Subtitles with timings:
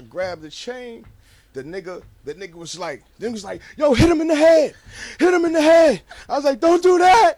[0.00, 1.04] I grabbed the chain,
[1.52, 4.74] the nigga, the nigga was like, then was like, yo, hit him in the head.
[5.18, 6.00] Hit him in the head.
[6.26, 7.34] I was like, don't do that.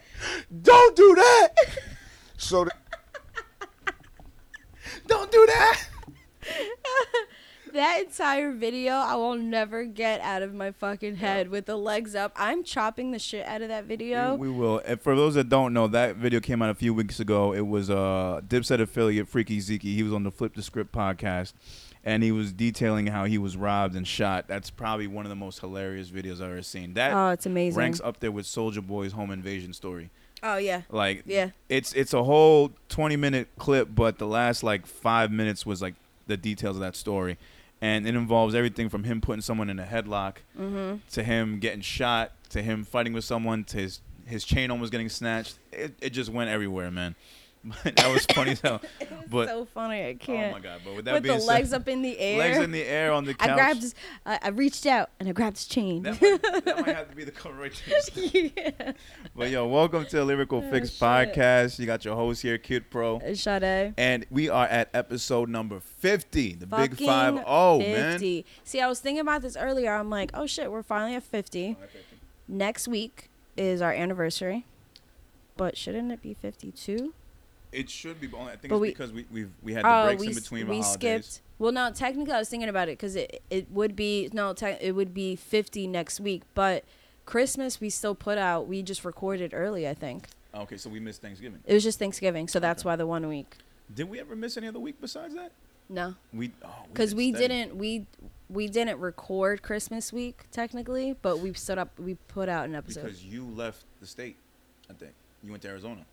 [0.62, 1.48] Don't do that.
[2.36, 2.70] So the,
[5.08, 5.82] don't do that.
[7.72, 12.14] That entire video I will never get out of my fucking head with the legs
[12.14, 12.32] up.
[12.36, 14.34] I'm chopping the shit out of that video.
[14.34, 14.82] We will.
[14.84, 17.54] And for those that don't know, that video came out a few weeks ago.
[17.54, 19.82] It was uh Dipset affiliate Freaky Zeke.
[19.82, 21.54] He was on the Flip the Script podcast,
[22.04, 24.48] and he was detailing how he was robbed and shot.
[24.48, 26.94] That's probably one of the most hilarious videos I've ever seen.
[26.94, 27.78] That oh, it's amazing.
[27.78, 30.11] ranks up there with Soldier Boy's home invasion story.
[30.42, 30.82] oh yeah.
[30.90, 31.50] Like Yeah.
[31.68, 35.94] it's it's a whole 20 minute clip, but the last like five minutes was like
[36.27, 37.36] the details of that story,
[37.81, 40.97] and it involves everything from him putting someone in a headlock Mm-hmm.
[41.12, 45.09] to him getting shot to him fighting with someone to his his chain almost getting
[45.09, 45.59] snatched.
[45.72, 47.14] It it just went everywhere, man.
[47.65, 48.81] But that was funny as hell.
[49.31, 50.03] But so funny.
[50.03, 50.51] I oh can't.
[50.53, 50.81] Oh my god!
[50.85, 52.39] But with that With being the said, legs up in the air.
[52.39, 53.49] legs in the air on the couch.
[53.49, 53.95] I grabbed his,
[54.27, 56.03] I I reached out and I grabbed his chain.
[56.03, 58.25] that, might, that might have to be the cover right there.
[58.35, 58.93] yeah.
[59.35, 61.79] But yo, welcome to the Lyrical Oh, Fix podcast.
[61.79, 63.19] You got your host here, Kid Pro.
[63.21, 63.95] Uh, Sade.
[63.97, 68.13] And we are at episode number 50, the big Fucking 5 0, man.
[68.13, 68.45] 50.
[68.65, 69.95] See, I was thinking about this earlier.
[69.95, 71.77] I'm like, oh shit, we're finally at 50.
[72.49, 74.67] Next week is our anniversary.
[75.57, 77.15] But shouldn't it be 52?
[77.73, 79.84] It should be, but only- I think But it's we- because we, we've, we had
[79.84, 80.92] the Oh, breaks we in between we holidays.
[81.27, 81.41] skipped.
[81.59, 84.77] Well, no, technically I was thinking about it because it it would be no, te-
[84.81, 86.43] it would be 50 next week.
[86.55, 86.84] But
[87.25, 88.67] Christmas we still put out.
[88.69, 89.89] We just recorded early.
[89.89, 91.61] I think Okay, so we missed Thanksgiving.
[91.65, 92.89] it was just Thanksgiving, so that's Okay.
[92.91, 93.56] why the one week.
[93.95, 95.53] Did we ever miss any other week besides that?
[95.89, 97.48] No, We oh, because did we steady.
[97.48, 98.06] didn't we
[98.50, 101.99] we didn't record Christmas week technically, but we stood up.
[101.99, 103.04] We put out an episode.
[103.04, 104.37] because you left the state.
[104.91, 105.12] I think
[105.43, 106.04] you went to Arizona.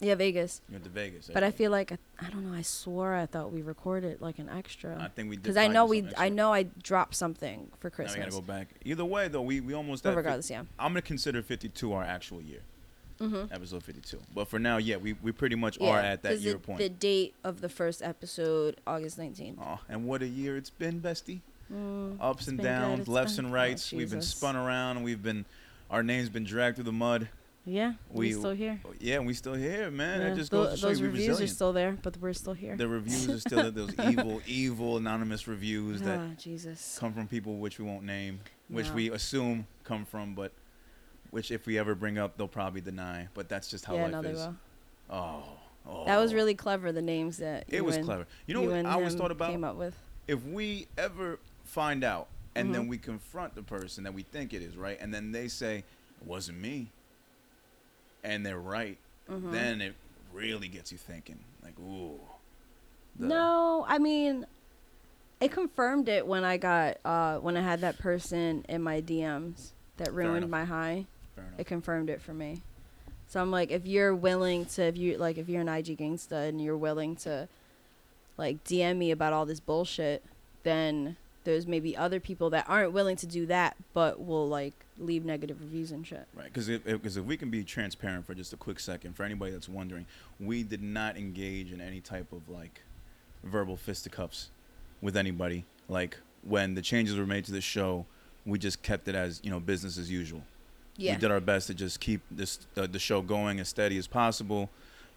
[0.00, 0.60] Yeah, Vegas.
[0.68, 1.30] You went to Vegas.
[1.32, 2.56] But I feel like I, I don't know.
[2.56, 4.96] I swore I thought we recorded like an extra.
[5.00, 5.42] I think we did.
[5.42, 8.04] because I know we I know I dropped something for extra.
[8.06, 8.68] Now we gotta go back.
[8.84, 10.02] Either way, though, we we almost.
[10.02, 10.60] But regardless, yeah.
[10.78, 12.60] I'm gonna consider 52 our actual year,
[13.20, 13.52] Mm-hmm.
[13.54, 14.18] episode 52.
[14.34, 16.78] But for now, yeah, we, we pretty much Yeah, are at that year point.
[16.78, 19.56] The date of the first episode, August 19th.
[19.58, 21.40] Oh, and what a year it's been, bestie.
[21.72, 23.90] Mm, Ups and good, downs, lefts and oh, rights.
[23.92, 25.02] we've been spun around.
[25.02, 25.46] We've been,
[25.90, 27.28] our names been dragged through the mud.
[27.68, 28.80] Yeah, we, still here.
[29.00, 30.20] Yeah, we still here, man.
[30.20, 32.76] Yeah, just to those reviews are still there, but we're still here.
[32.76, 33.70] the reviews are still there.
[33.72, 36.96] those evil, evil anonymous reviews that Ah, Jesus.
[37.00, 38.38] come from people which we won't name,
[38.68, 38.94] which No.
[38.94, 40.52] we assume come from, but
[41.32, 43.26] which if we ever bring up, they'll probably deny.
[43.34, 44.38] But that's just how yeah, life no, they is.
[44.38, 44.56] will.
[45.10, 45.42] Oh,
[45.88, 46.92] oh, That was really clever.
[46.92, 48.26] The names that It was and- clever.
[48.46, 49.50] You know you what I always thought about?
[49.50, 49.96] Came up with.
[50.28, 52.88] if we ever find out and then Mhm.
[52.90, 54.96] we confront the person that we think it is, right?
[55.00, 56.90] And then they say, it wasn't me.
[58.24, 58.98] And they're right.
[59.30, 59.52] Mhm.
[59.52, 59.94] Then it
[60.32, 62.20] really gets you thinking, like, ooh.
[63.18, 64.46] the- No, I mean,
[65.40, 69.72] it confirmed it when I got uh when I had that person in my DMs
[69.96, 71.06] that ruined my high.
[71.58, 72.62] It confirmed it for me.
[73.28, 76.48] So I'm like, if you're willing to, if you like, if you're an IG gangsta
[76.48, 77.48] and you're willing to,
[78.38, 80.22] like, DM me about all this bullshit,
[80.62, 81.16] then
[81.52, 85.60] there's maybe other people that aren't willing to do that, but will like leave negative
[85.60, 86.26] reviews and shit.
[86.34, 89.22] Right, because if, if, if we can be transparent for just a quick second, for
[89.24, 90.06] anybody that's wondering,
[90.38, 92.82] we did not engage in any type of like
[93.42, 94.50] verbal fisticuffs
[95.00, 95.64] with anybody.
[95.88, 98.06] Like when the changes were made to the show,
[98.44, 100.42] we just kept it as you know business as usual.
[100.96, 101.14] Yeah.
[101.14, 104.06] We did our best to just keep this uh, the show going as steady as
[104.06, 104.70] possible,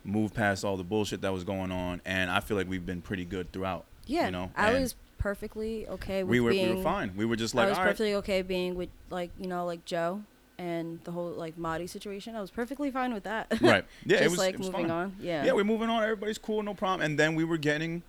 [0.03, 3.01] move past all the bullshit that was going on, and I feel like we've been
[3.01, 3.85] pretty good throughout.
[4.06, 4.25] yeah.
[4.25, 6.69] you know, I and was perfectly okay with we were being.
[6.69, 7.13] we were fine.
[7.16, 9.85] We were just like I was right, perfectly okay being with like you know like
[9.85, 10.22] Joe
[10.59, 12.35] and the whole like Marty situation.
[12.35, 13.47] I was perfectly fine with that.
[13.62, 14.91] right, yeah, Just it was like it was moving fine.
[14.91, 15.16] on.
[15.19, 15.46] Yeah.
[15.46, 16.03] Yeah, we're moving on.
[16.03, 17.05] Everybody's cool, no problem.
[17.05, 18.03] And then we were getting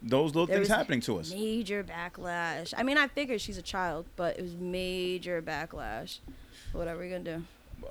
[0.00, 1.32] those little There things happening to us.
[1.32, 2.72] Major backlash.
[2.76, 6.18] I mean, I figured she's a child, but it was major backlash.
[6.72, 7.44] What are we gonna do?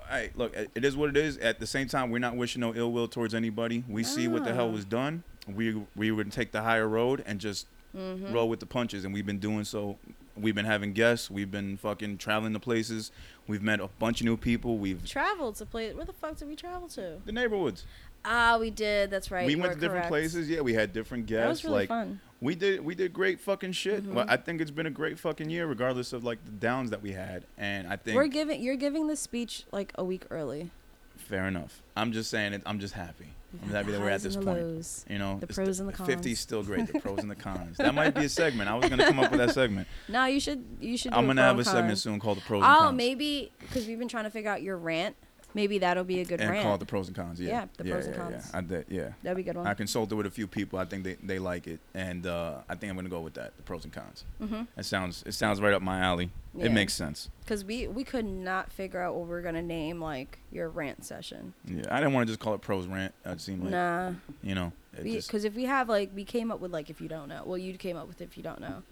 [0.09, 1.37] Hey, look, it it is what it is.
[1.37, 3.83] At the same time, we're not wishing no ill will towards anybody.
[3.87, 4.71] We see what the hell ah.
[4.71, 5.23] was done.
[5.47, 8.31] We we would take the higher road and just Mm-hmm.
[8.33, 9.97] roll with the punches, and we've been doing so.
[10.37, 11.29] We've been having guests.
[11.29, 13.11] We've been fucking traveling to places.
[13.47, 14.77] We've met a bunch of new people.
[14.77, 15.97] We've Traveled to places.
[15.97, 17.17] Where the fuck did we travel to?
[17.25, 17.85] the neighborhoods.
[18.23, 19.09] Ah, we did.
[19.09, 19.45] That's right.
[19.45, 20.09] we you went to different correct.
[20.09, 20.49] places.
[20.49, 21.43] Yeah, we had different guests.
[21.43, 22.19] That was really like fun.
[22.41, 24.03] we did we did great fucking shit.
[24.03, 24.13] Mhm.
[24.13, 27.01] Well, I think it's been a great fucking year, regardless of like the downs that
[27.01, 27.45] we had.
[27.57, 28.61] And I think We're giving.
[28.61, 30.69] You're giving the speech like a week early.
[31.17, 31.81] fair enough.
[31.97, 32.61] I'm just saying it.
[32.65, 33.33] I'm just happy.
[33.53, 34.47] I'm had happy the that we're at this point.
[34.47, 35.05] lows.
[35.09, 36.25] You know, The pros and the 50 cons.
[36.27, 36.91] is still great.
[36.91, 37.77] The pros and the cons.
[37.77, 38.69] That might be a segment.
[38.69, 39.87] I was gonna come up with that segment.
[40.07, 40.63] No, you should.
[40.79, 41.13] You should.
[41.13, 42.97] I'm gonna have a and segment soon called the pros and Oh, cons.
[42.97, 45.15] maybe because we've been trying to figure out your rant
[45.53, 46.63] Maybe that'll be a good and rant.
[46.63, 47.39] call it the pros and cons.
[47.39, 48.49] Yeah, Yeah, the pros and cons.
[48.51, 48.85] Yeah, I did.
[48.87, 49.67] Yeah, That'd be a good one.
[49.67, 50.77] I consulted with a few people.
[50.77, 53.57] I think they, they like it, and uh, I think I'm gonna go with that.
[53.57, 54.25] The pros and cons.
[54.41, 54.63] mm-hmm.
[54.77, 56.29] It sounds it sounds right up my alley.
[56.53, 56.65] Yeah.
[56.65, 57.29] It makes sense.
[57.41, 61.03] Because we we could not figure out what we are gonna name like your rant
[61.03, 61.53] session.
[61.65, 63.13] Yeah, I didn't want to just call it pros rant.
[63.25, 64.11] It seemed like nah,
[64.43, 67.27] you know, because if we have like we came up with like if you don't
[67.29, 68.83] know, well you came up with if you don't know.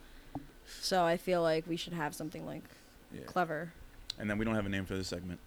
[0.81, 2.63] So I feel like we should have something like
[3.13, 3.21] yeah.
[3.25, 3.71] clever.
[4.19, 5.39] And then we don't have a name for this segment.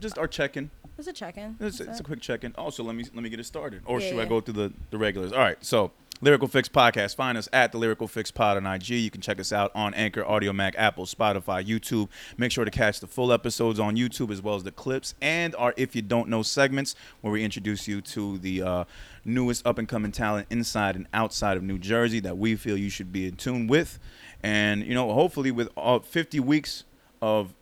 [0.00, 0.70] Just our check-in.
[0.98, 1.56] It's a check-in.
[1.60, 2.54] It's, it's a quick check-in.
[2.58, 4.72] Also, let me let me get it started, or Yeah, should I go through the
[4.90, 5.32] the regulars?
[5.32, 5.56] All right.
[5.64, 7.16] So, Lyrical Fix Podcast.
[7.16, 8.90] Find us at the Lyrical Fix Pod on IG.
[8.90, 12.10] You can check us out on Anchor, Audiomack, Apple, Spotify, YouTube.
[12.36, 15.54] Make sure to catch the full episodes on YouTube as well as the clips and
[15.56, 18.84] our If You Don't Know segments, where we introduce you to the uh,
[19.24, 22.90] newest up and coming talent inside and outside of New Jersey that we feel you
[22.90, 23.98] should be in tune with.
[24.42, 26.84] And you know, hopefully, with all 50 weeks
[27.22, 27.54] of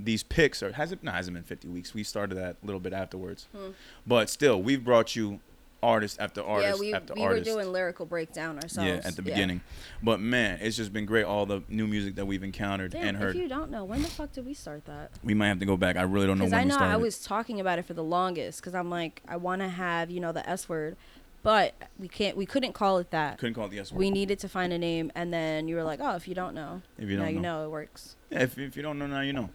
[0.00, 2.80] these picks or has it no, hasn't been 50 weeks we started that a little
[2.80, 3.70] bit afterwards Hmm.
[4.06, 5.40] but still we've brought you
[5.80, 8.88] artist after artist yeah, we, after we were doing lyrical breakdown ourselves.
[8.88, 9.60] yeah at the beginning
[10.02, 13.16] but man it's just been great all the new music that we've encountered Damn, and
[13.16, 13.36] heard.
[13.36, 15.10] if you don't know, when the fuck did we start that?
[15.22, 16.94] we might have to go back i really don't know Because when I we know
[16.94, 18.60] I was talking about it for the longest.
[18.60, 20.96] Because I'm like, I want to have you know the S word,
[21.44, 22.36] but we can't.
[22.36, 23.38] We couldn't call it that.
[23.38, 23.98] couldn't call it the S word.
[23.98, 26.54] We needed to find a name, and then you were like, oh, if you don't
[26.54, 28.16] know, if you now don't you know, know it works.
[28.30, 29.50] Yeah, if, if you don't know now you know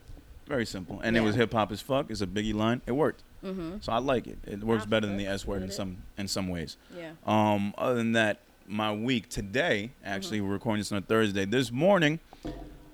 [0.47, 3.77] very simple and it was hip-hop as fuck it's a biggie line it worked Mm-hmm.
[3.81, 6.47] so i like it it works better than the s word in some in some
[6.47, 7.11] ways Yeah.
[7.25, 10.47] Um, other than that, my week today, actually, Mm-hmm.
[10.47, 11.43] we're recording this on a Thursday.
[11.43, 12.19] This morning,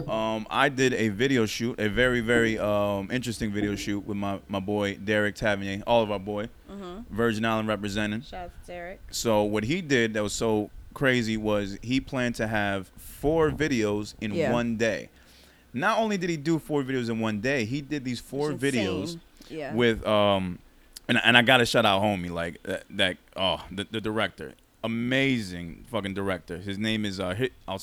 [0.08, 4.40] um, I did a video shoot, a very, very um, interesting video shoot with my,
[4.48, 7.14] my boy Derek Tavernier, all of our boy, Mm-hmm.
[7.16, 8.22] Virgin Island representing.
[8.22, 9.00] Shout out to Derek.
[9.12, 14.16] So what he did that was so crazy was he planned to have four videos
[14.22, 14.52] in Yeah.
[14.52, 15.10] one day.
[15.74, 19.20] Not only did he do four videos in one day, he did these four videos.
[19.50, 19.74] Yeah.
[19.74, 20.60] with um
[21.08, 24.54] and and I gotta shout out homie like that, that oh the, the director.
[24.84, 26.58] Amazing fucking director.
[26.58, 27.82] His name is uh hit I'll,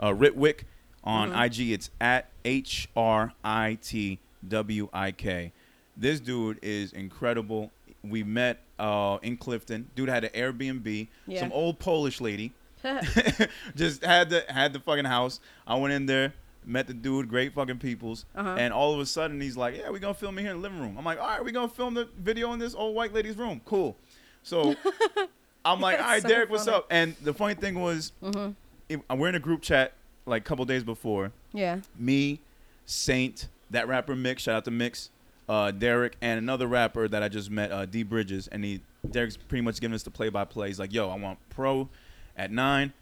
[0.00, 0.64] uh Ritwick
[1.04, 1.46] on Mhm.
[1.46, 5.52] IG it's at H R I T W I K.
[5.96, 7.70] This dude is incredible.
[8.04, 9.88] We met uh in Clifton.
[9.94, 11.08] Dude had an Airbnb.
[11.26, 11.40] Yeah.
[11.40, 12.52] some old Polish lady.
[13.76, 15.40] Just had the had the fucking house.
[15.66, 18.54] I went in there met the dude great fucking peoples Uh-huh.
[18.58, 20.62] and all of a sudden he's like, "Yeah, we're gonna film it here in the
[20.62, 23.12] living room." I'm like, "All right, we're gonna film the video in this old white
[23.12, 23.60] lady's room.
[23.64, 23.96] Cool."
[24.42, 24.74] So
[25.64, 28.52] I'm like, "All right, So Derek, what's up?" And the funny thing was, mm-hmm.
[28.88, 29.92] it, we're in a group chat
[30.26, 31.32] like a couple days before.
[31.52, 31.80] Yeah.
[31.98, 32.40] Me,
[32.86, 35.10] Saint, that rapper Mix, shout out to Mix,
[35.48, 39.36] uh, Derek, and another rapper that I just met, uh, D Bridges, and he Derek's
[39.36, 40.68] pretty much giving us the play-by-play.
[40.68, 41.88] He's like, "Yo, I want Pro
[42.36, 42.92] at nine,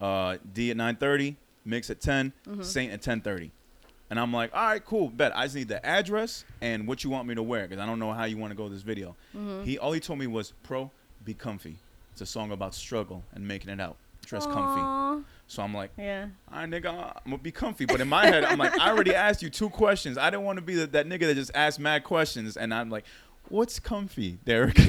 [0.00, 2.62] uh, D at nine thirty, Mix at 10 Mm-hmm.
[2.62, 3.50] Saint at ten thirty.
[4.10, 5.36] And I'm like, all right, cool, bet.
[5.36, 7.98] I just need the address and what you want me to wear because I don't
[7.98, 9.16] know how you want to go this video.
[9.34, 9.64] Mm-hmm.
[9.64, 10.90] He all he told me was, "Pro,
[11.24, 11.76] be comfy."
[12.12, 13.96] It's a song about struggle and making it out.
[14.26, 15.24] Dress comfy.
[15.48, 16.28] So I'm like, Yeah.
[16.52, 17.84] all right, nigga, I'm gonna be comfy.
[17.86, 20.16] But in my head, I'm like, I already asked you two questions.
[20.16, 22.56] I didn't want to be the, that nigga that just asked mad questions.
[22.56, 23.04] And I'm like,
[23.48, 24.76] what's comfy, Derek?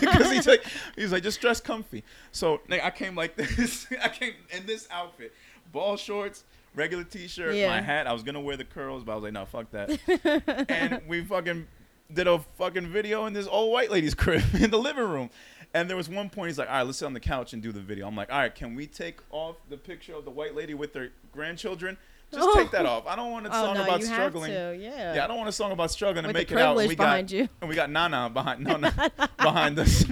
[0.00, 0.64] Because he's like,
[0.96, 2.02] he's like, just dress comfy.
[2.32, 3.86] So nigga, I came like this.
[4.02, 5.32] I came in this outfit,
[5.72, 6.44] ball shorts,
[6.74, 8.06] regular t-shirt, my hat.
[8.06, 10.66] I was gonna wear the curls, but I was like, no, fuck that.
[10.68, 11.66] and we fucking
[12.12, 15.30] did a fucking video in this old white lady's crib in the living room.
[15.74, 17.62] And there was one point he's like, all right, let's sit on the couch and
[17.62, 18.06] do the video.
[18.08, 20.94] I'm like, all right, can we take off the picture of the white lady with
[20.94, 21.98] her grandchildren?
[22.32, 23.06] Just take that off.
[23.06, 24.52] I don't want a song Oh song no, about you struggling.
[24.52, 24.78] have to.
[24.78, 25.14] Yeah.
[25.14, 26.78] Yeah, I don't want a song about struggling to With the make it out.
[26.78, 27.48] And we behind got, you.
[27.60, 30.04] And we got Nana behind Nana behind us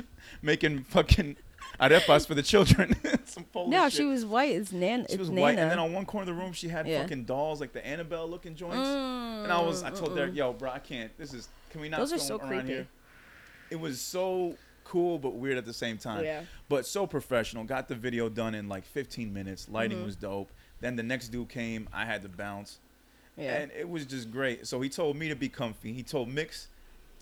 [0.42, 1.36] making fucking
[1.80, 2.94] arepas for the children.
[3.24, 3.92] Some Polish No, shit.
[3.94, 4.50] she was white.
[4.52, 5.06] It's Nan.
[5.10, 5.40] She was Nana.
[5.42, 7.02] white, and then on one corner of the room, she had Yeah.
[7.02, 8.76] fucking dolls like the Annabelle looking joints.
[8.76, 10.16] Mm, And I was, I told mm-mm.
[10.16, 11.16] Derek, yo, bro, I can't.
[11.18, 12.68] This is, can we not Those are so around creepy.
[12.68, 12.88] here?
[13.70, 16.24] It was so cool but weird at the same time.
[16.24, 16.42] Yeah.
[16.68, 17.64] But so professional.
[17.64, 19.68] Got the video done in like 15 minutes.
[19.68, 20.04] Lighting Mhm.
[20.04, 20.48] was dope.
[20.80, 21.88] Then the next dude came.
[21.92, 22.78] I had to bounce.
[23.36, 23.56] Yeah.
[23.56, 24.66] And it was just great.
[24.66, 25.92] So he told me to be comfy.
[25.92, 26.68] He told Mix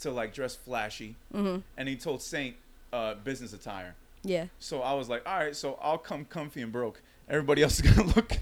[0.01, 1.17] to like dress flashy.
[1.35, 1.61] mm-hmm.
[1.79, 2.57] And he told Saint
[2.93, 3.95] uh, business attire.
[4.25, 4.47] Yeah.
[4.59, 7.03] So I was like, all right, so I'll come comfy and broke.
[7.29, 8.37] Everybody else is gonna look.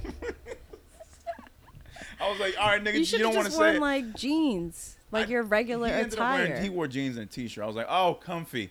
[2.21, 4.97] I was like, all right, nigga, You you, don't want to say worn like jeans,
[5.11, 6.45] like I- your regular he ended up attire.
[6.47, 7.65] wearing, he wore jeans and a t-shirt.
[7.65, 8.71] I was like, oh, comfy.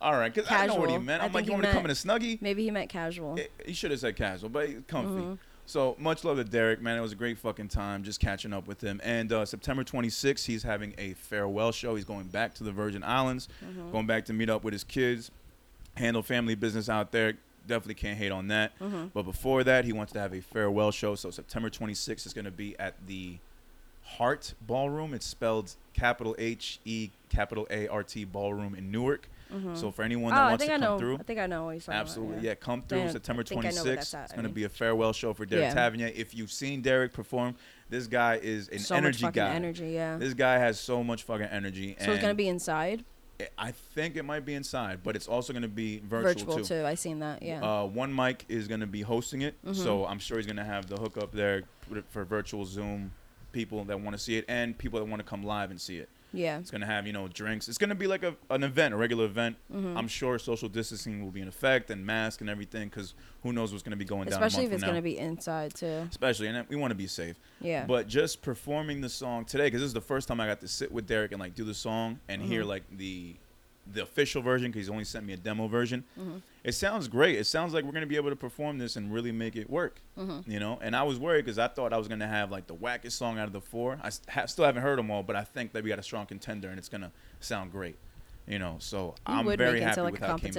[0.00, 1.22] All right, because I know what he meant.
[1.22, 2.40] I'm like, you want me to come in a snuggie?
[2.42, 3.36] Maybe he meant casual.
[3.38, 5.10] It- he should have said casual, but comfy.
[5.22, 5.38] Mhm.
[5.68, 6.96] So much love to Derek, man.
[6.96, 9.00] It was a great fucking time just catching up with him.
[9.02, 11.96] And uh, September 26th, he's having a farewell show.
[11.96, 13.90] He's going back to the Virgin Islands, Mhm.
[13.90, 15.32] going back to meet up with his kids,
[15.96, 17.34] handle family business out there.
[17.66, 18.78] Definitely can't hate on that.
[18.78, 19.10] Mhm.
[19.12, 21.14] But before that, he wants to have a farewell show.
[21.16, 23.38] So September 26th is going to be at the
[24.04, 25.12] Heart Ballroom.
[25.14, 29.28] It's spelled capital H E capital A R T Ballroom in Newark.
[29.74, 30.98] So for anyone oh, that I wants to I come know.
[30.98, 32.44] through, I think I know what you're talking Absolutely, about.
[32.44, 32.54] yeah.
[32.56, 34.24] Come through Yeah, September I think I know where 26th.
[34.24, 35.74] It's going to be a farewell show for Derek Yeah.
[35.74, 36.10] Tavernier.
[36.16, 37.54] If you've seen Derek perform,
[37.88, 39.54] this guy is an So energy much fucking guy.
[39.54, 40.16] energy, yeah.
[40.18, 41.96] This guy has so much fucking energy.
[42.00, 43.04] so it's gonna be inside,
[43.58, 46.84] I think it might be inside, but it's also going to be virtual, virtual too.
[46.86, 47.42] I seen that.
[47.42, 47.62] Yeah.
[47.62, 49.74] Uh, one mic is going to be hosting it, Mhm.
[49.74, 51.64] so I'm sure he's going to have the hookup there
[52.10, 53.12] for virtual Zoom
[53.52, 55.98] people that want to see it and people that want to come live and see
[55.98, 56.08] it.
[56.36, 56.58] Yeah.
[56.58, 57.68] It's gonna have you know drinks.
[57.68, 59.56] It's gonna be like a, an event, a regular event.
[59.74, 59.96] Mm-hmm.
[59.96, 63.72] I'm sure social distancing will be in effect and mask and everything because who knows
[63.72, 64.34] what's gonna be going down.
[64.42, 66.06] Especially if it's gonna be inside too.
[66.10, 67.36] Especially, and we want to be safe.
[67.60, 67.84] Yeah.
[67.86, 70.68] But just performing the song today, because this is the first time I got to
[70.68, 72.68] sit with Derek and like do the song and hear Mhm.
[72.68, 73.34] like the
[73.92, 76.04] the official version because he's only sent me a demo version.
[76.18, 76.42] Mhm.
[76.64, 77.36] It sounds great.
[77.38, 80.00] It sounds like we're gonna be able to perform this and really make it work.
[80.18, 80.46] Mhm.
[80.48, 82.74] You know, and I was worried because I thought I was gonna have like the
[82.74, 83.98] wackest song out of the four.
[84.02, 86.26] I ha- still haven't heard them all, but I think that we got a strong
[86.26, 87.96] contender and it's gonna sound great.
[88.48, 90.34] You know, so You I'm would very make it happy into like with a how
[90.36, 90.54] it came out.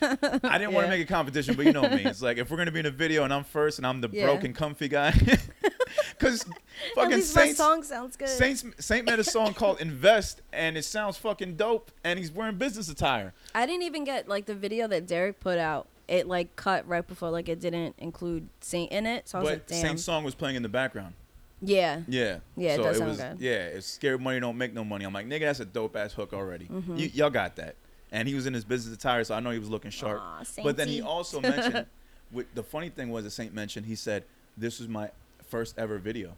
[0.00, 0.40] competition.
[0.50, 2.04] I didn't want to make a competition, but you know me.
[2.04, 4.08] It's like if we're gonna be in a video and I'm first and I'm the
[4.10, 4.24] Yeah.
[4.24, 5.10] broken comfy guy,
[6.18, 6.44] because
[6.94, 8.28] fucking Saints song sounds good.
[8.28, 12.56] Saints Saint made a song called Invest and it sounds fucking dope and he's wearing
[12.56, 13.34] business attire.
[13.54, 15.86] I didn't even get like the video that Derek put out.
[16.08, 19.28] It like cut right before like it didn't include Saint in it.
[19.28, 19.80] So I was but like, damn.
[19.82, 21.12] Saint's song was playing in the background.
[21.60, 22.02] Yeah.
[22.08, 22.38] Yeah.
[22.56, 23.40] Yeah, it so does it was, good.
[23.40, 25.04] Yeah, it's scared money don't make no money.
[25.04, 26.66] I'm like, nigga, that's a dope ass hook already.
[26.66, 26.96] Mm-hmm.
[26.96, 27.74] Y- y'all got that.
[28.10, 30.20] And he was in his business attire, so I know he was looking sharp.
[30.20, 31.86] Aw, but then he also mentioned,
[32.32, 34.24] with the funny thing was, that Saint mentioned, he said,
[34.56, 35.10] "This was my
[35.48, 36.32] first ever video,"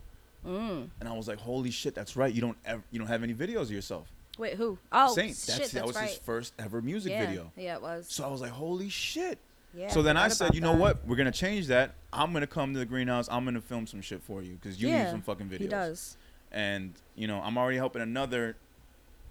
[0.45, 0.89] Mm.
[0.99, 2.35] and I was like, "Holy shit, that's right.
[2.35, 4.79] You don't ever, you don't have any videos of yourself." Wait, who?
[4.91, 6.09] Oh, Saint, shit, that's, that's that was right.
[6.09, 7.27] his first ever music yeah.
[7.27, 7.53] video.
[7.57, 8.07] Yeah, it was.
[8.09, 9.39] So I was like, "Holy shit."
[9.75, 9.89] Yeah.
[9.89, 10.81] so then I said, you know that.
[10.81, 11.07] what?
[11.07, 11.95] We're gonna change that.
[12.13, 13.29] I'm gonna come to the greenhouse.
[13.31, 15.59] I'm gonna film some shit for you because you need some fucking videos.
[15.61, 16.17] He does.
[16.53, 18.57] and you know I'm already helping another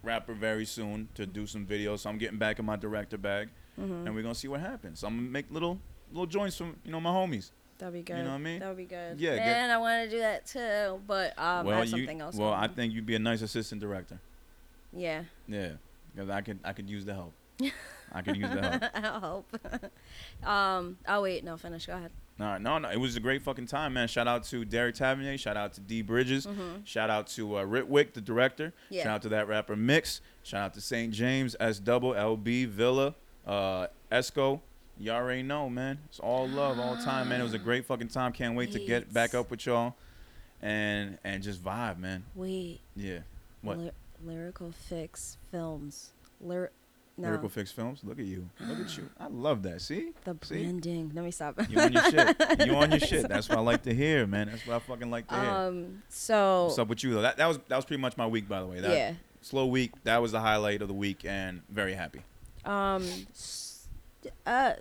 [0.03, 2.00] rapper very soon to do some videos.
[2.00, 5.00] So I'm getting back in my director bag, hmm and we're gonna see what happens.
[5.00, 5.79] So I'm gonna make little
[6.12, 7.51] little joints from you know my homies.
[7.77, 8.17] That'd be good.
[8.17, 8.60] You know what I mean?
[8.60, 9.19] That would be good.
[9.22, 12.19] Yeah, And I want to do that too, but um, I well, have you something
[12.19, 12.36] else.
[12.36, 14.19] well I think you'd be a nice assistant director.
[14.91, 15.24] Yeah.
[15.48, 15.74] Yeah,
[16.13, 17.34] because I could I could use the help.
[18.11, 18.83] I could use the help.
[18.95, 19.57] I'll help.
[20.43, 20.97] um.
[21.07, 21.57] Oh wait, no.
[21.57, 21.85] Finish.
[21.85, 22.11] Go ahead.
[22.37, 22.89] No, no, no.
[22.89, 24.07] It was a great fucking time, man.
[24.07, 25.37] Shout out to Derek Tavernier.
[25.37, 26.45] Shout out to D Bridges.
[26.47, 26.85] Mhm.
[26.85, 28.73] Shout out to uh, Ritwick, the director.
[28.89, 29.03] Yeah.
[29.03, 30.21] Shout out to that rapper Mix.
[30.43, 31.13] Shout out to St.
[31.13, 34.61] James, S Double, LB, Villa, uh, Esco.
[34.97, 35.99] Y'all already know, man.
[36.09, 37.39] It's all love, all time, man.
[37.39, 38.31] It was a great fucking time.
[38.33, 39.95] Can't wait to get back up with y'all,
[40.61, 42.23] and and just vibe, man.
[42.35, 42.79] Wait.
[42.95, 43.19] Yeah.
[43.61, 43.77] What?
[43.77, 43.91] Ly-
[44.23, 46.11] lyrical fix films.
[46.41, 46.71] Lyr-
[47.19, 47.27] no.
[47.27, 48.01] Lyrical Fix Films.
[48.03, 48.49] Look at you.
[48.61, 49.09] Look at you.
[49.19, 49.81] I love that.
[49.81, 50.11] See?
[50.23, 50.63] The See?
[50.63, 51.11] branding.
[51.13, 51.59] Let me stop.
[51.69, 52.67] You on your shit.
[52.67, 53.27] You on your shit.
[53.27, 54.47] That's what I like to hear, man.
[54.47, 55.49] That's what I fucking like to hear.
[55.49, 56.03] Um.
[56.09, 56.65] So.
[56.65, 57.21] What's up with you though?
[57.21, 58.79] That, that was that was pretty much my week, by the way.
[58.79, 59.13] That yeah.
[59.41, 59.91] slow week.
[60.03, 62.21] That was the highlight of the week, and very happy.
[62.65, 63.05] Um.
[64.45, 64.73] Uh.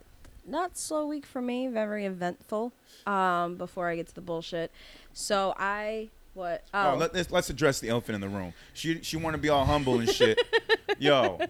[0.46, 1.68] Not slow week for me.
[1.68, 2.72] Very eventful.
[3.06, 3.56] Um.
[3.56, 4.70] Before I get to the bullshit.
[5.12, 6.08] So I.
[6.34, 6.62] What?
[6.72, 6.96] Oh, Oh.
[6.96, 8.54] let, us let's address the elephant in the room.
[8.72, 10.38] She she want to be all humble and shit.
[10.98, 11.40] yo,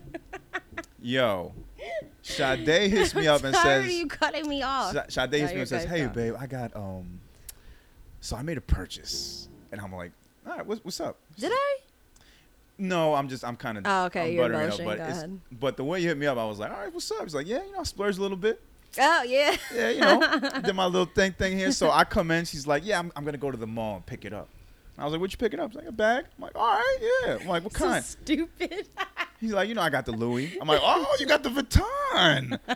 [1.09, 1.53] yo,
[2.23, 4.95] Sade hits me up and says, you cutting me off.
[5.11, 7.21] Sade hits me and says, "Hey, babe, I got um,
[8.21, 10.13] so I made a purchase," and I'm like,
[10.47, 11.77] "All right, what's what's up?" Did I?
[12.81, 15.17] No, I'm just I'm kind of Oh, okay, I'm you're buttering it but go it's-
[15.19, 15.41] ahead.
[15.53, 17.35] but the way you hit me up, I was like, "All right, what's up?" He's
[17.35, 18.61] like, "Yeah, you know, I splurged a little bit."
[19.01, 19.57] Oh yeah.
[19.75, 21.73] Yeah, you know, did my little thing thing here.
[21.73, 22.45] So I come in.
[22.45, 24.49] She's like, "Yeah, I'm, I'm gonna go to the mall and pick it up."
[24.99, 26.99] I was like, "What you picking up?" She's like, "A bag." I'm like, "All right,
[27.27, 28.89] yeah." I'm like, "What So kind?" stupid.
[29.41, 32.59] He's like, "You know, I got the Louis." I'm like, "Oh, you got the Vuitton."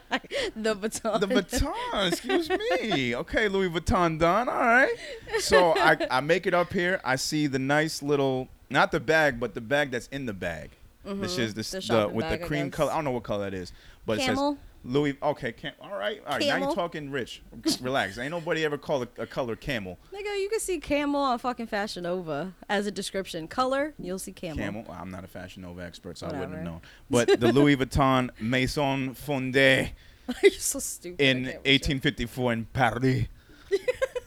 [0.57, 1.21] the Vuitton.
[1.21, 2.09] The Vuitton.
[2.13, 3.17] Excuse me.
[3.17, 4.49] Okay, Louis Vuitton done.
[4.49, 4.93] All right.
[5.41, 7.01] So I I make it up here.
[7.05, 10.71] I see the nice little not the bag, but the bag that's in the bag.
[11.05, 11.39] This Mhm.
[11.41, 12.93] is this The the, with the cream color.
[12.93, 13.73] I don't know what color that is,
[14.07, 14.39] but it says
[14.85, 15.17] Louis.
[15.23, 16.47] Okay, cam- all right, all right.
[16.47, 17.43] Now you're talking rich.
[17.81, 18.19] Relax.
[18.19, 19.99] Ain't nobody ever called a, a color camel.
[20.13, 23.47] Nigga, you can see camel on fucking Fashion Nova as a description.
[23.49, 24.59] Color, you'll see camel.
[24.59, 24.85] Camel.
[24.91, 26.81] I'm not a Fashion Nova expert, so I wouldn't have known.
[27.09, 29.91] But the Louis Vuitton Maison Fondé
[30.43, 31.21] You're so stupid.
[31.21, 31.73] In can't with you.
[31.73, 33.27] 1854 in Paris.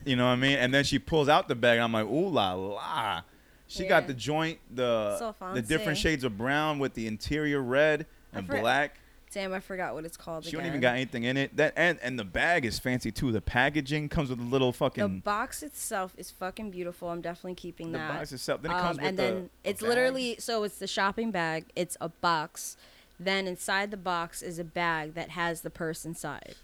[0.05, 0.57] you know what I mean?
[0.57, 3.21] And then she pulls out the bag, and I'm like, ooh la la.
[3.67, 3.89] She Yeah.
[3.89, 8.47] got the joint, the So the different shades of brown with the interior red and
[8.47, 8.99] black.
[9.35, 10.45] Damn, I forgot what it's called.
[10.45, 11.57] She don't even got anything in it.
[11.57, 13.33] That and and the bag is fancy too.
[13.33, 15.03] The packaging comes with a little fucking.
[15.03, 17.09] The box itself is fucking beautiful.
[17.09, 18.13] I'm definitely keeping the that.
[18.13, 18.61] box itself.
[18.61, 21.65] Then it Um, comes with and the, then it's literally so it's the shopping bag.
[21.75, 22.77] It's a box.
[23.19, 26.55] Then inside the box is a bag that has the purse inside.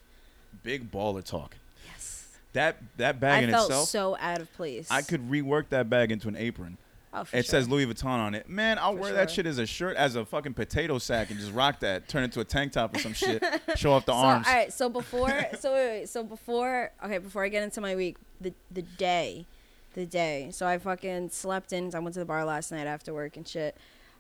[0.64, 1.58] big baller talk.
[1.92, 2.38] Yes.
[2.54, 4.88] That that bag I in felt itself, so out of place.
[4.90, 6.78] I could rework that bag into an apron
[7.14, 7.44] Oh, it sure.
[7.44, 8.48] says Louis Vuitton on it.
[8.48, 11.38] Man, I'll For wear that shit as a shirt, as a fucking potato sack, and
[11.38, 12.08] just rock that.
[12.08, 13.44] Turn it into a tank top or some shit.
[13.76, 14.48] Show off the so, arms.
[14.48, 14.72] All right.
[14.72, 18.54] So before, so wait, wait, so before, okay, before I get into my week, the
[18.72, 19.46] the day,
[19.94, 20.50] the day.
[20.52, 21.94] So I fucking slept in.
[21.94, 23.76] I went to the bar last night after work and shit.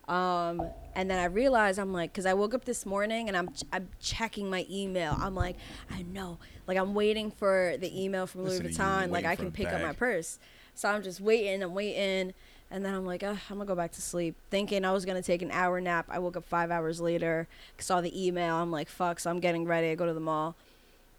[0.10, 3.50] Um, and then I realized I'm like, cause I woke up this morning and I'm
[3.72, 5.16] I'm checking my email.
[5.18, 5.56] I'm like,
[5.90, 9.12] I know, like I'm waiting for the email from Louis Listen Vuitton.
[9.12, 10.40] Like I can pick up my purse.
[10.74, 11.64] So I'm just waiting.
[11.64, 12.34] I'm waiting.
[12.72, 15.22] And then I'm like, ah, I'm gonna go back to sleep, thinking I was gonna
[15.22, 16.06] take an hour nap.
[16.10, 17.48] I woke up five hours later,
[17.78, 18.56] saw the email.
[18.56, 19.20] I'm like, fuck.
[19.20, 19.90] So I'm getting ready.
[19.90, 20.56] I go to the mall,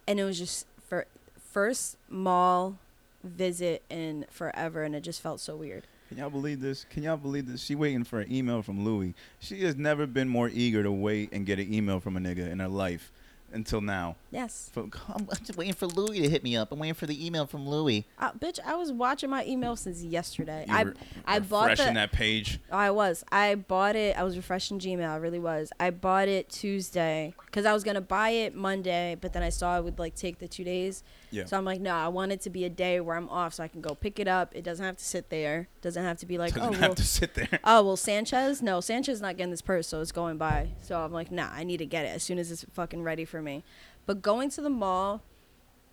[0.09, 1.07] and it was just for
[1.53, 2.79] first mall
[3.23, 5.87] visit in forever, and it just felt so weird.
[6.09, 6.87] Can y'all believe this?
[6.91, 7.63] Can y'all believe this?
[7.63, 9.15] She waiting for an email from Louis.
[9.39, 12.51] She has never been more eager to wait and get an email from a nigga
[12.51, 13.13] in her life
[13.53, 14.17] until now.
[14.31, 16.73] Yes, From, I'm just waiting for Louis to hit me up.
[16.73, 18.07] I'm waiting for the email from Louis.
[18.19, 18.59] uh, bitch.
[18.65, 20.65] I was watching my email since yesterday.
[20.69, 20.93] you I re-
[21.27, 22.01] I bought refreshing the.
[22.01, 22.61] that page.
[22.71, 23.25] Oh, I was.
[23.31, 24.17] I bought it.
[24.19, 25.09] I was refreshing Gmail.
[25.09, 25.71] I really was.
[25.79, 29.77] I bought it Tuesday because I was gonna buy it Monday, but then I saw
[29.79, 31.03] it would like take the two days.
[31.33, 31.47] Yeah.
[31.47, 33.65] So I'm like, no, I want it to be a day where I'm off, so
[33.65, 34.55] I can go pick it up.
[34.55, 35.69] It doesn't have to sit there.
[35.81, 37.59] Doesn't have to be like, Doesn't oh, have well, to sit there.
[37.65, 38.63] oh, well, Sanchez.
[38.63, 40.69] No, Sanchez not getting this purse, so it's going by.
[40.83, 43.25] So I'm like, nah, I need to get it as soon as it's fucking ready
[43.25, 43.65] for me.
[44.05, 45.23] But going to the mall,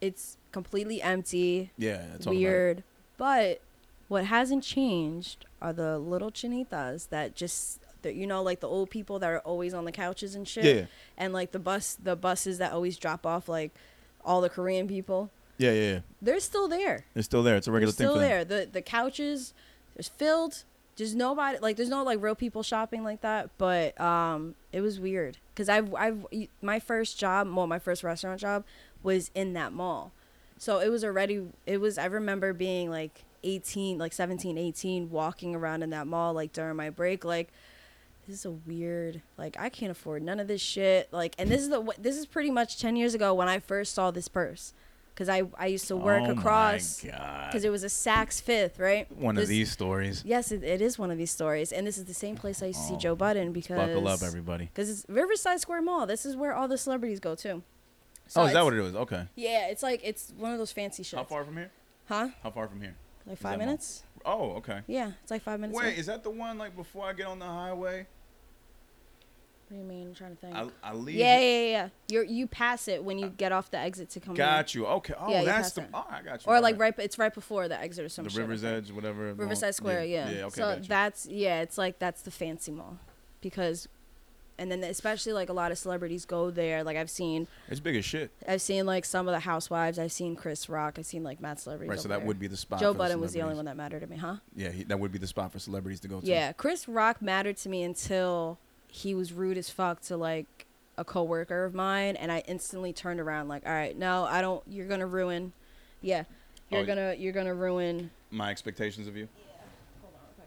[0.02, 2.84] it's completely empty Yeah, it's all weird.
[3.18, 3.62] But
[4.08, 8.90] what hasn't changed are the little chinitas that just that you know like the old
[8.90, 10.66] people that are always on the couches and shit.
[10.66, 10.86] Yeah.
[11.18, 13.74] And like the bus the buses that always drop off like
[14.24, 15.30] all the Korean people.
[15.58, 16.00] Yeah, yeah, yeah.
[16.22, 17.06] They're still there.
[17.14, 17.56] They're still there.
[17.58, 18.46] It's a They're regular thing still there.
[18.46, 19.54] The the couches
[19.96, 20.64] there's filled.
[20.96, 25.00] There's nobody like there's no like real people shopping like that, but um it was
[25.00, 26.26] weird cuz I've I've
[26.62, 28.64] my first job, well my first restaurant job
[29.04, 30.12] was in that mall.
[30.58, 35.56] So it was already it was I remember being like 18, like 17, 18 walking
[35.56, 37.50] around in that mall like during my break like
[38.30, 41.62] this is a weird like I can't afford none of this shit like and this
[41.62, 44.74] is the this is pretty much 10 years ago when I first saw this purse
[45.16, 49.12] cuz I I used to work oh across because it was a Saks Fifth, right?
[49.12, 50.24] One of these stories.
[50.24, 52.68] Yes, it, it is one of these stories, and this is the same place I
[52.68, 54.66] used to see Oh, Joe Budden because Buckle up, everybody.
[54.66, 56.06] Because it's Riverside Square Mall.
[56.06, 57.64] This is where all the celebrities go too.
[58.36, 58.96] oh, is that what it was?
[58.96, 59.26] Okay.
[59.36, 61.18] Yeah, it's like it's one of those fancy shit.
[61.18, 61.72] How far from here?
[62.08, 62.30] Huh?
[62.44, 62.96] How far from here?
[63.26, 63.68] Like five mall?
[63.68, 64.04] minutes?
[64.26, 64.82] Oh, okay.
[64.88, 65.78] Yeah, it's like five minutes.
[65.78, 65.98] Wait, away.
[65.98, 68.08] is that the one like before I get on the highway?
[69.70, 70.08] What do you mean?
[70.08, 70.56] I'm trying to think.
[70.56, 71.16] I, I leave.
[71.16, 71.90] yeah, yeah, yeah.
[72.10, 74.32] You you pass it when you uh, get off the exit to come.
[74.32, 74.38] in.
[74.38, 74.86] Got you.
[74.88, 75.14] Okay.
[75.18, 75.82] Oh, Yeah, you that's the.
[75.82, 75.90] it.
[75.94, 76.52] Oh, I got you.
[76.52, 78.40] Or All like right, it's right before the exit or some the shit.
[78.42, 78.64] River's.
[78.64, 79.28] Edge, whatever.
[79.28, 79.36] mall.
[79.36, 80.30] Riverside Square, yeah.
[80.30, 80.46] Yeah.
[80.46, 80.56] Okay.
[80.56, 80.88] so got you.
[80.88, 82.98] that's yeah, it's like that's the fancy mall,
[83.42, 83.88] because,
[84.58, 86.84] and then especially like a lot of celebrities go there.
[86.84, 88.32] Like I've seen, it's big as shit.
[88.48, 90.00] I've seen like some of the housewives.
[90.00, 90.96] I've seen Chris Rock.
[90.98, 91.90] I've seen like mad celebrities.
[91.90, 92.00] Right.
[92.00, 92.28] So over that there.
[92.28, 92.80] would be the spot.
[92.80, 93.58] Joe for Budden was the only celebrities.
[93.58, 94.38] one that mattered to me, huh?
[94.56, 96.26] Yeah, he, that would be the spot for celebrities to go to.
[96.26, 98.58] Yeah, Chris Rock mattered to me until
[98.90, 100.66] he was rude as fuck to like
[100.98, 104.62] a coworker of mine, and I instantly turned around like, all right, no, I don't.
[104.68, 105.54] You're gonna ruin.
[106.02, 106.24] Yeah,
[106.70, 109.28] you're Oh, gonna you're gonna ruin My expectations of you.
[109.38, 109.46] Yeah,
[110.02, 110.46] hold on,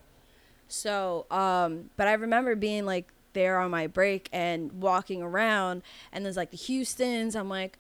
[0.69, 6.25] So, um, but I remember being like there on my break and walking around, and
[6.25, 7.35] there's like the Houston's.
[7.37, 7.79] I'm like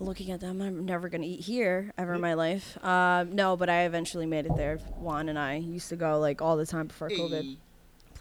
[0.00, 0.60] looking at them.
[0.62, 2.82] I'm never gonna eat here ever in my life.
[2.84, 4.78] Um, no, but I eventually made it there.
[4.96, 7.56] Juan and I used to go like all the time before COVID.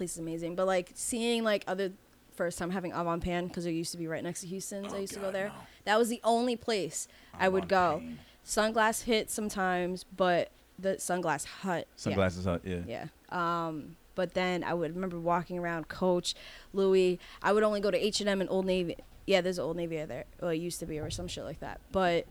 [0.02, 1.92] Place is amazing, but like seeing like other
[2.34, 4.92] first time having Au Bon Pain because it used to be right next to Houston's.
[4.92, 5.50] I Oh, used to go there.
[5.50, 5.54] no.
[5.86, 7.08] That was the only place
[7.40, 7.78] I would go.
[7.78, 8.20] Au Bon Pain.
[8.44, 11.86] Sunglass Hit sometimes, but the Sunglass Hut.
[11.88, 11.94] yeah.
[11.98, 12.62] Sunglasses Hut.
[12.66, 12.80] Yeah.
[12.88, 13.06] Yeah.
[13.30, 16.34] Um, but then I would remember walking around Coach,
[16.74, 17.20] Louis.
[17.44, 18.96] I would only go to H and M and Old Navy.
[19.28, 20.26] Yeah, there's Old Navy there.
[20.42, 21.80] Well, it used to be, or some shit like that.
[21.92, 22.26] But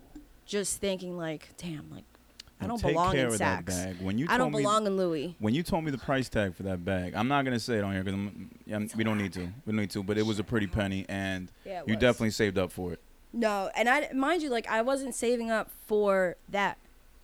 [0.44, 2.02] just thinking like, damn, like
[2.60, 3.66] I don't take belong care in of that Saks.
[3.66, 3.96] bag.
[4.00, 5.36] When you I don't told me- in Louis.
[5.38, 7.84] When you told me the price tag for that bag, I'm not gonna say it
[7.84, 8.20] on here because
[8.66, 9.40] yeah, we don't need to.
[9.64, 10.02] We don't need to.
[10.02, 12.00] But it was a pretty penny, and Yeah, you was.
[12.00, 13.00] definitely saved up for it.
[13.32, 16.76] No, and I mind you, like I wasn't saving up for that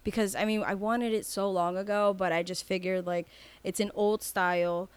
[0.04, 3.26] because I mean I wanted it so long ago, but I just figured like
[3.64, 4.88] it's an old style.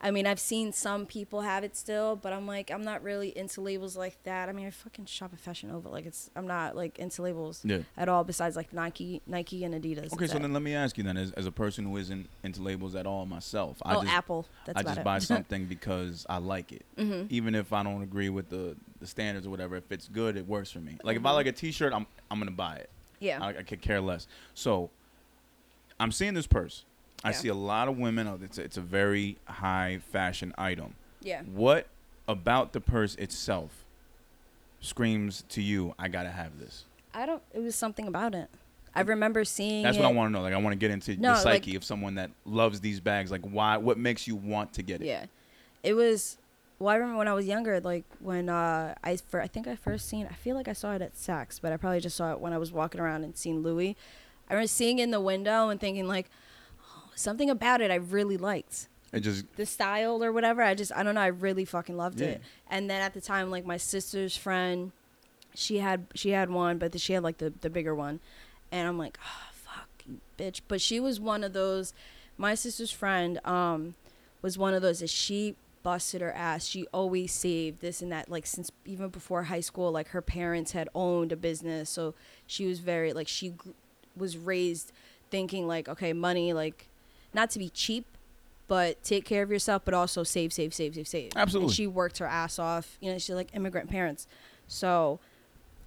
[0.00, 3.36] I mean, I've seen some people have it still, but I'm like, I'm not really
[3.36, 4.48] into labels like that.
[4.48, 5.88] I mean, I fucking shop at Fashion Nova.
[5.88, 7.78] Like, it's I'm not like into labels Yeah.
[7.96, 8.22] at all.
[8.22, 10.12] Besides like Nike, Nike and Adidas.
[10.12, 12.62] Okay, so then let me ask you then, as, as a person who isn't into
[12.62, 14.46] labels at all myself, I oh, just Apple.
[14.66, 15.04] That's I just it.
[15.04, 17.26] buy something because I like it, Mhm.
[17.30, 19.74] even if I don't agree with the, the standards or whatever.
[19.74, 20.96] If it's good, it works for me.
[21.02, 21.34] Like if I Mhm.
[21.34, 22.90] like a T-shirt, I'm I'm gonna buy it.
[23.18, 23.42] yeah.
[23.42, 24.28] I, I could care less.
[24.54, 24.90] So
[25.98, 26.84] I'm seeing this purse.
[27.24, 27.32] I Yeah.
[27.36, 28.26] see a lot of women.
[28.28, 30.94] Oh, it's a, it's a very high fashion item.
[31.20, 31.42] yeah.
[31.42, 31.86] What
[32.28, 33.84] about the purse itself
[34.80, 35.94] screams to you?
[35.98, 36.84] I gotta have this.
[37.14, 37.42] I don't.
[37.52, 38.48] It was something about it.
[38.94, 40.00] I remember seeing That's it.
[40.00, 40.42] what I want to know.
[40.42, 43.00] Like, I want to get into No, the like- psyche of someone that loves these
[43.00, 43.30] bags.
[43.30, 43.76] Like, why?
[43.76, 45.06] What makes you want to get it?
[45.06, 45.26] Yeah,
[45.82, 46.38] it was.
[46.78, 49.74] Well, I remember when I was younger, like when uh, I for I think I
[49.74, 50.26] first seen.
[50.30, 52.52] I feel like I saw it at Saks, but I probably just saw it when
[52.52, 53.96] I was walking around and seen Louis.
[54.48, 56.30] I remember seeing it in the window and thinking like,
[57.18, 58.88] something about it I really liked.
[59.12, 60.62] It just the style or whatever.
[60.62, 61.22] I just I don't know.
[61.22, 62.42] I really fucking loved it.
[62.70, 64.92] And then at the time, like my sister's friend,
[65.54, 68.20] she had she had one, but she had like the the bigger one,
[68.70, 70.60] and I'm like, oh fuck you, bitch.
[70.68, 71.94] But she was one of those.
[72.36, 73.94] My sister's friend um
[74.42, 76.66] was one of those that she busted her ass.
[76.66, 78.28] She always saved this and that.
[78.30, 82.14] Like since even before high school, like her parents had owned a business, so
[82.46, 83.70] she was very like she gr-
[84.14, 84.92] was raised
[85.30, 86.88] thinking like okay, money like
[87.34, 88.06] not to be cheap
[88.68, 91.32] but take care of yourself, but also save, save, save, save, save.
[91.34, 91.68] Absolutely.
[91.68, 92.98] And she worked her ass off.
[93.00, 94.26] You know, she's like immigrant parents.
[94.66, 95.20] So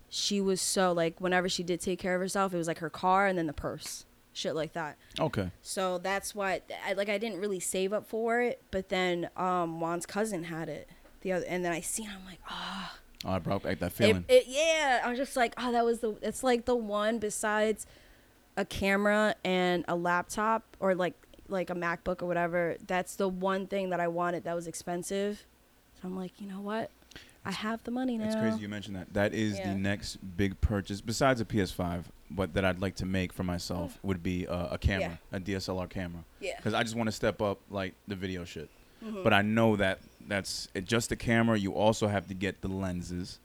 [0.09, 2.89] she was so like whenever she did take care of herself, it was like her
[2.89, 4.05] car and then the purse.
[4.33, 4.97] Shit like that.
[5.19, 5.51] okay.
[5.61, 9.79] So that's why I like I didn't really save up for it, but then um
[9.79, 10.89] Juan's cousin had it.
[11.21, 12.91] The other and then I seen it, I'm like, oh
[13.23, 14.25] Oh, I brought back that it, feeling.
[14.27, 16.15] it, yeah, I was just like, oh, that was the.
[16.23, 17.85] It's like the one besides
[18.57, 21.13] a camera and a laptop, or like
[21.51, 22.77] like a MacBook or whatever.
[22.87, 25.45] That's the one thing that I wanted that was expensive.
[26.01, 26.89] So I'm like, you know what?
[27.43, 28.25] I have the money now.
[28.25, 29.13] It's crazy you mentioned that.
[29.13, 29.73] That is Yeah.
[29.73, 33.97] the next big purchase besides a PS5, but that I'd like to make for myself
[34.03, 36.55] would be uh, a camera, a DSLR camera, Yeah.
[36.57, 38.69] because I just want to step up like the video shit.
[39.03, 39.23] Mhm.
[39.23, 41.57] But I know that that's it, just the camera.
[41.57, 43.39] You also have to get the lenses.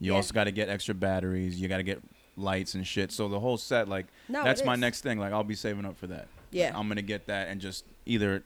[0.00, 0.16] You Yeah.
[0.16, 1.60] also got to get extra batteries.
[1.60, 2.02] You got to get
[2.38, 3.12] lights and shit.
[3.12, 5.18] So the whole set, like, No, that's my next thing.
[5.18, 6.26] Like, I'll be saving up for that.
[6.52, 6.72] Yeah.
[6.78, 8.42] I'm gonna get that and just either.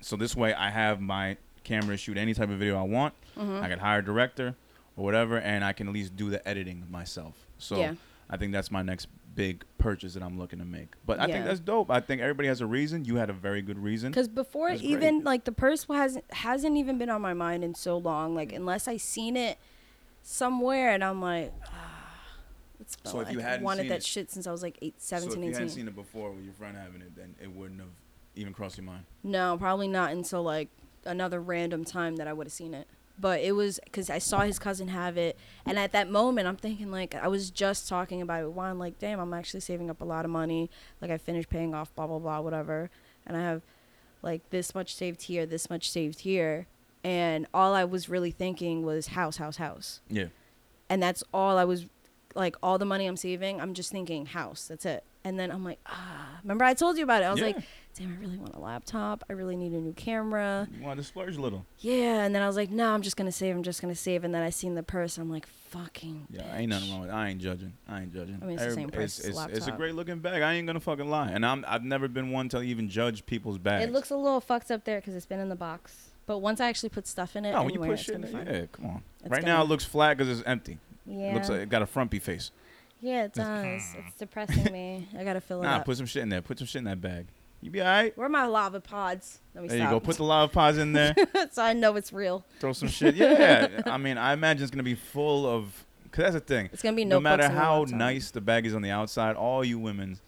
[0.00, 3.14] So this way, I have my camera shoot any type of video I want.
[3.36, 3.62] Mhm.
[3.62, 4.54] I can hire a director
[4.96, 7.34] or whatever, and I can at least do the editing myself.
[7.58, 7.94] So Yeah.
[8.30, 10.88] I think that's my next big purchase that I'm looking to make.
[11.06, 11.90] But I think that's dope.
[11.90, 13.04] I think everybody has a reason.
[13.04, 14.10] You had a very good reason.
[14.10, 15.24] Because before even great.
[15.24, 18.34] like the purse hasn't hasn't even been on my mind in so long.
[18.34, 19.58] Like unless I seen it
[20.22, 21.52] somewhere and I'm like,
[23.04, 24.94] So if you I hadn't wanted seen that it- shit since I was like eight,
[25.00, 25.52] so 17, if you 18.
[25.54, 27.90] hadn't seen it before with your friend having it, then it wouldn't have
[28.36, 29.04] even crossed your mind.
[29.22, 30.68] No, probably not until like
[31.04, 32.86] another random time that I would have seen it.
[33.20, 35.36] But it was because I saw his cousin have it,
[35.66, 38.78] and at that moment, I'm thinking like I was just talking about it with Juan,
[38.78, 40.70] like, damn, I'm actually saving up a lot of money.
[41.00, 42.90] Like I finished paying off, blah blah blah, whatever,
[43.26, 43.62] and I have
[44.22, 46.68] like this much saved here, this much saved here,
[47.02, 50.26] and all I was really thinking was house, house, house, Yeah.
[50.88, 51.86] and that's all I was
[52.34, 52.56] like.
[52.62, 54.66] All the money I'm saving, I'm just thinking house.
[54.68, 55.04] That's it.
[55.24, 57.26] And then I'm like, ah, remember I told you about it?
[57.26, 57.46] I was Yeah.
[57.46, 57.56] like,
[57.98, 59.24] damn, I really want a laptop.
[59.28, 60.68] I really need a new camera.
[60.74, 61.66] You want to splurge a little.
[61.80, 63.54] Yeah, and then I was like, no, I'm just gonna save.
[63.54, 64.24] I'm just gonna save.
[64.24, 65.18] And then I seen the purse.
[65.18, 66.28] I'm like, fucking.
[66.30, 67.10] Yeah, ain't nothing wrong with.
[67.10, 67.14] It.
[67.14, 67.72] I ain't judging.
[67.88, 68.38] I ain't judging.
[68.40, 70.40] I mean, it's the same price It's, it's, it's a great looking bag.
[70.42, 71.28] I ain't gonna fucking lie.
[71.30, 73.84] And I'm I've never been one to even judge people's bags.
[73.84, 76.10] It looks a little fucked up there because it's been in the box.
[76.26, 78.20] But once I actually put stuff in it, No, when you anywhere, put it's in
[78.20, 79.02] gonna it, yeah, come on.
[79.20, 80.78] It's right now it looks flat because it's empty.
[81.08, 81.30] Yeah.
[81.30, 82.50] It looks like it got a frumpy face.
[83.00, 83.94] yeah, it does.
[84.06, 85.08] it's depressing me.
[85.18, 85.84] I gotta fill it Nah, up.
[85.84, 86.42] put some shit in there.
[86.42, 87.26] Put some shit in that bag.
[87.60, 88.16] You be alright.
[88.16, 89.40] Where are my lava pods?
[89.54, 89.90] Let me There you stop.
[89.92, 90.00] go.
[90.00, 91.14] Put the lava pods in there.
[91.50, 92.44] so I know it's real.
[92.60, 93.16] Throw some shit.
[93.16, 93.82] Yeah.
[93.86, 95.84] I mean, I imagine it's gonna be full of.
[96.12, 96.70] Cause that's the thing.
[96.72, 97.98] It's gonna be No notebooks matter and how laptop.
[97.98, 100.18] nice the bag is on the outside, all you women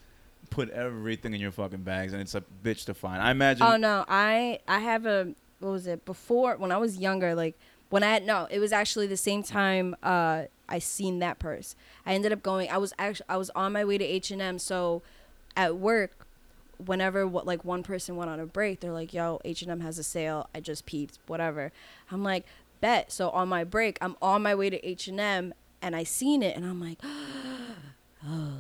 [0.51, 3.23] put everything in your fucking bags, and it's a bitch to find.
[3.23, 3.63] I imagine.
[3.67, 7.35] Oh no, I I have a what was it before when I was younger?
[7.35, 7.59] Like
[7.91, 11.75] when I had no, it was actually the same time uh, I seen that purse.
[12.07, 12.71] I ended up going.
[12.71, 14.59] I was actually I was on my way to H and M.
[14.59, 15.03] So
[15.57, 16.27] at work,
[16.79, 19.81] whenever what like one person went on a break, they're like, "Yo, H and M
[19.81, 20.49] has a sale.
[20.55, 21.19] I just peeped.
[21.27, 21.73] Whatever."
[22.11, 22.47] I'm like,
[22.81, 26.05] "Bet." So on my break, I'm on my way to H and M, and I
[26.05, 26.99] seen it, and I'm like,
[28.25, 28.55] "Oh."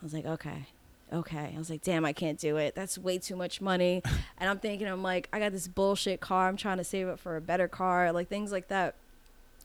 [0.00, 0.66] I was like, "Okay."
[1.12, 1.52] Okay.
[1.54, 2.74] I was like, damn, I can't do it.
[2.74, 4.02] That's way too much money.
[4.38, 6.48] and I'm thinking, I'm like, I got this bullshit car.
[6.48, 8.94] I'm trying to save up for a better car, like things like that.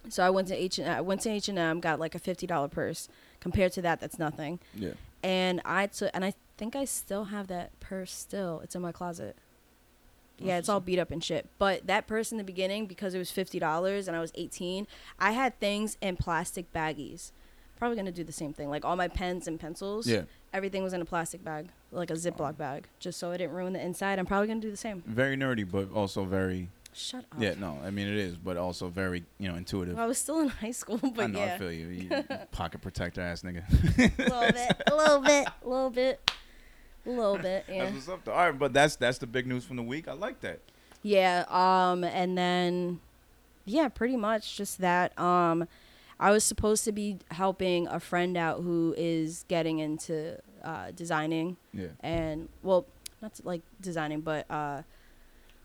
[0.10, 2.20] So I went to H and I went to H and M, got like a
[2.20, 3.10] fifty dollar purse.
[3.40, 4.60] Compared to that, that's nothing.
[4.74, 4.92] Yeah.
[5.24, 8.12] And I took, and I think I still have that purse.
[8.12, 9.36] Still, it's in my closet.
[10.38, 11.48] Yeah, it's all beat up and shit.
[11.58, 14.86] But that purse in the beginning, because it was fifty dollars and I was eighteen,
[15.20, 17.32] I had things in plastic baggies.
[17.78, 18.70] Probably gonna do the same thing.
[18.70, 20.24] Like all my pens and pencils Yeah.
[20.56, 23.74] Everything was in a plastic bag, like a Ziploc bag, just so it didn't ruin
[23.74, 24.18] the inside.
[24.18, 25.04] I'm probably gonna do the same.
[25.06, 26.70] Very nerdy, but also very.
[26.94, 27.42] Shut up.
[27.42, 27.56] Yeah.
[27.60, 29.96] No, I mean it is, but also very you know intuitive.
[29.96, 31.40] Well, I was still in high school, but I know.
[31.40, 31.88] yeah, I feel you.
[31.88, 32.10] you
[32.52, 33.64] pocket protector ass nigga.
[33.68, 36.32] a little bit, a little bit, a little bit,
[37.06, 37.66] a little bit.
[37.68, 37.84] Yeah.
[37.84, 38.24] That's what's up.
[38.24, 38.32] Though.
[38.32, 40.08] All right, but that's that's the big news from the week.
[40.08, 40.60] I like that.
[41.04, 41.44] Yeah.
[41.50, 43.00] Um, and then,
[43.66, 45.18] yeah, pretty much just that.
[45.20, 45.68] Um,
[46.20, 51.58] I was supposed to be helping a friend out who is getting into uh, designing
[51.74, 51.88] Yeah.
[52.00, 52.86] and well,
[53.22, 54.84] not to, like designing, but uh,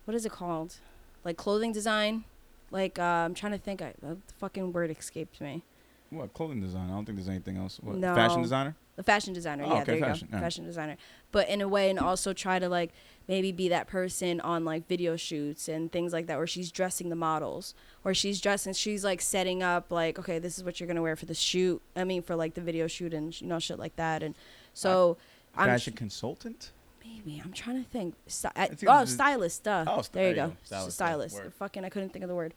[0.05, 0.77] what is it called?
[1.25, 2.25] Like clothing design.
[2.71, 3.83] Like uh, I'm trying to think.
[3.83, 5.63] I, the fucking word escaped me.
[6.11, 6.91] What clothing design?
[6.91, 7.79] I don't think there's anything else.
[7.81, 8.15] What, No.
[8.15, 8.75] Fashion designer?
[9.01, 9.65] The fashion designer.
[9.65, 10.37] Oh, yeah, okay, there you fashion, go.
[10.37, 10.43] yeah.
[10.43, 10.97] Fashion designer.
[11.33, 12.91] But in a way, and also try to like
[13.29, 17.09] maybe be that person on like video shoots and things like that, where she's dressing
[17.09, 17.73] the models,
[18.05, 21.17] or she's dressing, she's like setting up like, okay, this is what you're gonna wear
[21.17, 21.81] for the shoot.
[21.97, 24.23] I mean, for like the video shoot and you know shit like that.
[24.23, 24.35] And
[24.75, 25.17] so
[25.57, 26.73] I'm Fashion consultant?
[27.03, 28.15] maybe I'm trying to think.
[28.27, 29.65] Sty- I- oh, stylist.
[29.65, 29.87] Duh.
[29.89, 30.57] Oh, st- there you go.
[30.65, 30.67] Stylist.
[30.67, 31.37] Stylist, stylist.
[31.37, 31.55] yeah, word.
[31.55, 32.53] Fucking, I couldn't think of the word.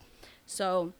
[0.45, 0.91] So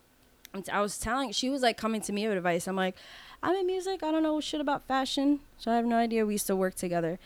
[0.53, 2.67] I'm I was telling, she was like coming to me with advice.
[2.67, 2.95] I'm like,
[3.43, 4.03] I'm in music.
[4.03, 5.41] I don't know shit about fashion.
[5.57, 6.25] So I have no idea.
[6.25, 7.19] We used to work together.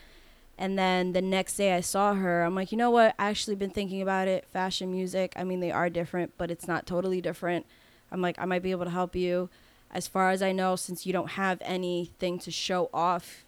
[0.57, 2.41] And then the next day I saw her.
[2.41, 3.13] I'm like, you know what?
[3.19, 4.45] I actually been thinking about it.
[4.51, 5.33] Fashion, music.
[5.35, 7.67] I mean, they are different, but it's not totally different.
[8.11, 9.49] I'm like, I might be able to help you.
[9.91, 13.45] As far as I know, since you don't have anything to show off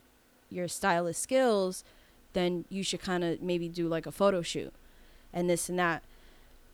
[0.51, 1.83] your stylist skills,
[2.33, 4.71] then you should kind of maybe do like a photo shoot
[5.33, 6.03] and this and that.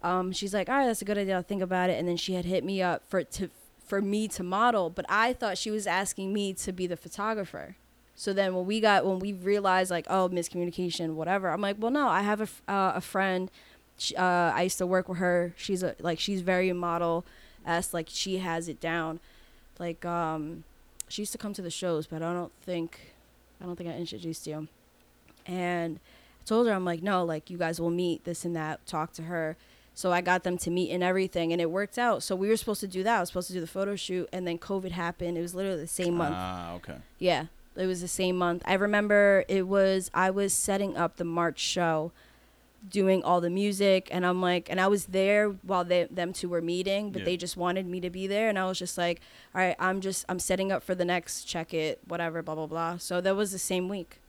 [0.03, 1.35] Um, she's like, all right, that's a good idea.
[1.35, 1.97] I'll think about it.
[1.97, 3.49] And then she had hit me up for to
[3.85, 7.75] for me to model, but I thought she was asking me to be the photographer.
[8.15, 11.91] So then when we got when we realized like oh miscommunication whatever, I'm like, well
[11.91, 13.51] no, I have a uh, a friend.
[13.97, 15.53] She, uh, I used to work with her.
[15.57, 17.25] She's a like she's very model
[17.65, 19.19] s like she has it down.
[19.79, 20.63] Like um,
[21.07, 23.13] she used to come to the shows, but I don't think
[23.61, 24.67] I don't think I introduced you.
[25.45, 25.99] And
[26.45, 29.23] told her, I'm like, no, like you guys will meet this and that, talk to
[29.23, 29.57] her.
[29.97, 32.21] So I got them to meet and everything, and it worked out.
[32.21, 33.17] So we were supposed to do that.
[33.17, 35.37] I was supposed to do the photo shoot, and then COVID happened.
[35.37, 36.35] It was literally the same month.
[36.37, 36.97] Ah, okay.
[37.17, 37.45] Yeah,
[37.77, 38.61] it was the same month.
[38.65, 42.11] I remember it was I was setting up the March show,
[42.91, 46.49] doing all the music, and I'm like, and I was there while they them two
[46.49, 47.25] were meeting, but Yeah.
[47.25, 49.21] they just wanted me to be there, and I was just like,
[49.55, 52.67] all right, I'm just I'm setting up for the next check it, whatever, blah blah
[52.67, 52.97] blah.
[52.97, 54.19] So that was the same week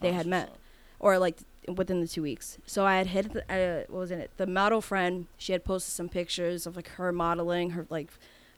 [0.00, 0.50] they Oh, had met,
[0.98, 1.36] or like
[1.68, 2.58] within the two weeks.
[2.66, 4.30] So I had hit the, uh, what was in it?
[4.36, 5.26] The model friend.
[5.38, 8.08] She had posted some pictures of like her modeling, her like,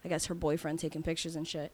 [0.03, 1.71] I guess her boyfriend taking pictures and shit.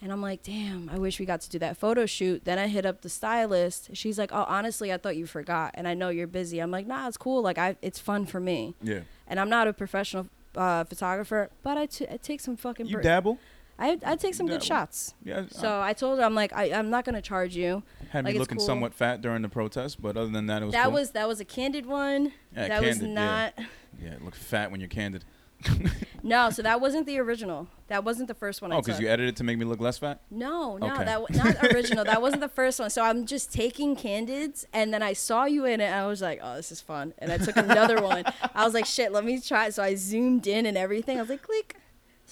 [0.00, 2.44] And I'm like, damn, I wish we got to do that photo shoot.
[2.44, 3.90] Then I hit up the stylist.
[3.92, 6.58] She's like, oh, honestly, I thought you forgot, and I know you're busy.
[6.58, 7.40] I'm like, nah, it's cool.
[7.40, 8.74] Like, I, it's fun for me.
[8.82, 9.02] Yeah.
[9.28, 12.86] And I'm not a professional uh, photographer, but I, t- I take some fucking.
[12.86, 13.38] You dabble?
[13.78, 15.14] I, I take some good shots.
[15.24, 15.44] Yeah.
[15.50, 17.82] So I told her, I'm like, I, I'm not gonna charge you.
[18.10, 18.66] had like, me looking cool.
[18.66, 20.92] somewhat fat during the protest, but other than that, it was that cool.
[20.92, 22.32] was that was a candid one.
[22.54, 23.14] Yeah, that was candid, yeah.
[23.14, 23.54] not.
[24.02, 25.24] Yeah, it looked fat when you're candid.
[26.24, 27.66] No, so that wasn't the original.
[27.88, 28.72] That wasn't the first one.
[28.72, 30.20] Oh, because you edited to make me look less fat?
[30.30, 31.04] No, no, Okay.
[31.04, 32.04] that w- not original.
[32.04, 32.90] that wasn't the first one.
[32.90, 36.22] So I'm just taking candids, and then I saw you in it, and I was
[36.22, 38.24] like, "Oh, this is fun." And I took another one.
[38.54, 41.18] I was like, "Shit, let me try." it." So I zoomed in and everything.
[41.18, 41.76] I was like, "Click."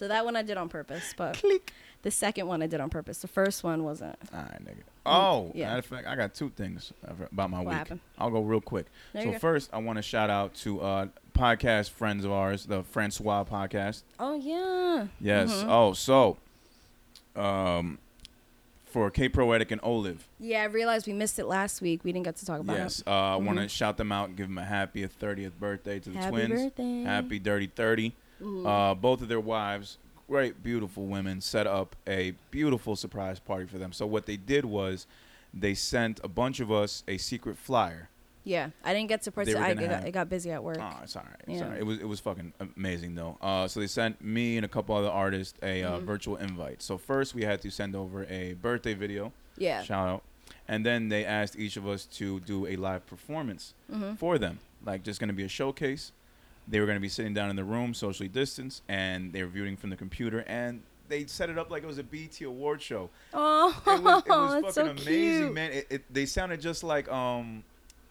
[0.00, 1.74] So that one I did on purpose, but Click.
[2.00, 3.18] the second one I did on purpose.
[3.18, 4.16] The first one wasn't.
[4.32, 4.80] All right, nigga.
[5.04, 5.66] Oh, Mm, yeah.
[5.66, 7.74] matter of fact, I got two things about my What week.
[7.76, 8.00] happened?
[8.16, 8.86] I'll go real quick.
[9.12, 12.82] There so first, I want to shout out to uh, podcast friends of ours, the
[12.82, 14.04] Francois podcast.
[14.18, 15.08] Oh yeah.
[15.20, 15.52] Yes.
[15.52, 15.66] Mhm.
[15.68, 16.38] Oh, so
[17.36, 17.98] um,
[18.86, 20.26] for K Poetic and Olive.
[20.38, 22.04] Yeah, I realized we missed it last week.
[22.04, 23.00] We didn't get to talk about Yes.
[23.00, 23.06] it.
[23.08, 26.08] Uh, I want to shout them out and give them a happy 30th birthday to
[26.08, 26.62] the Happy twins.
[26.62, 27.02] birthday.
[27.02, 28.14] Happy Dirty 30.
[28.42, 28.66] Ooh.
[28.66, 29.98] Uh, both of their wives,
[30.28, 33.92] great, beautiful women, set up a beautiful surprise party for them.
[33.92, 35.06] So what they did was
[35.52, 38.08] they sent a bunch of us a secret flyer.
[38.44, 39.64] yeah, I didn't get to participate.
[39.66, 40.78] I, got, have- I got busy at work.
[40.80, 41.40] Oh, it's all right.
[41.46, 41.64] It's Yeah.
[41.64, 41.80] all right.
[41.80, 43.36] It was it was fucking amazing though.
[43.42, 46.02] Uh, so they sent me and a couple other artists a uh, Mhm.
[46.04, 46.80] virtual invite.
[46.82, 49.82] So first we had to send over a birthday video, yeah.
[49.82, 50.22] shout out,
[50.68, 54.58] and then they asked each of us to do a live performance hmm for them.
[54.86, 56.12] Like just gonna be a showcase.
[56.70, 59.76] They were gonna be sitting down in the room, socially distanced, and they were viewing
[59.76, 60.82] from the computer and.
[61.08, 63.10] They set it up like it was a BT award show.
[63.34, 65.54] Oh, It was, it was that's fucking so amazing, cute.
[65.54, 65.72] man.
[65.72, 67.64] It, it, they sounded just like um,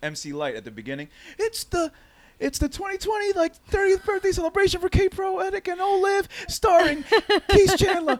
[0.04, 1.08] MC Lyte at the beginning.
[1.38, 1.93] It's the
[2.39, 7.06] it's the 2020 like 30th birthday celebration for K Poetic, and Olive, starring
[7.50, 8.19] Keith Chandler,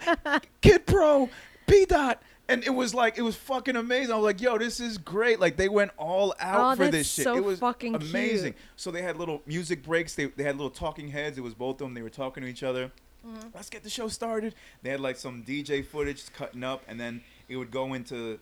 [0.62, 1.30] Kid Pro,
[1.68, 2.22] P Dot.
[2.50, 4.12] And it was like it was fucking amazing.
[4.12, 7.10] I was like, "Yo, this is great!" Like they went all out Oh, for this
[7.12, 7.24] shit.
[7.24, 8.54] so it was fucking amazing.
[8.54, 8.64] cute.
[8.76, 10.16] So they had little music breaks.
[10.16, 11.38] They they had little talking heads.
[11.38, 11.94] It was both of them.
[11.94, 12.92] They were talking to each other.
[13.26, 13.50] Mm-hmm.
[13.54, 14.56] Let's get the show started.
[14.82, 18.40] They had like some DJ footage cutting up, and then it would go into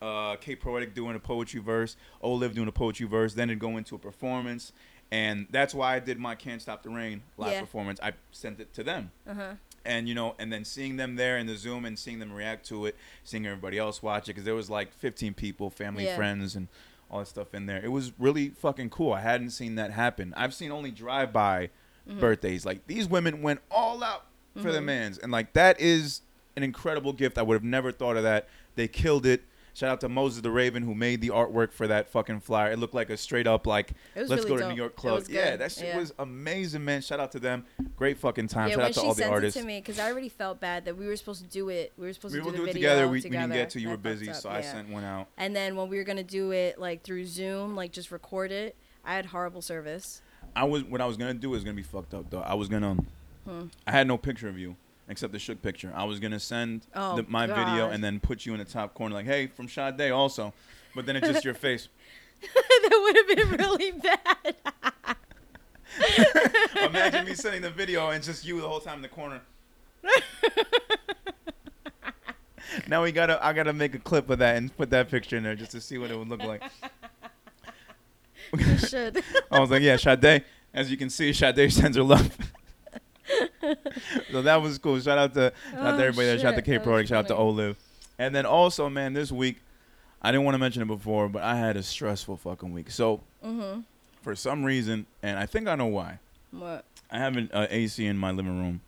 [0.00, 3.34] uh, K Poetic doing a poetry verse, Olive doing a poetry verse.
[3.34, 4.72] Then it'd go into a performance,
[5.10, 7.60] and that's why I did my "Can't Stop the Rain" live Yeah.
[7.62, 7.98] performance.
[8.02, 9.54] I sent it to them Uh-huh.
[9.84, 12.66] And you know, and then seeing them there in the Zoom and seeing them react
[12.66, 16.16] to it, seeing everybody else watch it, because there was like 15 people, family, Yeah.
[16.16, 16.68] friends, and
[17.10, 17.80] all that stuff in there.
[17.84, 19.12] It was really fucking cool.
[19.12, 20.32] I hadn't seen that happen.
[20.36, 21.70] I've seen only drive-by
[22.08, 22.18] Mm-hmm.
[22.18, 22.64] birthdays.
[22.64, 24.24] Like these women went all out
[24.56, 26.22] for their mans, and like that is
[26.56, 27.36] an incredible gift.
[27.38, 28.48] I would have never thought of that.
[28.74, 29.42] They killed it.
[29.74, 32.72] Shout out to Moses the Raven who made the artwork for that fucking flyer.
[32.72, 34.70] It looked like a straight up like let's really go to dope.
[34.72, 35.24] New York Club.
[35.28, 35.98] Yeah, that shit Yeah.
[35.98, 37.00] was amazing, man.
[37.02, 37.64] Shout out to them.
[37.96, 38.68] Great fucking time.
[38.68, 39.56] yeah, Shout out to she all the sent artists.
[39.56, 41.92] it to me, because I already felt bad that we were supposed to do it.
[41.96, 43.06] We were supposed we to do do it video together.
[43.08, 43.80] We, we didn't get to.
[43.80, 45.28] You That were busy, so I sent one out.
[45.36, 48.76] And then when we were gonna do it like through Zoom, like just record it,
[49.04, 50.20] I had horrible service.
[50.56, 52.40] I was what I was gonna do was gonna be fucked up though.
[52.40, 52.96] I was gonna.
[53.48, 53.66] Hmm.
[53.86, 54.76] I had no picture of you
[55.10, 55.92] except the shook picture.
[55.94, 58.94] I was gonna send Oh, the, my video and then put you in the top
[58.94, 60.54] corner like, hey, from Sade also.
[60.94, 61.88] But then it's just your face.
[62.40, 64.56] that would have been really bad.
[66.88, 69.40] Imagine me sending the video and just you the whole time in the corner.
[72.88, 75.42] now we gotta I gotta make a clip of that and put that picture in
[75.42, 76.62] there just to see what it would look like.
[78.56, 79.22] you should.
[79.50, 80.44] I was like, yeah, Sade.
[80.72, 82.36] As you can see, Sade sends her love.
[84.32, 84.98] So that was cool.
[85.00, 86.38] Shout out to shout out to Oh, everybody there.
[86.38, 86.62] Shout out to.
[86.62, 87.02] K Pro.
[87.04, 87.36] Shout out to.
[87.36, 87.76] Olive.
[88.18, 89.58] And then also, man, this week,
[90.22, 92.90] I didn't want to mention it before, but I had a stressful fucking week.
[92.90, 93.84] So Mhm.
[94.22, 96.18] for some reason, and I think I know why.
[96.50, 96.84] What?
[97.10, 98.80] I have an uh, AC in my living room.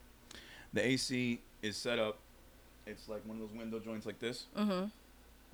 [0.72, 2.18] The AC is set up.
[2.86, 4.46] It's like one of those window joints like this.
[4.56, 4.90] Mhm.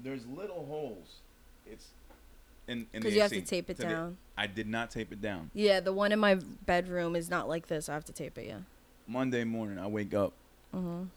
[0.00, 1.16] There's little holes.
[1.66, 1.86] It's
[2.66, 4.16] in in the Because you have to tape it to the- down.
[4.36, 5.50] I did not tape it down.
[5.54, 6.34] Yeah, the one in my
[6.66, 7.88] bedroom is not like this.
[7.88, 8.46] I have to tape it.
[8.46, 8.58] Yeah.
[9.08, 10.32] Monday morning, I wake up,
[10.74, 11.08] Mhm.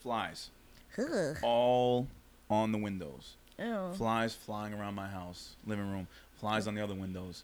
[0.00, 0.50] flies
[0.96, 1.36] Ugh.
[1.42, 2.06] all
[2.48, 3.34] on the windows.
[3.58, 3.92] Ew.
[3.96, 6.06] Flies flying around my house, living room.
[6.38, 7.42] Flies on the other windows.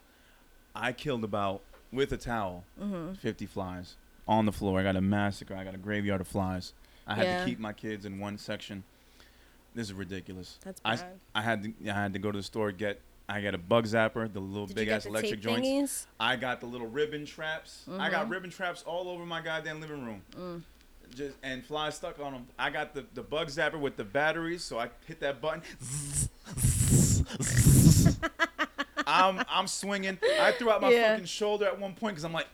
[0.75, 3.17] I killed about with a towel, Mhm.
[3.17, 3.97] 50 flies
[4.29, 4.79] on the floor.
[4.81, 5.57] I got a massacre.
[5.57, 6.73] I got a graveyard of flies.
[7.07, 7.39] I had Yeah.
[7.41, 8.85] to keep my kids in one section.
[9.75, 10.59] This is ridiculous.
[10.63, 11.21] That's I, bad.
[11.35, 13.01] I had to I had to go to the store get
[13.33, 15.67] I got a bug zapper, the little Did big ass electric joints.
[15.69, 16.07] thingies?
[16.19, 17.85] I got the little ribbon traps.
[17.99, 18.31] I got Mhm.
[18.31, 20.23] ribbon traps all over my goddamn living room.
[20.37, 20.63] Mm.
[21.15, 22.49] Just and flies stuck on them.
[22.59, 25.63] I got the, the bug zapper with the batteries, so I hit that button.
[29.07, 30.19] I'm I'm swinging.
[30.41, 31.13] I threw out my Yeah.
[31.13, 32.47] fucking shoulder at one point because I'm like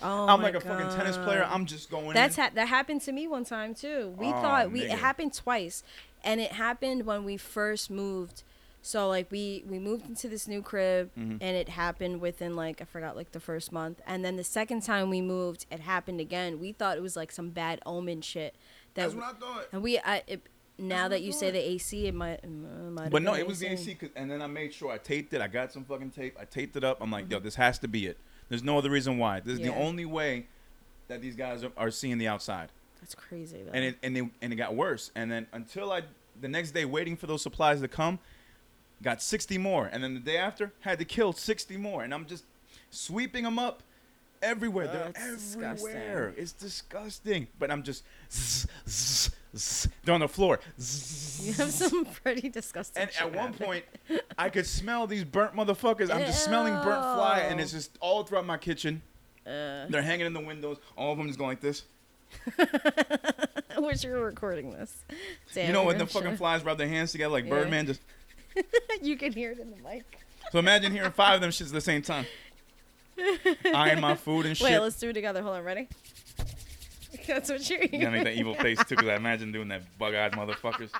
[0.00, 1.44] Oh I'm like a fucking tennis player.
[1.50, 2.14] I'm just going.
[2.14, 2.44] That's in.
[2.44, 4.14] ha- that happened to me one time too.
[4.16, 4.92] We Oh, thought we nigga.
[4.92, 5.82] it happened twice,
[6.22, 8.44] and it happened when we first moved.
[8.88, 11.32] So like we we moved into this new crib, Mhm.
[11.42, 14.80] and it happened within like I forgot like the first month, and then the second
[14.82, 16.58] time we moved, it happened again.
[16.58, 18.54] We thought it was like some bad omen shit.
[18.94, 19.66] That That's what I thought.
[19.72, 20.40] and we I it,
[20.78, 22.42] now that you say the AC, it might.
[22.42, 24.96] uh, might But no, it was the AC, 'cause- and then I made sure I
[24.96, 25.42] taped it.
[25.42, 26.38] I got some fucking tape.
[26.40, 26.96] I taped it up.
[27.02, 28.16] I'm like, yo, this has to be it.
[28.48, 29.40] There's no other reason why.
[29.40, 29.82] This is the Mm-hmm.
[29.82, 30.46] Only way
[31.08, 32.70] that these guys are, are seeing the outside.
[33.02, 33.62] That's crazy.
[33.64, 33.72] Though.
[33.72, 35.10] And it and it and it got worse.
[35.14, 36.04] And then until I
[36.40, 38.18] the next day waiting for those supplies to come,
[39.02, 39.86] got 60 more.
[39.86, 42.02] And then the day after had to kill 60 more.
[42.02, 42.44] And I'm just
[42.90, 43.82] sweeping them up
[44.42, 44.86] everywhere.
[44.86, 46.34] They're That's everywhere.
[46.36, 47.48] It's disgusting.
[47.58, 49.88] But I'm just zzz, zzz, zzz.
[50.04, 50.60] they're on the floor.
[50.76, 53.02] you have some pretty disgusting.
[53.02, 53.84] And at one point,
[54.36, 56.10] I could smell these burnt motherfuckers.
[56.10, 59.02] I'm just smelling burnt fly, and it's just all throughout my kitchen.
[59.46, 60.76] Uh, They're hanging in the windows.
[60.96, 61.84] All of them just going like this.
[62.58, 65.04] I wish you were recording this.
[65.54, 67.50] Damn, you know when the fucking flies rub their hands together like Yeah.
[67.50, 67.86] Birdman?
[67.86, 68.00] Just
[69.02, 70.18] you can hear it in the mic.
[70.50, 72.26] so imagine hearing five of them shits at the same time.
[73.74, 74.64] Eyeing my food and shit.
[74.66, 75.42] Wait, let's do it together.
[75.42, 75.88] Hold on, ready?
[77.26, 79.82] That's what you're You gotta make that evil face too, because I imagine doing that
[79.98, 80.90] bug-eyed motherfuckers.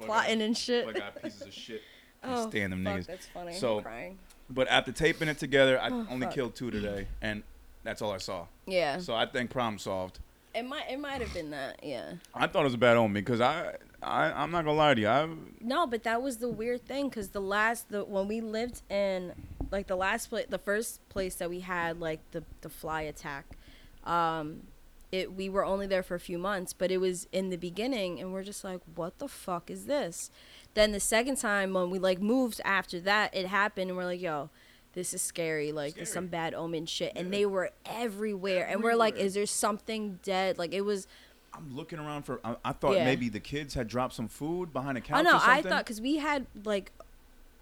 [0.00, 0.86] Plotting and shit.
[0.86, 1.82] Bug-eyed pieces of shit.
[2.24, 3.06] Oh, stand them fuck, niggas.
[3.06, 3.52] that's funny.
[3.54, 4.18] So- I'm crying.
[4.48, 6.34] But after taping it together, I Oh, only fuck.
[6.34, 7.42] killed two today, and
[7.82, 8.46] that's all I saw.
[8.66, 10.20] Yeah, So I think problem solved.
[10.54, 11.80] it might it might have been that.
[11.82, 12.12] Yeah.
[12.32, 13.74] I thought it was a bad omen because I,
[14.06, 15.08] I I'm not gonna lie to you.
[15.08, 15.28] I
[15.60, 19.32] No, but that was the weird thing because the last the when we lived in
[19.70, 23.56] like the last place the first place that we had like the the fly attack,
[24.04, 24.62] um,
[25.10, 28.20] it we were only there for a few months, but it was in the beginning,
[28.20, 30.30] and we're just like, what the fuck is this?
[30.74, 34.20] Then the second time when we like moved after that, it happened, and we're like,
[34.20, 34.50] yo.
[34.92, 36.24] This is scary, like there's Scary.
[36.24, 38.66] some bad omen shit, and they were everywhere.
[38.66, 40.56] And we're like, is there something dead?
[40.56, 41.06] Like it was.
[41.56, 42.40] I'm looking around for.
[42.44, 43.04] I, I thought Yeah.
[43.04, 45.18] maybe the kids had dropped some food behind a couch.
[45.20, 45.50] Oh no, or something.
[45.50, 46.92] I thought because we had like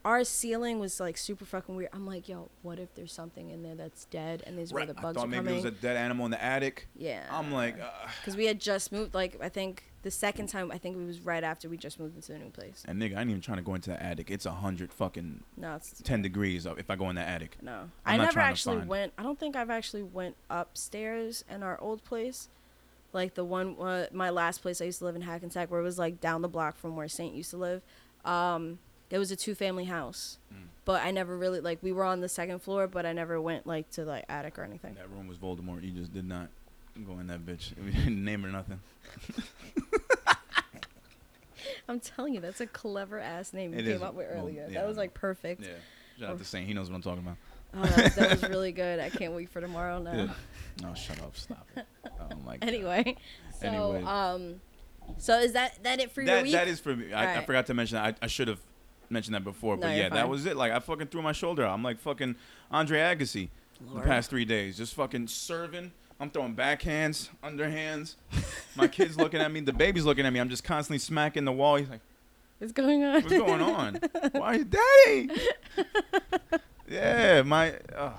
[0.04, 1.88] our ceiling was like super fucking weird.
[1.94, 4.92] I'm like, yo, what if there's something in there that's dead and these Right, where
[4.94, 5.54] the I bugs thought are maybe coming?
[5.54, 6.88] it was a dead animal in the attic.
[6.94, 7.88] yeah, I'm like, uh,
[8.20, 9.14] because we had just moved.
[9.14, 12.16] Like I think the second time, I think it was right after we just moved
[12.16, 12.84] into the new place.
[12.86, 14.30] and nigga, I ain't even trying to go into the attic.
[14.30, 17.56] It's a hundred fucking No, it's ten degrees up if I go in the attic.
[17.62, 17.88] no.
[18.04, 19.14] I'm I never actually went.
[19.16, 22.50] I don't think I've actually went upstairs in our old place.
[23.14, 25.84] Like the one, uh, my last place I used to live in Hackensack, where it
[25.84, 27.80] was like down the block from where Saint used to live.
[28.24, 28.78] Um,
[29.10, 30.64] it was a two-family house, Mm.
[30.84, 31.78] but I never really like.
[31.82, 34.64] We were on the second floor, but I never went like to like attic or
[34.64, 34.94] anything.
[34.94, 35.84] That room was Voldemort.
[35.84, 36.48] You just did not
[37.06, 37.76] go in that bitch.
[38.08, 38.80] Name or nothing.
[41.88, 44.02] I'm telling you, that's a clever ass name you It came is.
[44.02, 44.66] up with Well, earlier.
[44.68, 45.62] yeah, that was like perfect.
[45.62, 45.68] Yeah.
[46.18, 46.66] Shout out to Saint.
[46.66, 47.36] He knows what I'm talking about.
[47.76, 49.00] Oh, that, that was really good.
[49.00, 50.12] I can't wait for tomorrow now.
[50.14, 50.28] Yeah.
[50.82, 51.36] No, shut up.
[51.36, 51.86] Stop it.
[52.20, 52.68] Oh my god.
[52.68, 53.16] Anyway,
[53.60, 54.02] so Anyway.
[54.04, 54.60] um,
[55.18, 56.52] so is that that it for your that week?
[56.52, 57.12] that is for me.
[57.12, 57.96] I, I forgot to mention.
[57.96, 58.16] that.
[58.22, 58.60] I, I should have
[59.10, 60.56] mentioned that before, but you're yeah, that was it.
[60.56, 61.74] Like I fucking threw my shoulder out.
[61.74, 62.36] I'm like fucking
[62.70, 63.48] Andre Agassi
[63.86, 64.02] Lord.
[64.02, 65.92] the past three days, just fucking serving.
[66.20, 68.14] I'm throwing backhands, underhands.
[68.76, 69.60] My kid's looking at me.
[69.60, 70.38] The baby's looking at me.
[70.40, 71.76] I'm just constantly smacking the wall.
[71.76, 72.00] He's like,
[72.58, 73.14] What's going on?
[73.14, 73.98] "What's going on?
[74.32, 75.30] Why, daddy?"
[76.94, 78.12] yeah, my uh,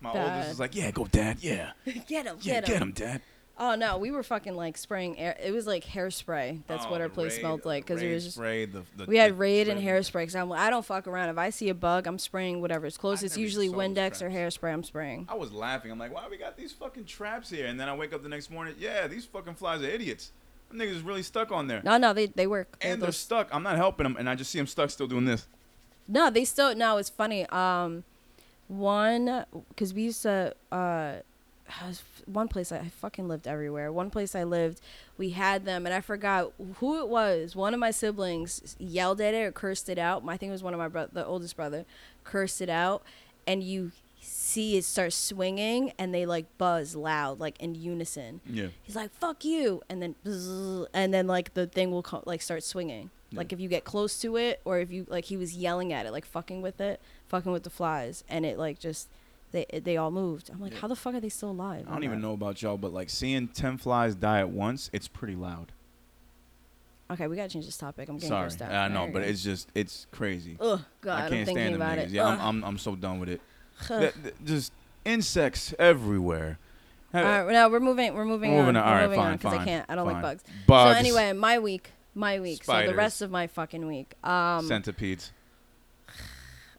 [0.00, 0.32] my Dad.
[0.34, 1.38] oldest is like, "Yeah, go, dad.
[1.40, 1.72] Yeah,
[2.06, 2.72] get him, yeah, get him.
[2.72, 3.20] get him, dad."
[3.62, 5.36] Oh no, we were fucking like spraying air.
[5.38, 6.62] It was like hairspray.
[6.66, 8.36] That's Oh, what our place Raid- smelled like because it was just.
[8.36, 10.24] spray, the, the, We had Raid and hairspray.
[10.24, 11.28] Cause I'm like, I don't fuck around.
[11.28, 12.86] If I see a bug, I'm spraying whatever.
[12.86, 13.22] It's close.
[13.22, 14.72] I It's usually Windex or hairspray.
[14.72, 15.26] I'm spraying.
[15.28, 15.90] I was laughing.
[15.90, 17.66] I'm like, why we got these fucking traps here?
[17.66, 18.76] And then I wake up the next morning.
[18.78, 20.32] Yeah, these fucking flies are idiots.
[20.70, 21.82] Them niggas is really stuck on there.
[21.84, 22.78] No, no, they they work.
[22.80, 23.48] They're and they're those- stuck.
[23.52, 25.46] I'm not helping them, and I just see them stuck still doing this.
[26.08, 26.96] No, they still no.
[26.96, 27.44] It's funny.
[27.50, 28.04] Um,
[28.70, 31.14] one because we used to uh,
[32.26, 33.92] one place I, I fucking lived everywhere.
[33.92, 34.80] One place I lived,
[35.18, 37.56] we had them, and I forgot who it was.
[37.56, 40.22] One of my siblings yelled at it or cursed it out.
[40.26, 41.84] I think it was one of my bro- the oldest brother,
[42.24, 43.02] cursed it out,
[43.46, 43.90] and you
[44.20, 48.40] see it start swinging, and they like buzz loud, like in unison.
[48.48, 48.68] Yeah.
[48.82, 50.14] He's like, "Fuck you," and then
[50.94, 53.10] and then like the thing will co- like start swinging.
[53.30, 53.38] Yeah.
[53.38, 56.04] Like if you get close to it, or if you like he was yelling at
[56.06, 59.08] it, like fucking with it, fucking with the flies, and it like just
[59.52, 60.50] they they all moved.
[60.52, 60.80] I'm like, Yeah.
[60.80, 61.86] how the fuck are they still alive?
[61.88, 65.06] I don't even know about y'all, but like seeing ten flies die at once, it's
[65.08, 65.72] pretty loud.
[67.10, 68.08] Okay, we gotta change this topic.
[68.08, 68.70] I'm getting Sorry, grossed out.
[68.72, 70.56] I know, There but it's just it's crazy.
[70.60, 72.04] ugh, God, I I'm can't thinking stand them about niggas.
[72.04, 72.10] it.
[72.10, 73.40] Yeah, I'm, I'm I'm so done with it.
[73.90, 74.00] Ugh.
[74.00, 74.72] Th- th- just
[75.04, 76.58] insects everywhere.
[77.12, 78.14] all right, now we're moving.
[78.14, 78.76] We're moving Moving on.
[78.76, 78.84] on.
[78.84, 79.86] We're All right, moving fine, on because I can't.
[79.88, 80.14] I don't fine.
[80.14, 80.44] like bugs.
[80.68, 81.90] Bugs, So anyway, my week.
[82.20, 82.64] My week.
[82.64, 84.14] So the rest of my fucking week.
[84.22, 85.32] Um, centipedes,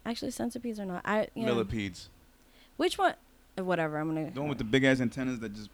[0.06, 1.02] actually, centipedes are not.
[1.04, 1.46] I yeah.
[1.46, 2.10] millipedes,
[2.78, 3.16] Which one?
[3.58, 3.98] uh, Whatever.
[3.98, 4.32] I'm gonna.
[4.32, 5.70] the one with the big ass antennas that just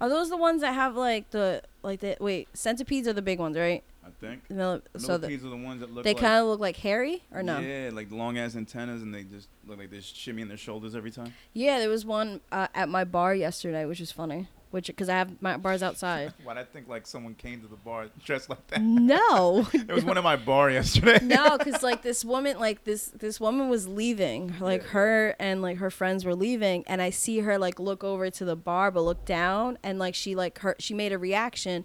[0.00, 3.38] Are those the ones that have like the like the wait centipedes are the big
[3.38, 3.82] ones, right?
[4.04, 4.48] I think.
[4.48, 6.46] The mil- so the, Millipedes are the ones that look like they like kind of
[6.46, 7.60] look like hairy or no?
[7.60, 11.12] Yeah, like long ass antennas, and they just look like they're shimmying their shoulders every
[11.12, 11.32] time.
[11.52, 14.48] Yeah, there was one uh, at my bar yesterday, which was funny.
[14.72, 16.32] Which because I have my bars outside.
[16.44, 18.82] Why'd I think like someone came to the bar dressed like that?
[18.82, 21.20] no, It was one of my bar yesterday.
[21.24, 25.76] no, because like this woman, like this this woman was leaving, like her and like
[25.76, 29.02] her friends were leaving, and I see her like look over to the bar, but
[29.02, 31.84] look down, and like she like her she made a reaction,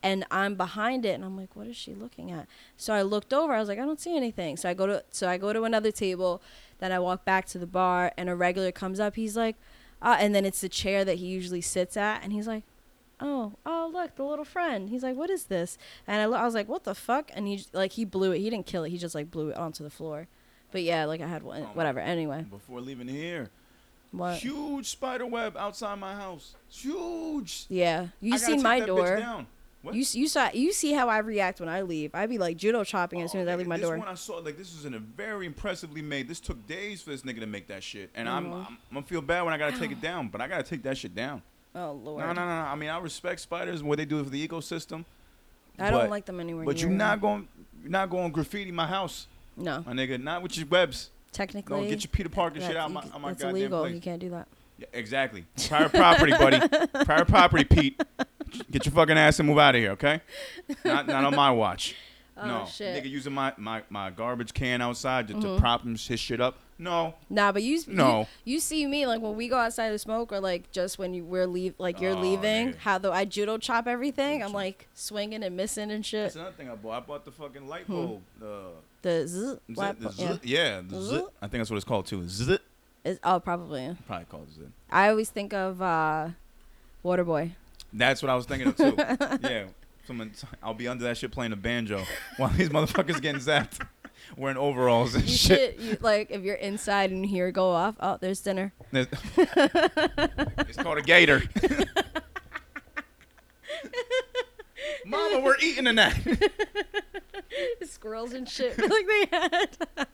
[0.00, 2.46] and I'm behind it, and I'm like, what is she looking at?
[2.76, 4.56] So I looked over, I was like, I don't see anything.
[4.56, 6.40] So I go to so I go to another table,
[6.78, 9.56] then I walk back to the bar, and a regular comes up, he's like,
[10.02, 12.64] uh, and then it's the chair that he usually sits at, and he's like.
[13.20, 13.90] Oh, oh!
[13.92, 14.90] Look, the little friend.
[14.90, 15.76] He's like, "What is this?"
[16.06, 18.38] And I, lo- I was like, "What the fuck?" And he like he blew it.
[18.38, 18.90] He didn't kill it.
[18.90, 20.28] He just like blew it onto the floor.
[20.70, 21.62] But yeah, like I had one.
[21.64, 21.98] Oh whatever.
[21.98, 23.50] Anyway, Before leaving here,
[24.12, 24.36] what?
[24.36, 26.54] huge spider web outside my house.
[26.68, 27.66] Huge.
[27.68, 29.20] Yeah, you seen my door.
[29.82, 29.94] What?
[29.94, 32.12] You you saw you see how I react when I leave.
[32.14, 33.92] I'd be like judo chopping as soon Oh, as I leave my door.
[33.94, 36.26] this one I saw, like this was in a very impressively made.
[36.28, 38.52] This took days for this nigga to make that shit, and I'm, Mhm.
[38.52, 40.82] I'm I'm gonna feel bad when I gotta take it down, but I gotta take
[40.82, 41.42] that shit down.
[41.76, 42.68] Oh lord, No, no, no, no.
[42.68, 45.04] I mean, I respect spiders and what they do for the ecosystem.
[45.78, 46.64] I don't like them anywhere.
[46.64, 47.46] But you're not going,
[47.80, 50.20] you're not going to graffiti my house, No, my nigga.
[50.20, 51.10] Not with your webs.
[51.30, 51.80] technically.
[51.82, 53.80] No, get your Peter Parker shit out my, out my that's goddamn illegal.
[53.82, 53.94] place.
[53.94, 54.48] You can't do that.
[54.78, 55.44] Yeah, exactly.
[55.68, 56.58] Private property, buddy.
[57.04, 58.02] Private property, Pete.
[58.70, 60.20] Get your fucking ass and move out of here, okay?
[60.84, 61.94] Not, not on my watch.
[62.40, 62.94] Oh, no, shit.
[62.94, 63.04] Mm-hmm.
[63.04, 66.56] nigga using my, my, my garbage can outside to, to prop him his shit up.
[66.78, 68.28] No, Nah, but you No.
[68.44, 71.12] you, you see me like when we go outside to smoke or like just when
[71.14, 72.74] you we're leave like you're Oh, leaving.
[72.74, 74.44] How though I judo chop everything.
[74.44, 76.26] I'm like swinging and missing and shit.
[76.26, 77.02] that's another thing I bought.
[77.02, 78.22] I bought the fucking light bulb.
[78.40, 78.46] Uh,
[79.02, 81.10] The zzz, zit- light the bulb, zit- yeah, the Zit?
[81.10, 81.24] zit.
[81.42, 82.28] I think that's what it's called too.
[82.28, 82.60] Zit.
[83.04, 83.96] Is, oh, probably.
[84.06, 84.68] Probably called zit.
[84.92, 86.28] I always think of uh,
[87.04, 87.50] Waterboy.
[87.92, 88.94] That's what I was thinking of too.
[89.48, 89.66] yeah.
[90.06, 90.32] Someone,
[90.62, 92.02] I'll be under that shit playing a banjo
[92.38, 93.84] while these motherfuckers getting zapped,
[94.38, 95.74] wearing overalls and You shit.
[95.76, 97.94] should you, like if you're inside and you hear it go off.
[98.00, 98.72] Oh, there's dinner.
[98.92, 101.42] it's called a gator.
[105.04, 106.14] Mama, we're eating tonight.
[107.82, 109.76] Squirrels and shit like they had.
[109.96, 110.08] that,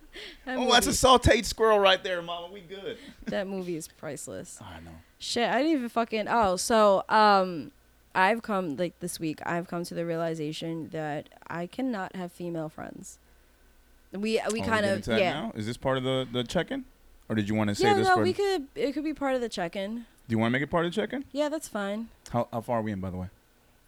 [0.48, 2.52] oh, that's a sauteed squirrel right there, Mama.
[2.52, 2.98] We good.
[3.26, 4.58] that movie is priceless.
[4.60, 4.90] I know.
[5.18, 6.26] Shit, I didn't even fucking.
[6.28, 7.70] Oh, so um,
[8.14, 9.40] I've come like this week.
[9.46, 13.18] I've come to the realization that I cannot have female friends.
[14.12, 15.52] We we Oh, kind of yeah Now?
[15.54, 16.84] Is this part of the the check-in,
[17.28, 19.34] or did you want to say yeah this no we could it could be part
[19.34, 19.94] of the check-in.
[19.96, 21.24] Do you want to make it part of the check-in?
[21.32, 22.08] Yeah, that's fine.
[22.30, 23.28] How how far are we in, by the way?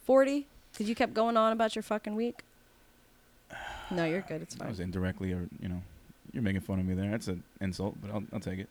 [0.05, 2.43] Forty, because you kept going on about your fucking week.
[3.91, 4.43] No, you're good.
[4.43, 4.69] It's fine.
[4.69, 5.81] was indirectly, or you know,
[6.33, 7.11] you're making fun of me there.
[7.11, 8.69] That's an insult, but I'll, I'll take it.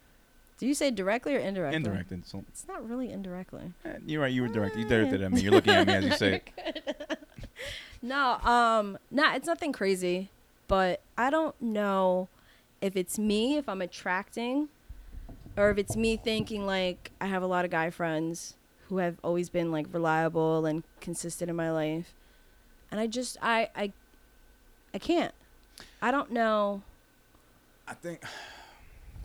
[0.58, 1.76] Do you say directly or indirectly?
[1.78, 2.46] Indirect insult.
[2.50, 3.74] It's not really indirectly.
[3.84, 4.32] Eh, You're right.
[4.32, 4.78] You were direct.
[4.78, 5.42] You directed at me.
[5.42, 7.20] You're looking at me as you say it.
[8.02, 10.30] No, um, nah, it's nothing crazy,
[10.68, 12.28] but I don't know
[12.80, 14.70] if it's me, if I'm attracting,
[15.58, 18.58] or if it's me thinking like I have a lot of guy friends
[18.90, 22.14] who have always been like reliable and consistent in my life,
[22.92, 23.92] and I just I I
[24.94, 25.34] I can't.
[26.00, 26.84] I don't know.
[27.88, 28.22] I think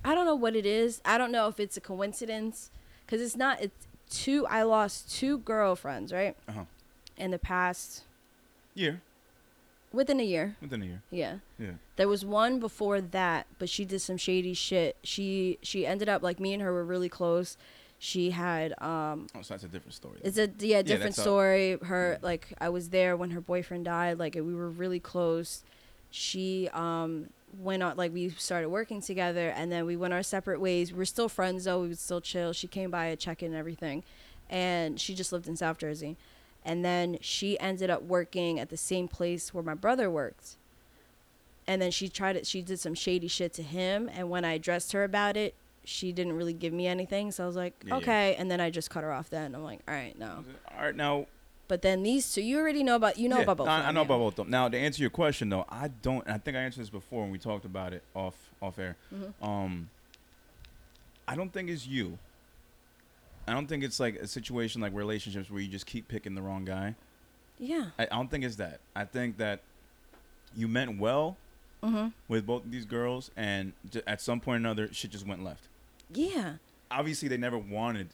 [0.05, 1.01] I don't know what it is.
[1.05, 2.71] I don't know if it's a coincidence
[3.05, 3.61] because it's not.
[3.61, 4.47] It's two.
[4.47, 6.65] I lost two girlfriends right Uh-huh.
[7.17, 8.05] in the past
[8.75, 9.03] year
[9.93, 10.57] within a year.
[10.61, 11.03] within a year.
[11.11, 11.37] Yeah.
[11.59, 11.73] Yeah.
[11.97, 14.97] There was one before that, but she did some shady shit.
[15.03, 17.57] She she ended up like me and her were really close.
[17.99, 20.19] She had um Oh, so that's a different story.
[20.23, 21.77] it's a yeah, different a- story.
[21.83, 24.19] Her like I was there when her boyfriend died.
[24.19, 25.63] Like we were really close.
[26.11, 27.29] She um
[27.59, 30.93] went on like we started working together and then we went our separate ways.
[30.93, 31.81] We're still friends though.
[31.83, 32.53] We would still chill.
[32.53, 34.03] She came by a check in and everything.
[34.49, 36.17] And she just lived in South Jersey.
[36.65, 40.57] And then she ended up working at the same place where my brother worked.
[41.67, 44.55] And then she tried it she did some shady shit to him and when I
[44.55, 47.31] addressed her about it, she didn't really give me anything.
[47.31, 47.97] So I was like, Yeah, yeah.
[47.99, 48.35] okay.
[48.37, 49.55] And then I just cut her off then.
[49.55, 50.45] I'm like, all right, no.
[50.77, 51.27] All right, now
[51.71, 53.69] But then these two, you already know about you know yeah, about both.
[53.69, 54.07] I, I know yeah.
[54.07, 54.51] about both of them.
[54.51, 56.29] Now, to answer your question though, I don't.
[56.29, 58.97] I think I answered this before when we talked about it off off air.
[59.15, 59.33] Mhm.
[59.41, 59.89] Um,
[61.29, 62.19] I don't think it's you.
[63.47, 66.43] I don't think it's like a situation like relationships where you just keep picking the
[66.43, 66.97] wrong guy.
[67.61, 67.91] Yeah.
[68.01, 68.81] I, I don't think it's that.
[68.97, 69.61] I think that
[70.57, 71.37] you meant well
[71.85, 72.09] Mm-hmm.
[72.29, 75.43] with both of these girls, and j- at some point or another, shit just went
[75.43, 75.69] left.
[76.13, 76.55] Yeah.
[76.91, 78.09] Obviously, they never wanted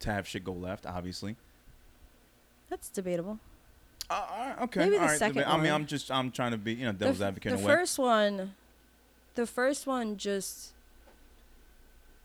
[0.00, 0.84] to have shit go left.
[0.86, 1.36] Obviously.
[2.74, 3.38] That's debatable.
[4.10, 4.80] Uh, okay.
[4.80, 5.16] Maybe the right.
[5.16, 5.70] second I mean.
[5.72, 8.54] I'm just I'm trying to be you know The devil's f- advocate The first one,
[9.36, 10.72] the first one just,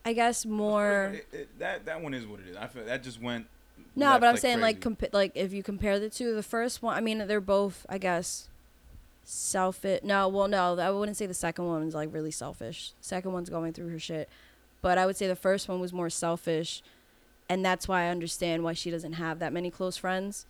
[0.04, 1.12] I guess more.
[1.14, 2.58] It- it- that that one is what it is.
[2.58, 3.46] I feel that just went.
[3.96, 4.96] No, but I'm like saying like crazy.
[4.96, 8.00] compa- like if you compare the two, the first one, I mean they're both I
[8.00, 8.50] guess
[9.24, 10.02] selfish.
[10.04, 12.94] No, well no, I wouldn't say the second one is like really selfish.
[13.02, 14.30] Second one's going through her shit,
[14.82, 16.82] but I would say the first one was more selfish,
[17.50, 20.46] and that's why I understand why she doesn't have that many close friends,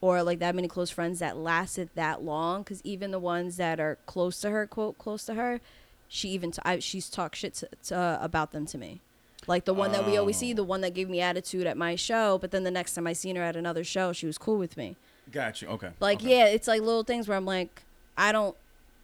[0.00, 2.62] or like that many close friends that lasted that long.
[2.62, 5.60] Because even the ones that are close to her, quote close to her,
[6.08, 9.00] she even t- I, she's talked shit to, to, uh, about them to me.
[9.46, 10.56] Like the one that we always see, Oh.
[10.56, 13.12] the one that gave me attitude at my show, but then the next time I
[13.14, 14.96] seen her at another show, she was cool with me.
[15.32, 15.68] Got you.
[15.68, 15.90] Okay.
[15.98, 16.30] Like, okay.
[16.30, 17.82] yeah, it's like little things where I'm like,
[18.18, 18.56] I don't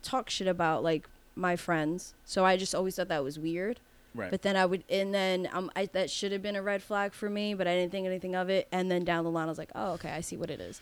[0.03, 3.81] talk shit about like my friends, so I just always thought that was weird.
[4.17, 4.31] Right.
[4.31, 7.13] But then I would, and then um, I, that should have been a red flag
[7.13, 8.67] for me, but I didn't think anything of it.
[8.73, 10.81] And then down the line, I was like, oh, okay, I see what it is.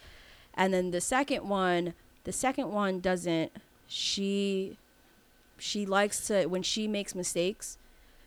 [0.55, 3.53] And then the second one, the second one doesn't.
[3.89, 4.79] She,
[5.59, 7.77] she likes to when she makes mistakes,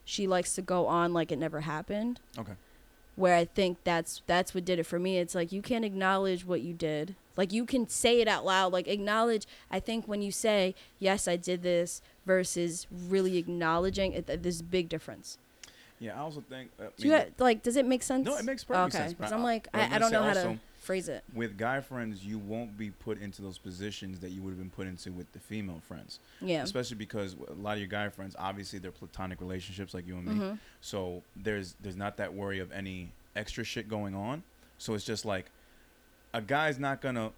[0.06, 2.20] she likes to go on like it never happened.
[2.38, 2.54] okay.
[3.16, 5.18] Where I think that's that's what did it for me.
[5.18, 7.16] It's like you can't acknowledge what you did.
[7.36, 8.72] Like you can say it out loud.
[8.72, 9.48] Like acknowledge.
[9.72, 14.64] I think when you say yes, I did this versus really acknowledging it, there's a
[14.64, 15.40] big difference.
[16.00, 16.70] Yeah, I also think.
[16.80, 17.64] Uh, Do you have, like?
[17.64, 18.24] Does it make sense?
[18.28, 19.04] No, it makes perfect okay.
[19.06, 21.24] sense, but 'cause I'm like, I I, I don't know how to phrase it.
[21.34, 24.70] with guy friends, you won't be put into those positions that you would have been
[24.70, 26.20] put into with the female friends.
[26.40, 26.62] Yeah.
[26.62, 30.26] Especially because a lot of your guy friends, obviously, they're platonic relationships like you and
[30.28, 30.34] me.
[30.36, 30.60] Mhm.
[30.82, 34.44] So there's there's not that worry of any extra shit going on.
[34.78, 35.50] So it's just like
[36.34, 37.32] a guy's not gonna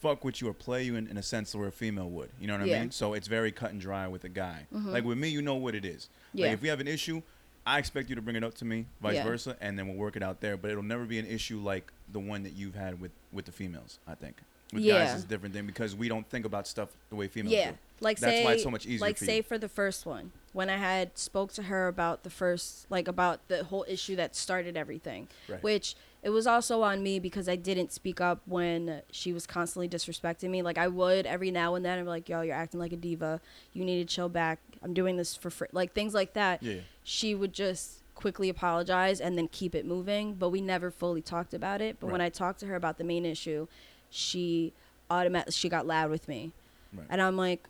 [0.00, 2.30] fuck with you or play you in, in a sense where a female would.
[2.40, 2.80] You know what I Yeah.
[2.80, 2.90] mean?
[2.90, 4.66] So it's very cut and dry with a guy.
[4.72, 4.86] Mhm.
[4.86, 6.08] Like with me, you know what it is.
[6.32, 6.46] Yeah.
[6.46, 7.22] Like if we have an issue,
[7.66, 9.24] I expect you to bring it up to me, vice Yeah.
[9.24, 10.56] versa, and then we'll work it out there.
[10.56, 13.52] But it'll never be an issue like the one that you've had with with the
[13.52, 13.98] females.
[14.08, 14.36] I think
[14.72, 15.04] with Yeah.
[15.04, 17.72] guys it's a different thing because we don't think about stuff the way females yeah.
[17.72, 17.78] do.
[18.00, 19.42] Like That's say, why it's so much easier like for say you.
[19.42, 23.46] for the first one, when I had spoke to her about the first, like about
[23.48, 25.62] the whole issue that started everything, Right.
[25.62, 29.88] which it was also on me because I didn't speak up when she was constantly
[29.88, 30.62] disrespecting me.
[30.62, 33.40] Like I would every now and then, I'm like, "Yo, you're acting like a diva.
[33.72, 34.58] You need to chill back.
[34.82, 36.62] I'm doing this for free." Like things like that.
[36.62, 36.80] Yeah.
[37.04, 41.54] She would just quickly apologize and then keep it moving, but we never fully talked
[41.54, 41.96] about it.
[41.98, 43.66] But when I talked to her about the main issue,
[44.10, 44.74] she
[45.10, 46.52] automatically she got loud with me.
[46.92, 47.06] Right.
[47.08, 47.66] And I'm like,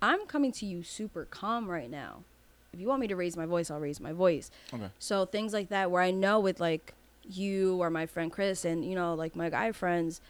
[0.00, 2.22] I'm coming to you super calm right now.
[2.72, 4.50] If you want me to raise my voice, I'll raise my voice.
[4.72, 4.88] Okay.
[4.98, 6.94] So things like that where I know with like
[7.30, 10.20] you or my friend Chris and you know like my guy friends,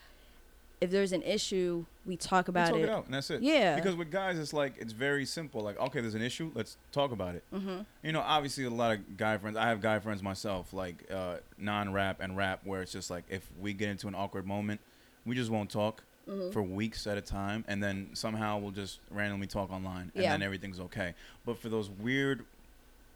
[0.80, 2.82] if there's an issue, we talk We about talk it.
[2.84, 3.42] it out, and that's it.
[3.42, 3.76] Yeah.
[3.76, 5.61] Because with guys, it's like it's very simple.
[5.61, 6.51] Like, okay, there's an issue.
[6.55, 7.44] Let's talk about it.
[7.53, 9.57] hmm You know, obviously, a lot of guy friends.
[9.59, 13.46] I have guy friends myself, like uh, non-rap and rap, where it's just like if
[13.61, 14.80] we get into an awkward moment,
[15.26, 16.03] we just won't talk.
[16.28, 16.51] Mm-hmm.
[16.53, 20.30] for weeks at a time, and then somehow we'll just randomly talk online, and Yeah.
[20.32, 21.14] then everything's okay.
[21.44, 22.44] But for those weird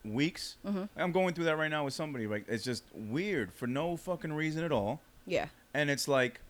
[0.05, 0.89] weeks, Mhm.
[0.97, 2.27] I'm going through that right now with somebody.
[2.27, 5.49] Like it's just weird for no fucking reason at all, Yeah.
[5.73, 6.41] and it's like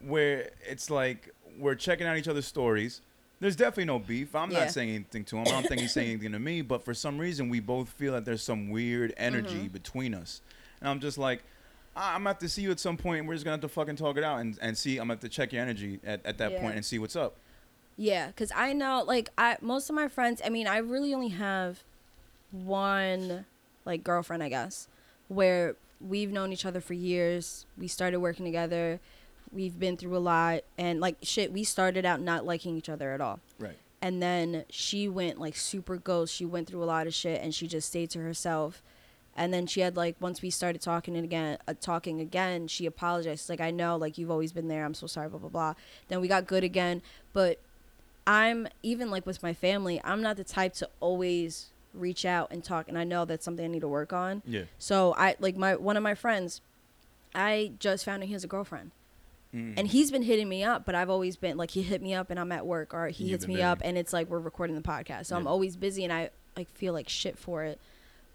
[0.00, 3.00] where it's like we're checking out each other's stories.
[3.40, 4.34] There's definitely no beef.
[4.34, 4.60] I'm Yeah.
[4.60, 5.42] not saying anything to him.
[5.48, 6.62] I don't think he's saying anything to me.
[6.62, 9.66] But for some reason, we both feel that there's some weird energy Mm-hmm.
[9.68, 10.40] between us.
[10.80, 11.42] And I'm just like,
[11.96, 13.60] I- I'm gonna have to see you at some point, and we're just gonna have
[13.62, 14.92] to fucking talk it out and, and see.
[14.98, 16.60] I'm gonna have to check your energy at, at that Yeah.
[16.60, 17.36] point and see what's up.
[17.96, 20.40] Yeah, because I know, like, I most of my friends.
[20.44, 21.82] I mean, I really only have
[22.52, 23.46] one,
[23.84, 24.88] like, girlfriend, I guess,
[25.28, 27.66] where we've known each other for years.
[27.76, 29.00] We started working together.
[29.52, 33.12] We've been through a lot, and like, shit, we started out not liking each other
[33.12, 33.40] at all.
[33.58, 33.76] Right.
[34.00, 36.34] And then she went like super ghost.
[36.34, 38.82] She went through a lot of shit, and she just stayed to herself.
[39.34, 42.84] And then she had like once we started talking and again, uh, talking again, she
[42.86, 43.42] apologized.
[43.42, 44.84] She's like, I know, like you've always been there.
[44.84, 45.74] I'm so sorry, blah blah blah.
[46.08, 47.00] Then we got good again,
[47.32, 47.58] but
[48.26, 50.00] I'm even like with my family.
[50.04, 53.64] I'm not the type to always reach out and talk, and I know that's something
[53.64, 54.42] I need to work on.
[54.46, 54.62] Yeah.
[54.78, 56.60] So I like my one of my friends.
[57.34, 58.90] I just found out he has a girlfriend
[59.54, 59.74] Mm.
[59.76, 62.30] and he's been hitting me up but i've always been like he hit me up
[62.30, 64.74] and i'm at work or he You've hits me up and it's like we're recording
[64.76, 67.78] the podcast so i'm always busy and i like feel like shit for it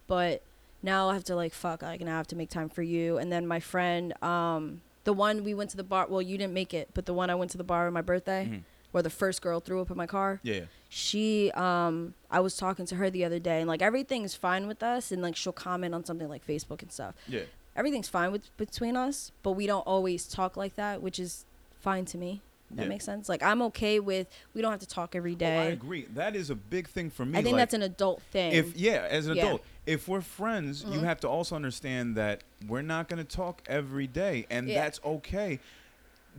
[0.05, 0.43] but
[0.83, 3.17] now i have to like fuck like now i have to make time for you
[3.17, 6.53] and then my friend um the one we went to the bar well you didn't
[6.53, 8.61] make it but the one i went to the bar on my birthday Mhm.
[8.91, 10.61] Where the first girl threw up in my car Yeah.
[10.89, 14.81] she um i was talking to her the other day and like everything's fine with
[14.81, 17.41] us and like she'll comment on something like facebook and stuff Yeah.
[17.75, 21.45] everything's fine with between us, but we don't always talk like that, which is
[21.79, 22.41] fine to me.
[22.71, 22.89] That Yeah.
[22.89, 23.29] makes sense.
[23.29, 25.57] Like I'm okay with we don't have to talk every day.
[25.57, 26.05] Oh, I agree.
[26.15, 27.37] That is a big thing for me.
[27.37, 28.51] I think like, that's an adult thing.
[28.51, 29.45] if yeah, as an Yeah.
[29.45, 31.03] adult, if we're friends, you Mhm.
[31.03, 34.83] have to also understand that we're not going to talk every day, and Yeah.
[34.83, 35.59] that's okay.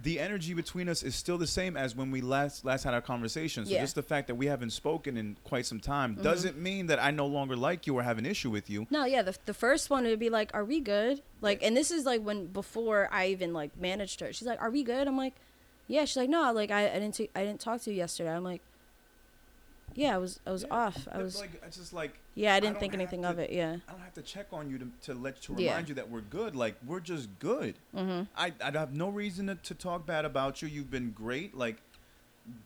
[0.03, 3.01] The energy between us is still the same as when we last last had our
[3.01, 3.65] conversation.
[3.67, 3.81] So Yeah.
[3.81, 6.23] just the fact that we haven't spoken in quite some time Mhm.
[6.23, 8.87] doesn't mean that I no longer like you or have an issue with you.
[8.91, 11.91] no, yeah, the the first one would be like, "Are we good?" Like, and this
[11.91, 14.33] is like when before I even like managed her.
[14.33, 15.35] She's like, "Are we good?" I'm like,
[15.89, 18.31] "Yeah." She's like, "No, like I, I didn't t- I didn't talk to you yesterday."
[18.31, 18.63] I'm like,
[19.99, 20.75] "Yeah, I was I was Yeah.
[20.75, 21.09] off.
[21.11, 23.51] I was like just like yeah, I I didn't don't think anything to- of it.
[23.51, 25.71] Yeah." I don't have to check on you to to let to Yeah.
[25.71, 26.55] remind you that we're good.
[26.57, 27.75] Like we're just good.
[27.95, 28.25] Mm-hmm.
[28.37, 30.69] I I have no reason to, to talk bad about you.
[30.69, 31.55] You've been great.
[31.55, 31.77] Like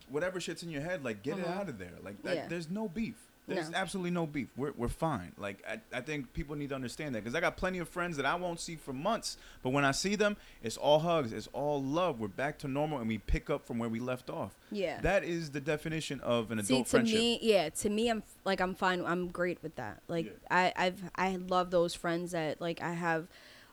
[0.09, 1.57] whatever shit's in your head, like get it Mhm.
[1.57, 1.95] out of there.
[2.03, 2.47] Like that, Yeah.
[2.49, 3.17] there's no beef.
[3.49, 3.77] There's No.
[3.77, 4.49] absolutely no beef.
[4.57, 5.33] We're we're fine.
[5.37, 8.17] Like I, I think people need to understand that because I got plenty of friends
[8.17, 11.49] that I won't see for months, but when I see them, it's all hugs, it's
[11.53, 12.21] all love.
[12.21, 14.57] We're back to normal and we pick up from where we left off.
[14.71, 15.01] Yeah.
[15.01, 17.19] That is the definition of an See, adult to friendship.
[17.19, 19.05] me, yeah, to me, I'm like I'm fine.
[19.05, 20.03] I'm great with that.
[20.07, 20.33] Like Yeah.
[20.51, 23.27] I, I've I love those friends that like I have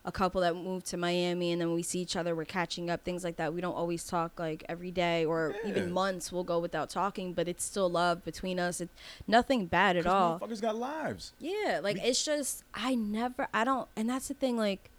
[0.04, 2.34] a couple that moved to Miami and then we see each other.
[2.34, 3.52] We're catching up, things like that.
[3.52, 5.70] We don't always talk like every day or Yeah.
[5.70, 6.32] even months.
[6.32, 8.80] We'll go without talking, but it's still love between us.
[8.80, 8.92] It's
[9.26, 10.38] nothing bad at all.
[10.40, 11.32] Motherfuckers got lives.
[11.38, 14.90] Yeah, like We- it's just I never I don't and that's the thing like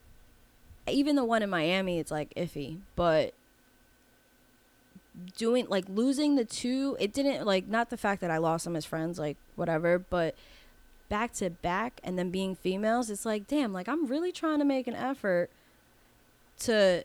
[0.88, 3.34] even the one in Miami it's like iffy, but
[5.38, 8.76] doing like losing the two it didn't like not the fact that I lost them
[8.76, 10.36] as friends like whatever, but
[11.12, 14.66] back to back and then being females it's like damn like I'm really trying to
[14.66, 15.50] make an effort
[16.60, 17.04] to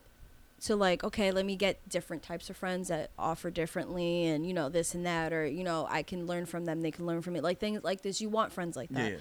[0.63, 4.55] to like okay let me get different types of friends that offer differently and you
[4.55, 7.21] know this and that or you know i can learn from them they can learn
[7.21, 9.19] from me like things like this you want friends like that Yeah.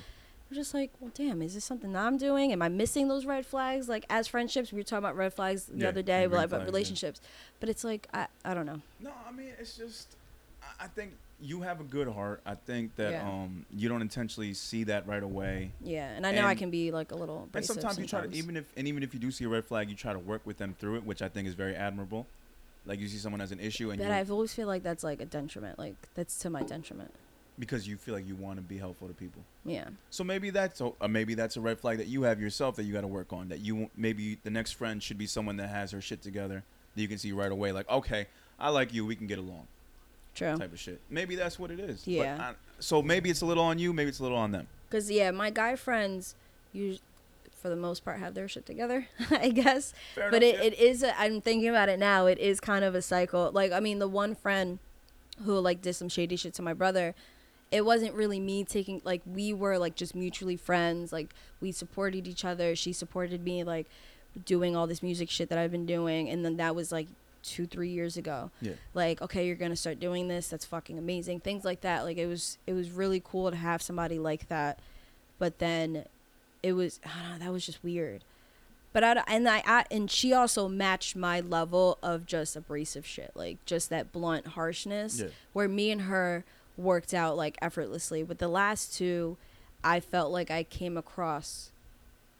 [0.49, 2.51] we're just like, well, damn, is this something I'm doing?
[2.51, 3.89] Am I missing those red flags?
[3.89, 6.49] Like as friendships, we were talking about red flags the Yeah, other day, like, about
[6.49, 6.65] flags, yeah.
[6.67, 7.19] relationships.
[7.59, 8.79] But it's like, I, I don't know.
[8.99, 10.15] No, I mean it's just.
[10.79, 12.41] I think you have a good heart.
[12.45, 13.27] I think that Yeah.
[13.29, 15.71] um you don't intentionally see that right away.
[15.81, 17.39] Yeah, and I know I can be like a little.
[17.39, 19.49] And abrasive sometimes you try to even if and even if you do see a
[19.49, 21.75] red flag, you try to work with them through it, which I think is very
[21.75, 22.25] admirable.
[22.85, 25.19] Like you see someone has an issue and But I've always feel like that's like
[25.19, 25.77] a detriment.
[25.79, 27.11] Like that's to my detriment.
[27.57, 29.41] because you feel like you want to be helpful to people.
[29.63, 29.85] Yeah.
[30.09, 32.83] So maybe that's a, uh, maybe that's a red flag that you have yourself that
[32.83, 33.47] you got to work on.
[33.47, 36.63] That you maybe the next friend should be someone that has her shit together.
[36.95, 38.27] That you can see right away, like okay,
[38.59, 39.67] I like you, we can get along,
[40.35, 40.57] True.
[40.57, 41.01] type of shit.
[41.09, 42.01] Maybe that's what it is.
[42.03, 42.37] But Yeah.
[42.39, 44.67] I, so maybe it's a little on you, maybe it's a little on them.
[44.91, 46.35] Cause yeah, my guy friends,
[46.73, 46.97] you,
[47.61, 49.07] for the most part, have their shit together.
[49.31, 49.93] I guess.
[50.13, 52.85] Fair but enough, it, it is a, i'm thinking about it now it is kind
[52.85, 54.77] of a cycle like i mean the one friend
[55.43, 57.15] who like did some shady shit to my brother
[57.71, 62.27] it wasn't really me taking like we were like just mutually friends like we supported
[62.27, 63.87] each other she supported me like
[64.45, 67.07] doing all this music shit that i've been doing and then that was like
[67.45, 68.73] two three years ago Yeah.
[68.93, 72.25] like okay you're gonna start doing this that's fucking amazing things like that like it
[72.27, 74.79] was it was really cool to have somebody like that
[75.39, 76.05] but then
[76.63, 78.23] it was i don't know that was just weird
[78.93, 83.31] But I and I, I and she also matched my level of just abrasive shit,
[83.35, 85.19] like just that blunt harshness.
[85.19, 85.27] Yeah.
[85.51, 86.45] Where me and her
[86.77, 88.23] worked out like effortlessly.
[88.23, 89.35] With the last two,
[89.83, 91.71] I felt like I came across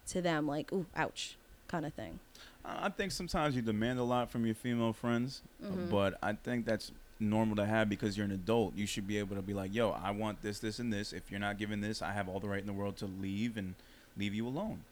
[0.07, 1.35] to them like ooh ouch
[1.67, 2.19] kind of thing.
[2.67, 5.89] I think sometimes you demand a lot from your female friends, Mhm.
[5.89, 8.75] but I think that's normal to have because you're an adult.
[8.75, 11.13] You should be able to be like, "Yo, I want this, this, and this.
[11.13, 13.55] If you're not giving this, I have all the right in the world to leave
[13.57, 13.75] and
[14.17, 14.83] leave you alone."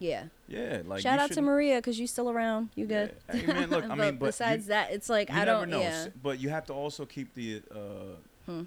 [0.00, 0.24] Yeah.
[0.46, 2.70] Yeah, like Shout out to Maria because you're still around.
[2.76, 3.14] You good?
[3.28, 3.36] Yeah.
[3.36, 5.70] Hey, man, look, I mean, but besides you- that, it's like I never don't.
[5.70, 5.80] know.
[5.80, 6.08] Yeah.
[6.22, 8.16] But you have to also keep the uh,
[8.46, 8.62] Hmm.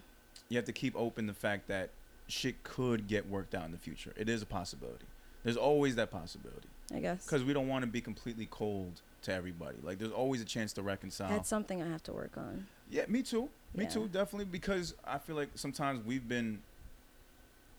[0.49, 1.89] you have to keep open the fact that
[2.27, 4.13] shit could get worked out in the future.
[4.17, 5.05] It is a possibility.
[5.43, 7.25] There's always that possibility I guess.
[7.25, 9.77] because we don't want to be completely cold to everybody.
[9.83, 11.29] Like there's always a chance to reconcile.
[11.29, 12.67] That's something I have to work on.
[12.89, 13.49] Yeah, me too.
[13.75, 13.89] Me Yeah.
[13.89, 14.45] too, definitely.
[14.45, 16.59] Because I feel like sometimes we've been,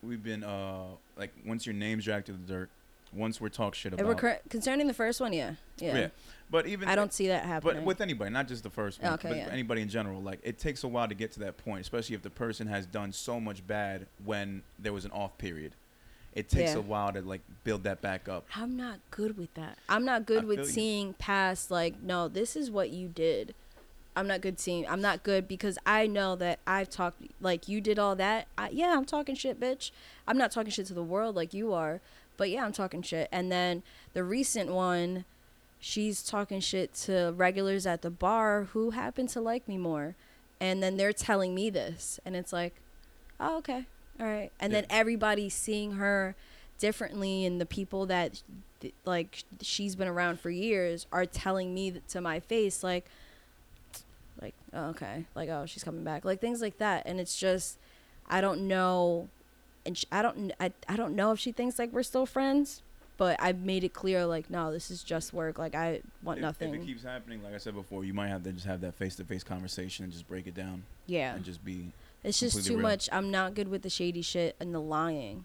[0.03, 0.85] we've been uh
[1.17, 2.71] like once your name's dragged to the dirt,
[3.13, 4.07] once we're talk shit about.
[4.07, 5.97] recur- concerning the first one, yeah, yeah.
[5.97, 6.09] Yeah.
[6.51, 7.77] But even I don't see that happening.
[7.77, 9.49] But with anybody, not just the first one, Okay, but yeah.
[9.51, 12.23] anybody in general, like it takes a while to get to that point, especially if
[12.23, 15.73] the person has done so much bad when there was an off period.
[16.35, 16.79] It takes Yeah.
[16.79, 18.47] a while to like build that back up.
[18.57, 19.79] I'm not good with that.
[19.89, 20.73] I'm not good I with feel you.
[20.73, 23.55] seeing past like, no, this is what you did.
[24.15, 24.87] I'm not good seeing.
[24.89, 28.47] I'm not good because I know that I've talked like you did all that.
[28.59, 29.91] I, yeah, I'm talking shit, bitch.
[30.29, 32.01] I'm not talking shit to the world like you are,
[32.37, 33.29] but yeah, I'm talking shit.
[33.33, 35.25] And then the recent one,
[35.81, 40.15] she's talking shit to regulars at the bar who happen to like me more,
[40.61, 42.75] and then they're telling me this, and it's like,
[43.41, 43.87] oh okay,
[44.21, 44.51] all right.
[44.61, 44.97] And then Yeah.
[44.97, 46.35] everybody's seeing her
[46.79, 48.43] differently, and the people that
[49.05, 53.07] like she's been around for years are telling me to my face like
[54.41, 57.79] like oh, okay like oh she's coming back like things like that and it's just
[58.29, 59.29] i don't know
[59.87, 62.83] and sh- i don't I, I don't know if she thinks like we're still friends
[63.19, 66.43] but i've made it clear like no this is just work like i want If-
[66.43, 68.81] nothing If it keeps happening, like I said before, you might have to just have
[68.81, 71.93] that face to face conversation and just break it down yeah and just be.
[72.25, 72.83] It's just too real.
[72.83, 75.45] much i'm not good with the shady shit and the lying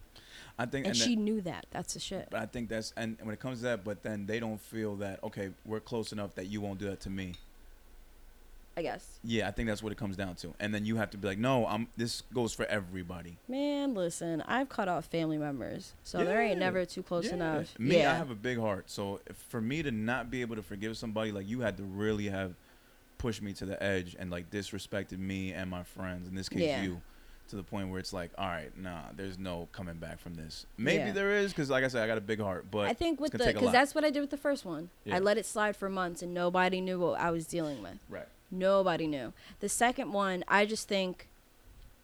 [0.60, 2.92] I think, and, and, she that- knew that that's the shit but I think that's
[2.98, 6.12] and when it comes to that, but then they don't feel that okay, we're close
[6.12, 7.36] enough that you won't do that to me.
[8.76, 10.56] i guess Yeah, I think that's what it comes down to.
[10.60, 11.88] And then you have to be like, no, I'm.
[11.96, 13.38] This goes for everybody.
[13.48, 17.34] man listen i've cut off family members so there ain't never too close Yeah.
[17.34, 18.90] enough Me, yeah I have a big heart.
[18.90, 21.84] So if, for me to not be able to forgive somebody, like you had to
[21.84, 22.54] really have
[23.18, 26.28] pushed me to the edge and like disrespected me and my friends.
[26.28, 26.84] In this case, Yeah.
[26.84, 27.02] you,
[27.50, 30.66] to the point where it's like, all right, nah, there's no coming back from this.
[30.78, 31.12] Maybe Yeah.
[31.14, 32.70] there is, because like I said, I got a big heart.
[32.70, 34.90] But I think with the because that's what I did with the first one.
[35.06, 35.16] Yeah.
[35.16, 37.98] I let it slide for months and nobody knew what I was dealing with.
[38.10, 39.34] right, Nobody knew.
[39.62, 41.28] The second one, I just think,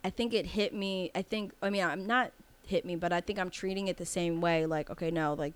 [0.03, 1.11] I think it hit me.
[1.15, 2.31] I think I mean I'm not
[2.65, 4.65] hit me, but I think I'm treating it the same way.
[4.65, 5.53] Like okay, no, like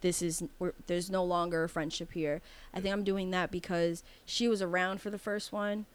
[0.00, 2.40] this is we're, there's no longer a friendship here.
[2.74, 5.86] I think I'm doing that because she was around for the first one.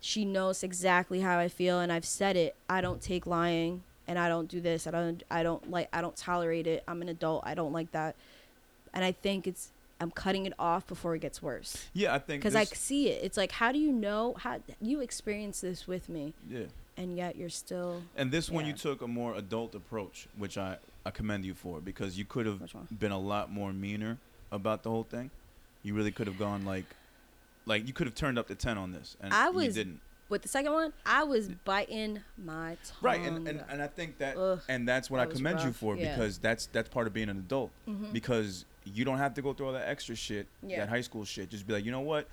[0.00, 2.56] She knows exactly how I feel, and I've said it.
[2.68, 4.86] I don't take lying, and I don't do this.
[4.86, 5.22] I don't.
[5.30, 5.88] I don't like.
[5.92, 6.82] I don't tolerate it.
[6.88, 7.42] I'm an adult.
[7.46, 8.16] I don't like that.
[8.92, 9.70] And I think it's.
[10.02, 13.22] I'm cutting it off before it gets worse yeah, I think because I see it.
[13.22, 14.34] It's like, how do you know?
[14.38, 16.64] How you experience this with me, yeah.
[16.96, 20.78] and yet you're still And this one, you took a more adult approach, which I,
[21.10, 22.60] I commend you for because you could have
[23.00, 24.18] been a lot more meaner
[24.52, 25.30] about the whole thing.
[25.82, 26.84] You really could have gone like,
[27.66, 30.00] like you could have turned up the ten on this, and I you was didn't.
[30.28, 30.92] with the second one.
[31.04, 32.96] I was biting my tongue.
[33.02, 35.60] Right, and, and, and I think that, Ugh, and that's what that I was commend
[35.62, 36.12] you for yeah.
[36.14, 38.12] because that's that's part of being an adult Mhm.
[38.12, 40.78] because you don't have to go through all that extra shit, Yeah.
[40.80, 41.50] that high school shit.
[41.50, 42.28] Just be like, you know what,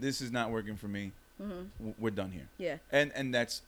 [0.00, 1.12] this is not working for me.
[1.42, 1.66] Mhm.
[1.98, 3.60] We're done here, yeah, and and that's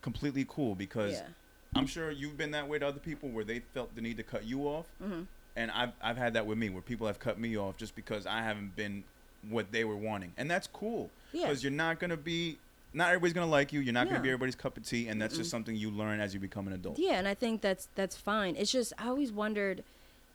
[0.00, 1.26] completely cool because yeah,
[1.74, 4.22] I'm sure you've been that way to other people where they felt the need to
[4.22, 5.26] cut you off, Mhm.
[5.56, 8.26] and I've I've had that with me where people have cut me off just because
[8.26, 9.04] I haven't been
[9.48, 11.42] what they were wanting, and that's cool yeah.
[11.46, 12.58] because you're not gonna be.
[12.94, 13.80] Not everybody's gonna like you.
[13.80, 15.52] You're not gonna be everybody's cup of tea, and that's just Mm-mm.
[15.52, 16.98] something you learn as you become an adult.
[16.98, 18.54] Yeah, and I think that's that's fine.
[18.54, 19.82] It's just I always wondered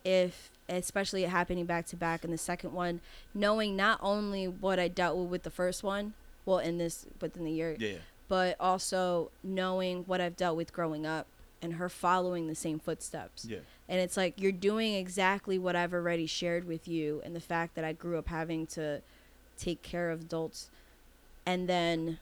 [0.03, 3.01] if, especially it happening back to back in the second one,
[3.35, 6.13] knowing not only what I dealt with with the first one,
[6.47, 7.97] well, in this within the year, Yeah,
[8.28, 11.28] but also knowing what I've dealt with growing up
[11.61, 13.45] and her following the same footsteps.
[13.45, 13.59] yeah.
[13.89, 17.75] And it's like you're doing exactly what I've already shared with you, and the fact
[17.75, 19.01] that I grew up having to
[19.57, 20.69] take care of adults,
[21.45, 22.19] and then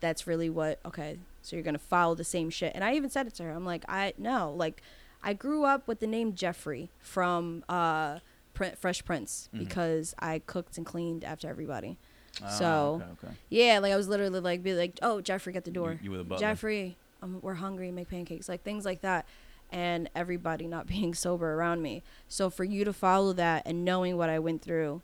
[0.00, 1.18] that's really what okay.
[1.42, 2.72] So you're gonna follow the same shit.
[2.74, 3.50] And I even said it to her.
[3.50, 4.80] I'm like, I no, like
[5.24, 8.20] I grew up with the name Geoffrey from uh,
[8.54, 9.58] Fresh Prince Mhm.
[9.58, 11.96] because I cooked and cleaned after everybody.
[12.42, 13.34] Ah, So, okay, okay.
[13.50, 15.92] Yeah, like I was literally like, be like, oh Geoffrey, get the door.
[15.92, 16.46] You, you were the butler.
[16.46, 19.26] Geoffrey, um, we're hungry, make pancakes, like things like that.
[19.70, 22.02] and everybody not being sober around me.
[22.28, 25.02] So for you to follow that and knowing what I went through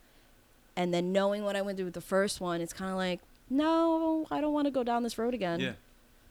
[0.76, 3.20] and then knowing what I went through with the first one, it's kind of like,
[3.50, 5.58] no, I don't want to go down this road again.
[5.60, 5.72] Yeah.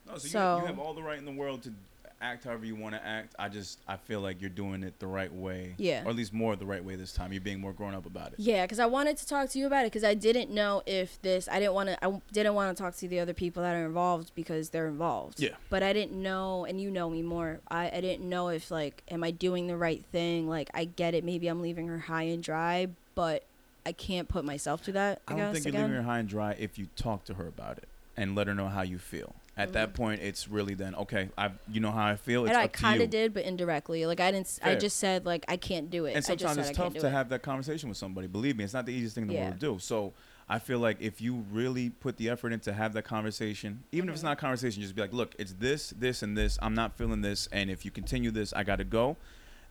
[0.07, 1.73] No, so, you, So- you have all the right in the world to
[2.21, 3.35] act however you want to act.
[3.37, 5.75] I just I feel like you're doing it the right way.
[5.77, 6.03] Yeah.
[6.03, 7.31] Or at least more the right way this time.
[7.31, 8.39] You're being more grown up about it.
[8.39, 11.21] Yeah, because I wanted to talk to you about it because I didn't know if
[11.21, 11.47] this.
[11.51, 12.05] I didn't want to.
[12.05, 15.39] I didn't want to talk to the other people that are involved because they're involved.
[15.39, 15.51] Yeah.
[15.69, 17.59] But I didn't know, and you know me more.
[17.69, 20.47] I I didn't know if like, am I doing the right thing?
[20.49, 21.23] Like, I get it.
[21.23, 23.43] Maybe I'm leaving her high and dry, but
[23.85, 25.21] I can't put myself to that.
[25.27, 25.91] I, I don't guess think you're again.
[25.91, 27.87] leaving her high and dry if you talk to her about it
[28.17, 29.35] and let her know how you feel.
[29.57, 31.29] At that point, it's really then okay.
[31.37, 32.45] I you know how I feel.
[32.45, 34.05] It's and I kind of did, but indirectly.
[34.05, 34.45] Like I didn't.
[34.45, 34.79] s I Fair.
[34.79, 36.15] just said like I can't do it.
[36.15, 37.11] And sometimes it's tough to it.
[37.11, 38.27] have that conversation with somebody.
[38.27, 39.41] Believe me, it's not the easiest thing in the Yeah.
[39.45, 39.79] world to do.
[39.79, 40.13] So
[40.47, 44.13] I feel like if you really put the effort into have that conversation, even if
[44.13, 44.25] it's Mhm.
[44.25, 46.57] not a conversation, just be like, look, it's this, this, and this.
[46.61, 49.17] I'm not feeling this, and if you continue this, I got to go.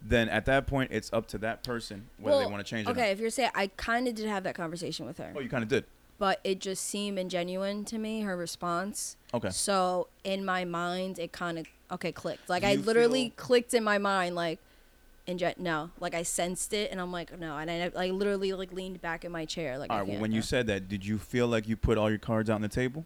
[0.03, 2.91] Then at that point, it's up to that person whether they want to change it.
[2.91, 5.33] Okay, if you're saying I kind of did have that conversation with her.
[5.35, 5.85] Oh, you kind of did.
[6.19, 9.51] But it just seemed ingenuine to me her response Okay.
[9.51, 13.75] so in my mind it kind of okay clicked like Do i literally feel- clicked
[13.75, 14.59] in my mind like
[15.27, 18.73] inge- no like i sensed it and i'm like no and i, I literally like
[18.73, 20.09] leaned back in my chair like All right.
[20.09, 20.37] Well, when no.
[20.37, 22.69] you said that, did you feel like you put all your cards out on the
[22.69, 23.05] table?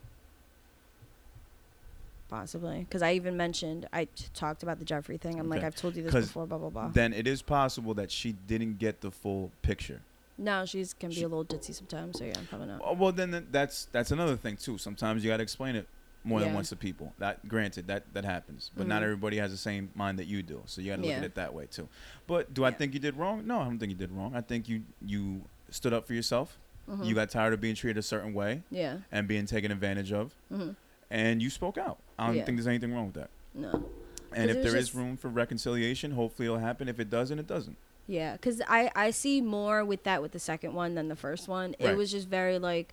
[2.29, 5.75] possibly because i even mentioned i t- talked about the geoffrey thing i'm like i've
[5.75, 9.01] told you this before blah blah blah Then it is possible that she didn't get
[9.01, 10.01] the full picture.
[10.41, 12.95] No she's can be She- a little ditzy sometimes so yeah I'm probably not Oh,
[12.95, 14.77] well, then th- that's that's another thing too.
[14.79, 15.87] Sometimes you got to explain it
[16.25, 17.13] more than once to people.
[17.19, 19.05] That granted, that that happens, but not Mhm.
[19.05, 20.63] everybody has the same mind that you do.
[20.67, 21.89] So you got to look at it that way too.
[22.27, 23.47] But do I think you did wrong?
[23.47, 24.35] No, I don't think you did wrong.
[24.35, 26.59] I think you you stood up for yourself.
[26.89, 27.05] Mhm.
[27.07, 30.35] You got tired of being treated a certain way yeah and being taken advantage of,
[30.49, 30.71] hmm
[31.11, 31.99] and you spoke out.
[32.19, 32.45] I don't Yeah.
[32.45, 33.31] think there's anything wrong with that.
[33.55, 33.85] no
[34.33, 36.89] And if there is room for reconciliation, hopefully it'll happen.
[36.89, 37.77] If it doesn't, it doesn't.
[38.11, 41.47] Yeah, because I I see more with that with the second one than the first
[41.47, 41.77] one.
[41.79, 42.93] It was just very like,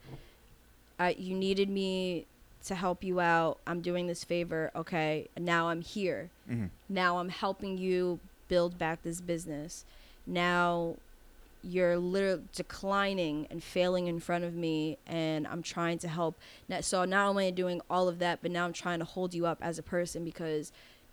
[0.99, 2.27] I you needed me
[2.65, 3.57] to help you out.
[3.65, 4.69] I'm doing this favor.
[4.75, 6.29] Okay, now I'm here.
[6.47, 9.85] hmm Now I'm helping you build back this business.
[10.27, 10.97] Now
[11.63, 16.35] you're literally declining and failing in front of me and I'm trying to help.
[16.81, 19.33] So not only am I doing all of that, but now I'm trying to hold
[19.33, 20.71] you up as a person because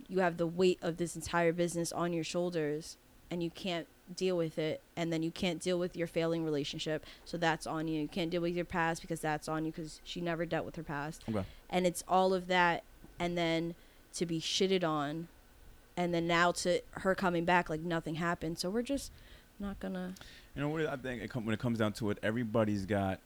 [0.09, 2.99] you have the weight of this entire business on your shoulders
[3.31, 3.87] and you can't
[4.17, 7.89] deal with it and then you can't deal with your failing relationship so that's on
[7.89, 10.67] you you can't deal with your past because that's on you because she never dealt
[10.67, 11.45] with her past Okay.
[11.71, 12.83] and it's all of that
[13.19, 13.75] and then
[14.13, 15.29] to be shitted on
[15.97, 19.11] and then now to her coming back like nothing happened so we're just
[19.59, 20.13] not gonna
[20.55, 20.85] You know what?
[20.87, 23.21] I think it com- when it comes down to it, everybody's got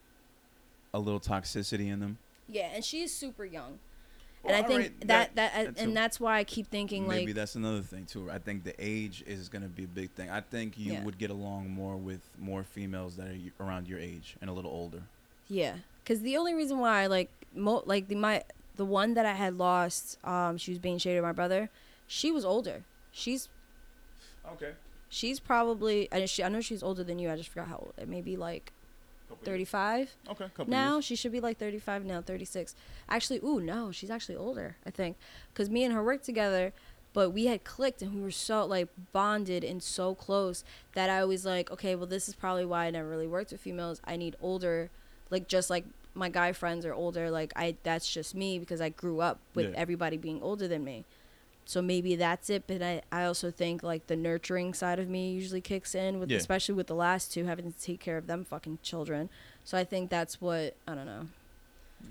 [0.95, 2.19] a little toxicity in them.
[2.49, 3.79] yeah and she's super young
[4.45, 5.83] Well, and i think alright, that that, that too.
[5.83, 8.31] and that's why i keep thinking Maybe like maybe that's another thing too.
[8.31, 10.31] I think the age is going to be a big thing.
[10.31, 11.05] I think you Yeah.
[11.05, 14.71] would get along more with more females that are around your age and a little
[14.71, 15.03] older.
[15.49, 15.75] Yeah,
[16.05, 18.43] because the only reason why, like, mo- like the my
[18.77, 21.69] the one that I had lost, um, she was being shaded by my brother.
[22.07, 22.85] She was older.
[23.11, 23.49] She's
[24.53, 24.73] Okay.
[25.09, 27.31] she's probably I, she, I know she's older than you.
[27.31, 27.95] I just forgot how old.
[27.99, 28.73] It may be like
[29.45, 30.47] thirty five Okay.
[30.55, 30.95] Couple now.
[30.95, 31.05] years.
[31.05, 32.75] She should be like thirty five now, thirty six.
[33.09, 34.77] Actually, ooh no, she's actually older.
[34.87, 35.17] I think
[35.53, 36.73] because me and her worked together.
[37.15, 40.63] But we had clicked and we were so like bonded and so close
[40.93, 43.63] that I was like, okay, well, this is probably why I never really worked with
[43.63, 44.01] females.
[44.05, 44.91] I need older,
[45.31, 47.31] like just like my guy friends are older.
[47.31, 49.79] Like I, that's just me because I grew up with Yeah.
[49.79, 51.07] everybody being older than me.
[51.69, 52.65] So maybe that's it.
[52.67, 56.31] But I, I also think like the nurturing side of me usually kicks in with,
[56.31, 56.39] Yeah.
[56.39, 59.29] especially with the last two having to take care of them fucking children.
[59.65, 61.27] So I think that's what I don't know.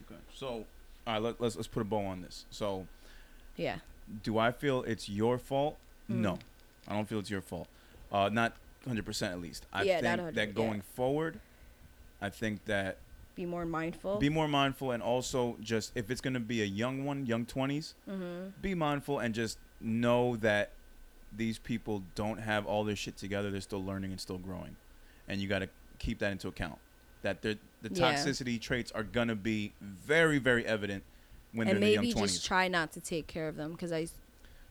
[0.06, 0.22] Okay.
[0.36, 0.66] So, all
[1.08, 1.22] right.
[1.22, 2.46] Let, let's let's put a bow on this.
[2.52, 2.86] So,
[3.56, 3.78] Yeah.
[4.22, 5.76] do I feel it's your fault?
[6.08, 6.18] Mm.
[6.18, 6.38] No,
[6.88, 7.68] I don't feel it's your fault.
[8.12, 8.54] Uh, not
[8.88, 9.66] 100% at least.
[9.74, 10.54] I Yeah, think 100, that yeah.
[10.54, 11.40] going forward,
[12.22, 13.00] I think that
[13.38, 14.18] Be more mindful.
[14.18, 17.94] be more mindful and also just if it's gonna be a young one, young 20s,
[18.10, 18.50] mm-hmm.
[18.62, 20.72] be mindful and just know that
[21.32, 23.52] these people don't have all their shit together.
[23.52, 24.76] They're still learning and still growing,
[25.28, 25.70] and you got to
[26.00, 26.80] keep that into account.
[27.22, 27.90] That the Yeah.
[28.14, 31.04] toxicity traits are gonna be very, very evident
[31.52, 32.34] when and they're in the maybe young 20s.
[32.34, 34.08] just try not to take care of them because I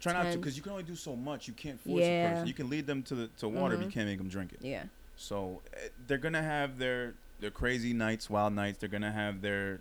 [0.01, 1.49] Try not to, because you can only do so much.
[1.49, 2.47] You can't force a person.
[2.49, 3.93] You can lead them to the to water, but you Mhm.
[3.95, 4.59] can't make them drink it.
[4.61, 4.85] yeah
[5.17, 8.79] So eh, they're gonna have their their crazy nights, wild nights.
[8.79, 9.81] They're gonna have their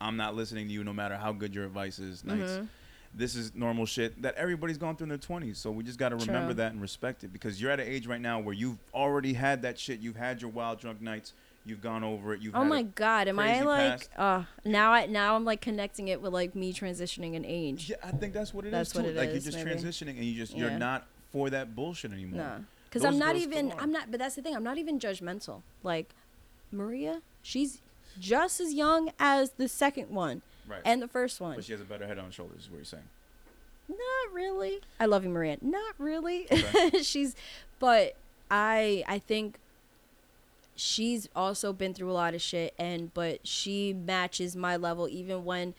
[0.00, 2.52] I'm not listening to you no matter how good your advice is nights.
[2.52, 2.68] Mhm.
[3.14, 5.58] This is normal shit that everybody's gone through in their 20s.
[5.58, 8.06] So we just got to remember that and respect it because you're at an age
[8.06, 9.98] right now where you've already had that shit.
[9.98, 11.32] You've had your wild drunk nights.
[11.64, 12.40] You've gone over it.
[12.42, 16.22] You've Oh my god, am I like uh now I now I'm like connecting it
[16.22, 17.90] with like me transitioning in age.
[17.90, 19.80] Yeah, I think that's what it is That's what it like is, you're just maybe.
[19.80, 20.68] transitioning and you just Yeah.
[20.68, 22.38] you're not for that bullshit anymore.
[22.38, 22.64] No.
[22.90, 23.72] Cuz I'm not even.
[23.78, 24.54] I'm not but that's the thing.
[24.54, 25.62] I'm not even judgmental.
[25.82, 26.14] Like
[26.72, 27.80] Maria, she's
[28.18, 30.82] just as young as the second one Right.
[30.84, 31.54] and the first one.
[31.56, 32.62] but she has a better head on her shoulders.
[32.64, 33.04] Is what you're saying.
[33.88, 34.80] Not really.
[35.00, 35.56] I love you, Maria.
[35.62, 36.46] Not really.
[36.52, 37.02] Okay.
[37.02, 37.34] she's,
[37.78, 38.14] but
[38.50, 39.58] I I think
[40.76, 45.44] she's also been through a lot of shit, and but she matches my level even
[45.44, 45.74] when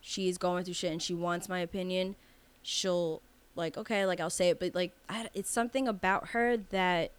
[0.00, 2.16] she's going through shit and she wants my opinion.
[2.62, 3.20] She'll
[3.56, 7.10] like okay, like I'll say it, but like I, it's something about her that,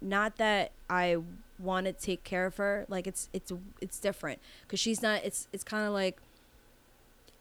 [0.00, 1.18] not that I
[1.58, 2.86] want to take care of her.
[2.88, 5.24] Like it's it's it's different because she's not.
[5.24, 6.18] It's it's kind of like.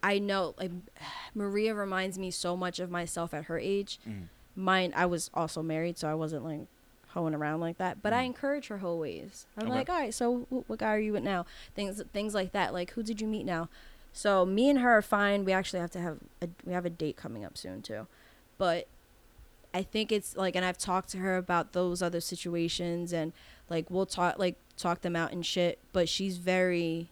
[0.03, 0.71] I know, like
[1.35, 3.99] Maria reminds me so much of myself at her age.
[4.07, 4.27] Mhm.
[4.55, 6.67] Mine, I was also married, so I wasn't like
[7.09, 8.01] hoeing around like that.
[8.01, 8.27] But I Mhm.
[8.27, 9.45] encourage her whole ways.
[9.57, 9.75] I'm Okay.
[9.75, 11.45] like, all right, so wh- what guy are you with now?
[11.75, 12.73] Things, things like that.
[12.73, 13.69] Like, who did you meet now?
[14.13, 15.45] So me and her are fine.
[15.45, 18.07] We actually have to have a we have a date coming up soon too,
[18.57, 18.87] but
[19.73, 23.31] I think it's like, and I've talked to her about those other situations, and
[23.69, 25.79] like we'll talk like talk them out and shit.
[25.93, 27.09] But she's very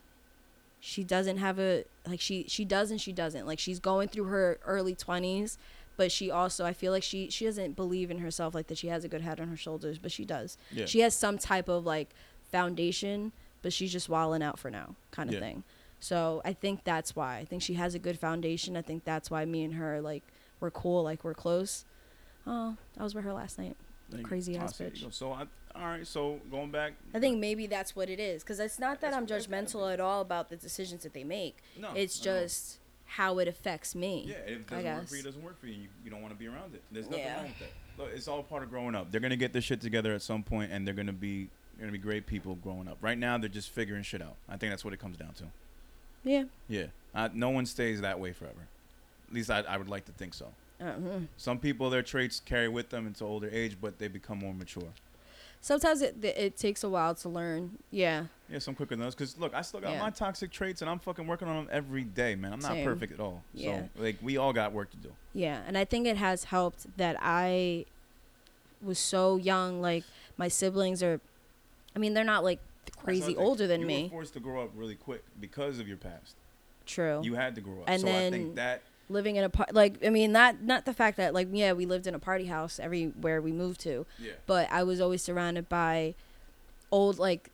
[0.79, 4.25] she doesn't have a like she she does and she doesn't like she's going through
[4.25, 5.57] her early 20s
[5.97, 8.87] but she also i feel like she she doesn't believe in herself like that she
[8.89, 10.85] has a good head on her shoulders but she does Yeah.
[10.85, 12.09] she has some type of like
[12.51, 13.31] foundation
[13.63, 15.39] but she's just walling out for now kind of Yeah.
[15.39, 15.63] thing
[15.99, 19.31] so i think that's why i think she has a good foundation i think that's
[19.31, 20.21] why me and her like
[20.59, 21.83] we're cool like we're close
[22.45, 23.75] oh i was with her last night
[24.15, 25.11] you- crazy I ass bitch.
[25.11, 25.45] So I,
[25.77, 26.05] all right.
[26.07, 26.93] So going back.
[27.13, 29.63] I think maybe that's what it is, because it's not that I'm what it's gotta
[29.65, 31.57] judgmental at all about the decisions that they make.
[31.79, 31.91] No.
[31.93, 34.25] it's just how it affects me.
[34.27, 35.73] Yeah, if it doesn't work for you, it doesn't work for you.
[35.73, 36.81] You, you don't want to be around it.
[36.91, 37.35] There's nothing Yeah.
[37.37, 37.69] wrong with that.
[37.97, 39.11] Look, it's all part of growing up.
[39.11, 41.91] They're gonna get this shit together at some point, and they're gonna be they're gonna
[41.91, 42.97] be great people growing up.
[43.01, 44.35] Right now, they're just figuring shit out.
[44.49, 45.45] I think that's what it comes down to.
[46.23, 46.45] Yeah.
[46.67, 48.67] Yeah, I, no one stays that way forever.
[49.27, 50.47] At least I, I would like to think so.
[50.81, 51.19] Uh-huh.
[51.37, 54.89] Some people, their traits carry with them into older age, but they become more mature.
[55.61, 57.77] Sometimes it it takes a while to learn.
[57.91, 58.25] Yeah.
[58.49, 59.15] Yeah, some quicker than others.
[59.15, 59.99] Cause look, I still got Yeah.
[60.01, 62.53] my toxic traits, and I'm fucking working on them every day, man.
[62.53, 62.85] I'm not Same.
[62.85, 63.43] perfect at all.
[63.53, 63.83] Yeah.
[63.95, 65.11] So like, we all got work to do.
[65.33, 67.85] Yeah, and I think it has helped that I
[68.83, 69.81] was so young.
[69.81, 70.03] Like
[70.37, 71.19] my siblings are,
[71.95, 72.59] I mean, they're not like
[72.97, 74.03] crazy older than you me.
[74.03, 76.35] were forced to grow up really quick because of your past.
[76.85, 77.21] True.
[77.23, 77.85] You had to grow up.
[77.89, 80.85] And so I then- think that Living in a par- like I mean not not
[80.85, 84.05] the fact that like yeah we lived in a party house everywhere we moved to,
[84.19, 84.31] yeah.
[84.47, 86.15] but I was always surrounded by
[86.91, 87.49] old like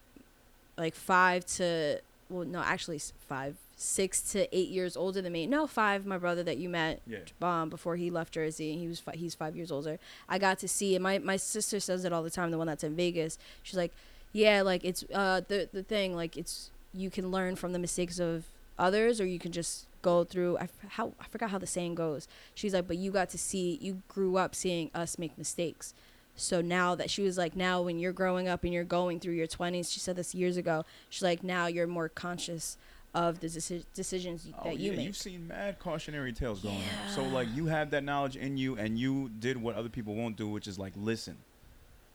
[0.77, 1.99] like five to
[2.29, 5.45] well no actually five six to eight years older than me.
[5.47, 7.17] No five my brother that you met Yeah.
[7.41, 8.77] um, before he left Jersey.
[8.77, 9.97] He was fi- he's five years older.
[10.29, 12.51] I got to see and my my sister says it all the time.
[12.51, 13.37] The one that's in Vegas.
[13.63, 13.91] She's like,
[14.31, 18.19] yeah, like it's uh the the thing like it's you can learn from the mistakes
[18.19, 18.45] of
[18.79, 21.95] others or you can just go through I, f- how I forgot how the saying
[21.95, 22.27] goes.
[22.55, 25.93] She's like, but you got to see you grew up seeing us make mistakes.
[26.35, 29.33] So now that she was like, now when you're growing up and you're going through
[29.33, 30.85] your 20s, she said this years ago.
[31.09, 32.77] She's like, now you're more conscious
[33.13, 35.05] of the deci- decisions Oh, that you yeah, make.
[35.07, 37.13] You've seen mad cautionary tales going on.
[37.13, 40.37] So like you have that knowledge in you, and you did what other people won't
[40.37, 41.35] do, which is like listen.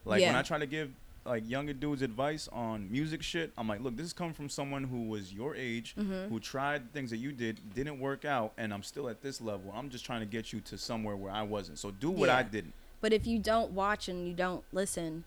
[0.07, 0.91] Like when I try to give
[1.27, 4.85] like younger dudes advice on music shit, I'm like, look, this is coming from someone
[4.85, 6.29] who was your age, Mhm.
[6.29, 9.73] who tried things that you did, didn't work out, and I'm still at this level.
[9.75, 11.79] I'm just trying to get you to somewhere where I wasn't.
[11.79, 12.73] So do what I didn't.
[13.01, 15.25] But if you don't watch and you don't listen,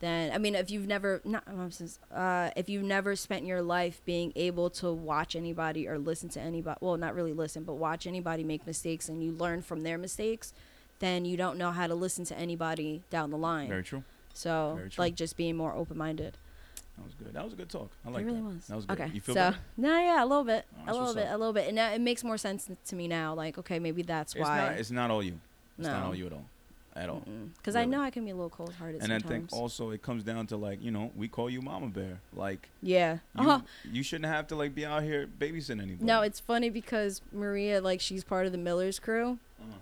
[0.00, 1.44] then I mean, if you've never not
[2.12, 6.40] uh, if you've never spent your life being able to watch anybody or listen to
[6.40, 9.98] anybody, well, not really listen, but watch anybody make mistakes and you learn from their
[9.98, 10.52] mistakes,
[10.98, 13.68] then you don't know how to listen to anybody down the line.
[13.68, 14.02] Very true.
[14.34, 16.36] So, like, just being more open minded.
[16.98, 17.32] That was good.
[17.32, 17.90] That was a good talk.
[18.06, 18.44] I like it really that.
[18.54, 18.66] was.
[18.66, 19.00] That was good.
[19.00, 19.10] Okay.
[19.14, 19.56] You feel so, better?
[19.78, 21.34] no, yeah, a little bit, Oh, a little bit, up.
[21.34, 23.34] a little bit, and now it makes more sense to me now.
[23.34, 24.58] Like, okay, maybe that's It's why.
[24.58, 24.72] not.
[24.72, 25.40] It's not all you.
[25.78, 26.44] It's not all you at all.
[26.94, 27.22] At all.
[27.56, 30.02] Because I know I can be a little cold hearted And I think also it
[30.02, 32.20] comes down to like you know we call you Mama Bear.
[32.36, 33.14] Like yeah.
[33.14, 33.60] you, Uh-huh.
[33.90, 36.04] you shouldn't have to like be out here babysitting anybody.
[36.04, 39.38] No, it's funny because Maria, like, she's part of the Miller's crew.
[39.58, 39.78] Uh-huh.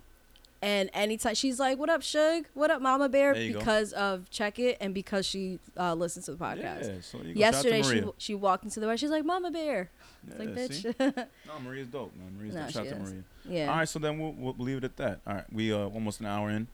[0.63, 2.45] And anytime she's like, "What up, Shug?
[2.53, 3.59] What up, Mama Bear?" You go.
[3.61, 6.83] Because of Check It and because she uh, listens to the podcast.
[6.87, 7.19] Yeah, so.
[7.23, 8.01] Yesterday, she to Maria.
[8.03, 8.97] w- she walked into the bar.
[8.99, 9.89] She's like, "Mama Bear."
[10.29, 10.89] It's like, Yeah, see?
[10.93, 11.27] bitch.
[11.47, 12.13] No, Maria's dope.
[12.15, 12.71] Man, Maria's No, dope.
[12.73, 12.99] Shout out to.
[13.01, 13.23] Maria.
[13.49, 13.71] yeah.
[13.71, 15.21] All right, so then we'll, we'll leave it at that.
[15.27, 16.67] All right, we uh almost an hour in.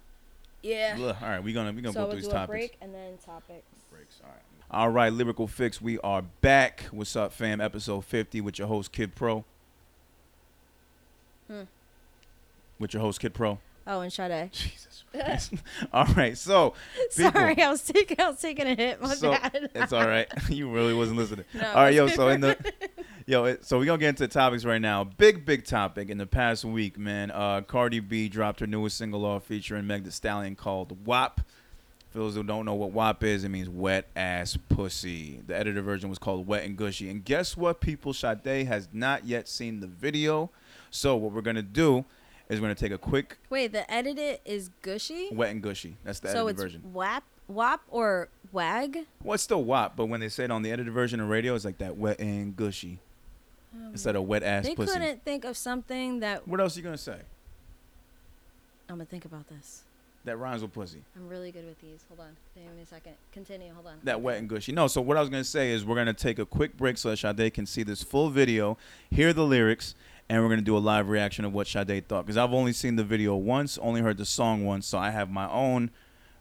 [0.62, 0.97] Yeah.
[1.01, 2.51] Ugh, All right, we're gonna we're gonna so go we'll through do these a topics.
[2.51, 3.62] break and then topics.
[3.93, 4.20] Breaks.
[4.24, 4.43] All right.
[4.68, 5.80] All right, lyrical fix.
[5.80, 6.87] We are back.
[6.91, 7.61] What's up, fam?
[7.61, 9.45] Episode fifty with your host Kid Pro.
[11.47, 11.62] Hmm.
[12.80, 13.59] With your host Kid Pro.
[13.87, 14.51] Oh, and Sade.
[14.53, 15.53] Jesus Christ.
[15.93, 16.74] all right, so
[17.16, 19.01] people- Sorry, I was taking I was taking a hit.
[19.01, 19.70] My so bad.
[19.74, 20.26] it's all right.
[20.49, 21.45] you really wasn't listening.
[21.55, 22.09] No, all right, yo.
[22.09, 22.57] So in the
[23.26, 25.05] yo, it, so we gonna get into topics right now.
[25.05, 27.30] Big, big topic in the past week, man.
[27.30, 31.41] Uh, Cardi B dropped her newest single off featuring Meg The Stallion called "WAP."
[32.11, 35.43] For those who don't know what WAP is, it means wet ass pussy.
[35.47, 37.11] The edited version was called Wet and Gushy.
[37.11, 38.12] And guess what, people?
[38.14, 40.51] Sade has not yet seen the video.
[40.91, 42.05] So what we're gonna do
[42.49, 45.29] is we're gonna take a quick Wait, the edited is gushy.
[45.33, 45.97] Wet and Gushy.
[46.05, 46.93] That's the so edited it's version.
[46.93, 49.07] wap wap or wag.
[49.23, 51.55] Well, it's still WAP, but when they say it on the edited version of radio,
[51.55, 52.99] it's like that wet and gushy
[53.75, 54.93] um, instead of wet ass They pussy.
[54.93, 57.19] couldn't think of something that What else are you gonna say?
[58.89, 59.83] I'm gonna think about this.
[60.25, 61.03] That rhymes with pussy.
[61.15, 62.05] I'm really good with these.
[62.09, 62.37] Hold on.
[62.57, 63.13] Give me a second.
[63.31, 63.73] Continue.
[63.73, 63.93] Hold on.
[64.03, 64.73] That wet and gushy.
[64.73, 67.11] No, so what I was gonna say is we're gonna take a quick break so
[67.11, 68.77] that Sade can see this full video,
[69.11, 69.95] hear the lyrics,
[70.29, 72.27] and we're gonna do a live reaction of what Sade thought.
[72.27, 75.31] Because I've only seen the video once, only heard the song once, so I have
[75.31, 75.91] my own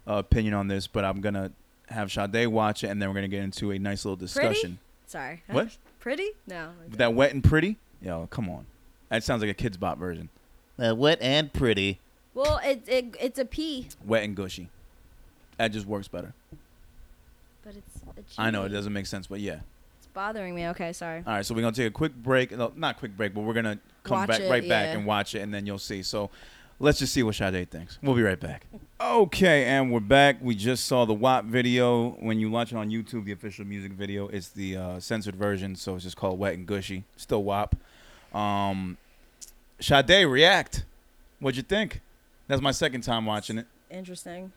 [0.08, 0.88] uh, opinion on this.
[0.88, 1.52] But I'm gonna
[1.90, 4.80] have Sade watch it, and then we're gonna get into a nice little discussion.
[5.08, 5.44] Sorry.
[5.48, 5.78] What?
[6.00, 6.32] Pretty?
[6.48, 6.72] No.
[6.90, 7.78] That wet and pretty?
[8.02, 8.66] Yo, come on.
[9.10, 10.30] That sounds like a Kidz Bop version.
[10.78, 12.00] Uh, wet and pretty.
[12.34, 14.70] Well, it, it it's a P, Wet and gushy.
[15.58, 16.34] That just works better.
[17.64, 18.36] but it's a G.
[18.38, 19.60] I know it doesn't make sense, but yeah.
[20.16, 20.68] It's bothering me.
[20.70, 21.24] Okay, sorry.
[21.28, 22.56] All right, so we're gonna take a quick break.
[22.56, 25.36] No, not quick break, but we're gonna come Watch back it, right back and watch
[25.36, 26.04] it, and then you'll see.
[26.04, 26.30] So
[26.80, 28.00] let's just see what Sade thinks.
[28.02, 28.66] We'll be right back.
[29.02, 30.38] Okay, and we're back.
[30.42, 32.12] We just saw the WAP video.
[32.22, 35.76] When you watch it on YouTube, the official music video, it's the uh, censored version,
[35.76, 37.04] so it's just called Wet and Gushy.
[37.18, 37.76] Still WAP.
[38.34, 38.98] Um,
[39.82, 40.86] Sade, react.
[41.42, 42.00] What'd you think?
[42.48, 43.68] That's my second time watching it.
[43.92, 44.54] Interesting.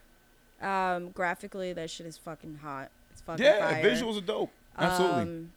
[0.62, 2.92] Um, graphically, that shit is fucking hot.
[3.10, 3.84] It's fucking Yeah, fire.
[3.84, 4.52] visuals are dope.
[4.78, 5.48] Absolutely,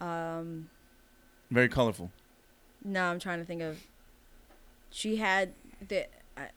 [0.00, 0.70] Um, um,
[1.50, 2.10] very colorful.
[2.84, 3.78] no, I'm trying to think of.
[4.90, 5.52] She had
[5.88, 6.06] the.
[6.36, 6.48] I,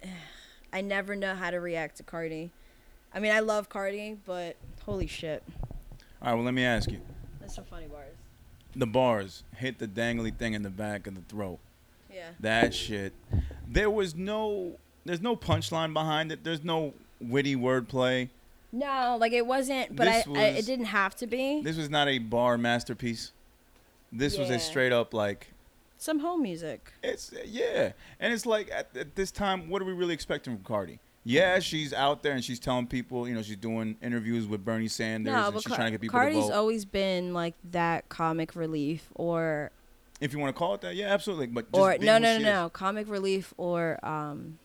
[0.72, 2.52] I never know how to react to Cardi.
[3.14, 5.44] I mean, I love Cardi, but holy shit,
[6.22, 7.00] All right, well, let me ask you.
[7.40, 8.16] that's some funny bars.
[8.76, 11.60] The bars hit the dangly thing in the back of the throat.
[12.12, 12.30] Yeah.
[12.40, 13.14] That shit.
[13.68, 14.78] There was no.
[15.06, 16.44] There's no punchline behind it.
[16.44, 18.30] There's no witty wordplay.
[18.74, 21.62] No, like it wasn't, but I, This I it didn't have to be.
[21.62, 23.32] This was not a bar masterpiece.
[24.12, 25.54] This was a straight up like
[25.98, 26.92] Some home music.
[27.04, 30.64] it's yeah, and it's like at, at this time, what are we really expecting from
[30.64, 31.00] Cardi?
[31.24, 34.90] Yeah, she's out there and she's telling people, you know, she's doing interviews with Bernie
[34.90, 36.48] Sanders No, and she's Car- trying to get people Cardi's to vote.
[36.48, 39.72] Cardi's always been like that comic relief or
[40.20, 41.48] if you want to call it that, yeah, absolutely.
[41.48, 44.58] But just or no no no no comic relief or um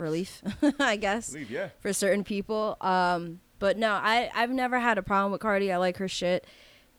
[0.00, 0.42] relief
[0.80, 1.68] I guess Leave, yeah.
[1.80, 2.76] for certain people.
[2.80, 5.70] Um, but no, I I've never had a problem with Cardi.
[5.72, 6.46] I like her shit.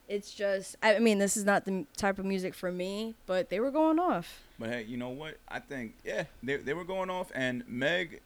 [0.08, 3.60] It's just I mean this is not the type of music for me, but they
[3.60, 4.42] were going off.
[4.60, 5.38] But hey, you know what?
[5.50, 8.22] I think yeah, they they were going off, and Meg.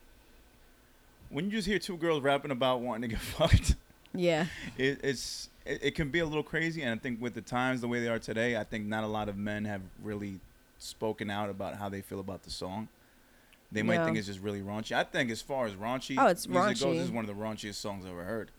[1.30, 3.76] When you just hear two girls rapping about wanting to get fucked,
[4.14, 4.46] Yeah.
[4.78, 6.82] it, it's it, it can be a little crazy.
[6.84, 9.08] And I think with the times the way they are today, I think not a
[9.08, 10.40] lot of men have really
[10.78, 12.88] spoken out about how they feel about the song.
[13.76, 14.06] They might Yeah.
[14.06, 14.94] think it's just really raunchy.
[14.96, 17.40] I think as far as raunchy Oh, it's music goes, this is one of the
[17.42, 18.50] raunchiest songs I've ever heard.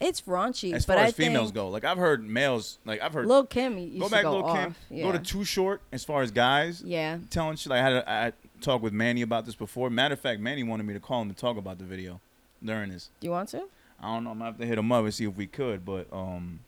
[0.00, 3.02] It's raunchy, As but far I as females think go, like I've heard males, like
[3.02, 4.56] I've heard Lil Kim used go to back, go Lil off.
[4.56, 5.02] Kim, Yeah.
[5.04, 5.82] go to Too Short.
[5.92, 7.18] As far as guys, yeah.
[7.28, 7.68] telling shit.
[7.68, 9.90] Like, I had a, I talked with Manny about this before.
[9.90, 12.18] Matter of fact, Manny wanted me to call him to talk about the video
[12.64, 13.10] during this.
[13.20, 13.64] You want to?
[14.00, 14.30] I don't know.
[14.30, 16.60] I'm gonna have to hit him up and see if we could, but um,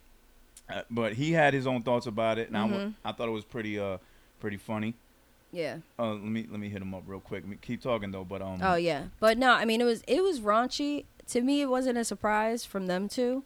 [0.69, 2.95] uh, but he had his own thoughts about it, and I wa- Mhm.
[3.03, 3.97] I thought it was pretty uh
[4.41, 4.93] pretty funny.
[5.53, 5.79] Yeah.
[5.99, 7.45] Uh, let me let me hit him up real quick.
[7.61, 10.41] Keep talking though, but um, Oh yeah, but no, I mean it was it was
[10.41, 11.05] raunchy.
[11.29, 13.45] To me, it wasn't a surprise from them too,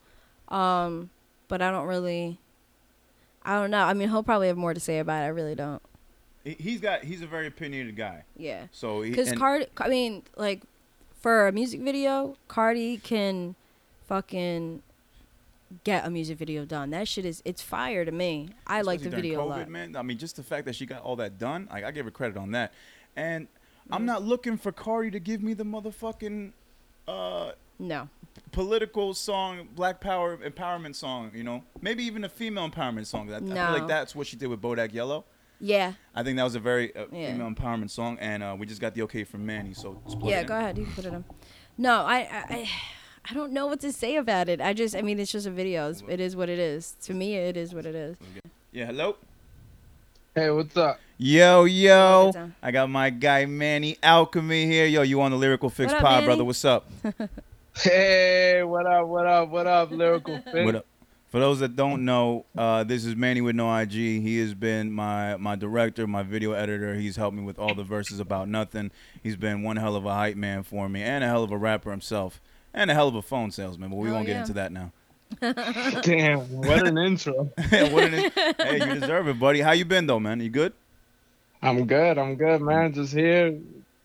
[0.48, 1.10] um,
[1.48, 2.38] but I don't really,
[3.44, 3.82] I don't know.
[3.84, 5.26] I mean, he'll probably have more to say about it.
[5.26, 5.82] I really don't.
[6.44, 8.24] he, he's got he's a very opinionated guy.
[8.36, 10.62] Yeah, So because Cardi, I mean, like
[11.20, 13.56] for a music video, Cardi can
[14.08, 14.82] fucking
[15.84, 16.90] get a music video done.
[16.90, 18.50] That shit is it's fire to me.
[18.66, 19.68] I like the especially video a lot.
[19.68, 19.96] man.
[19.96, 22.10] I mean, just the fact that she got all that done, like I give her
[22.10, 22.72] credit on that.
[23.16, 23.48] And
[23.90, 24.06] I'm Mhm.
[24.06, 26.52] not looking for Cardi to give me the motherfucking
[27.08, 28.08] uh No,
[28.52, 31.30] political song, Black Power empowerment song.
[31.34, 33.32] You know, maybe even a female empowerment song.
[33.32, 33.72] I, I feel No.
[33.72, 35.24] like that's what she did with Bodak Yellow.
[35.60, 37.32] yeah, I think that was a very uh, Yeah.
[37.32, 39.72] female empowerment song, and uh, we just got the okay from Manny.
[39.74, 40.42] So yeah.
[40.44, 41.24] Go ahead, you can put it on.
[41.78, 42.68] No, I, I, I,
[43.28, 44.60] I don't know what to say about it.
[44.60, 45.90] I just, I mean, it's just a video.
[45.90, 46.94] It's, it is what it is.
[47.02, 48.16] To me, it is what it is.
[48.70, 49.16] Yeah, hello.
[50.34, 51.00] Hey, what's up?
[51.18, 52.26] Yo, yo.
[52.26, 52.54] Good time.
[52.62, 54.86] I got my guy Manny Alchemy here.
[54.86, 56.26] Yo, you on the Lyrical Fix What up, Pod, Manny?
[56.26, 56.44] brother?
[56.44, 56.88] What's up?
[57.82, 59.06] Hey, what up?
[59.06, 59.50] What up?
[59.50, 59.90] What up?
[59.90, 60.64] Lyrical Fix?
[60.64, 60.86] What up?
[61.28, 63.90] For those that don't know, uh, this is Manny with no IG.
[63.90, 66.94] He has been my my director, my video editor.
[66.94, 68.90] He's helped me with all the verses about nothing.
[69.22, 71.58] He's been one hell of a hype man for me, and a hell of a
[71.58, 72.40] rapper himself,
[72.74, 73.90] and a hell of a phone salesman.
[73.90, 74.92] But we Hell won't get into that now.
[75.40, 77.44] Damn, what an intro.
[77.56, 79.60] What it is- hey, you deserve it, buddy.
[79.60, 80.40] How you been though, man?
[80.40, 80.72] You good?
[81.62, 82.18] I'm good.
[82.18, 82.92] I'm good, man.
[82.92, 83.58] Just here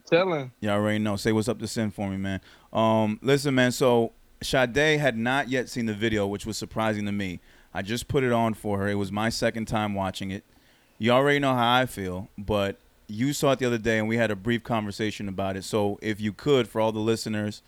[0.10, 0.52] chilling.
[0.62, 1.16] Yeah, I already know.
[1.16, 2.42] Say what's up to Sin for me, man.
[2.74, 3.72] Um, listen, man.
[3.72, 7.40] So Sade had not yet seen the video, which was surprising to me.
[7.74, 8.88] I just put it on for her.
[8.90, 10.44] It was my second time watching it.
[10.98, 12.78] You already know how I feel, but
[13.08, 15.64] you saw it the other day, and we had a brief conversation about it.
[15.64, 17.62] So if you could, for all the listeners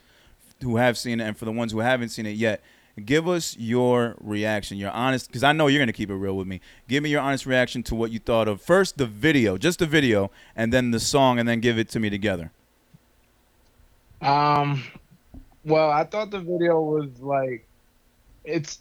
[0.64, 2.62] who have seen it, and for the ones who haven't seen it yet,
[3.06, 6.48] give us your reaction, your honest, because I know you're gonna keep it real with
[6.48, 6.62] me.
[6.88, 9.86] Give me your honest reaction to what you thought of first the video, just the
[9.86, 12.52] video, and then the song, and then give it to me together.
[14.22, 14.84] Um,
[15.66, 17.68] well, I thought the video was like,
[18.44, 18.80] it's,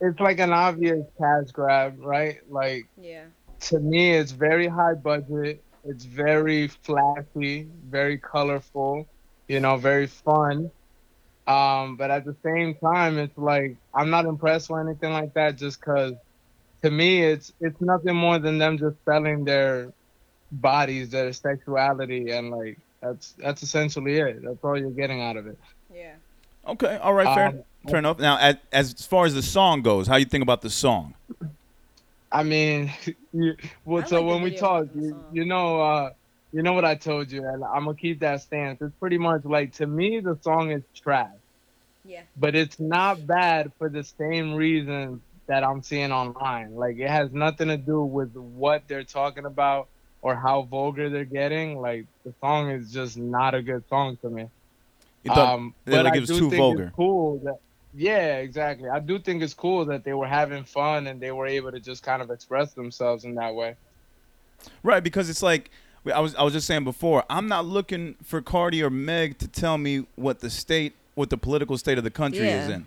[0.00, 2.38] it's like an obvious cash grab, right?
[2.50, 3.24] Like Yeah.
[3.60, 5.62] to me, it's very high budget.
[5.84, 9.06] It's very flashy, very colorful,
[9.48, 10.70] you know, very fun.
[11.46, 15.56] Um, but at the same time, it's like I'm not impressed or anything like that.
[15.56, 16.14] Just because,
[16.82, 19.92] to me, it's it's nothing more than them just selling their
[20.52, 24.42] bodies, their sexuality, and like that's that's essentially it.
[24.42, 25.58] That's all you're getting out of it.
[25.92, 26.14] Yeah.
[26.66, 28.20] Okay, all right, fair, Um, fair enough.
[28.20, 31.14] Now, as, as far as the song goes, how you think about the song?
[32.30, 32.92] I mean,
[33.32, 35.80] you, well, I so like the when we talk, more than the you, you know,
[35.80, 36.10] uh,
[36.52, 38.80] you know what I told you, and I'm gonna keep that stance.
[38.80, 41.30] It's pretty much like to me, the song is trash,
[42.04, 42.22] Yeah.
[42.36, 46.74] but it's not bad for the same reasons that I'm seeing online.
[46.76, 49.88] Like it has nothing to do with what they're talking about
[50.20, 51.80] or how vulgar they're getting.
[51.80, 54.48] Like the song is just not a good song to me.
[55.24, 56.84] You thought um, that, but like I it was do too think vulgar.
[56.84, 57.58] It's cool that
[57.94, 58.88] yeah, exactly.
[58.88, 61.80] I do think it's cool that they were having fun and they were able to
[61.80, 63.76] just kind of express themselves in that way.
[64.82, 65.70] Right, because it's like
[66.12, 69.48] I was I was just saying before, I'm not looking for Cardi or Meg to
[69.48, 72.86] tell me what the state what the political state of the country is in.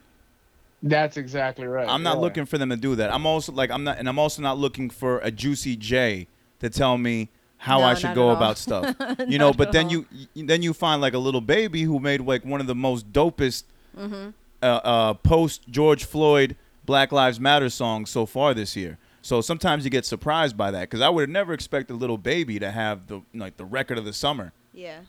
[0.84, 1.88] That's exactly right.
[1.88, 2.22] I'm not yeah.
[2.22, 3.14] looking for them to do that.
[3.14, 6.28] I'm also like I'm not and I'm also not looking for a juicy J
[6.60, 8.96] to tell me how No, I should go about stuff.
[9.28, 9.92] You know, but then all.
[9.92, 12.76] you you- then you find like a little baby who made like one of the
[12.76, 13.64] most dopest
[13.98, 14.32] Mm-hmm.
[14.62, 18.98] uh, uh, post George Floyd Black Lives Matter songs so far this year.
[19.26, 22.60] So sometimes you get surprised by that because I would have never expected little baby
[22.60, 25.00] to have the like the record of the summer, Yeah.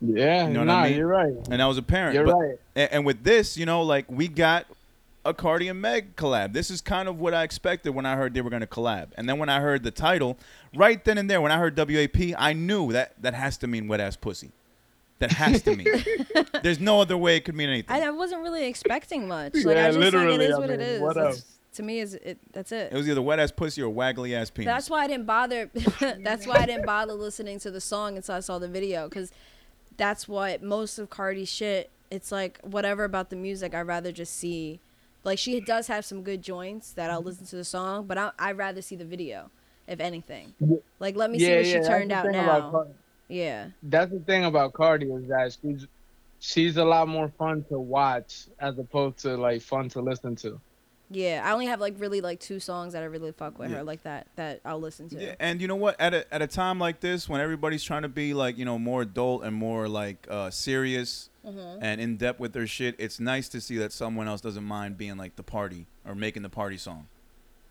[0.00, 0.96] Yeah, You know what nah, I mean?
[0.96, 1.34] you're right.
[1.50, 2.14] and that was apparent.
[2.14, 2.58] You're but, right.
[2.74, 4.64] And, and with this, you know, like we got
[5.26, 6.54] a Cardi and Meg collab.
[6.54, 9.08] This is kind of what I expected when I heard they were going to collab.
[9.16, 10.38] And then when I heard the title,
[10.74, 13.88] right then and there, when I heard WAP, I knew that that has to mean
[13.88, 14.52] wet ass pussy.
[15.18, 15.86] That has to mean.
[16.62, 17.94] There's no other way it could mean anything.
[17.94, 19.52] I, I wasn't really expecting much.
[19.66, 21.00] Like Yeah, I just like it literally, is I what it mean, is.
[21.02, 21.44] what else?
[21.74, 22.92] To me is it that's it.
[22.92, 24.66] it was either wet ass pussy or waggly ass penis.
[24.66, 25.70] That's why I didn't bother.
[26.00, 29.32] that's why I didn't bother listening to the song until I saw the video because
[29.96, 31.90] that's what most of Cardi's shit.
[32.10, 33.74] It's like whatever about the music.
[33.74, 34.80] I'd rather just see.
[35.22, 38.30] Like she does have some good joints that I'll listen to the song, but I,
[38.38, 39.50] I'd rather see the video,
[39.86, 40.54] if anything.
[40.98, 42.86] Like let me see what yeah, she turned out thing about now.
[43.28, 45.86] Yeah, that's the thing about Cardi is that she's
[46.40, 50.60] she's a lot more fun to watch as opposed to like fun to listen to.
[51.10, 51.42] Yeah.
[51.44, 53.78] I only have like really like two songs that I really fuck with Yeah.
[53.78, 55.20] her like that that I'll listen to.
[55.20, 56.00] Yeah, and you know what?
[56.00, 58.78] At a at a time like this, when everybody's trying to be like you know
[58.78, 61.82] more adult and more like uh, serious Mm-hmm.
[61.82, 64.98] and in depth with their shit, it's nice to see that someone else doesn't mind
[64.98, 67.06] being like the party or making the party song.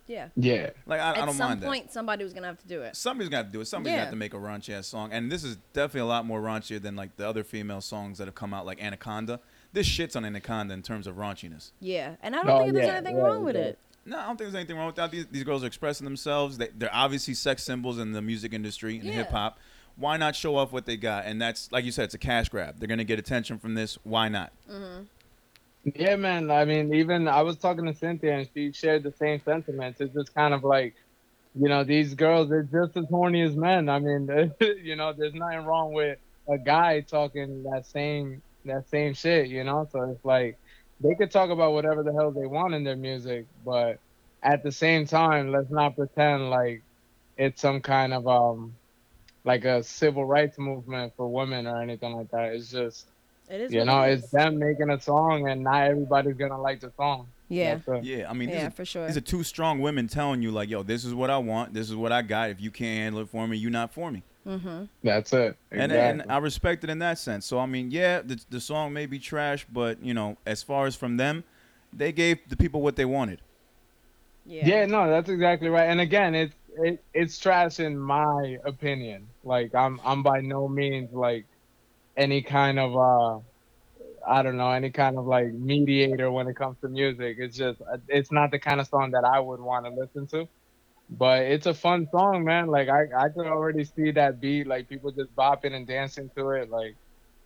[0.07, 0.29] Yeah.
[0.35, 0.71] Yeah.
[0.87, 1.61] Like I, I At don't some mind point, that.
[1.61, 2.85] At some point, somebody was gonna have to do that.
[2.87, 2.95] it.
[2.95, 3.65] Somebody's got to do it.
[3.65, 4.09] Somebody's got Yeah.
[4.09, 6.95] to make a raunchy ass song, and this is definitely a lot more raunchier than
[6.95, 9.39] like the other female songs that have come out, like Anaconda.
[9.73, 11.71] This shits on Anaconda in terms of raunchiness.
[11.79, 13.61] Yeah, and I don't Oh, think there's yeah, anything yeah, wrong with yeah.
[13.61, 13.79] it.
[14.05, 15.11] No, I don't think there's anything wrong with that.
[15.11, 16.57] These, these girls are expressing themselves.
[16.57, 19.13] They, they're obviously sex symbols in the music industry and Yeah.
[19.13, 19.59] hip hop.
[19.95, 21.25] Why not show off what they got?
[21.25, 22.79] And that's like you said, it's a cash grab.
[22.79, 23.97] They're gonna get attention from this.
[24.03, 24.51] Why not?
[24.71, 25.03] Mm-hmm.
[25.95, 26.49] Yeah, man.
[26.49, 30.01] I mean, even I was talking to Cynthia and she shared the same sentiments.
[30.01, 30.95] It's just kind of like,
[31.55, 33.89] you know, these girls are just as horny as men.
[33.89, 34.29] I mean,
[34.83, 36.17] you know, there's nothing wrong with
[36.47, 39.87] a guy talking that same that same shit, you know?
[39.91, 40.57] So it's like
[40.99, 43.99] they could talk about whatever the hell they want in their music, but
[44.43, 46.81] at the same time, let's not pretend like
[47.37, 48.73] it's some kind of um
[49.45, 52.53] like a civil rights movement for women or anything like that.
[52.53, 53.07] It's just
[53.49, 53.73] It is.
[53.73, 57.27] you know, it it's them making a song, and not everybody's gonna like the song.
[57.49, 57.79] Yeah.
[58.01, 59.07] Yeah, I mean, Yeah, these, are, for sure.
[59.07, 61.73] these are two strong women telling you like, yo, this is what I want.
[61.73, 62.51] This is what I got.
[62.51, 64.21] If you can't handle it for me, you're not for me.
[64.49, 64.85] Mm-hmm.
[65.03, 65.57] That's it.
[65.71, 66.21] And, Exactly.
[66.21, 67.45] and I respect it in that sense.
[67.45, 70.87] So I mean, yeah, the, the song may be trash, but you know, as far
[70.87, 71.43] as from them,
[71.93, 73.41] they gave the people what they wanted.
[74.45, 74.65] Yeah.
[74.65, 75.85] Yeah, no, that's exactly right.
[75.85, 79.27] And again, it's it, it's trash in my opinion.
[79.43, 81.45] Like I'm I'm by no means like
[82.17, 83.39] any kind of uh
[84.27, 87.37] I don't know any kind of like mediator when it comes to music.
[87.39, 90.25] It's just uh, it's not the kind of song that I would want to listen
[90.27, 90.47] to.
[91.11, 92.67] But it's a fun song, man.
[92.67, 96.51] Like I I could already see that beat, like people just bopping and dancing to
[96.51, 96.69] it.
[96.69, 96.95] Like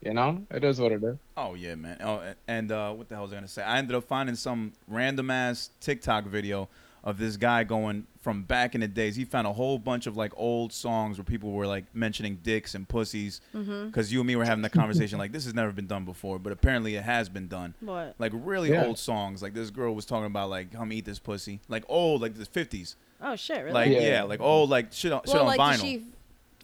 [0.02, 1.16] you know, it is what it is.
[1.38, 1.98] Oh yeah, man.
[2.02, 3.64] Oh, and uh, what the hell was I gonna say?
[3.64, 6.68] I ended up finding some random ass TikTok video
[7.06, 9.16] of this guy going from back in the days.
[9.18, 12.76] He found a whole bunch of like old songs where people were like mentioning dicks
[12.76, 13.40] and pussies.
[13.56, 13.88] Mm-hmm.
[13.88, 16.38] Because you and me were having that conversation like this has never been done before,
[16.40, 17.74] but apparently it has been done.
[17.80, 18.16] What?
[18.20, 18.86] Like really Yeah.
[18.86, 19.42] old songs.
[19.42, 21.62] Like this girl was talking about like come eat this pussy.
[21.70, 22.98] Like old, like the fifties.
[23.22, 23.58] Oh shit!
[23.60, 23.72] Really?
[23.72, 24.00] Like yeah.
[24.02, 24.24] Yeah.
[24.24, 25.72] like oh, like shit on shit on like vinyl.
[25.74, 26.06] did she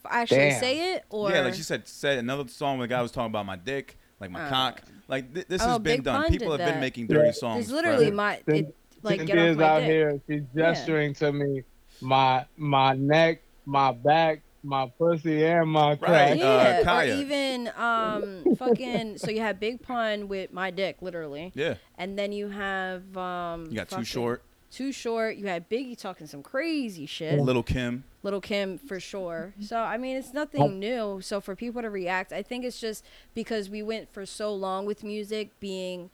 [0.10, 0.60] actually Damn.
[0.60, 1.32] say it or?
[1.32, 3.98] Yeah, like she said, said another song where the guy was talking about my dick,
[4.20, 4.50] like my Oh.
[4.50, 4.82] cock.
[5.08, 6.22] Like th- this Oh, has been Big done.
[6.24, 7.32] Pun People did have been making dirty Yeah.
[7.32, 7.66] songs.
[7.68, 8.16] There's literally forever.
[8.16, 9.88] my it, like get off my out dick.
[9.90, 10.22] here.
[10.28, 11.64] She's gesturing to me,
[12.02, 16.12] my my neck, my back, my pussy, and my crack.
[16.12, 16.42] Right.
[16.42, 19.18] uh, Yeah, or even um fucking.
[19.18, 23.68] So you have Big Pun with my dick, literally, Yeah, and then you have um.
[23.70, 24.44] you got too short.
[24.72, 25.38] Too short.
[25.38, 27.40] You had Biggie talking some crazy shit.
[27.40, 28.04] Little Kim.
[28.22, 29.54] Little Kim for sure.
[29.60, 31.22] So I mean, it's nothing new.
[31.22, 34.86] So for people to react, I think it's just because we went for so long
[34.86, 36.10] with music being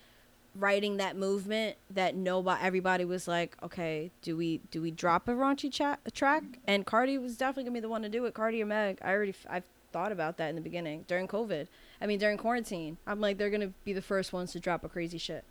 [0.56, 5.32] writing that movement that nobody everybody was like okay do we do we drop a
[5.32, 8.62] raunchy chat track and cardi was definitely gonna be the one to do it cardi
[8.64, 11.68] or meg i already I've thought about that in the beginning during covid
[12.02, 14.90] i mean during quarantine i'm like they're gonna be the first ones to drop a
[14.90, 15.44] crazy shit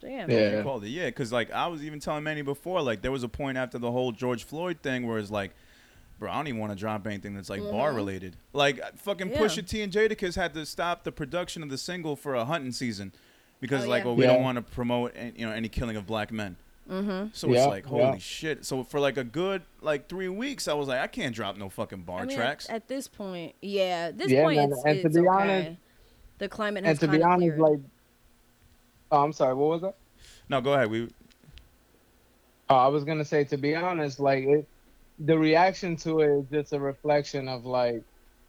[0.00, 0.30] so yeah, man.
[0.30, 0.56] Yeah.
[0.58, 0.88] You called it.
[0.88, 3.78] Yeah, because like I was even telling Manny before, like there was a point after
[3.78, 5.52] the whole George Floyd thing where it's like,
[6.18, 8.36] bro, I don't even want to drop anything that's like bar related.
[8.52, 9.38] Like fucking Yeah.
[9.38, 12.72] Pusha T and Jadakiss had to stop the production of the single for a hunting
[12.72, 13.12] season
[13.60, 14.06] because Oh, like, yeah.
[14.06, 14.34] well, we Yeah.
[14.34, 16.56] don't want to promote an- you know any killing of black men.
[16.88, 17.28] mm-hmm.
[17.32, 18.16] So Yeah, it's like holy yeah.
[18.18, 18.64] shit.
[18.64, 21.68] So for like a good like three weeks, I was like, I can't drop no
[21.68, 22.68] fucking bar I mean, tracks.
[22.68, 25.28] At, at this point, yeah, this Yeah, point, man, it's, and to be okay.
[25.28, 25.78] honest-
[26.38, 27.58] the climate And has to be honest, cleared.
[27.58, 27.80] like,
[29.10, 29.94] oh, I'm sorry, what was that?
[30.48, 30.90] no, go ahead.
[30.90, 31.08] We
[32.68, 34.66] Oh, I was gonna say, to be honest, like it,
[35.18, 38.02] the reaction to it is just a reflection of like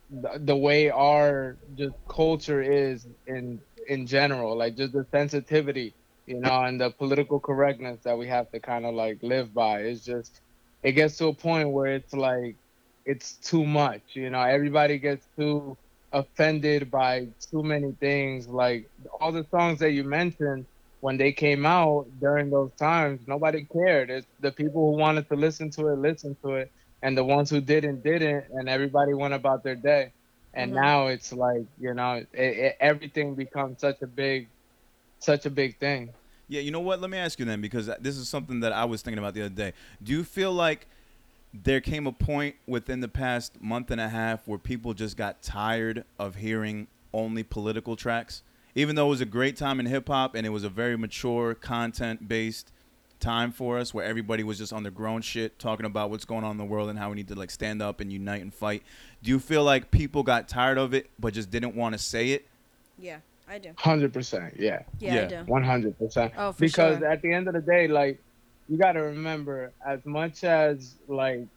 [0.09, 5.95] the, the way our just culture is in in general, like just the sensitivity,
[6.25, 9.81] you know, and the political correctness that we have to kind of like live by.
[9.83, 10.41] It's just
[10.83, 12.57] it gets to a point where it's like
[13.05, 14.41] it's too much, you know.
[14.41, 15.77] Everybody gets too
[16.11, 18.47] offended by too many things.
[18.47, 20.65] Like all the songs that you mentioned
[21.01, 24.09] when they came out during those times, nobody cared.
[24.09, 26.71] It's the people who wanted to listen to it, listened to it,
[27.01, 30.13] and the ones who didn't, didn't, and everybody went about their day.
[30.53, 30.75] And Mhm.
[30.75, 34.49] now it's like you know, it, it, everything becomes such a big,
[35.19, 36.13] such a big thing.
[36.47, 36.99] Yeah, you know what?
[36.99, 39.41] Let me ask you then, because this is something that I was thinking about the
[39.41, 39.73] other day.
[40.01, 40.87] Do you feel like
[41.53, 45.41] there came a point within the past month and a half where people just got
[45.41, 48.43] tired of hearing only political tracks?
[48.75, 50.97] Even though it was a great time in hip hop and it was a very
[50.97, 52.71] mature, content based
[53.19, 56.43] time for us where everybody was just on their grown shit talking about what's going
[56.45, 58.53] on in the world and how we need to like stand up and unite and
[58.53, 58.83] fight.
[59.23, 62.29] Do you feel like people got tired of it but just didn't want to say
[62.29, 62.45] it?
[62.97, 63.17] yeah,
[63.49, 63.71] I do.
[63.77, 64.83] Hundred percent, yeah.
[64.99, 65.21] Yeah, Yeah.
[65.23, 65.37] I do.
[65.51, 66.31] One hundred percent.
[66.37, 67.07] Oh, for Because sure.
[67.07, 68.21] at the end of the day, like
[68.69, 71.47] you got to remember, as much as like,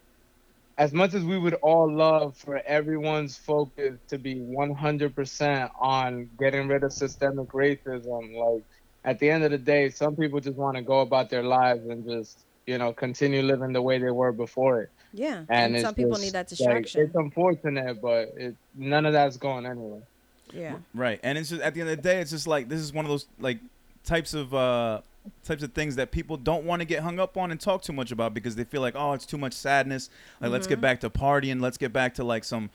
[0.79, 5.71] as much as we would all love for everyone's focus to be one hundred percent
[5.79, 8.65] on getting rid of systemic racism, like
[9.05, 11.87] at the end of the day, some people just want to go about their lives
[11.87, 14.91] and just you know continue living the way they were before it.
[15.13, 17.03] Yeah, And, and, some people just, need that like, distraction.
[17.03, 20.01] it's unfortunate, but it none of that's going anywhere.
[20.53, 21.21] yeah, Right.
[21.23, 23.05] And it's just at the end of the day, it's just like this is one
[23.05, 23.59] of those like
[24.05, 25.03] types of uh
[25.45, 27.93] types of things that people don't want to get hung up on and talk too
[27.93, 30.11] much about because they feel like, oh, it's too much sadness.
[30.41, 30.83] Like let's get mm-hmm.
[30.83, 32.71] back to partying, let's get back to like some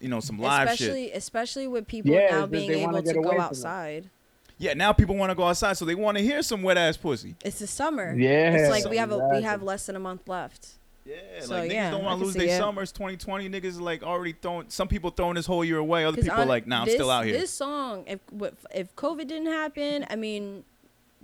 [0.00, 0.80] you know, some live shit.
[0.80, 3.40] especially especially with people Yeah, now being they wanna able to go from it.
[3.40, 4.10] outside.
[4.58, 6.96] Yeah, now people want to go outside so they want to hear some wet ass
[6.96, 7.36] pussy.
[7.44, 8.12] It's the summer.
[8.14, 10.78] Yeah, it's like we have a, we have less than a month left.
[11.04, 13.48] Yeah, So, like niggas yeah, don't want to lose see their summers 2020.
[13.48, 16.04] Niggas like already throwing some people throwing this whole year away.
[16.04, 17.38] Other people on- like, nah, I'm this, still out here.
[17.38, 20.64] This song, if what- if COVID didn't happen, I mean,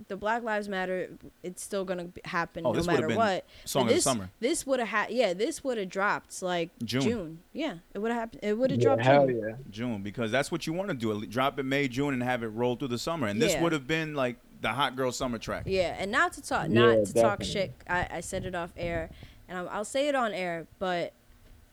[0.07, 1.09] the Black Lives Matter,
[1.43, 3.45] it's still gonna happen Oh, no this matter been what.
[3.65, 4.29] Song But of the this, summer.
[4.39, 7.01] This would have had, yeah, this would have dropped like June.
[7.01, 7.39] June.
[7.53, 8.39] Yeah, it would have happened.
[8.43, 9.01] It would have Yeah, dropped.
[9.01, 9.39] hell June.
[9.47, 9.55] yeah.
[9.69, 11.11] June because that's what you want to do.
[11.21, 13.27] At Drop it May, June, and have it roll through the summer.
[13.27, 13.63] And this Yeah.
[13.63, 15.63] would have been like the hot girl summer track.
[15.65, 17.73] Yeah, and not to talk, Yeah, not to talk shit.
[17.89, 19.09] I, I said it off air,
[19.47, 20.67] and I'll, I'll say it on air.
[20.79, 21.13] But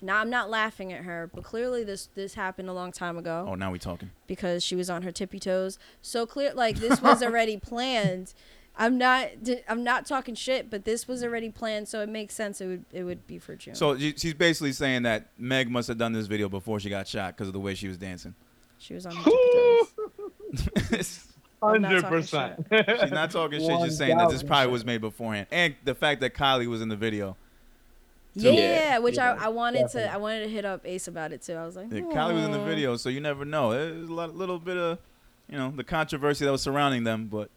[0.02, 1.30] now I'm not laughing at her.
[1.32, 4.10] But clearly, this this happened a long time ago Oh, now we talking.
[4.26, 5.78] because she was on her tippy toes.
[6.02, 8.34] So clear, like this was already planned.
[8.76, 9.28] I'm not.
[9.68, 12.60] I'm not talking shit, but this was already planned, so it makes sense.
[12.60, 12.84] It would.
[12.92, 13.74] It would be for June.
[13.74, 17.36] So she's basically saying that Meg must have done this video before she got shot
[17.36, 18.34] because of the way she was dancing.
[18.78, 19.14] she was on.
[19.14, 20.88] her tippy toes.
[20.90, 21.28] she's
[21.62, 23.12] not Hundred talking percent.
[23.12, 23.70] not talking shit.
[23.70, 26.80] She's just saying that this probably was made beforehand, and the fact that Kylie was
[26.82, 27.36] in the video.
[28.34, 30.02] Yeah, Yeah, which yeah, I, I wanted definitely.
[30.08, 30.14] to.
[30.14, 31.54] I wanted to hit up Ace about it too.
[31.54, 33.72] I was like, Yeah, Kylie was in the video, so you never know.
[33.72, 34.98] There's a lot, little bit of,
[35.48, 37.50] you know, the controversy that was surrounding them, but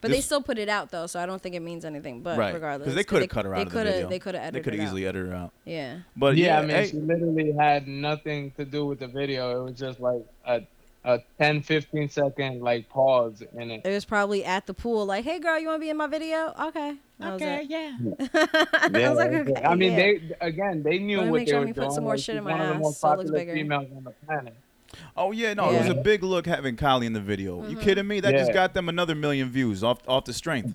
[0.00, 2.20] But they still put it out though, so I don't think it means anything.
[2.22, 4.08] But right regardless, because they could have cut her out of the coulda- video.
[4.08, 4.86] They could have They could have out.
[4.86, 5.52] easily edited her out.
[5.64, 5.98] Yeah.
[6.16, 9.60] But yeah, yeah, I mean, hey, she literally had nothing to do with the video.
[9.60, 10.62] It was just like a
[11.04, 13.82] a 10, 15 second like pause in it.
[13.84, 16.06] It was probably at the pool, like, "Hey, girl, you want to be in my
[16.06, 16.96] video?" Okay.
[17.18, 17.66] That was it.
[17.70, 17.96] yeah.
[18.34, 19.62] I was like, okay.
[19.64, 19.96] I mean, yeah.
[19.96, 21.90] they again, they knew what make they sure were let me put doing.
[21.94, 23.54] some more shit in my one of the ass most so it looks popular bigger.
[23.54, 24.54] females on the planet.
[25.16, 27.66] oh yeah, no, it was a big look having Kylie in the video.
[27.68, 27.82] You Mhm.
[27.82, 28.20] kidding me?
[28.20, 30.74] That just got them another million views off off the strength.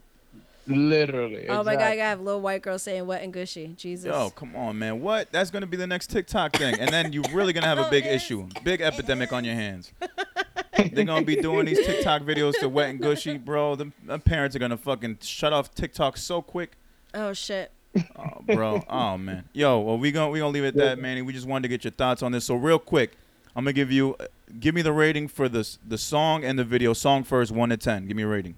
[0.69, 1.47] Literally.
[1.49, 1.99] Oh my god, I exactly.
[1.99, 3.73] have little white girl saying wet and gushy.
[3.75, 4.05] Jesus.
[4.05, 5.01] Yo, come on, man.
[5.01, 5.31] What?
[5.31, 8.05] That's gonna be the next TikTok thing, and then you're really gonna have a big
[8.07, 9.91] issue, big epidemic on your hands.
[10.93, 13.75] They're gonna be doing these TikTok videos to wet and gushy, bro.
[13.75, 16.77] The, the parents are gonna fucking shut off TikTok so quick.
[17.13, 17.71] Oh shit.
[18.15, 18.83] Oh, bro.
[18.87, 19.49] Oh man.
[19.51, 21.21] Yo, well we gonna we gonna leave it at that, Manny.
[21.21, 22.45] We just wanted to get your thoughts on this.
[22.45, 23.13] So real quick,
[23.55, 24.27] I'm gonna give you, uh,
[24.59, 26.93] give me the rating for the s- the song and the video.
[26.93, 28.07] Song first, one to ten.
[28.07, 28.55] Give me a rating.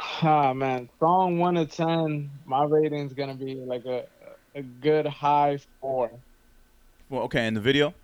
[0.00, 2.30] Ah man, song one to ten.
[2.46, 4.04] My rating's gonna be like a
[4.54, 6.10] a good high four.
[7.10, 7.94] Well, okay, and the video.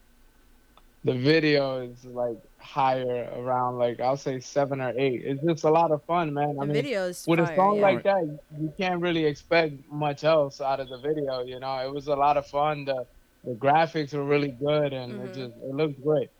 [1.05, 5.23] The video is like higher, around like I'll say seven or eight.
[5.25, 6.57] It's just a lot of fun, man.
[6.57, 7.83] The I mean, video is with a song yeah.
[7.83, 8.25] like that,
[8.59, 11.45] you can't really expect much else out of the video.
[11.45, 12.87] You know, it was a lot of fun.
[12.87, 13.07] The
[13.45, 15.35] the graphics were really good, and it Mhm.
[15.35, 16.31] just it looked great.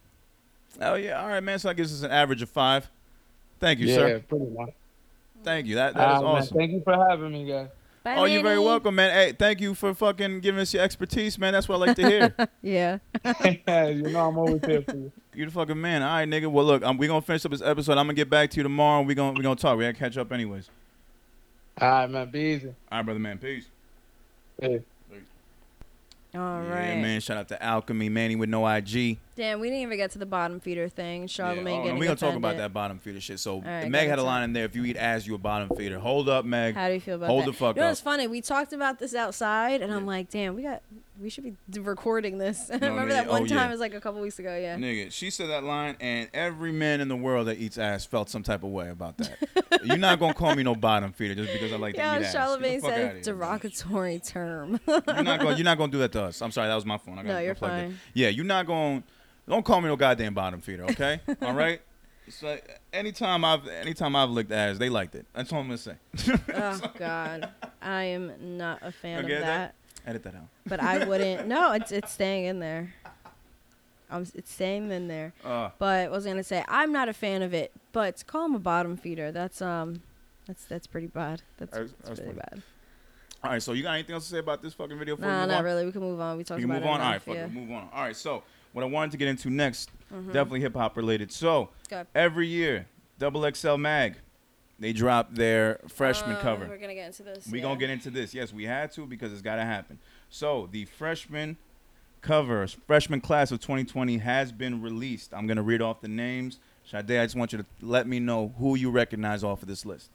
[0.81, 1.21] Oh yeah.
[1.21, 1.59] All right, man.
[1.59, 2.91] So I guess it's an average of five.
[3.61, 4.25] Thank you, yeah, sir.
[4.27, 4.71] pretty much.
[5.45, 5.77] Thank you.
[5.77, 6.57] That that is man, awesome.
[6.57, 7.69] thank you for having me, guys.
[8.03, 9.11] Bye, Oh, you're very welcome, man.
[9.13, 11.55] Hey, thank you for fucking giving us your expertise, man.
[11.55, 12.35] That's what I like to hear.
[12.63, 12.99] Yeah.
[13.45, 15.13] you know, I'm always here for you.
[15.35, 16.03] You're the fucking man.
[16.03, 16.51] All right, nigga.
[16.51, 17.93] Well, look, um, we gonna finish up this episode.
[17.93, 19.03] I'm gonna get back to you tomorrow.
[19.03, 19.79] We gonna we gonna talk.
[19.79, 20.69] We gotta catch up anyways.
[21.81, 22.31] All right, man.
[22.31, 22.69] Be easy.
[22.69, 23.39] All right, brother, man.
[23.39, 23.67] Peace.
[24.61, 24.83] Hey.
[26.35, 26.99] All yeah, right.
[26.99, 27.21] man.
[27.21, 29.19] Shout out to Alchemy, Manny with no IG.
[29.37, 31.23] Damn, we didn't even get to the bottom feeder thing.
[31.23, 33.41] Yeah, Charlemagne oh, no, getting we gonna talk about that bottom feeder shit.
[33.41, 34.65] So right, Meg had a line in there.
[34.65, 35.99] If you eat ass, you a bottom feeder.
[35.99, 36.75] Hold up, Meg.
[36.75, 37.47] How do you feel about Hold that?
[37.47, 37.91] the fuck you know up.
[37.91, 38.27] what's funny?
[38.29, 40.83] We talked about this outside, and I'm like, damn, we got,
[41.21, 42.69] we should be recording this.
[42.75, 43.33] No, Remember no, that oh, yeah.
[43.33, 43.57] one Oh, time?
[43.59, 43.67] yeah.
[43.67, 44.57] It was like a couple weeks ago.
[44.57, 44.77] Yeah.
[44.77, 48.31] Nigga, she said that line, and every man in the world that eats ass felt
[48.31, 49.37] some type of way about that.
[49.85, 52.17] You're not gonna call me no bottom feeder just because I like to Yeah, eat
[52.17, 52.21] ass.
[52.23, 54.81] Get the Charlemagne fuck said derogatory term.
[54.87, 56.41] You're not gonna You're not going to do that to us.
[56.41, 56.69] I'm sorry.
[56.69, 57.19] That was my phone.
[57.19, 57.87] I got No, you're unplugged it.
[57.89, 57.99] fine.
[58.15, 59.03] Yeah, you're not going.
[59.49, 60.85] Don't call me no goddamn bottom feeder.
[60.85, 61.21] Okay.
[61.43, 61.81] All right.
[62.29, 62.59] So
[62.93, 65.27] anytime I've anytime I've licked ass, they liked it.
[65.35, 65.97] That's all I'm gonna say.
[66.55, 67.51] oh God,
[67.83, 69.41] I am not a fan of that.
[69.41, 69.75] that-
[70.07, 70.49] Edit that out.
[70.67, 71.47] But I wouldn't.
[71.49, 72.95] No, it's it's staying in there.
[74.11, 75.33] I'm, it's staying in there.
[75.45, 77.73] Uh, But I was gonna say I'm not a fan of it.
[77.93, 80.01] But call him a bottom feeder, that's um,
[80.47, 81.43] that's that's pretty bad.
[81.59, 82.33] That's, That's- really funny.
[82.39, 82.63] bad.
[83.43, 83.63] all right.
[83.63, 85.17] So you got anything else to say about this fucking video?
[85.17, 85.65] Nah, not on?
[85.65, 85.85] really.
[85.85, 86.39] We can move on.
[86.39, 87.01] We talked We can about move it on.
[87.03, 87.23] All right.
[87.23, 87.45] Fuck yeah.
[87.45, 87.53] it.
[87.53, 87.89] Move on.
[87.93, 88.17] All right.
[88.17, 88.43] So
[88.75, 90.27] what I wanted to get into next, Mhm.
[90.27, 91.33] definitely hip hop related.
[91.33, 91.71] So
[92.15, 92.87] every year,
[93.19, 94.17] Double XL Mag,
[94.79, 96.67] they drop their freshman Uh, cover.
[96.69, 97.47] We're gonna get into this.
[97.47, 97.63] We yeah.
[97.65, 98.35] gonna get into this.
[98.35, 99.99] Yes, we had to because it's gotta happen.
[100.29, 101.57] So the freshman
[102.21, 105.33] cover, freshman class of 2020 has been released.
[105.33, 106.59] I'm gonna read off the names.
[106.85, 109.87] Sade, I just want you to let me know who you recognize off of this
[109.87, 110.11] list.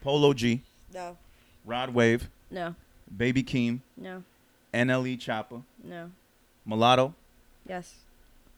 [0.00, 0.62] Polo G,
[0.94, 1.18] No,
[1.64, 2.74] Rod Wave, no,
[3.14, 4.22] Baby Keem, no,
[4.72, 6.10] NLE Choppa, no.
[6.64, 7.14] Mulatto,
[7.68, 7.94] Yes,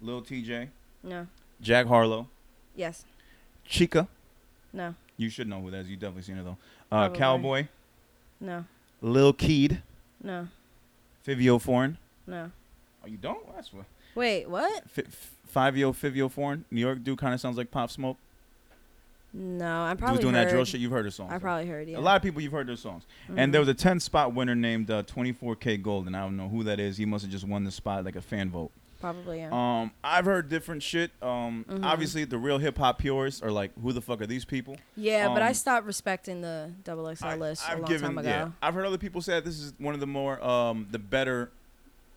[0.01, 0.69] Lil Tjay,
[1.03, 1.27] no,
[1.61, 2.29] Jack Harlow,
[2.77, 3.05] yes,
[3.69, 4.07] Chika.
[4.73, 5.91] no, You should know who that is.
[5.91, 6.57] You definitely seen her though.
[6.93, 7.63] Uh, Probably.
[7.65, 7.69] Calboy,
[8.41, 8.65] no,
[9.03, 9.83] Lil Keed,
[10.23, 10.49] no,
[11.27, 11.99] Fivio Foreign.
[12.27, 12.51] no.
[13.03, 13.55] Oh, you don't?
[13.55, 13.87] That's what.
[14.15, 14.85] Wait, what?
[14.97, 18.19] F- five yo, Fivio Foreign, New York dude kind of sounds like Pop Smoke.
[19.33, 20.49] No, I Dude's probably doing heard.
[20.49, 20.81] that drill shit.
[20.81, 21.33] You've heard his songs.
[21.33, 21.89] I probably heard.
[21.89, 21.99] Yeah.
[21.99, 23.05] A lot of people you've heard their songs.
[23.37, 26.65] And there was a 10 spot winner named uh, 24kGoldn, and I don't know who
[26.65, 26.97] that is.
[26.97, 28.73] He must have just won the spot like a fan vote.
[29.01, 29.49] Probably yeah.
[29.51, 31.11] Um, I've heard different shit.
[31.23, 31.85] Um, Mhm.
[31.85, 34.77] obviously the real hip hop purists are like, who the fuck are these people?
[34.97, 38.09] yeah, but I um, stopped respecting the double XL I, list a I've long given,
[38.09, 38.29] time ago.
[38.29, 38.51] yeah.
[38.63, 41.51] I've heard other people say that this is one of the more, um, the better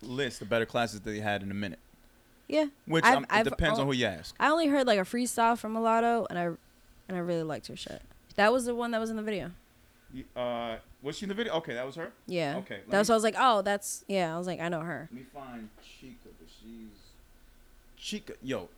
[0.02, 1.78] lists, the better classes that they had in a minute.
[2.48, 2.66] Yeah.
[2.86, 4.34] Which I've- um, it I've depends al- on who you ask.
[4.38, 6.44] I only heard like a freestyle from Mulatto, and I
[7.08, 8.02] and I really liked her shit.
[8.36, 9.52] That was the one that was in the video.
[10.36, 11.54] Uh, was she in the video?
[11.54, 12.12] Okay, that was her.
[12.26, 12.56] Yeah.
[12.58, 14.34] Okay, That's why I was like, oh, that's yeah.
[14.34, 15.08] I was like, I know her.
[15.10, 16.28] Let me find Chika,
[16.64, 18.34] she's Chika.
[18.42, 18.68] Yo,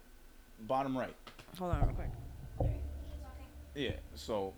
[0.66, 1.14] bottom right.
[1.58, 2.70] Hold on, real quick.
[3.74, 3.92] Yeah.
[4.14, 4.52] So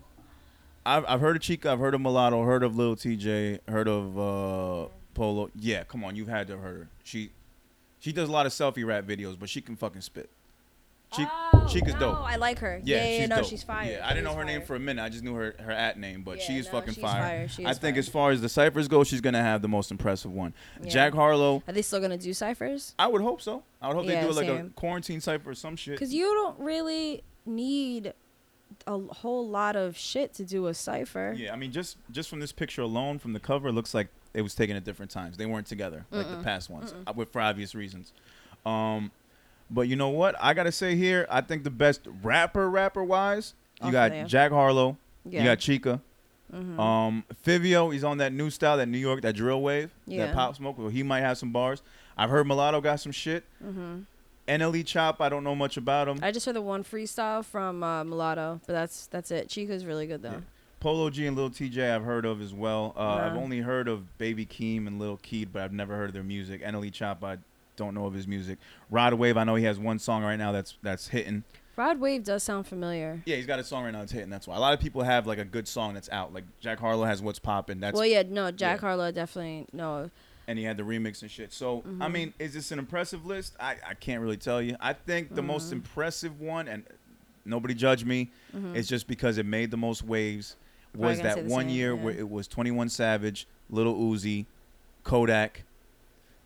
[0.86, 4.18] I've I've heard of Chika, I've heard of Mulatto, heard of Lil Tjay, heard of
[4.18, 5.50] uh, Polo.
[5.54, 6.88] Yeah, come on, you've had to have heard her.
[7.04, 7.30] She
[7.98, 10.30] she does a lot of selfie rap videos, but she can fucking spit.
[11.16, 12.18] She, oh, Chika's no, dope.
[12.20, 12.80] I like her.
[12.84, 13.44] Yeah, Yeah, yeah, she's no, dope.
[13.46, 13.90] she's fire.
[13.92, 15.02] Yeah, I didn't know her name for a minute.
[15.02, 17.22] I just knew her her at name, but Yeah, is no, fucking she's fire.
[17.22, 17.48] fire.
[17.48, 17.98] She I think fire.
[17.98, 20.52] as far as the ciphers go, she's gonna have the most impressive one.
[20.82, 20.90] Yeah.
[20.90, 22.94] Jack Harlow, Are they still gonna do ciphers?
[22.98, 23.62] I would hope so.
[23.80, 25.94] I would hope they do like a quarantine cipher or some shit.
[25.94, 28.12] Because you don't really need
[28.86, 31.34] a whole lot of shit to do a cipher.
[31.36, 34.08] Yeah, I mean, just just from this picture alone, from the cover, it looks like
[34.34, 35.38] it was taken at different times.
[35.38, 38.12] They weren't together like the past ones, uh, with for obvious reasons.
[38.66, 39.10] Um,
[39.70, 40.34] but you know what?
[40.40, 43.54] I gotta say here, I think the best rapper, rapper wise,
[43.84, 44.24] you got there.
[44.24, 45.40] Jack Harlow, Yeah.
[45.40, 46.00] you got Chika,
[46.52, 47.92] um, Fivio.
[47.92, 50.26] He's on that new style, that New York, that drill wave, Yeah.
[50.26, 50.78] that pop smoke.
[50.78, 51.82] Well, he might have some bars.
[52.16, 53.44] I've heard Mulatto got some shit.
[53.64, 54.00] Mm-hmm.
[54.48, 56.18] NLE Chop, I don't know much about him.
[56.22, 59.48] I just heard the one freestyle from uh, Mulatto, but that's that's it.
[59.48, 60.30] Chika's really good though.
[60.30, 60.40] Yeah.
[60.80, 62.94] Polo G and Lil Tjay I've heard of as well.
[62.96, 66.14] Uh, I've only heard of Baby Keem and Lil Keed, but I've never heard of
[66.14, 66.62] their music.
[66.62, 67.38] NLE Chop, I
[67.78, 68.58] don't know of his music.
[68.90, 71.44] Rod Wave, I know he has one song right now that's that's hitting.
[71.76, 73.22] Rod Wave does sound familiar.
[73.24, 74.30] Yeah, he's got a song right now that's hitting.
[74.30, 76.34] That's why a lot of people have like a good song that's out.
[76.34, 77.78] Like Jack Harlow has What's Poppin'.
[77.80, 78.80] That's well, yeah, no, Jack yeah.
[78.80, 80.10] Harlow definitely no.
[80.48, 81.52] and he had the remix and shit.
[81.52, 82.02] So Mm-hmm.
[82.02, 83.54] I mean, is this an impressive list?
[83.60, 84.76] I, I can't really tell you.
[84.80, 85.46] I think the Mm-hmm.
[85.46, 86.84] most impressive one, and
[87.44, 88.32] nobody judge me,
[88.74, 90.56] it's just because it made the most waves.
[90.96, 91.04] Mm-hmm.
[91.06, 92.02] Was that one same, year yeah.
[92.02, 94.46] where it was Twenty One Savage, Little Uzi,
[95.04, 95.62] Kodak,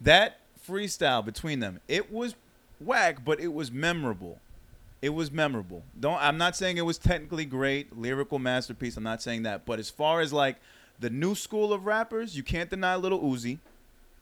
[0.02, 2.34] that freestyle between them, it was
[2.80, 4.38] whack, but it was memorable.
[5.00, 5.82] It was memorable.
[5.98, 8.96] Don't I'm not saying it was technically great, lyrical masterpiece.
[8.96, 9.66] I'm not saying that.
[9.66, 10.56] But as far as like
[11.00, 13.58] the new school of rappers, you can't deny Little Uzi.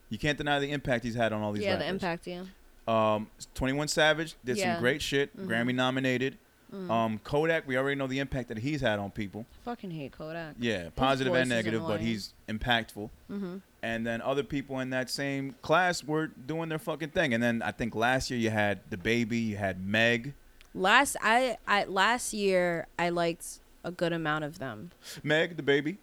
[0.08, 1.84] You can't deny the impact he's had on all these Yeah, rappers.
[1.86, 2.44] the impact, yeah.
[2.88, 4.64] Um, 21 Savage did Yeah.
[4.64, 4.74] Mm-hmm.
[4.74, 6.38] some great shit, Grammy nominated.
[6.72, 9.44] Um, Kodak, we already know the impact that he's had on people.
[9.64, 10.54] Fucking hate Kodak.
[10.58, 13.10] Yeah, and negative, but he's impactful.
[13.30, 13.56] Mm-hmm.
[13.82, 17.32] And then other people in that same class were doing their fucking thing.
[17.32, 20.34] And then I think last year you had the baby, you had Meg.
[20.74, 24.90] Last I I last year I liked a good amount of them.
[25.24, 25.98] Meg, the baby,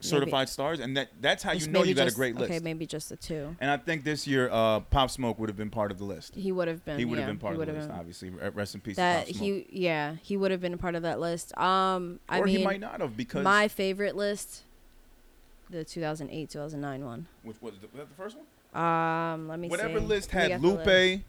[0.00, 2.50] certified stars, and that that's how you know you got just- a great list.
[2.50, 3.56] Okay, maybe just the two.
[3.60, 6.34] And I think this year, uh, Pop Smoke would have been part of the list.
[6.34, 6.98] He would have been.
[6.98, 7.98] He would have yeah, been part of the list, been.
[7.98, 8.30] obviously.
[8.30, 11.56] Rest in peace, That he yeah he would have been a part of that list.
[11.58, 14.62] Um, I or mean, he might not have because my favorite list,
[15.70, 17.26] the 2008 2009 one.
[17.42, 18.46] which was, the, was that the first one?
[18.82, 19.70] Um, let me see.
[19.70, 20.06] Whatever see.
[20.06, 21.22] list had Lupe, list.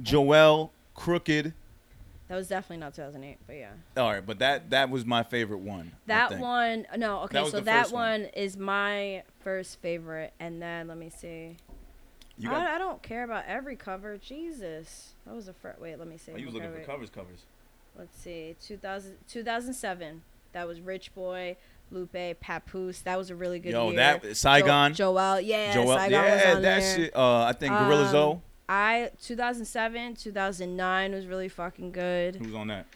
[0.00, 1.54] Joel, Crooked.
[2.28, 3.72] That was definitely not 2008, but yeah.
[3.96, 5.92] All right, but that that was my favorite one.
[6.06, 8.22] That one, no, okay, That so that one.
[8.22, 11.56] one is my first favorite, and then let me see.
[12.38, 14.16] You got, I, I don't care about every cover.
[14.16, 15.98] Jesus, that was a fir- wait.
[15.98, 16.32] Let me see.
[16.32, 17.40] oh, you looking for covers, covers.
[17.98, 20.22] Let's see, 2000, 2007.
[20.52, 21.56] That was Rich Boy,
[21.92, 23.00] Lupe, Papoose.
[23.02, 23.96] That was a really good Yo, year.
[23.96, 26.96] that Saigon, Jo- Joel, yeah, Joel, Saigon yeah, was on that there.
[26.96, 27.16] shit.
[27.16, 28.40] Uh, I think Gorilla Um, Zoe.
[28.68, 32.36] I 2007, 2009 was really fucking good.
[32.36, 32.86] Who's on that?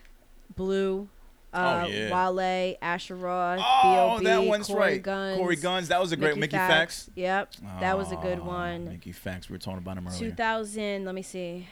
[0.55, 1.09] Blu,
[1.53, 2.29] uh, Oh, yeah.
[2.31, 5.03] Wale, Asher Roth, Oh, B.O.B., that one's Corey right.
[5.03, 5.89] Guns, Cory Gunz.
[5.89, 7.11] That was a great Mickey, Facts.
[7.15, 8.89] Yep, that was a good one.
[8.89, 9.49] Mickey Factz.
[9.49, 10.19] We were talking about him earlier.
[10.31, 11.67] 2000, let me see.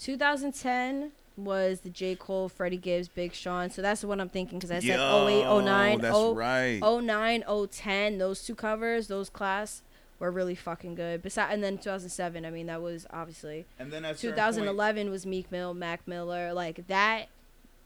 [0.00, 2.14] 2010 was the J.
[2.16, 3.70] Cole, Freddie Gibbs, Big Sean.
[3.70, 6.80] So that's what I'm thinking because I said Yo, 08, 09, That's 0, right.
[6.82, 8.18] 09, 010.
[8.18, 9.82] Those two covers, those class
[10.18, 11.22] were really fucking good.
[11.22, 13.66] Besides, and then 2007, I mean, that was obviously.
[13.78, 16.52] and then at a certain point- 2011 was Meek Mill, Mac Miller.
[16.52, 17.26] Like that,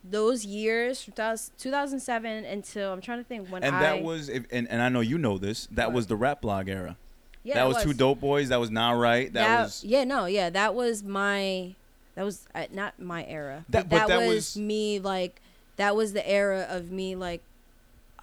[0.03, 3.79] those years, 2000 2007 until, I'm trying to think when and I.
[3.81, 5.67] that was, if, and, and I know you know this.
[5.71, 5.95] That What?
[5.95, 6.97] was the rap blog era.
[7.43, 8.49] yeah, that it was, two dope boys.
[8.49, 9.31] That was not right.
[9.31, 11.75] That, That- was yeah no yeah that was my
[12.15, 15.41] that was uh, not my era That- that, that was, was- me like
[15.77, 17.41] that was the era of me like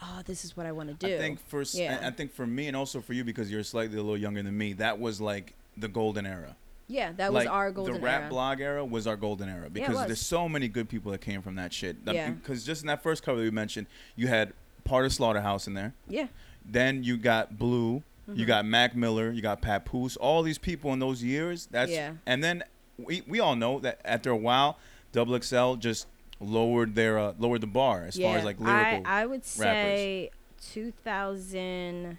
[0.03, 2.01] oh this is what i want to do I think for Yeah.
[2.03, 4.57] I think for me and also for you because you're slightly a little younger than
[4.57, 4.73] me.
[4.75, 6.57] That was like the golden era.
[6.89, 9.69] yeah that like was our golden the rap era blog era was our golden era
[9.71, 10.07] because was.
[10.07, 11.97] there's so many good people that came from that shit.
[12.07, 12.31] Yeah.
[12.31, 13.87] Because just in that first cover that we mentioned,
[14.17, 14.53] you had
[14.85, 15.93] part of Slaughterhouse in there.
[16.09, 16.29] yeah
[16.65, 18.03] Then you got Blu.
[18.29, 18.39] Mm-hmm.
[18.39, 19.31] You got Mac Miller.
[19.31, 20.17] You got Papoose.
[20.17, 21.69] All these people in those years.
[21.71, 22.13] That's Yeah.
[22.27, 22.63] and then
[23.05, 24.79] we we all know that after a while,
[25.13, 26.07] Double XL just
[26.41, 29.03] lowered their uh, lowered the bar as yeah far as like lyrical.
[29.07, 30.31] I, I would say
[30.73, 32.19] 2000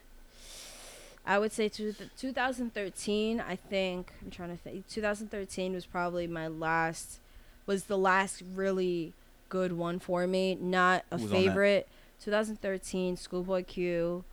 [1.26, 6.48] I would say two, 2013 I think I'm trying to think 2013 was probably my
[6.48, 7.20] last
[7.66, 9.14] was the last really
[9.50, 11.50] good one for me not a Who was on that?
[11.50, 11.88] favorite
[12.24, 14.24] 2013 Schoolboy Q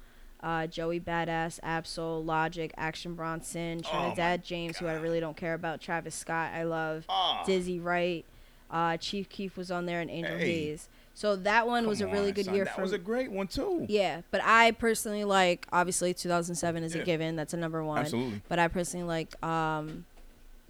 [0.43, 5.55] uh, Joey Badass, Ab-Soul, Logic, Action Bronson, Oh Trinidad James, who I really don't care
[5.55, 7.43] about, Travis Scott, I love, Ah.
[7.45, 8.25] Dizzy Wright,
[8.71, 10.67] uh, Chief Keef was on there, and Angel Hey.
[10.69, 10.89] Haze.
[11.15, 12.55] So that one was a really on, good son.
[12.55, 13.87] year That for That was a great one too.
[13.89, 17.03] Yeah, but I personally like obviously 2007 is Yeah.
[17.03, 17.35] a given.
[17.35, 17.99] That's a number one.
[17.99, 18.41] Absolutely.
[18.49, 20.05] But I personally like um,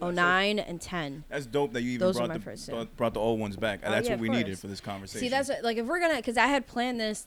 [0.00, 1.24] That's 09 and 10.
[1.28, 2.38] That's dope that you even Those brought the
[2.70, 3.80] brought- brought the old ones back.
[3.84, 5.20] Oh, That's yeah, what we needed for this conversation.
[5.20, 7.26] See, that's what, like if we're gonna, because I had planned this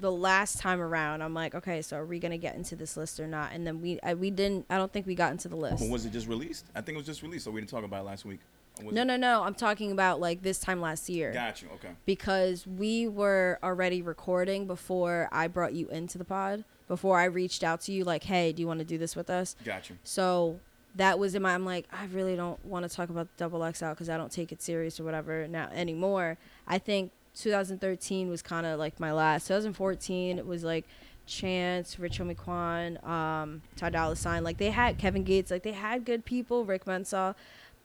[0.00, 1.22] the last time around.
[1.22, 3.52] I'm like, okay, so are we gonna get into this list or not?
[3.52, 4.66] And then we I, we didn't.
[4.70, 5.88] I don't think we got into the list.
[5.88, 6.66] Was it just released?
[6.74, 8.40] I think it was just released, so we didn't talk about it last week.
[8.82, 9.42] No, it- no, no.
[9.42, 11.32] I'm talking about like this time last year.
[11.32, 11.68] Got you.
[11.74, 11.90] Okay.
[12.06, 16.64] because we were already recording before I brought you into the pod.
[16.88, 19.30] Before I reached out to you, like, hey, do you want to do this with
[19.30, 19.54] us?
[19.64, 19.98] Got you.
[20.02, 20.58] So
[20.96, 21.54] that was in my.
[21.54, 24.32] I'm like, I really don't want to talk about the double XL because I don't
[24.32, 26.36] take it serious or whatever now anymore.
[26.66, 29.46] I think 2013 was kind of like my last.
[29.48, 30.84] 2014 it was like
[31.26, 34.42] Chance, Rich Homie Quan, um, Ty Dolla Sign.
[34.44, 35.50] Like they had Kevin Gates.
[35.50, 36.64] Like they had good people.
[36.64, 37.34] Vic Mensa,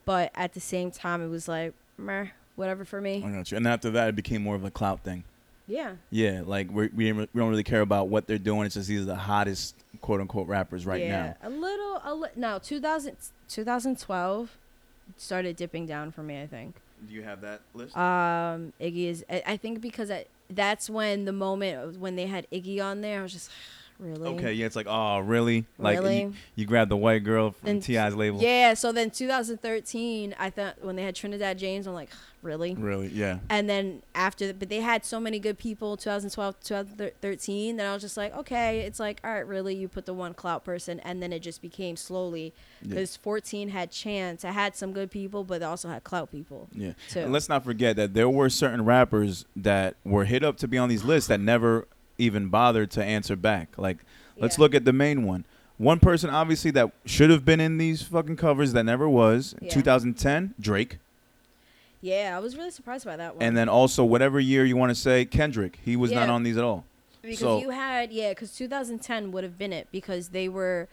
[0.03, 3.23] but at the same time it was like, meh, whatever for me.
[3.25, 3.57] I got you.
[3.57, 5.23] And after that, it became more of a clout thing.
[5.67, 5.95] Yeah.
[6.11, 8.65] Yeah, like we're, we we don't really care about what they're doing.
[8.65, 11.47] It's just these are the hottest quote unquote rappers right yeah, now.
[11.47, 13.15] a little, a li- no, 2000,
[13.47, 14.57] 2012
[15.17, 16.41] started dipping down for me.
[16.41, 16.75] I think.
[17.07, 17.95] Do you have that list?
[17.97, 19.25] Um, Iggy is.
[19.29, 23.19] I, I think because I, that's when the moment when they had Iggy on there,
[23.19, 23.51] I was just
[23.99, 25.65] really okay, yeah, it's like, oh, really?
[25.77, 26.21] Like Really?
[26.21, 28.41] You, you grabbed the white girl from And- Ti's label.
[28.41, 28.73] Yeah.
[28.73, 32.09] So then 2013, I thought when they had Trinidad James, I'm like,
[32.41, 32.75] really.
[32.75, 33.07] Really?
[33.07, 33.39] Yeah.
[33.49, 38.01] And then after, but they had so many good people, 2012, 2013, that I was
[38.01, 41.21] just like, okay, it's like, all right, really, you put the one clout person, and
[41.23, 42.89] then it just became slowly Yeah.
[42.89, 44.45] because 14 had chance.
[44.45, 46.67] I had some good people, but they also had clout people.
[46.73, 46.93] Yeah.
[47.09, 47.21] too.
[47.21, 50.77] And let's not forget that there were certain rappers that were hit up to be
[50.77, 53.69] on these lists that never even bothered to answer back.
[53.77, 53.97] Like,
[54.37, 54.61] let's Yeah.
[54.63, 55.45] look at the main one.
[55.77, 59.55] One person, obviously, that should have been in these fucking covers that never was.
[59.61, 59.69] Yeah.
[59.69, 60.99] 2010, Drake.
[62.01, 63.43] Yeah, I was really surprised by that one.
[63.43, 65.79] And then also, whatever year you want to say, Kendrick.
[65.83, 66.85] He was not on these at all.
[67.21, 70.87] because so- you had yeah, because 2010 would have been it because they were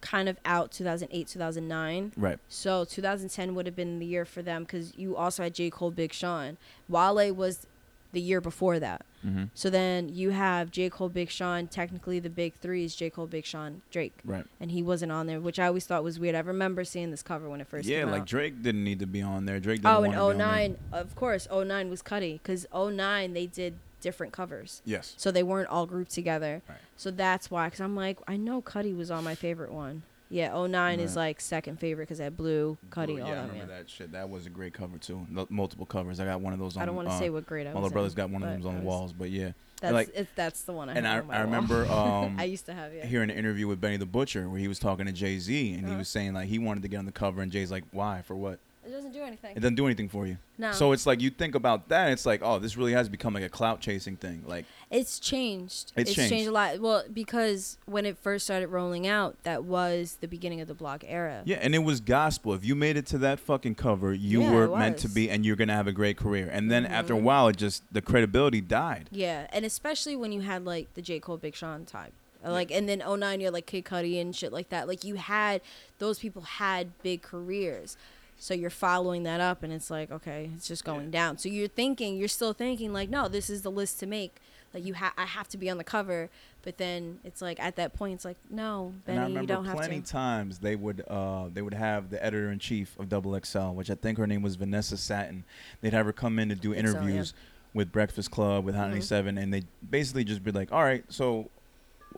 [0.00, 2.12] kind of out 2008, 2009.
[2.16, 2.38] Right.
[2.48, 5.90] So 2010 would have been the year for them because you also had J Cole,
[5.90, 6.58] Big Sean.
[6.88, 7.66] Wale was
[8.14, 9.04] the year before that.
[9.26, 9.44] Mm-hmm.
[9.54, 11.66] So then you have J Cole, Big Sean.
[11.66, 14.44] Technically, the big three is J Cole, Big Sean, Drake, Right.
[14.60, 16.34] and he wasn't on there, which I always thought was weird.
[16.34, 18.26] I remember seeing this cover when it first Yeah, came like out.
[18.26, 19.60] Drake didn't need to be on there.
[19.60, 20.46] Drake didn't Oh, and to be on there.
[20.46, 24.82] 09, of course, 09 was Cudi because 09 they did different covers.
[24.84, 25.14] Yes.
[25.16, 26.60] So they weren't all grouped together.
[26.68, 26.78] Right.
[26.96, 30.02] So that's why, because I'm like, I know Cudi was on my favorite one.
[30.30, 33.40] Yeah, 09 is like second favorite because that Blu, Cudi, Blu, all yeah, I that.
[33.42, 33.68] remember man.
[33.68, 34.12] that shit.
[34.12, 35.26] That was a great cover too.
[35.30, 36.18] No- multiple covers.
[36.18, 36.82] I got one of those on.
[36.82, 38.42] I don't want to uh, say what grade I My was little brother's got one
[38.42, 39.52] of them on the walls, but yeah.
[39.80, 42.36] That's like- it, that's the one I and have I, on my I remember um,
[42.38, 43.04] I used to have yeah.
[43.06, 45.82] hearing an interview with Benny the Butcher where he was talking to Jay Z and
[45.82, 45.98] he Uh-huh.
[45.98, 48.22] was saying like he wanted to get on the cover and Jay's like, why?
[48.22, 48.58] For what?
[48.86, 49.56] It doesn't do anything.
[49.56, 50.36] It doesn't do anything for you.
[50.58, 53.32] no, So it's like you think about that, it's like, oh, this really has become
[53.34, 54.42] like a clout chasing thing.
[54.46, 55.92] Like, it's changed.
[55.96, 56.46] It's changed.
[56.48, 56.80] a lot.
[56.80, 61.02] Well, because when it first started rolling out, that was the beginning of the blog
[61.06, 61.42] era.
[61.44, 62.52] yeah, and it was gospel.
[62.52, 65.44] If you made it to that fucking cover, you Yeah, were meant to be, and
[65.46, 66.48] you're gonna have a great career.
[66.52, 67.22] And then after a Mhm.
[67.22, 69.08] while, it just the credibility died.
[69.10, 72.12] Yeah, and especially when you had like the J Cole, Big Sean time,
[72.44, 74.86] Uh, like, and then 09 you're like Kid Cudi and shit like that.
[74.86, 75.62] Like you had
[75.98, 77.96] those people had big careers,
[78.38, 81.38] so you're following that up, and it's like okay, it's just going down.
[81.38, 84.36] So you're thinking, you're still thinking like, no, this is the list to make.
[84.72, 86.30] Like you have, I have to be on the cover,
[86.62, 89.78] but then it's like at that point, it's like, no, Benny, you don't have to.
[89.78, 93.68] plenty times they would uh they would have the editor in chief of Double XL,
[93.68, 95.44] which I think her name was Vanessa Satten.
[95.80, 96.98] They'd have her come in to do think so, yeah.
[97.00, 97.34] interviews
[97.72, 98.94] with Breakfast Club with Hot Mhm.
[98.94, 101.50] 97, and they basically just be like, "All right, so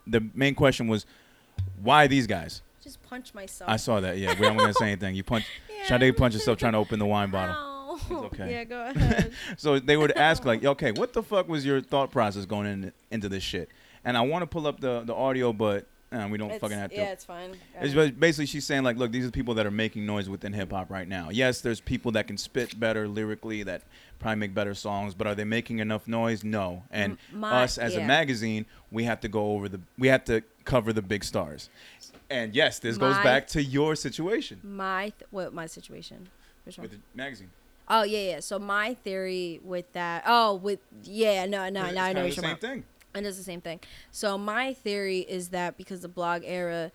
[0.07, 1.05] the main question was,
[1.83, 3.69] why these guys?" Just punch myself.
[3.69, 4.17] I saw that.
[4.17, 5.15] Yeah, we aren't gonna say anything.
[5.17, 5.45] You punch.
[5.77, 5.99] Yeah.
[5.99, 7.55] Sade punched herself trying to open the wine bottle.
[7.55, 7.97] Ow.
[8.01, 8.51] It's okay.
[8.51, 9.33] Yeah, go ahead.
[9.59, 12.93] So they would ask like, "Okay, what the fuck was your thought process going in,
[13.11, 13.69] into this shit?"
[14.05, 16.79] And I want to pull up the the audio, but uh, we don't It's- fucking
[16.79, 16.97] have to.
[16.97, 17.57] Yeah, it's fine.
[17.81, 20.71] It's basically she's saying like, look, these are people that are making noise within hip
[20.73, 21.29] hop right now.
[21.31, 23.83] Yes, there's people that can spit better lyrically, that
[24.19, 26.43] probably make better songs, but are they making enough noise?
[26.43, 26.85] No.
[26.91, 30.43] And my- us as a magazine, we have to go over the, we have to
[30.65, 31.69] cover the big stars.
[32.29, 36.29] And yes, this goes back to your situation my th- what my situation.
[36.65, 36.83] Which one?
[36.89, 37.51] with the magazine.
[37.89, 38.41] Oh yeah, yeah.
[38.41, 40.25] So my theory with that.
[40.27, 42.61] Oh, with yeah, no, no, It's now I know what the you're same about.
[42.61, 42.85] thing.
[43.15, 43.81] And it's the same thing.
[44.11, 46.91] So my theory is that because the blog era,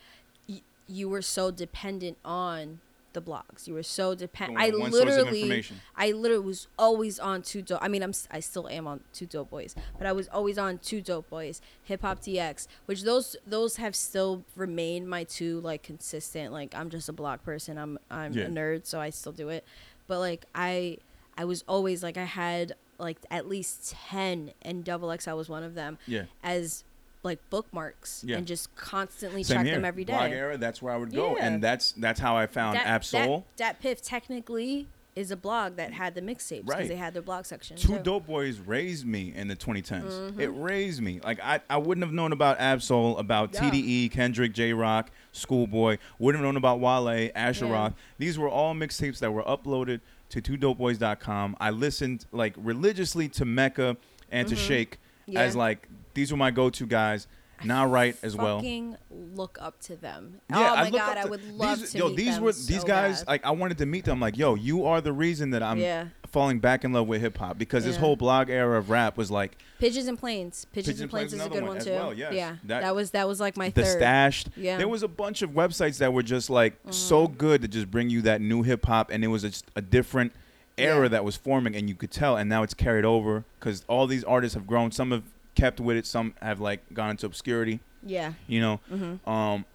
[0.49, 2.80] y- you were so dependent on
[3.14, 3.68] the blogs.
[3.68, 4.60] You were so dependent.
[4.60, 5.64] I on one source of literally.
[5.96, 7.80] I literally was always on two dope.
[7.82, 10.78] I mean, I'm I still am on two dope boys, but I was always on
[10.80, 15.84] two dope boys, hip hop DX, which those those have still remained my two like
[15.84, 16.54] consistent.
[16.54, 17.78] Like I'm just a blog person.
[17.78, 18.46] I'm I'm Yeah.
[18.46, 19.66] a nerd, so I still do it.
[20.08, 20.98] But like I
[21.38, 25.64] I was always like I had like at least ten, and Double XL was one
[25.64, 26.26] of them, Yeah.
[26.44, 26.84] as
[27.23, 28.38] like bookmarks, Yeah.
[28.38, 29.76] and just constantly Same check here.
[29.76, 30.14] them every day.
[30.14, 31.45] Blog era, that's where I would go, Yeah.
[31.45, 33.45] and that's that's how I found that, Ab-Soul.
[33.57, 36.88] That, that Piff technically is a blog that had the mixtapes because Right.
[36.88, 37.76] they had their blog section.
[37.76, 37.99] Two too.
[38.03, 40.03] Dope Boys raised me in the 2010s.
[40.10, 40.39] Mm-hmm.
[40.39, 41.19] It raised me.
[41.22, 43.69] Like I, I wouldn't have known about Ab-Soul, about Yeah.
[43.69, 45.98] TDE, Kendrick, Jay Rock, Schoolboy.
[46.18, 47.72] Wouldn't have known about Wale, Asher Yeah.
[47.73, 47.93] Roth.
[48.19, 49.99] These were all mixtapes that were uploaded
[50.30, 51.57] to twodopeboys.com.
[51.60, 53.98] I listened like religiously to Meka
[54.31, 54.91] and to Shake
[55.23, 55.34] Mm-hmm.
[55.34, 55.41] Yeah.
[55.41, 57.28] as like these were my go-to guys.
[57.64, 58.58] Now right as well.
[58.58, 60.42] Fucking look up to them.
[60.50, 62.18] Yeah, oh I my look god, up I to- would love these, to Yo, meet
[62.18, 63.20] these them were so these guys.
[63.20, 63.28] bad.
[63.28, 64.20] Like I wanted to meet them.
[64.20, 66.06] Like, yo, you are the reason that I'm Yeah.
[66.32, 68.00] falling back in love with hip hop because this Yeah.
[68.02, 70.66] whole blog era of rap was like Pigeons and Planes.
[70.74, 71.92] Pigeons, Pigeons and and Planes Planes is a another good one one as too.
[71.92, 72.34] well, yes.
[72.34, 73.98] Yeah, That- that, was that was like my the third.
[74.00, 74.50] stashed.
[74.58, 74.78] Yeah.
[74.80, 77.38] There was a bunch of websites that were just like so Mm-hmm.
[77.38, 80.32] good to just bring you that new hip hop, and it was just a different
[80.80, 81.10] era Yeah.
[81.10, 82.38] that was forming, and you could tell.
[82.38, 84.92] And now it's carried over because all these artists have grown.
[84.92, 85.22] Some have
[85.56, 86.06] kept with it.
[86.06, 87.80] Some have like gone into obscurity.
[88.06, 88.34] Yeah.
[88.48, 88.80] You know.
[88.91, 89.30] Mm-hmm.
[89.30, 89.65] Um,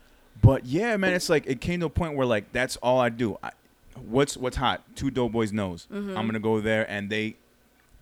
[0.43, 3.09] but yeah, man, it's like it came to a point where like that's all I
[3.09, 3.39] do.
[3.43, 3.51] I,
[3.95, 4.83] what's what's hot?
[4.95, 5.87] Two Doughboys Boys knows.
[5.93, 6.17] Mm-hmm.
[6.17, 7.37] I'm gonna go there, and they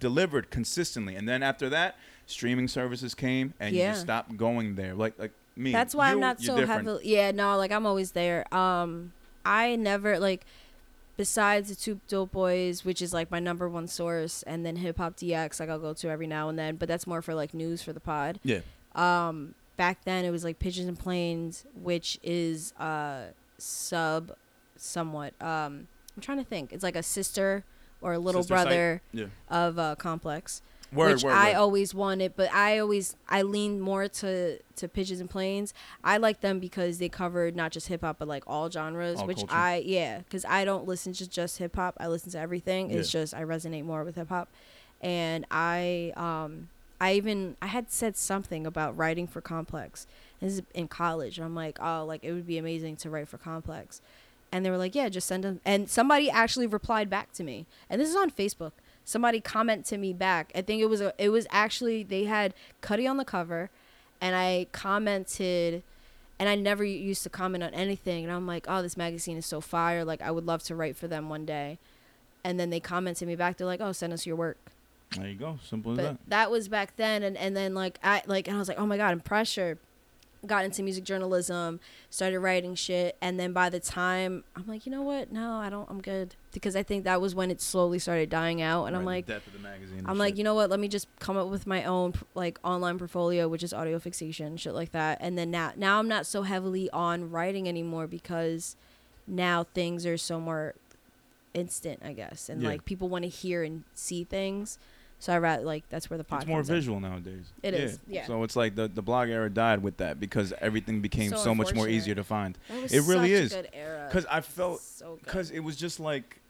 [0.01, 1.15] delivered consistently.
[1.15, 1.97] And then after that,
[2.27, 3.93] streaming services came, and you Yeah.
[3.93, 4.95] just stopped going there.
[4.95, 5.73] Like like me.
[5.73, 6.87] That's why I'm not so different.
[6.87, 7.03] heavily.
[7.09, 8.53] Yeah, no, like I'm always there.
[8.55, 9.13] Um,
[9.45, 10.45] I never like.
[11.17, 14.99] Besides the two dope boys, which is like my number one source, and then Hip
[14.99, 17.55] Hop DX, like I'll go to every now and then, but that's more for like
[17.55, 18.41] news for the pod.
[18.43, 18.61] Yeah.
[18.95, 23.27] Um, back then it was like Pigeons and Planes, which is uh
[23.59, 24.33] sub,
[24.77, 25.35] somewhat.
[25.41, 25.87] Um,
[26.17, 26.73] I'm trying to think.
[26.73, 27.65] It's like a sister
[28.01, 29.27] or a little Sister brother Yeah.
[29.49, 30.63] of uh, Complex
[30.95, 31.57] Word, which word, I word.
[31.57, 35.75] always wanted, but I always I lean more to to Pigeons and Planes.
[36.03, 39.27] I like them because they covered not just hip hop but like all genres, All
[39.27, 39.55] which culture.
[39.55, 41.97] I yeah, because I don't listen to just hip hop.
[41.99, 42.91] I listen to everything.
[42.91, 44.49] It's just I resonate more with hip hop,
[45.01, 46.69] and I um
[47.01, 50.07] I even I had said something about writing for Complex.
[50.41, 53.29] This is in college, and I'm like, oh, like it would be amazing to write
[53.29, 54.01] for Complex.
[54.53, 55.61] And they were like, yeah, just send them.
[55.65, 58.71] And somebody actually replied back to me, and this is on Facebook
[59.05, 60.51] somebody comment to me back.
[60.55, 63.71] I think it was a, it was actually they had Cudi on the cover,
[64.21, 65.83] and I commented,
[66.39, 69.47] and I never used to comment on anything, and I'm like, oh, this magazine is
[69.47, 70.05] so fire.
[70.05, 71.79] Like I would love to write for them one day,
[72.43, 73.57] and then they commented me back.
[73.57, 74.59] They're like, oh, send us your work.
[75.17, 75.59] There you go.
[75.65, 76.17] Simple as that.
[76.29, 78.87] that was back then, and and then like I like and I was like, oh
[78.87, 79.79] my god, I'm pressure.
[80.47, 81.81] Got into music journalism,
[82.11, 85.33] started writing shit, and then by the time I'm like, you know what?
[85.33, 85.89] No, I don't.
[85.91, 89.05] I'm good because I think that was when it slowly started dying out, and I'm
[89.05, 90.03] like, the depth of the magazine.
[90.07, 90.39] I'm like, shit.
[90.39, 90.71] you know what?
[90.71, 94.57] Let me just come up with my own like online portfolio, which is audio fixation,
[94.57, 95.19] shit like that.
[95.21, 98.77] And then now, now I'm not so heavily on writing anymore because
[99.27, 100.75] now things are so more
[101.55, 102.69] instant, I guess, and Yeah.
[102.69, 104.79] like people want to hear and see things.
[105.25, 106.75] So I rather like that's where the pod it's more comes in.
[106.77, 107.47] visual nowadays.
[107.63, 108.27] It It is, is, yeah.
[108.27, 111.55] So it's like the the blog era died with that because everything became So so,
[111.55, 112.59] much more easier to find.
[112.69, 113.53] That was It really such a is.
[113.55, 114.07] good era.
[114.09, 116.41] Because I felt so because it was just like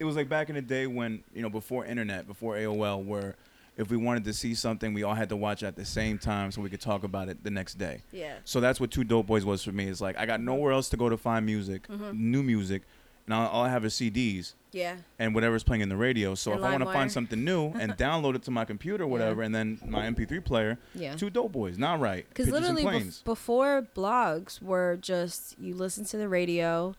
[0.00, 3.36] it was like back in the day when you know before internet before aol where
[3.76, 6.50] if we wanted to see something we all had to watch at the same time
[6.50, 9.26] so we could talk about it the next day yeah, so that's what two dope
[9.28, 11.86] boys was for me it's like i got nowhere else to go to find music
[11.88, 12.14] Mhm.
[12.16, 12.82] new music
[13.28, 16.52] and all, all i have is cds yeah, and whatever's playing in the radio so
[16.52, 19.06] And if i want to find something new and download it to my computer or
[19.06, 21.14] whatever and then my mp3 player yeah.
[21.16, 26.16] two dope boys not right Because literally bef- before blogs were just you listen to
[26.18, 26.94] the radio.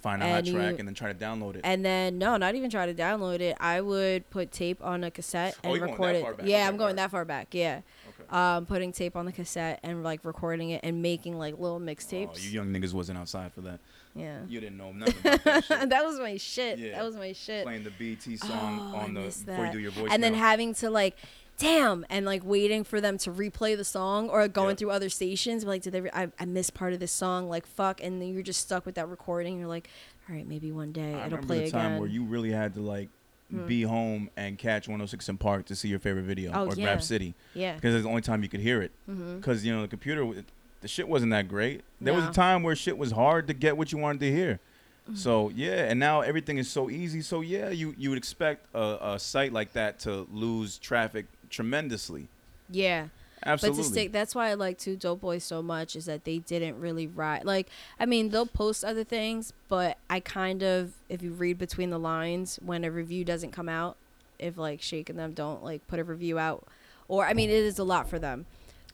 [0.00, 2.54] find a hot you- track and then try to download it And then no, not
[2.54, 3.56] even try to download it.
[3.60, 6.46] I would put tape on a cassette Oh, and going record it.
[6.46, 7.48] Yeah, I'm going that far back.
[7.52, 7.80] Yeah,
[8.20, 8.28] okay.
[8.30, 12.28] um, putting tape on the cassette and like recording it and making like little mixtapes.
[12.30, 12.44] oh, mixtapes.
[12.44, 13.80] you young niggas wasn't outside for that
[14.14, 15.88] yeah, you didn't know nothing about that shit.
[15.90, 16.78] that was my shit.
[16.78, 16.92] Yeah.
[16.92, 17.64] That was my shit.
[17.64, 20.08] playing the BT song Oh, I on the miss before you do your voice.
[20.10, 21.16] and then having to like
[21.58, 25.62] damn and like waiting for them to replay the song or going through other stations
[25.64, 28.32] like did they re- I, I missed part of this song like fuck and then
[28.32, 29.90] you're just stuck with that recording you're like
[30.28, 32.50] all right maybe one day I it'll remember play the time again where you really
[32.50, 33.08] had to like
[33.50, 33.66] Hmm.
[33.66, 36.86] be home and catch 106 & Park to see your favorite video Oh, or yeah.
[36.86, 39.38] Rap City yeah because it's the only time you could hear it mm-hmm.
[39.38, 40.24] because you know the computer
[40.80, 41.82] the shit wasn't that great.
[42.00, 44.60] There was a time where shit was hard to get what you wanted to hear.
[45.04, 45.16] Mm-hmm.
[45.16, 47.22] So yeah, and now everything is so easy.
[47.22, 52.28] So yeah, you you would expect a, a site like that to lose traffic tremendously.
[52.70, 53.08] yeah
[53.44, 53.78] Absolutely.
[53.78, 56.38] But to stick, that's why I like Two Dope Boys so much is that they
[56.38, 57.44] didn't really write.
[57.46, 61.90] Like, I mean, they'll post other things, but I kind of, if you read between
[61.90, 63.96] the lines, when a review doesn't come out,
[64.38, 66.66] if like Shake and them don't like put a review out,
[67.08, 68.46] or I mean, it is a lot for them.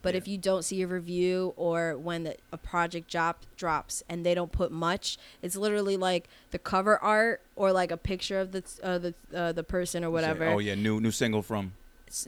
[0.07, 0.19] But Yeah.
[0.19, 4.35] if you don't see a review or when the, a project drop drops and they
[4.37, 8.63] don't put much, it's literally like the cover art or like a picture of the
[8.85, 10.47] uh, the uh, the person or whatever.
[10.47, 11.73] Oh yeah, new new single from.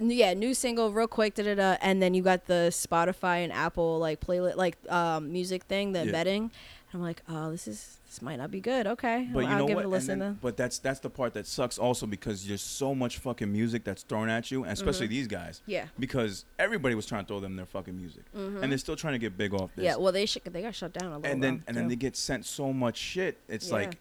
[0.00, 3.52] Yeah, new single, real quick, da da da, and then you got the Spotify and
[3.52, 6.06] Apple like playlist, like um, music thing, the Yeah.
[6.06, 6.50] embedding.
[6.94, 8.86] I'm like, oh, this is this might not be good.
[8.86, 9.82] Okay, But I'll, you I'll know give what?
[9.84, 10.18] it a listen.
[10.20, 13.84] then- but that's that's the part that sucks also because there's so much fucking music
[13.84, 15.14] that's thrown at you, and especially Mm-hmm.
[15.14, 15.60] these guys.
[15.66, 19.12] Yeah, Because everybody was trying to throw them their fucking music, and they're still trying
[19.12, 19.82] to get big off this.
[19.82, 19.82] Mm-hmm.
[19.84, 19.96] yeah.
[19.96, 21.30] Well, they sh- they got shut down a little.
[21.30, 23.36] and then and then they get sent so much shit.
[23.48, 23.74] It's Yeah.
[23.74, 23.98] like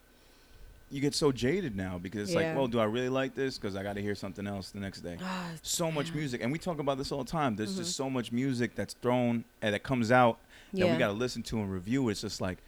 [0.90, 2.56] you get so jaded now because it's like, Yeah.
[2.56, 3.58] well, do I really like this?
[3.58, 5.18] Because I got to hear something else the next day.
[5.22, 7.58] Ah, so much music, and we talk about this all the time.
[7.58, 7.80] There's Mm-hmm.
[7.80, 10.38] just so much music that's thrown and that comes out
[10.72, 10.94] that Yeah.
[10.94, 12.08] we got to listen to and review.
[12.08, 12.60] It's just like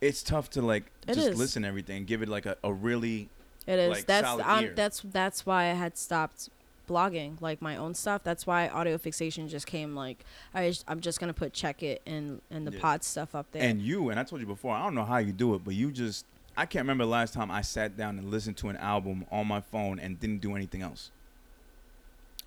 [0.00, 1.38] it's tough to like It just is.
[1.38, 3.28] listen to everything, give it like a, a really
[3.66, 3.90] It is.
[3.90, 6.48] like, that's um, that's that's why I had stopped
[6.88, 8.22] blogging like my own stuff.
[8.22, 10.24] That's why audio fixation just came like
[10.54, 12.80] I just, I'm just gonna put check it and and the Yeah.
[12.80, 13.62] pod stuff up there.
[13.62, 15.74] And you, and I told you before, I don't know how you do it, but
[15.74, 16.24] you just,
[16.56, 19.46] I can't remember the last time I sat down and listened to an album on
[19.48, 21.10] my phone and didn't do anything else.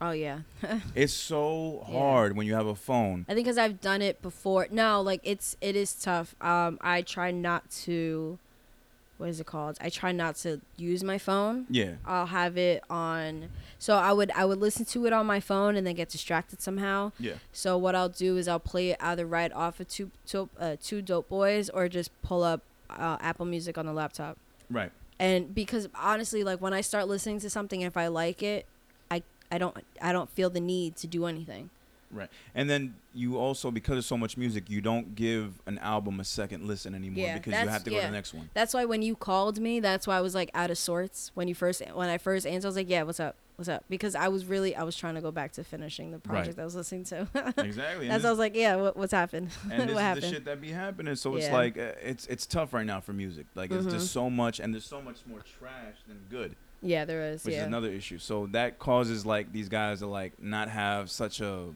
[0.01, 0.39] Oh yeah,
[0.95, 1.97] It's so Yeah.
[1.99, 3.25] hard when you have a phone.
[3.27, 4.67] I think because I've done it before.
[4.71, 6.35] No, like it's it is tough.
[6.41, 8.37] Um, I try not to.
[9.17, 9.77] What is it called?
[9.81, 11.65] I try not to use my phone.
[11.69, 11.95] Yeah.
[12.05, 13.49] I'll have it on.
[13.77, 16.61] So I would I would listen to it on my phone and then get distracted
[16.61, 17.11] somehow.
[17.19, 17.33] Yeah.
[17.51, 20.77] So what I'll do is I'll play it either right off of two two, uh,
[20.81, 24.37] two dope boys or just pull up uh, Apple Music on the laptop.
[24.69, 24.91] Right.
[25.19, 28.65] And because honestly, like when I start listening to something, if I like it,
[29.51, 31.69] I don't I don't feel the need to do anything.
[32.11, 32.29] Right.
[32.55, 36.23] And then you also, because of so much music, you don't give an album a
[36.23, 38.49] second listen anymore Yeah, because you have to go to the next one.
[38.55, 41.47] That's why when you called me, that's why I was like out of sorts when
[41.47, 42.67] you first when I first answered.
[42.67, 43.35] I was like, "Yeah, what's up?
[43.57, 46.17] What's up?" Because I was really I was trying to go back to finishing the
[46.17, 47.27] project I was listening to.
[47.57, 48.07] Exactly.
[48.07, 49.49] That's I was like, "Yeah, what, what's happened?
[49.71, 51.15] and this what is the shit that be happening.
[51.15, 53.45] So it's like uh, it's it's tough right now for music.
[53.53, 53.91] Like it's Mhm.
[53.91, 57.43] just so much, and there's so much more trash than good, yeah, there is.
[57.43, 57.61] which yeah.
[57.61, 58.17] is another issue.
[58.19, 61.67] So that causes like these guys to like not have such a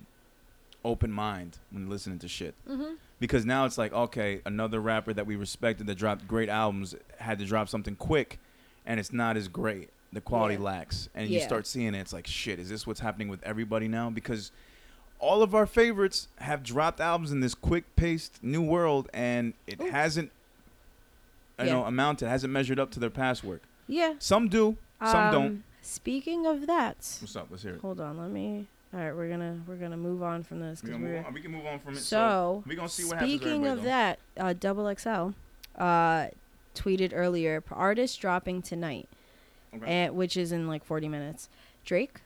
[0.85, 2.55] open mind when listening to shit.
[2.69, 2.95] Mhm.
[3.19, 7.39] Because now it's like okay, another rapper that we respected that dropped great albums had
[7.39, 8.39] to drop something quick,
[8.85, 9.89] and it's not as great.
[10.11, 10.61] The quality Yeah.
[10.61, 11.99] lacks, and you start seeing it.
[11.99, 12.59] It's like shit.
[12.59, 14.09] Is this what's happening with everybody now?
[14.09, 14.51] Because
[15.19, 19.79] all of our favorites have dropped albums in this quick paced new world and it
[19.81, 19.89] Ooh.
[19.89, 20.31] hasn't
[21.59, 21.71] you Yeah.
[21.73, 24.15] know amounted hasn't measured up to their past work Yeah.
[24.19, 24.75] some do
[25.11, 28.17] some don't Um, Speaking of that, what's up let's hear it hold on.
[28.17, 28.67] Let me.
[28.93, 31.51] All right, we're gonna we're gonna move on from this we, because we're we can
[31.51, 32.63] move on from it so.
[32.65, 35.31] we're gonna see what happens with speaking of everybody, that, uh, Double XL,
[35.77, 36.27] uh,
[36.73, 39.09] tweeted earlier, artist dropping tonight,
[39.75, 39.85] okay.
[39.85, 41.49] and which is in like 40 minutes.
[41.83, 42.21] Drake,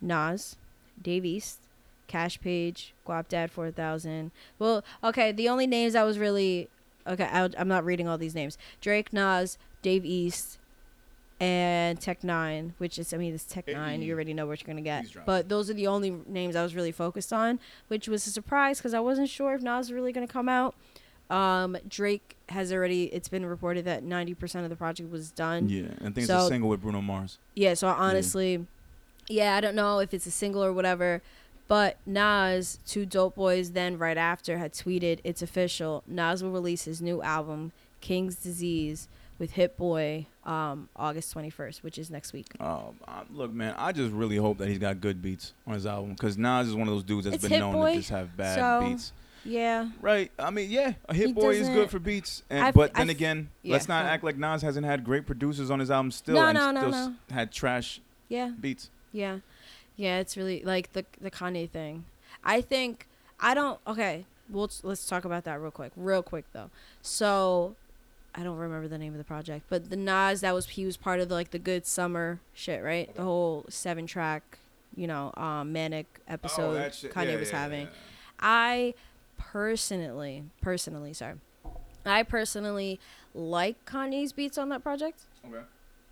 [0.00, 0.56] Nas,
[1.00, 1.60] Dave East,
[2.08, 4.32] Cash Page, Guapdad 4000.
[4.58, 6.68] Well, okay, the only names I was really
[7.06, 7.28] okay.
[7.30, 8.58] I, I'm not reading all these names.
[8.80, 10.58] Drake, Nas, Dave East,
[11.40, 14.04] and Tech N9ne, which is I mean it's Tech N9ne.
[14.04, 15.06] You already know what you're gonna get.
[15.24, 17.58] But those are the only names I was really focused on,
[17.88, 20.74] which was a surprise because I wasn't sure if Nas was really gonna come out.
[21.30, 23.04] Um, Drake has already.
[23.04, 25.68] It's been reported that 90% of the project was done.
[25.68, 28.66] yeah and think it's a single with bruno mars Yeah, so honestly,
[29.28, 29.54] yeah.
[29.56, 31.22] I don't know if it's a single or whatever,
[31.68, 36.02] but Nas, two dope boys, then right after had tweeted, "It's official.
[36.06, 39.06] Nas will release his new album, King's Disease,
[39.40, 43.90] with Hit Boy, um, August 21st, which is next week." um, uh, look man i
[43.90, 46.86] just really hope that he's got good beats on his album because nas is one
[46.86, 49.12] of those dudes that's It's been Hit known Boy, to just have bad so- beats
[49.42, 50.30] Yeah, Right.
[50.38, 52.92] I mean, yeah, a hit He boy is doesn't- good for beats, and I've- but
[52.92, 55.80] then I've- again, yeah, let's not go act like Nas hasn't had great producers on
[55.80, 58.48] his album still, No, and no, no, still s- had trash yeah.
[58.60, 58.90] beats.
[59.12, 59.38] Yeah.
[59.96, 62.04] Yeah, it's really like the the Kanye thing.
[62.44, 63.06] I think
[63.40, 65.92] I don't okay, we'll let's talk about that real quick.
[65.96, 66.70] Real quick though.
[67.00, 67.76] So
[68.34, 70.96] I don't remember the name of the project, but the Nas that was he was
[70.96, 73.12] part of the, like the good summer shit, right?
[73.14, 74.58] The whole seven track,
[74.94, 77.88] you know, um manic episode Kanye was having.
[78.38, 78.94] I
[79.38, 81.34] personally, personally, sorry.
[82.06, 82.98] I personally
[83.34, 85.62] like Kanye's beats on that project Okay.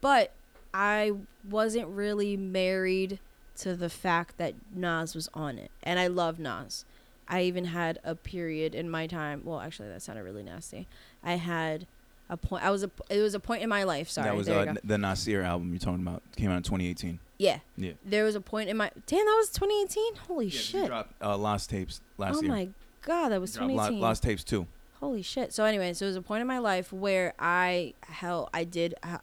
[0.00, 0.32] but
[0.74, 1.12] I
[1.48, 3.18] wasn't really married
[3.58, 6.84] to the fact that Nas was on it, and I love Nas.
[7.26, 9.42] I even had a period in my time.
[9.44, 10.86] Well, actually, that sounded really nasty.
[11.22, 11.86] I had
[12.30, 12.64] a point.
[12.64, 12.90] I was a.
[13.10, 14.08] It was a point in my life.
[14.08, 14.26] Sorry.
[14.28, 14.70] that was uh, you go.
[14.70, 16.22] n- the Nasir album you're talking about.
[16.36, 17.18] Came out in 2018.
[17.38, 17.58] Yeah.
[17.76, 17.92] Yeah.
[18.04, 18.90] There was a point in my.
[19.06, 20.16] Damn, that was 2018.
[20.26, 20.86] Holy Yeah, shit.
[20.86, 22.50] dropped uh, Lost Tapes last Oh year.
[22.50, 22.68] my
[23.02, 24.00] god, that was He dropped Lo- 2018.
[24.00, 24.66] Lost Tapes too.
[25.00, 25.52] Holy shit.
[25.52, 28.96] So anyway, so it was a point in my life where I held, I did,
[29.04, 29.20] I,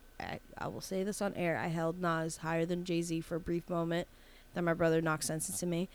[0.57, 3.40] I will say this on air, I held Nas higher than Jay Z for a
[3.41, 4.07] brief moment.
[4.53, 5.90] Then my brother knocked sense into me.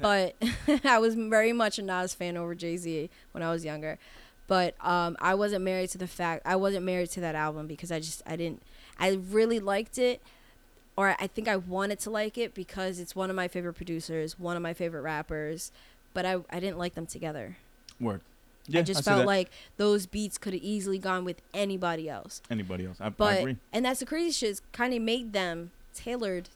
[0.00, 0.36] but
[0.84, 3.98] I was very much a Nas fan over Jay Z when I was younger.
[4.46, 7.90] But um, I wasn't married to the fact I wasn't married to that album because
[7.90, 8.62] I just I didn't
[8.98, 10.20] I really liked it,
[10.96, 14.38] or I think I wanted to like it because it's one of my favorite producers,
[14.38, 15.72] one of my favorite rappers,
[16.12, 17.56] but I I didn't like them together.
[18.00, 18.20] Word.
[18.66, 22.40] Yeah, I just see felt like those beats could have easily gone with anybody else.
[22.50, 22.96] anybody else.
[22.98, 23.56] I, I agree.
[23.72, 24.50] and that's the crazy shit.
[24.50, 26.48] is Kind of made them tailored,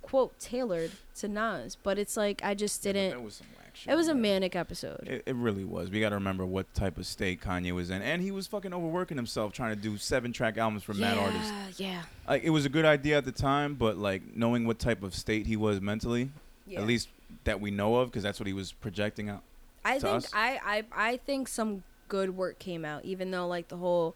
[0.00, 1.76] quote tailored to Nas.
[1.80, 3.10] But it's like I just didn't.
[3.10, 3.22] that
[3.72, 5.08] was some whack shit, it was a manic episode.
[5.08, 5.90] It, it really was.
[5.90, 8.72] We got to remember what type of state Kanye was in, and he was fucking
[8.72, 11.80] overworking himself trying to do seven track albums for mad artists.
[11.80, 15.02] Yeah, Like it was a good idea at the time, but like knowing what type
[15.02, 16.30] of state he was mentally,
[16.66, 16.80] yeah.
[16.80, 17.08] at least
[17.44, 19.42] that we know of, because that's what he was projecting out.
[19.84, 20.30] I think us.
[20.32, 24.14] I, I I think some good work came out, even though like the whole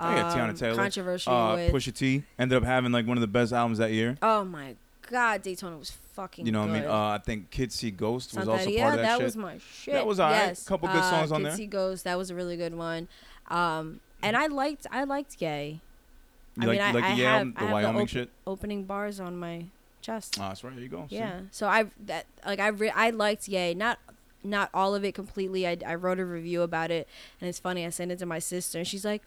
[0.00, 1.72] yeah, Teyana um, Taylor, controversy Uh, with.
[1.72, 4.16] Pusha T ended up having like one of the best albums that year.
[4.22, 4.76] oh my
[5.10, 6.44] God, Daytona was fucking.
[6.46, 6.84] You know what I mean?
[6.84, 8.74] Uh, I think Kids See Ghost was also part of that, shit.
[8.74, 9.94] Yeah, that was my shit.
[9.94, 10.48] That was alright.
[10.48, 10.64] Yes.
[10.66, 11.50] Couple good uh, songs on Kids there.
[11.52, 13.08] Kids See Ghost, that was a really good one.
[13.48, 15.80] Um, and I liked I liked Gay.
[16.56, 18.30] you I like, mean, I, like I the, have, album, I have Wyoming op- shit?
[18.46, 19.64] opening bars on my
[20.02, 20.38] chest.
[20.38, 20.74] Oh, that's right.
[20.74, 21.06] There you go.
[21.08, 21.16] See?
[21.16, 21.40] Yeah.
[21.50, 23.74] So I that like I re- I liked Ye.
[23.74, 23.98] Not
[24.44, 25.66] not all of it completely.
[25.66, 27.08] I I wrote a review about it,
[27.40, 27.86] and it's funny.
[27.86, 29.22] I sent it to my sister, and she's like,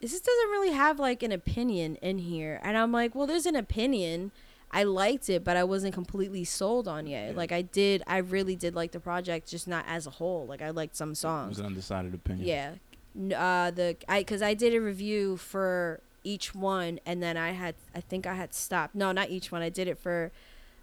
[0.00, 3.56] "This doesn't really have like an opinion in here." And I'm like, "Well, there's an
[3.56, 4.32] opinion."
[4.70, 7.30] I liked it, but I wasn't completely sold on yet.
[7.30, 7.36] Yeah.
[7.36, 10.46] Like I did, I really did like the project, just not as a whole.
[10.46, 11.58] Like I liked some It was songs.
[11.58, 12.46] an undecided opinion.
[12.46, 12.74] Yeah.
[13.36, 17.74] Uh, the I because I did a review for each one, and then I had
[17.94, 18.94] I think I had stopped.
[18.94, 19.62] No, not each one.
[19.62, 20.30] I did it for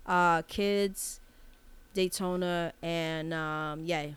[0.07, 1.19] uh kids,
[1.93, 4.07] Daytona, and um yeah.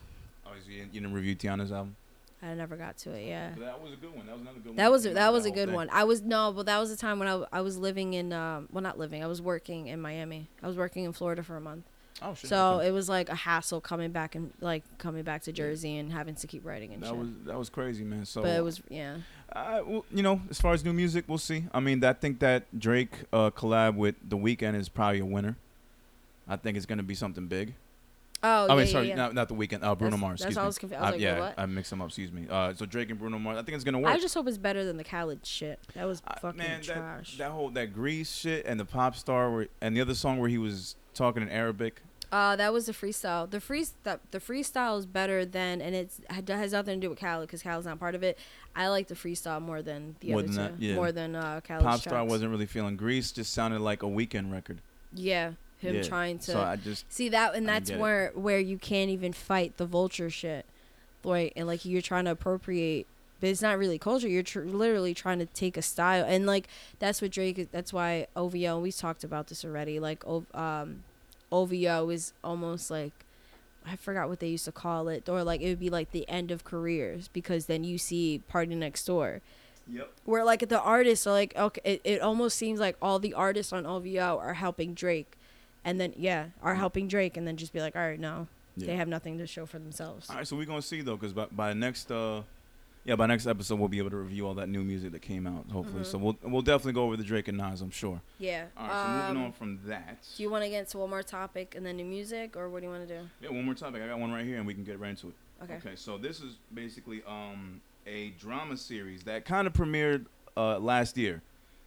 [0.47, 1.95] Oh, so you, you didn't review Teyana's album?
[2.43, 3.27] I never got to it.
[3.27, 3.51] Yeah.
[3.56, 4.27] But that was a good one.
[4.27, 4.77] That was another good one.
[4.77, 5.74] That was that was a good thing.
[5.74, 5.89] one.
[5.90, 8.69] I was no, but that was the time when I, I was living in um
[8.70, 10.48] well not living I was working in Miami.
[10.62, 11.85] I was working in Florida for a month,
[12.23, 12.48] Oh shit.
[12.51, 12.89] so okay.
[12.89, 16.35] it was like a hassle coming back and like coming back to Jersey and having
[16.36, 17.16] to keep writing and that shit.
[17.16, 18.24] was that was crazy, man.
[18.24, 19.16] So, but it was yeah.
[19.52, 21.65] uh, well, you know, as far as new music, we'll see.
[21.73, 25.56] I mean, I think that Drake uh, collab with The Weeknd is probably a winner.
[26.47, 27.74] I think it's gonna be something big.
[28.40, 29.15] Oh, I yeah, mean, yeah, sorry, yeah.
[29.16, 29.82] not not The Weeknd.
[29.82, 30.40] Uh, Bruno That's- Mars.
[30.40, 30.69] that's excuse why I me.
[30.69, 31.55] was I was Uh, like, yeah, what?
[31.59, 32.09] I mixed them up.
[32.09, 32.47] Excuse me.
[32.48, 33.59] Uh, so Drake and Bruno Mars.
[33.59, 34.12] I think it's gonna work.
[34.15, 35.81] I just hope it's better than the Khaled shit.
[35.94, 37.32] That was fucking man, trash.
[37.32, 40.39] That, that whole that Greece shit and the pop star where, and the other song
[40.39, 42.01] where he was talking in Arabic.
[42.31, 43.51] uh, that was the freestyle.
[43.51, 47.10] The free the, the freestyle is better than, and it's it has nothing to do
[47.10, 48.39] with Khaled because Khaled's not part of it.
[48.77, 50.77] I like the freestyle more than the More other than two.
[50.77, 50.94] that, yeah.
[50.94, 52.31] More than uh, Khaled's pop star tracks.
[52.31, 53.32] wasn't really feeling Greece.
[53.32, 54.81] Just sounded like a Weeknd record.
[55.12, 56.03] Yeah, him Yeah.
[56.03, 58.01] trying to So I just see that, and that's get it.
[58.01, 60.65] where where you can't even fight the vulture shit,
[61.25, 63.07] like and like you're trying to appropriate.
[63.41, 64.27] But it's not really culture.
[64.27, 66.67] You're tr- literally trying to take a style, and like
[66.99, 67.69] that's what Drake.
[67.71, 68.81] That's why OVO.
[68.81, 70.01] We talked about this already.
[70.01, 71.05] Like, O- um,
[71.53, 73.13] OVO is almost like
[73.87, 76.29] I forgot what they used to call it, or like it would be like the
[76.29, 79.41] end of careers because then you see PartyNextDoor,
[79.89, 80.11] yep.
[80.25, 83.73] where like the artists are like okay, it, it almost seems like all the artists
[83.73, 85.39] on OVO are helping Drake,
[85.85, 88.47] and then yeah, are helping Drake, and then just be like, all right, no,
[88.77, 88.87] Yeah.
[88.89, 90.29] they have nothing to show for themselves.
[90.31, 92.43] All right, so we're gonna see though, because by, by next, uh,
[93.05, 95.47] yeah, by next episode we'll be able to review all that new music that came
[95.47, 95.65] out.
[95.73, 96.07] Hopefully, Mhm.
[96.07, 98.21] so we'll we'll definitely go over the Drake and Nas, I'm sure.
[98.39, 98.67] Yeah.
[98.77, 100.19] All right, so moving um, on from that.
[100.37, 102.81] Do you want to get into one more topic and then new music, or what
[102.81, 103.29] do you want to do?
[103.41, 104.03] yeah, one more topic.
[104.03, 105.35] I got one right here, and we can get right into it.
[105.65, 105.75] Okay.
[105.77, 110.27] Okay, so this is basically um a drama series that kind of premiered
[110.57, 111.41] uh last year,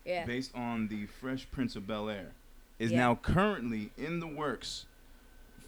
[0.05, 0.25] Yeah.
[0.25, 2.31] based on the Fresh Prince of Bel Air,
[2.81, 2.97] is Yeah.
[2.97, 4.85] now currently in the works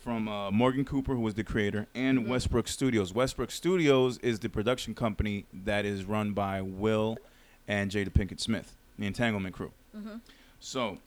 [0.02, 2.27] from uh, Morgan Cooper, who was the creator, and Mhm.
[2.27, 3.14] Westbrook Studios.
[3.14, 7.18] Westbrook Studios is the production company that is run by Will
[7.68, 9.72] and Jada Pinkett Smith, the Entanglement crew.
[9.95, 10.19] Mhm.
[10.60, 10.98] So,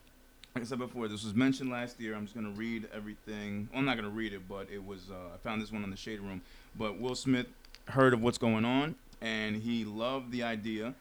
[0.55, 2.15] like I said before, this was mentioned last year.
[2.15, 3.69] I'm just gonna read everything.
[3.71, 5.11] Well, I'm not gonna read it, but it was.
[5.11, 6.41] Uh, I found this one on the Shade Room.
[6.79, 7.49] But Will Smith
[7.89, 10.95] heard of what's going on, and he loved the idea.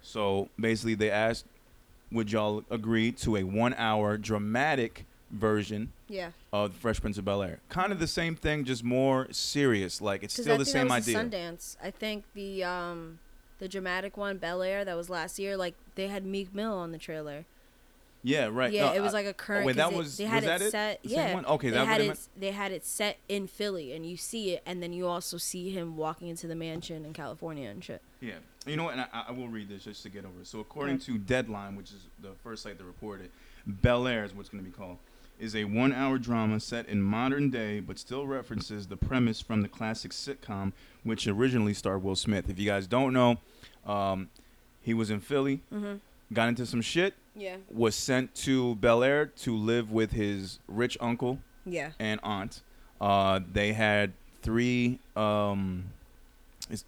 [0.00, 1.46] So basically, they asked,
[2.12, 6.30] "Would y'all agree to a one-hour dramatic version Yeah.
[6.52, 7.60] of Fresh Prince of Bel Air?
[7.68, 10.00] Kind of the same thing, just more serious.
[10.00, 11.76] Like it's still I the think same that was idea." Sundance.
[11.82, 13.18] I think the um
[13.58, 15.56] the dramatic one, Bel Air, that was last year.
[15.56, 17.44] Like they had Meek Mill on the trailer.
[18.24, 18.72] yeah, right.
[18.72, 19.66] Yeah, No, it was like a current.
[19.66, 21.02] wait, that it- was- they was had that it set.
[21.02, 21.44] The yeah, one?
[21.46, 22.06] Okay, they that had it.
[22.08, 22.28] meant.
[22.38, 25.70] They had it set in Philly, and you see it, and then you also see
[25.70, 28.00] him walking into the mansion in California and shit.
[28.20, 28.34] Yeah,
[28.66, 28.92] you know what?
[28.94, 30.46] And I, I will read this just to get over it.
[30.46, 33.30] So, according to Deadline, which is the first site that reported,
[33.66, 34.98] Bel Air is what's going to be called,
[35.40, 39.68] is a one-hour drama set in modern day, but still references the premise from the
[39.68, 40.72] classic sitcom,
[41.02, 42.48] which originally starred Will Smith.
[42.48, 43.38] If you guys don't know,
[43.86, 44.28] um,
[44.80, 45.94] he was in Philly, Mm-hmm.
[46.32, 47.56] got into some shit, Yeah.
[47.72, 51.90] was sent to Bel Air to live with his rich uncle Yeah.
[51.98, 52.62] and aunt.
[53.00, 54.12] Uh, they had
[54.42, 55.84] three um,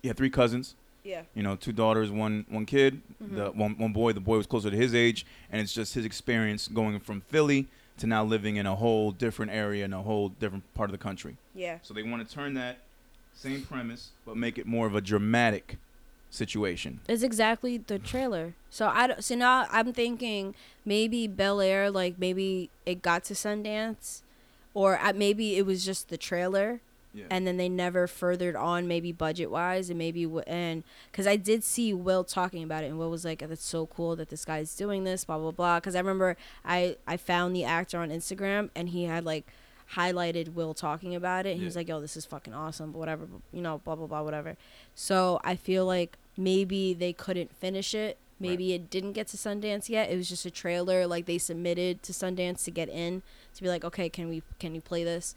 [0.03, 0.75] yeah, three cousins.
[1.05, 1.23] Yeah.
[1.35, 3.01] You know, two daughters, one one kid.
[3.21, 3.59] The Mm-hmm.
[3.61, 4.13] one one boy.
[4.13, 7.69] The boy was closer to his age, and it's just his experience going from Philly
[7.99, 10.99] to now living in a whole different area in a whole different part of the
[11.03, 11.37] country.
[11.55, 11.79] Yeah.
[11.83, 12.79] So they want to turn that
[13.35, 15.77] same premise, but make it more of a dramatic
[16.31, 17.01] situation.
[17.09, 18.55] It's exactly the trailer.
[18.71, 20.55] So I don't- so now I'm thinking
[20.85, 24.23] maybe Bel Air, like maybe it got to Sundance,
[24.73, 26.81] or uh, maybe it was just the trailer,
[27.15, 27.25] Yeah.
[27.31, 31.37] and then they never furthered on maybe budget wise, and maybe w- and because I
[31.37, 34.29] did see Will talking about it, and Will was like, oh, "That's so cool that
[34.31, 35.79] this guy's doing this," blah blah blah.
[35.81, 39.47] Because I remember I I found the actor on Instagram, and he had like
[39.95, 41.51] highlighted Will talking about it.
[41.51, 44.07] And he was like, "Yo, this is fucking awesome," but whatever, you know, blah blah
[44.07, 44.57] blah, whatever.
[44.95, 48.19] So I feel like maybe they couldn't finish it.
[48.41, 50.11] Maybe it didn't get to Sundance yet.
[50.11, 53.23] It was just a trailer, like they submitted to Sundance to get in
[53.55, 55.35] to be like, okay, can we can you play this?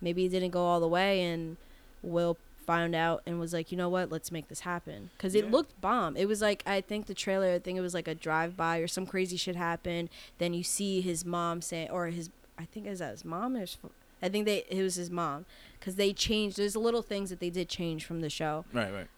[0.00, 1.56] Maybe it didn't go all the way, and
[2.02, 5.44] Will found out and was like, you know what, let's make this happen because it
[5.46, 5.50] Yeah.
[5.50, 6.16] looked bomb.
[6.16, 8.78] It was like I think the trailer, I think it was like a drive by
[8.78, 10.10] or some crazy shit happened.
[10.36, 13.60] Then you see his mom saying, or his, I think is that his mom or
[13.60, 13.78] his,
[14.22, 15.46] I think they it was his mom
[15.80, 16.58] because they changed.
[16.58, 19.08] There's little things that they did change from the show Right, right.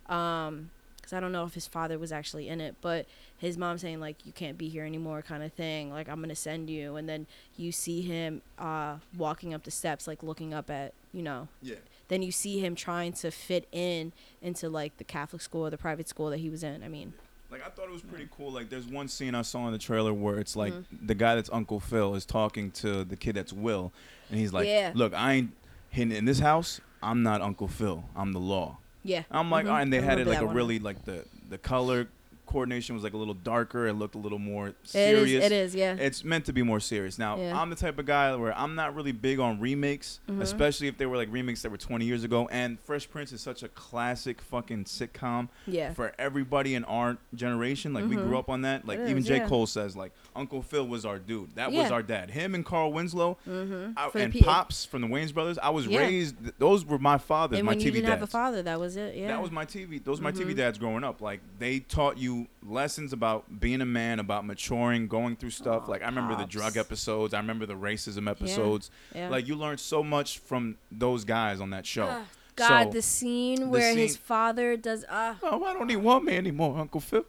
[0.47, 0.71] um
[1.11, 3.07] because i don't know if his father was actually in it but
[3.39, 6.35] his mom saying like you can't be here anymore kind of thing like i'm gonna
[6.35, 7.27] send you and then
[7.57, 11.77] you see him uh walking up the steps like looking up at you know Yeah.
[12.09, 15.79] then you see him trying to fit in into like the catholic school or the
[15.79, 17.13] private school that he was in i mean
[17.51, 18.53] Like I thought it was pretty cool.
[18.53, 21.07] Like there's one scene I saw in the trailer where it's like Mm-hmm.
[21.07, 23.91] the guy that's Uncle Phil is talking to the kid that's Will,
[24.31, 24.93] and he's like, Yeah.
[24.95, 25.51] "Look, I ain't
[25.93, 26.81] in, in this house.
[27.03, 28.05] I'm not Uncle Phil.
[28.15, 30.55] I'm the law." Yeah I'm like, oh, and they I had it like a one.
[30.55, 32.09] really like the the color
[32.51, 33.87] coordination was like a little darker.
[33.87, 35.29] It looked a little more serious.
[35.31, 37.19] is it is yeah It's meant to be more serious.
[37.19, 37.59] Now, Yeah.
[37.61, 40.43] I'm the type of guy where I'm not really big on remakes, Mm-hmm.
[40.43, 42.49] especially if they were like remakes that were 20 years ago.
[42.51, 47.93] And Fresh Prince is such a classic fucking sitcom yeah for everybody in our generation.
[47.93, 48.87] Like we grew up on that.
[48.87, 49.35] Like It even is, J.
[49.35, 49.43] Mm-hmm.
[49.45, 49.49] yeah.
[49.49, 51.55] Cole says like Uncle Phil was our dude.
[51.57, 52.31] That was our dad.
[52.31, 53.93] Him and Carl Winslow mm-hmm.
[53.97, 55.59] I- and pe- Pops from the Wayans brothers.
[55.59, 56.01] I was Yeah.
[56.01, 56.37] raised.
[56.59, 58.21] Those were my fathers, and my when TV you didn't dads.
[58.21, 60.03] have a father that was it yeah That was my TV.
[60.03, 60.51] Those were my Mm-hmm.
[60.51, 61.21] TV dads growing up.
[61.21, 65.85] Like they taught you lessons about being a man, about maturing, going through stuff.
[65.87, 67.35] Aw, like I remember the drug episodes.
[67.35, 68.91] I remember the racism episodes.
[69.15, 69.29] yeah.
[69.29, 72.07] Like you learned so much from those guys on that show.
[72.09, 72.25] Ah,
[72.57, 76.25] god So, the scene where his scene- father does uh Oh, why don't he want
[76.25, 77.25] me anymore, Uncle Phil?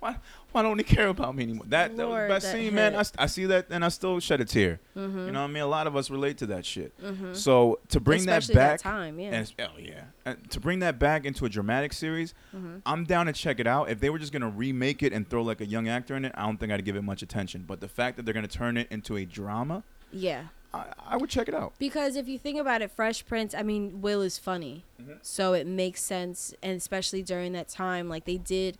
[0.00, 0.16] Why,
[0.52, 1.64] why don't he care about me anymore?
[1.68, 2.94] That, that was Lord, the best that scene, man.
[2.96, 4.80] I, I see that and I still shed a tear.
[4.96, 5.18] Mm-hmm.
[5.26, 5.62] You know what I mean?
[5.62, 6.92] A lot of us relate to that shit.
[7.32, 9.30] So to bring Especially that that back, time, yeah.
[9.30, 12.78] and oh yeah, And to bring that back into a dramatic series, Mm-hmm.
[12.84, 13.88] I'm down to check it out.
[13.90, 16.32] If they were just gonna remake it and throw like a young actor in it,
[16.34, 17.64] I don't think I'd give it much attention.
[17.66, 21.28] But the fact that they're gonna turn it into a drama, yeah I, I would
[21.30, 21.74] check it out.
[21.78, 24.84] Because if you think about it, Fresh Prince, I mean, Will is funny.
[25.00, 25.12] Mm-hmm.
[25.22, 26.54] So it makes sense.
[26.62, 28.78] And especially during that time, like they did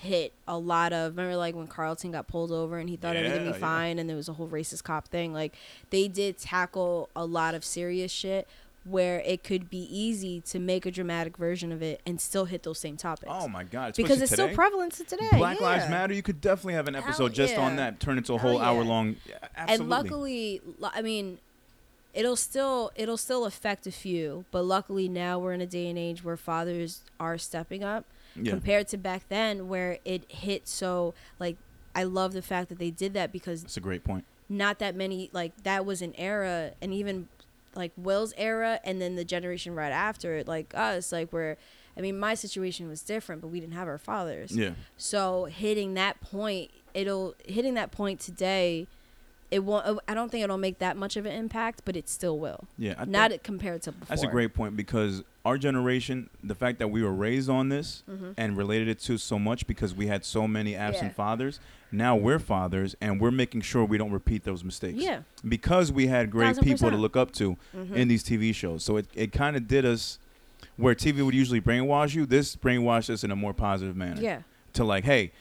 [0.00, 3.44] hit a lot of, remember like when Carlton got pulled over and he thought everything
[3.44, 3.66] would be yeah.
[3.66, 5.32] fine and there was a whole racist cop thing.
[5.32, 5.54] Like
[5.90, 8.48] they did tackle a lot of serious shit
[8.84, 12.62] where it could be easy to make a dramatic version of it and still hit
[12.62, 13.30] those same topics.
[13.32, 13.94] Oh my god!
[13.94, 14.56] because it's still today.
[14.56, 15.28] prevalent to today.
[15.32, 15.90] Black Lives.
[15.90, 16.14] Matter.
[16.14, 18.00] You could definitely have an Hell episode just on that.
[18.00, 18.70] Turn it into a whole yeah.
[18.70, 19.16] hour long.
[19.28, 19.74] Yeah, absolutely.
[19.74, 20.60] and luckily
[20.94, 21.38] i mean
[22.14, 25.98] it'll still it'll still affect a few but luckily now we're in a day and
[25.98, 28.04] age where fathers are stepping up
[28.42, 28.52] Yeah.
[28.52, 31.56] compared to back then where it hit so like
[31.94, 34.24] i love the fact that they did that because it's a great point.
[34.48, 37.28] not that many like that was an era and even
[37.74, 41.56] like will's era and then the generation right after it like us like where
[41.96, 44.72] i mean my situation was different but we didn't have our fathers Yeah.
[44.96, 48.86] so hitting that point, it'll hitting that point today.
[49.50, 49.98] It won't.
[50.06, 52.68] I don't think it'll make that much of an impact, but it still will.
[52.78, 52.94] Yeah.
[52.98, 54.06] I Not think- compared to before.
[54.08, 58.02] That's a great point because our generation, the fact that we were raised on this
[58.36, 61.20] and related it to so much because we had so many absent Mm-hmm.
[61.20, 61.26] Yeah.
[61.26, 61.60] fathers.
[61.92, 64.98] Now we're fathers and we're making sure we don't repeat those mistakes.
[65.02, 65.22] Yeah.
[65.46, 66.94] Because we had great Thousand people to.
[66.94, 67.02] Mm-hmm.
[67.02, 67.56] look up to
[67.94, 68.84] in these TV shows.
[68.84, 70.18] So it, it kind of did us
[70.76, 72.26] where TV would usually brainwash you.
[72.26, 74.20] This brainwashed us in a more positive manner.
[74.20, 74.42] Yeah,
[74.74, 75.32] To like, hey,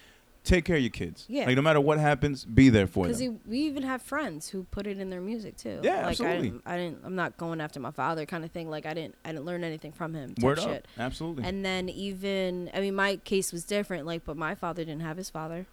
[0.44, 1.26] take care of your kids.
[1.28, 1.46] Yeah.
[1.46, 3.18] Like no matter what happens, be there for them.
[3.18, 5.80] because we even have friends who put it in their music too.
[5.84, 6.50] Yeah, like I absolutely.
[6.50, 7.00] didn't, I didn't.
[7.04, 8.70] I'm not going after my father, kind of thing.
[8.70, 9.16] Like I didn't.
[9.26, 10.36] I didn't learn anything from him.
[10.42, 10.70] Word shit.
[10.70, 10.88] up.
[10.98, 11.44] Absolutely.
[11.44, 15.18] And then even I mean my case was different like but my father didn't have
[15.18, 15.66] his father.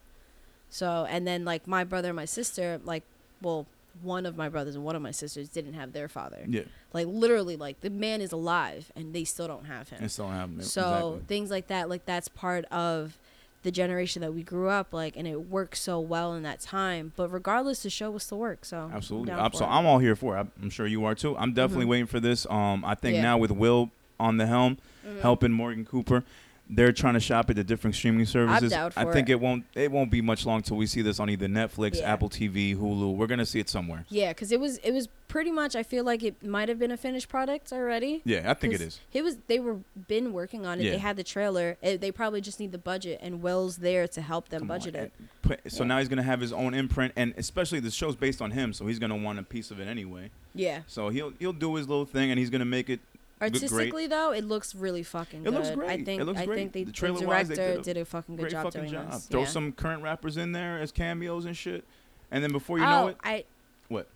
[0.69, 3.05] So and then like my brother and my sister like
[3.43, 3.67] well
[4.03, 6.45] one of my brothers and one of my sisters didn't have their father.
[6.47, 6.63] yeah.
[6.93, 9.99] Like literally like the man is alive and they still don't have him.
[10.03, 10.61] And still have him.
[10.63, 11.21] so exactly.
[11.29, 13.19] things like that like that's part of
[13.67, 17.13] the generation that we grew up like, and it worked so well in that time.
[17.17, 18.65] But regardless, the show will still work.
[18.65, 19.33] So Absolutely.
[19.33, 19.65] I'm, so.
[19.67, 20.47] I'm all here for it.
[20.61, 21.37] I'm- sure you are too.
[21.37, 21.89] I'm definitely Mhm.
[21.89, 22.47] waiting for this.
[22.49, 23.23] Um, I think Yeah.
[23.23, 23.91] now with Will
[24.21, 25.21] on the helm, Mhm.
[25.21, 26.23] helping Morgan Cooper,
[26.69, 28.73] they're trying to shop at the different streaming services.
[28.73, 29.33] I think it.
[29.33, 29.65] it won't.
[29.75, 32.13] It won't be much long till we see this on either Netflix, Yeah.
[32.13, 33.15] Apple TV, Hulu.
[33.15, 34.05] We're gonna see it somewhere.
[34.09, 35.77] Yeah, because it was it was pretty much.
[35.77, 38.21] I feel like it might have been a finished product already.
[38.25, 38.99] Yeah, I think it is.
[39.13, 39.37] It was.
[39.47, 39.77] They were
[40.09, 40.85] been working on it.
[40.85, 40.91] Yeah.
[40.93, 41.77] They had the trailer.
[41.83, 44.79] It, they probably just need the budget, and Will's there to help them Come on,
[44.79, 45.13] budget it.
[45.19, 45.89] and put- so Yeah.
[45.89, 48.87] now he's gonna have his own imprint, and especially the show's based on him, so
[48.87, 50.31] he's gonna want a piece of it anyway.
[50.55, 50.81] Yeah.
[50.89, 52.99] So he'll he'll do his little thing, and he's gonna make it.
[53.41, 55.55] Artistically, though, it looks really fucking It good.
[55.55, 56.57] looks I think It looks I great.
[56.57, 58.81] think they, The the, director they did did a a, fucking good Great job fucking
[58.81, 59.13] doing job.
[59.13, 59.27] this.
[59.27, 59.47] Throw yeah.
[59.47, 61.85] some current rappers in there as cameos and shit,
[62.31, 63.45] and then before you oh, know it, I.
[63.89, 64.09] What?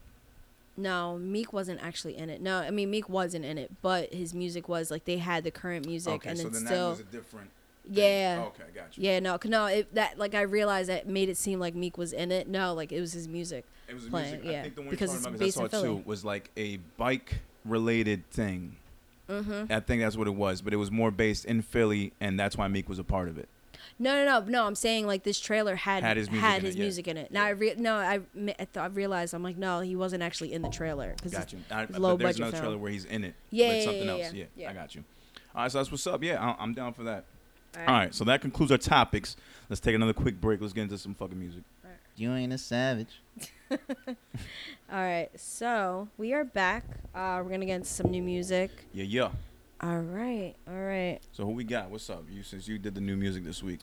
[0.77, 2.41] No, Meek wasn't actually in it.
[2.41, 5.51] No, I mean Meek wasn't in it, but his music was like they had the
[5.51, 7.51] current music, okay, and so then still, that was a different.
[7.91, 9.05] yeah, Okay, got you.
[9.05, 12.15] yeah, no, no, it, that like I realized that made it seem like Meek was
[12.15, 12.49] in it.
[12.49, 13.67] No, like it was his music.
[13.87, 14.49] It was playing, music.
[14.49, 16.51] I yeah, think the one because you're talking about, I saw it too, was like
[16.57, 18.77] a bike related thing.
[19.31, 19.73] Mm-hmm.
[19.73, 22.57] I think that's what it was, but it was more based in Philly, and that's
[22.57, 23.49] why Meek was a part of it.
[23.99, 24.67] No, no, no, no.
[24.67, 27.11] I'm saying like this trailer had Had his music in his it, yeah.
[27.13, 27.33] in it.
[27.33, 28.21] Now I re- no, I
[28.59, 31.53] I, thought I realized I'm like no, he wasn't actually in the trailer because Got
[31.53, 31.59] you.
[31.71, 32.63] I, it's but low there's budget another film.
[32.63, 33.35] trailer where he's in it.
[33.51, 34.23] Yeah, but yeah, something yeah, else.
[34.23, 34.71] yeah, Yeah, yeah.
[34.71, 35.05] I got you.
[35.55, 36.23] All right, so that's what's up.
[36.23, 37.25] Yeah, I- I'm down for that.
[37.77, 39.37] All All right, so that concludes our topics.
[39.69, 40.61] Let's take another quick break.
[40.61, 41.63] Let's get into some fucking music.
[42.17, 43.21] You ain't a savage.
[43.71, 43.77] All
[44.91, 46.85] right, so we are back.
[47.15, 48.71] Uh, we're gonna get into some new music.
[48.93, 49.31] Yeah, yeah.
[49.83, 51.21] All right, all right.
[51.33, 51.91] So who we got?
[51.91, 52.25] What's up?
[52.31, 53.81] You since you did the new music this week.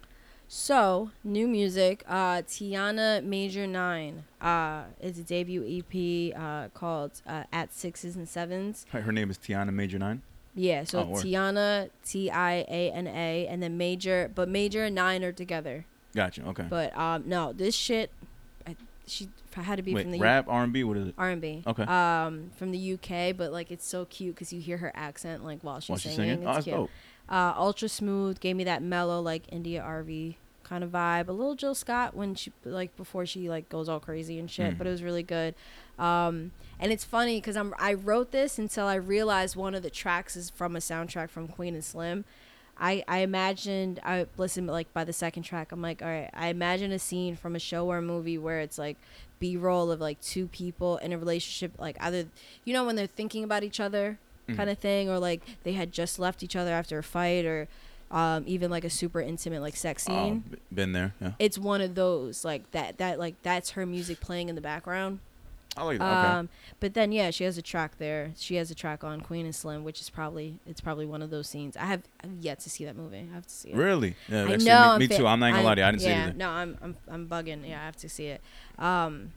[0.50, 2.04] So new music.
[2.08, 4.26] Uh, Tiana Major Nine.
[4.40, 6.38] Uh, it's a debut EP.
[6.40, 8.86] Uh, called uh, At Sixes and Sevens.
[8.92, 10.22] Her her name is Tiana Major Nine.
[10.54, 11.16] Yeah, so Oh.
[11.16, 15.86] Tiana T I A N A, and then Major, but Major and Nine are together.
[16.16, 16.44] Gotcha.
[16.48, 16.66] Okay.
[16.70, 18.12] But um, no, this shit,
[19.08, 20.84] she had to be Wait, from the rap, R and B.
[20.84, 21.16] What is it?
[21.18, 21.64] R and B.
[21.66, 21.84] Okay.
[21.84, 25.60] Um, from the UK, but like it's so cute because you hear her accent like
[25.64, 26.36] while she's While she's singing.
[26.36, 26.48] singing.
[26.48, 26.76] Oh, It's that's cute.
[26.76, 26.90] dope.
[27.30, 31.28] Uh, ultra smooth gave me that mellow like India Arie kind of vibe.
[31.30, 34.76] A little Jill Scott when she like before she like goes all crazy and shit,
[34.76, 34.78] Mm.
[34.78, 35.56] but it was really good.
[35.98, 39.90] Um, and it's funny because I'm I wrote this until I realized one of the
[39.90, 42.24] tracks is from a soundtrack from Queen and Slim.
[42.80, 46.48] I, I imagined I listened like by the second track I'm like all right I
[46.48, 48.98] imagine a scene from a show or a movie where it's like
[49.40, 52.26] B-roll of like two people in a relationship like either
[52.66, 54.56] you know when they're thinking about each other Mhm.
[54.56, 57.68] kind of thing or like they had just left each other after a fight or
[58.10, 61.14] um, even like a super intimate like sex Oh, scene b- been there.
[61.20, 61.34] Yeah.
[61.40, 65.20] it's one of those like that that like that's her music playing in the background
[65.78, 66.26] I like that.
[66.26, 66.34] Okay.
[66.34, 66.50] um,
[66.80, 68.34] but then yeah, she has a track there.
[68.38, 71.30] She has a track on Queen and Slim, which is probably it's probably one of
[71.30, 71.78] those scenes.
[71.78, 73.28] I have I've yet to see that movie.
[73.32, 73.76] I have to see it.
[73.76, 74.16] Really?
[74.28, 74.46] Yeah.
[74.46, 74.94] I actually, know.
[74.94, 75.28] Me, me fa- too.
[75.28, 75.88] I'm not gonna lie to you.
[75.88, 76.38] I didn't see it yeah, either.
[76.38, 77.68] No, I'm I'm I'm bugging.
[77.68, 78.42] Yeah, I have to see it.
[78.78, 79.34] Um,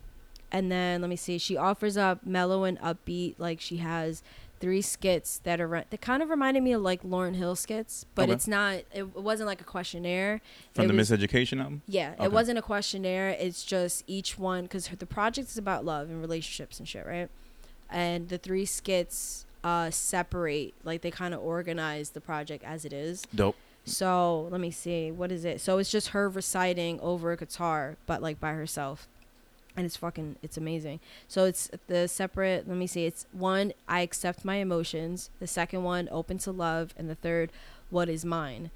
[0.53, 1.39] and then let me see.
[1.39, 3.35] She offers up mellow and upbeat.
[3.39, 4.23] Like she has
[4.61, 8.05] three skits that are re- that kind of reminded me of like Lauryn Hill skits,
[8.15, 8.33] but Okay.
[8.33, 8.75] it's not.
[8.75, 10.41] It, it wasn't like a questionnaire.
[10.75, 11.83] From It the was- Miseducation album.
[11.89, 12.25] yeah, Okay.
[12.27, 13.31] it wasn't a questionnaire.
[13.31, 17.29] It's just each one because the project is about love and relationships and shit, right?
[17.89, 22.93] And the three skits uh separate, like they kind of organize the project as it
[22.93, 23.23] is.
[23.35, 23.57] Dope.
[23.85, 25.61] So let me see, what is it?
[25.61, 29.09] So it's just her reciting over a guitar, but like by herself,
[29.77, 31.01] and it's fucking, it's amazing.
[31.29, 32.69] So it's the separate.
[32.69, 33.07] Let me see.
[33.07, 35.31] It's one, I accept my emotions.
[35.41, 37.51] The second one, open to love, and the third,
[37.91, 38.71] what is mine.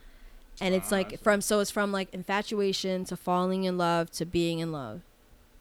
[0.60, 4.24] And it's Ah, like from so it's from like infatuation to falling in love to
[4.24, 5.00] being in love.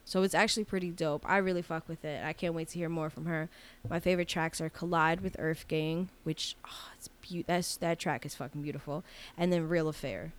[0.06, 1.24] So it's actually pretty dope.
[1.28, 2.24] I really fuck with it.
[2.24, 3.50] I can't wait to hear more from her.
[3.90, 8.36] My favorite tracks are "Collide" with EarthGang, which oh, it's be- that's that track is
[8.36, 9.04] fucking beautiful,
[9.38, 10.34] and then "Real Affair."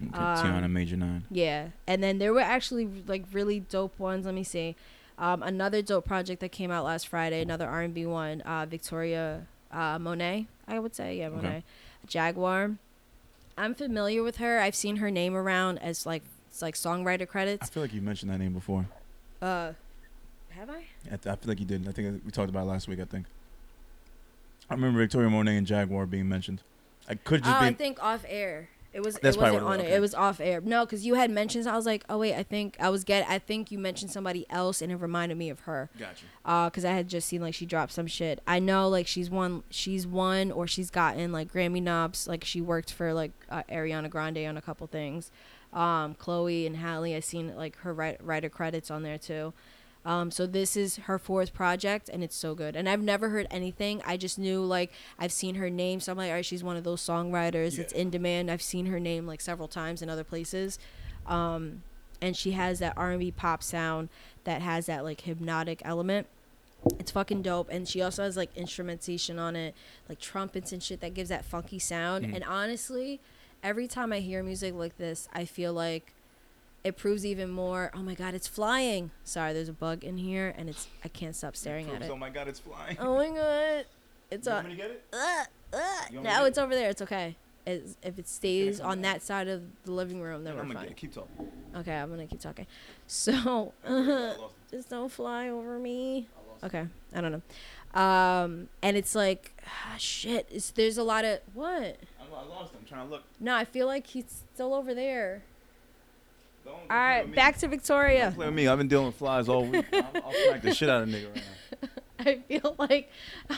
[0.00, 1.24] Okay, Um, Tiana Major Nine.
[1.30, 4.24] Yeah, and then there were actually like really dope ones.
[4.26, 4.76] Let me see.
[5.18, 8.66] Um, another dope project that came out last Friday, another R and B one, uh,
[8.66, 10.46] Victoria uh, Monet.
[10.68, 11.36] I would say, yeah, Okay.
[11.36, 11.64] Monet,
[12.06, 12.76] Jaguar.
[13.56, 14.60] I'm familiar with her.
[14.60, 17.66] I've seen her name around as like it's like songwriter credits.
[17.68, 18.86] I feel like you mentioned that name before.
[19.42, 19.72] Uh,
[20.50, 20.84] have I?
[21.06, 21.88] I, th- I feel like you did.
[21.88, 23.00] I think we talked about it last week.
[23.00, 23.26] I think.
[24.70, 26.60] I remember Victoria Monet and Jaguar being mentioned.
[27.08, 27.74] I could Oh, just I be.
[27.76, 28.68] think off air.
[28.92, 29.18] It was.
[29.22, 29.82] That's it wasn't on it it.
[29.82, 29.94] was, okay.
[29.96, 30.60] It was off air.
[30.62, 31.66] No, because you had mentions.
[31.66, 33.28] I was like, oh wait, I think I was get.
[33.28, 35.90] I think you mentioned somebody else, and it reminded me of her.
[35.98, 36.24] Gotcha.
[36.44, 39.28] uh because i had just seen like she dropped some shit i know like she's
[39.30, 43.62] won she's won or she's gotten like grammy knobs like she worked for like uh,
[43.70, 45.30] ariana grande on a couple things
[45.72, 49.52] um chloe and Halle, i seen like her write, writer credits on there too
[50.08, 52.74] Um, so this is her fourth project, and it's so good.
[52.74, 54.00] And I've never heard anything.
[54.06, 56.78] I just knew like I've seen her name, so I'm like, all right, she's one
[56.78, 57.78] of those songwriters.
[57.78, 58.50] It's in demand.
[58.50, 60.78] I've seen her name like several times in other places.
[61.26, 61.82] Um,
[62.22, 64.08] and she has that R&B pop sound
[64.44, 66.26] that has that like hypnotic element.
[66.98, 69.74] It's fucking dope, and she also has like instrumentation on it,
[70.08, 72.24] like trumpets and shit that gives that funky sound.
[72.24, 72.36] Mhm.
[72.36, 73.20] And honestly,
[73.62, 76.14] every time I hear music like this, I feel like
[76.84, 77.90] it proves even more.
[77.94, 79.10] Oh my god, it's flying!
[79.24, 82.10] Sorry, there's a bug in here, and it's I can't stop staring at it.
[82.10, 82.96] Oh my god, it's flying.
[83.00, 83.86] Oh my god,
[84.30, 84.70] it's You want on.
[84.72, 85.04] me to get it?
[85.12, 85.78] Uh, uh,
[86.10, 86.88] You want me to no, it's over there.
[86.88, 87.36] It's okay.
[87.66, 90.74] It's, if it stays on that side of the living room, then I'm we're gonna
[90.76, 90.82] fine.
[90.84, 90.96] get it.
[90.96, 91.48] Keep talking.
[91.76, 92.66] Okay, I'm gonna keep talking.
[93.06, 94.34] So, I
[94.70, 96.28] just don't fly over me.
[96.64, 98.00] Okay, I don't know.
[98.00, 100.48] Um, and it's like, ah, shit.
[100.50, 101.72] It's, there's a lot of what?
[101.72, 102.78] I I lost it.
[102.80, 103.24] I'm trying to look.
[103.40, 105.42] No, I feel like he's still over there.
[106.68, 107.36] Don't, don't All play right, with me.
[107.36, 108.32] back to Don't Victoria.
[108.36, 108.68] play with me.
[108.68, 109.86] I've been dealing with flies all week.
[109.92, 111.42] I'll, I'll smack the shit out of a nigga right
[111.82, 111.88] now.
[112.20, 113.10] I feel like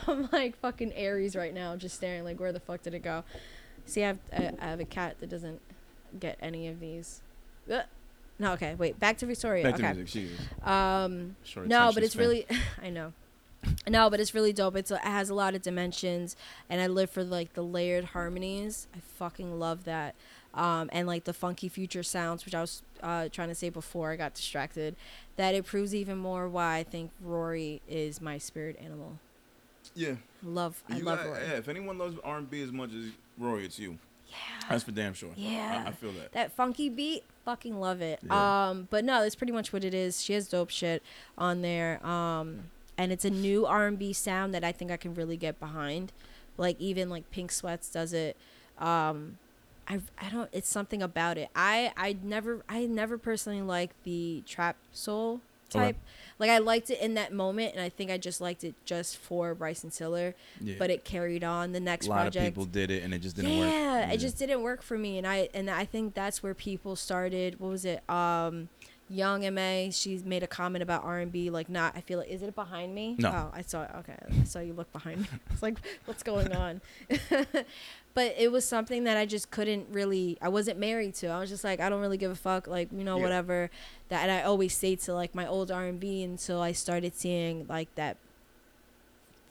[0.06, 3.24] I'm like fucking Aries right now, just staring like, where the fuck did it go?
[3.86, 5.60] See, I have I, I have a cat that doesn't
[6.18, 7.22] get any of these.
[7.72, 7.82] Ugh.
[8.38, 8.98] No, okay, wait.
[8.98, 9.62] Back to Victoria.
[9.64, 10.08] Back to music.
[10.08, 10.30] She.
[10.64, 12.26] Um, Short no, but it's span.
[12.26, 12.46] really
[12.82, 13.12] I know.
[13.86, 14.76] No, but it's really dope.
[14.76, 16.36] It's it has a lot of dimensions,
[16.70, 18.88] and I live for like the layered harmonies.
[18.94, 20.14] I fucking love that,
[20.54, 24.10] um, and like the funky future sounds, which I was uh, trying to say before
[24.12, 24.96] I got distracted.
[25.36, 29.18] That it proves even more why I think Rory is my spirit animal.
[29.94, 30.14] Yeah.
[30.42, 31.42] Love, I You love got- Rory.
[31.46, 33.06] yeah, if anyone loves R&B as much as
[33.38, 33.98] Rory, it's you.
[34.28, 34.36] Yeah.
[34.68, 35.30] That's for damn sure.
[35.36, 35.82] Yeah.
[35.86, 36.32] I, I feel that.
[36.32, 38.68] that funky beat fucking love it Yeah.
[38.68, 41.02] um but no that's pretty much what it is she has dope shit
[41.38, 42.64] on there um
[42.98, 46.12] and it's a new r&b sound that i think i can really get behind
[46.58, 48.36] like even like pink sweats does it
[48.78, 49.38] um
[49.90, 54.42] i i don't it's something about it i i never i never personally liked the
[54.46, 55.40] trap soul
[55.72, 55.78] Okay.
[55.92, 55.96] type
[56.40, 59.16] like i liked it in that moment and i think i just liked it just
[59.16, 60.74] for bryson tiller Yeah.
[60.80, 63.20] but it carried on the next a lot project of people did it and it
[63.20, 63.70] just didn't yeah, work.
[63.72, 66.96] Yeah, it just didn't work for me, and I and I think that's where people
[66.96, 67.60] started.
[67.60, 68.02] What was it?
[68.10, 68.68] Um,
[69.10, 69.90] Young Ma.
[69.90, 71.50] She's made a comment about R and B.
[71.50, 71.96] Like, not.
[71.96, 73.16] I feel like is it behind me?
[73.18, 73.28] No.
[73.28, 73.82] Oh, I saw.
[73.98, 75.26] Okay, I saw you look behind me.
[75.50, 76.80] It's like, what's going on?
[78.14, 80.38] but it was something that I just couldn't really.
[80.40, 81.26] I wasn't married to.
[81.28, 82.66] I was just like, I don't really give a fuck.
[82.68, 83.22] Like, you know, Yeah.
[83.24, 83.70] whatever.
[84.08, 87.14] That and I always stayed to like my old R and B until I started
[87.14, 88.16] seeing like that.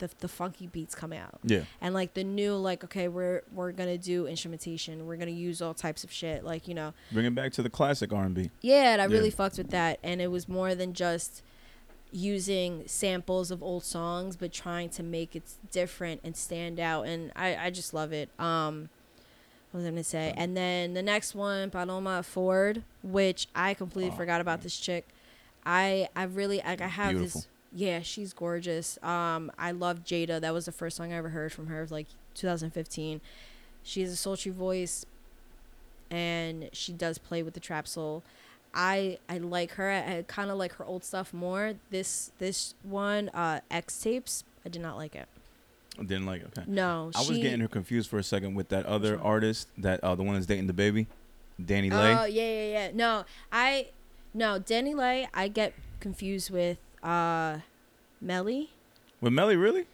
[0.00, 1.38] The, the funky beats come out.
[1.44, 1.62] Yeah.
[1.80, 5.06] and like the new like okay we're we're gonna do instrumentation.
[5.06, 6.42] We're gonna use all types of shit.
[6.44, 6.92] Like you know.
[7.12, 8.50] Bring it back to the classic R&B.
[8.62, 9.98] yeah and i really fucked with that.
[10.02, 11.42] And it was more than just
[12.12, 17.06] using samples of old songs but trying to make it different and stand out.
[17.06, 18.28] And i i just love it.
[18.38, 18.88] Um
[19.70, 20.34] what was i gonna say?
[20.36, 25.06] And then the next one paloma ford which i completely Oh, forgot about this chick.
[25.64, 27.40] I i really like i have Beautiful.
[27.42, 31.28] this yeah she's gorgeous um i love jada that was the first song i ever
[31.28, 33.20] heard from her like 2015
[33.82, 35.06] she has a sultry voice
[36.10, 38.22] and she does play with the trap soul
[38.74, 42.74] i i like her i, I kind of like her old stuff more this this
[42.82, 45.28] one uh x tapes i did not like it
[45.98, 46.48] I didn't like it.
[46.56, 46.62] Okay.
[46.70, 50.02] no I was she- getting her confused for a second with that other artist, that
[50.02, 51.08] uh, the one that's dating the baby,
[51.60, 52.22] DaniLeigh.
[52.22, 52.90] Oh yeah, yeah, yeah.
[52.94, 53.88] No, I
[54.32, 55.26] no DaniLeigh.
[55.34, 57.58] I get confused with uh,
[58.20, 58.70] Melly.
[59.20, 59.86] With Melly, really?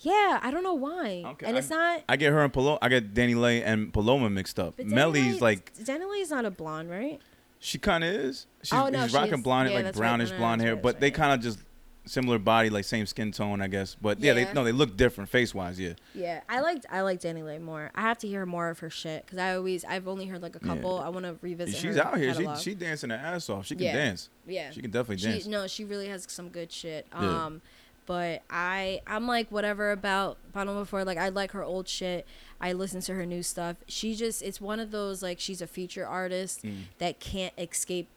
[0.00, 1.22] Yeah, I don't know why.
[1.24, 2.02] Okay, and I- it's not.
[2.08, 2.78] I get her and Paloma.
[2.82, 4.74] I get DaniLeigh and Paloma mixed up.
[4.76, 7.20] But Melly's like DaniLeigh's not a blonde, right?
[7.60, 8.46] she kind of is.
[8.62, 9.40] She's, Oh, no, she's she rocking is.
[9.40, 9.94] blonde, Yeah, like right.
[9.94, 11.63] brownish no, blonde hair, right, but that's they kind of just
[12.06, 13.96] similar body, like same skin tone, I guess.
[14.00, 14.44] But yeah, Yeah.
[14.46, 15.78] they no, they look different face wise.
[15.80, 15.94] Yeah.
[16.14, 17.90] Yeah, I liked I like DaniLeigh more.
[17.94, 20.54] I have to hear more of her shit because I always I've only heard like
[20.56, 20.74] a Yeah.
[20.74, 20.98] couple.
[20.98, 21.76] I want to revisit.
[21.76, 22.32] She's out here.
[22.34, 22.58] She catalog.
[22.58, 23.66] she dancing her ass off.
[23.66, 23.94] She can Yeah.
[23.96, 24.28] dance.
[24.46, 24.70] yeah.
[24.70, 25.46] She can definitely She dance.
[25.46, 27.06] no, she really has some good shit.
[27.12, 27.44] Yeah.
[27.46, 27.62] Um,
[28.06, 31.06] but I I'm like whatever about Paloma Ford.
[31.06, 32.26] Like I like her old shit.
[32.60, 33.76] I listen to her new stuff.
[33.88, 36.82] She just it's one of those like she's a feature artist Mm.
[36.98, 38.08] that can't escape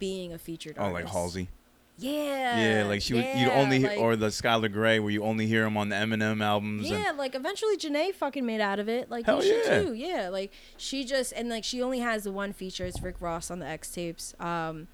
[0.00, 0.90] being a featured artist.
[0.90, 1.14] Oh, artist.
[1.14, 1.48] like Halsey.
[1.98, 2.78] Yeah.
[2.80, 3.24] Yeah, like she would.
[3.24, 5.96] You yeah, only like- or the Skylar Grey, where you only hear him on the
[5.96, 6.90] Eminem albums.
[6.90, 9.10] and- Yeah, like eventually Janae fucking made out of it.
[9.10, 9.82] Like Hell you yeah.
[9.82, 9.92] too.
[9.94, 12.84] Yeah, like she just and like she only has the one feature.
[12.86, 14.34] It's Rick Ross on the X tapes.
[14.40, 14.88] Um,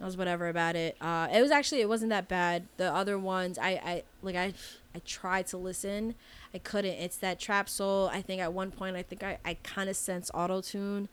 [0.00, 0.96] I was whatever about it.
[1.00, 2.66] Uh, it was actually it wasn't that bad.
[2.76, 4.52] The other ones, I I like I
[4.94, 6.14] I tried to listen,
[6.52, 6.94] I couldn't.
[6.94, 8.08] It's that trap soul.
[8.12, 11.08] I think at one point I think I I kind of sense auto tune.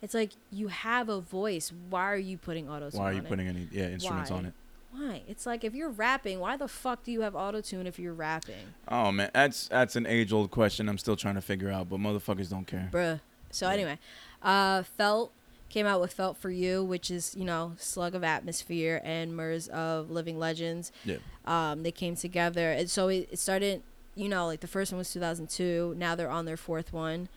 [0.00, 1.72] It's like you have a voice.
[1.90, 3.00] Why are you putting auto tune?
[3.00, 4.52] Why are you putting any yeah instruments on it?
[4.92, 5.22] Why?
[5.28, 8.14] It's like if you're rapping, why the fuck do you have auto tune if you're
[8.14, 8.74] rapping?
[8.88, 10.88] Oh man, that's that's an age old question.
[10.88, 12.88] I'm still trying to figure out, but motherfuckers don't care.
[12.92, 13.20] bruh.
[13.50, 13.74] So Yeah.
[13.74, 13.98] anyway,
[14.42, 15.32] uh, felt
[15.68, 19.68] came out with Felt for You, which is, you know, Slug of Atmosphere and Murs
[19.68, 20.90] of Living Legends.
[21.04, 21.16] Yeah.
[21.44, 22.72] Um, they came together.
[22.72, 23.82] And so it, it started,
[24.14, 25.94] you know, like the first one was 2002.
[25.98, 27.28] Now they're on their fourth one.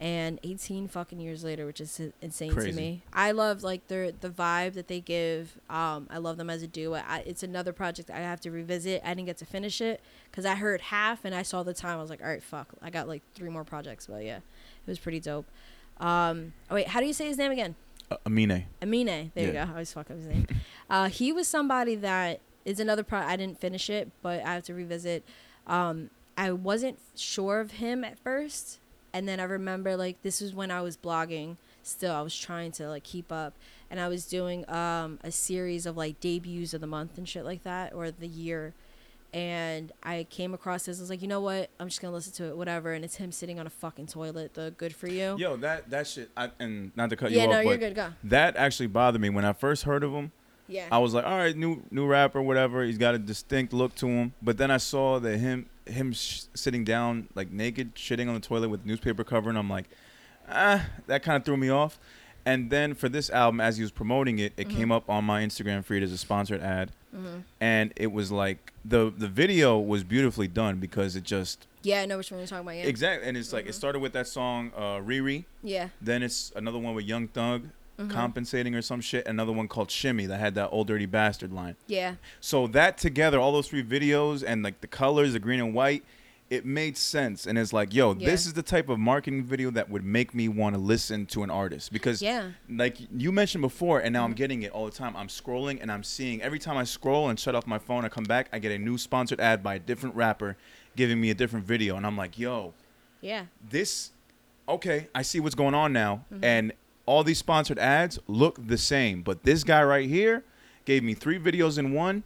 [0.00, 2.70] And 18 fucking years later, which is insane Crazy.
[2.70, 3.02] to me.
[3.12, 5.58] I love like their the vibe that they give.
[5.68, 6.94] Um, I love them as a duo.
[6.94, 9.02] I, it's another project I have to revisit.
[9.04, 10.00] I didn't get to finish it
[10.30, 11.98] because I heard half and I saw the time.
[11.98, 12.68] I was like, all right, fuck.
[12.80, 14.42] I got like three more projects, but yeah, it
[14.86, 15.46] was pretty dope.
[15.98, 17.74] Um, oh wait, how do you say his name again?
[18.10, 18.66] Uh, Amine.
[18.80, 19.32] Amine.
[19.34, 19.60] There you go.
[19.60, 20.46] I always fuck up his name.
[20.90, 23.18] uh, he was somebody that is another pro.
[23.18, 25.24] I didn't finish it, but I have to revisit.
[25.66, 28.78] Um, I wasn't sure of him at first,
[29.12, 31.56] and then I remember like this was when I was blogging.
[31.82, 33.54] Still, I was trying to like keep up,
[33.90, 37.44] and I was doing um a series of like debuts of the month and shit
[37.44, 38.74] like that, or the year.
[39.32, 40.98] And I came across this.
[40.98, 41.68] I was like, you know what?
[41.78, 42.94] I'm just gonna listen to it, whatever.
[42.94, 44.54] And it's him sitting on a fucking toilet.
[44.54, 45.36] The good for you.
[45.38, 46.30] Yo, that that shit.
[46.36, 47.94] I, and not to cut yeah, you no, off, you're good.
[47.94, 48.08] Go.
[48.24, 50.32] that actually bothered me when I first heard of him.
[50.68, 50.86] Yeah.
[50.92, 52.84] I was like, all right, new new rapper, whatever.
[52.84, 54.32] He's got a distinct look to him.
[54.42, 58.40] But then I saw that him him sh- sitting down like naked, shitting on the
[58.40, 59.86] toilet with newspaper cover, and I'm like,
[60.48, 61.98] ah, that kind of threw me off.
[62.46, 64.76] And then for this album, as he was promoting it, it Mm-hmm.
[64.78, 66.92] came up on my Instagram feed as a sponsored ad,
[67.60, 72.06] and it was like the the video was beautifully done because it just Yeah, I
[72.06, 72.76] know which one you're talking about.
[72.76, 72.84] Yeah.
[72.84, 75.44] exactly, and it's like it started with that song uh, Riri.
[75.62, 75.88] Yeah.
[76.00, 78.10] Then it's another one with Young Thug Mm-hmm.
[78.10, 79.26] compensating or some shit.
[79.26, 81.74] Another one called Shimmy that had that old dirty bastard line.
[81.88, 82.14] Yeah.
[82.40, 86.04] So that together, all those three videos and like the colors, the green and white,
[86.48, 87.44] it made sense.
[87.46, 90.48] And it's like, yo, this is the type of marketing video that would make me
[90.48, 92.42] want to listen to an artist because, Yeah.
[92.42, 92.78] Mm-hmm.
[92.78, 95.16] like you mentioned before, and now I'm getting it all the time.
[95.16, 98.08] I'm scrolling and I'm seeing every time I scroll and shut off my phone, I
[98.08, 100.56] come back, I get a new sponsored ad by a different rapper
[100.96, 102.74] giving me a different video, and I'm like, yo,
[103.20, 103.46] Yeah.
[103.70, 104.12] this
[104.68, 106.44] okay i see what's going on now Mm-hmm.
[106.44, 106.72] and
[107.08, 110.44] all these sponsored ads look the same but this guy right here
[110.84, 112.22] gave me three videos in one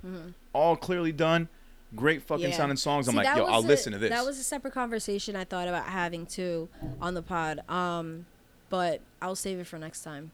[0.53, 1.49] all clearly done
[1.95, 2.51] great fucking Mm-hmm.
[2.53, 2.57] Yeah.
[2.57, 4.75] sounding songs i'm See, like yo i'll a- listen to this That was a separate
[4.75, 6.69] conversation I thought about having too
[7.01, 7.61] on the pod.
[7.69, 8.27] Um,
[8.71, 10.31] but I'll save it for next time.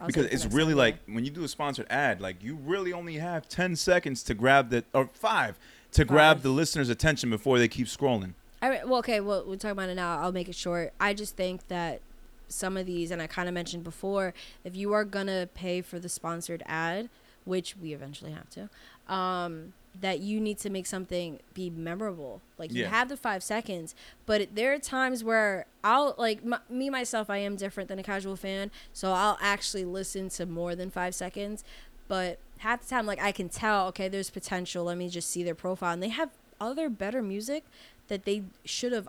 [0.00, 2.20] I'll because save it for it's really time, like when you do a sponsored ad
[2.20, 5.58] like you really only have 10 seconds to grab the or five
[5.92, 8.86] to grab the listener's attention before they keep scrolling All right.
[8.86, 9.20] Well, okay.
[9.20, 10.18] Well, we're talking about it now.
[10.20, 10.92] I'll make it short.
[11.00, 12.00] I just think that
[12.48, 14.34] some of these, and I kind of mentioned before,
[14.64, 17.08] if you are gonna pay for the sponsored ad,
[17.44, 18.68] which we eventually have to,
[19.12, 22.40] um, that you need to make something be memorable.
[22.58, 23.94] Like you have the five seconds,
[24.26, 27.28] but it- there are times where I'll like m- me myself.
[27.30, 31.14] I am different than a casual fan, so I'll actually listen to more than five
[31.14, 31.64] seconds.
[32.06, 34.84] But half the time, like I can tell, okay, there's potential.
[34.84, 36.30] Let me just see their profile, and they have
[36.60, 37.64] other better music
[38.08, 39.08] that they should have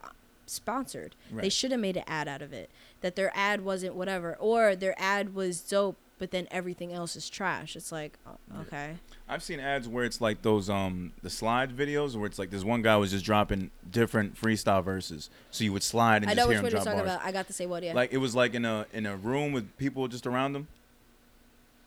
[0.49, 1.15] sponsored.
[1.31, 2.69] They should have made an ad out of it.
[3.01, 7.30] That their ad wasn't whatever, or their ad was dope, but then everything else is
[7.30, 7.76] trash.
[7.77, 8.95] It's like, oh, okay,
[9.27, 12.63] I've seen ads where it's like those um the slide videos where it's like this
[12.65, 16.45] one guy was just dropping different freestyle verses, so you would slide and I just
[16.45, 17.15] know hear which him drop talking bars.
[17.15, 17.26] about.
[17.26, 17.93] I got to say what, yeah.
[17.93, 20.67] Like it was like in a in a room with people just around him.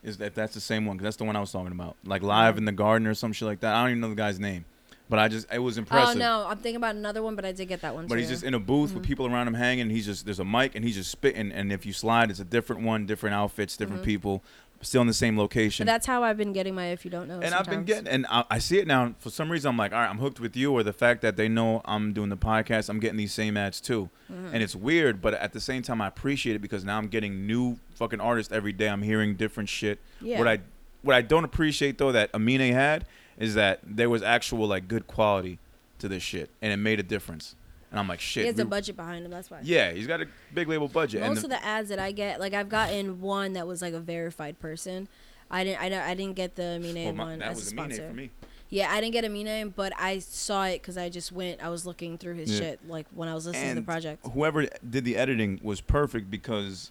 [0.02, 0.96] Is that that's the same one?
[0.96, 1.96] Because that's the one I was talking about.
[2.04, 3.74] Like live in the garden or some shit like that.
[3.74, 4.64] I don't even know the guy's name,
[5.12, 6.16] but I just it was impressive.
[6.16, 8.06] oh no, I'm thinking about another one, but I did get that one.
[8.06, 8.20] But too.
[8.20, 8.98] he's just in a booth Mm-hmm.
[9.00, 9.90] with people around him hanging.
[9.90, 11.52] He's just there's a mic and he's just spitting.
[11.52, 14.42] And if you slide, it's a different one, different outfits, different people,
[14.80, 15.84] still in the same location.
[15.84, 15.88] Mm-hmm.
[15.88, 17.40] But that's how I've been getting my if you don't know.
[17.40, 19.14] and I've been getting, and I, I see it now.
[19.18, 21.36] For some reason, I'm like, all right, I'm hooked with you, or the fact that
[21.36, 24.54] they know I'm doing the podcast, I'm getting these same ads too, Mm-hmm.
[24.54, 27.46] and it's weird, but at the same time, I appreciate it because now I'm getting
[27.46, 28.88] new fucking artists every day.
[28.88, 29.98] I'm hearing different shit.
[30.22, 30.38] Yeah.
[30.38, 30.60] What I
[31.02, 33.04] what I don't appreciate though that Amine had
[33.42, 35.58] is that there was actual like good quality
[35.98, 37.56] to this shit, and it made a difference.
[37.90, 38.44] And I'm like, shit.
[38.44, 39.30] He has a budget behind him.
[39.30, 39.58] That's why.
[39.62, 41.20] yeah, he's got a big label budget.
[41.22, 43.82] and Most the- of the ads that I get, like I've gotten one that was
[43.82, 45.08] like a verified person.
[45.50, 45.82] I didn't.
[45.82, 48.08] I, I didn't get the Amine well, my- one that as a sponsor.
[48.08, 48.30] for me.
[48.70, 51.62] Yeah, I didn't get a Amine, but I saw it because I just went.
[51.62, 52.58] I was looking through his Yeah.
[52.60, 54.24] shit like when I was listening to the project.
[54.32, 56.90] whoever did the editing was perfect because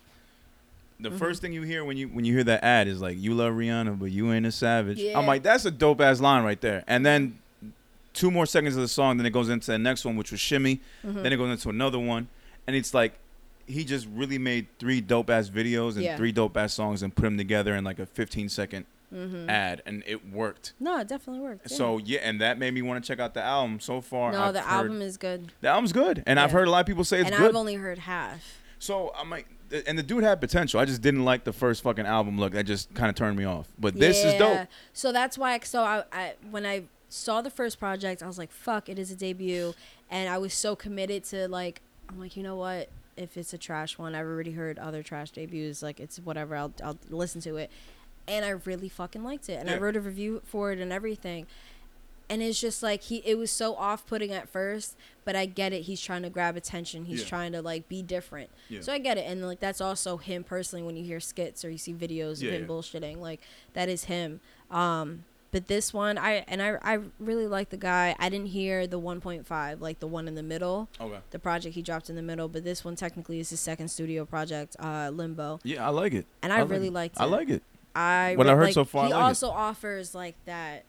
[1.01, 1.17] the Mm-hmm.
[1.17, 3.53] first thing you hear when you when you hear that ad is like you love
[3.53, 4.99] Rihanna but you ain't a savage.
[4.99, 5.17] Yeah.
[5.17, 6.83] I'm like that's a dope ass line right there.
[6.87, 7.39] And then
[8.13, 10.39] two more seconds of the song, then it goes into the next one, which was
[10.39, 10.79] Shimmy.
[11.05, 11.23] Mm-hmm.
[11.23, 12.27] Then it goes into another one,
[12.67, 13.13] and it's like
[13.67, 16.17] he just really made three dope ass videos and Yeah.
[16.17, 19.49] three dope ass songs and put them together in like a 15 second Mm-hmm.
[19.49, 20.71] ad, and it worked.
[20.79, 21.69] No, it definitely worked.
[21.69, 21.75] yeah.
[21.77, 23.81] So yeah, and that made me want to check out the album.
[23.81, 26.65] So far, no, I've the heard- album is good, the album's good, and I've heard
[26.67, 27.49] a lot of people say it's and good.
[27.49, 28.41] I've only heard half.
[28.79, 29.47] So I'm like,
[29.87, 30.79] and the dude had potential.
[30.79, 32.53] I just didn't like the first fucking album look.
[32.53, 33.67] That just kind of turned me off.
[33.79, 34.67] But this is dope.
[34.93, 35.59] So that's why.
[35.59, 38.89] So I, I when I saw the first project, I was like, "Fuck!
[38.89, 39.73] It is a debut,"
[40.09, 42.89] and I was so committed to like, I'm like, you know what?
[43.17, 44.15] if it's a trash one.
[44.15, 45.81] I've already heard other trash debuts.
[45.81, 46.55] Like it's whatever.
[46.55, 47.69] I'll I'll listen to it,
[48.27, 49.59] and I really fucking liked it.
[49.59, 51.47] And I wrote a review for it and everything.
[52.31, 54.95] And it's just like he it was so off putting at first,
[55.25, 55.81] but I get it.
[55.83, 57.05] He's trying to grab attention.
[57.05, 57.27] He's Yeah.
[57.27, 58.49] trying to like be different.
[58.69, 58.81] Yeah.
[58.81, 59.25] So I get it.
[59.27, 62.43] And like that's also him personally when you hear skits or you see videos of
[62.43, 63.17] Yeah, him bullshitting.
[63.17, 63.41] Like
[63.73, 64.39] that is him.
[64.71, 68.15] Um but this one I and I I really like the guy.
[68.17, 71.19] I didn't hear the 1.5 like the one in the middle Okay.
[71.31, 74.23] the project he dropped in the middle, but this one technically is his second studio
[74.23, 76.25] project, uh, Limbo, Yeah, I like it.
[76.41, 76.93] and I, like really it.
[76.93, 77.21] liked it.
[77.21, 77.61] I like it.
[77.93, 79.25] I What I heard like, so far, I He like it.
[79.25, 80.85] also offers like that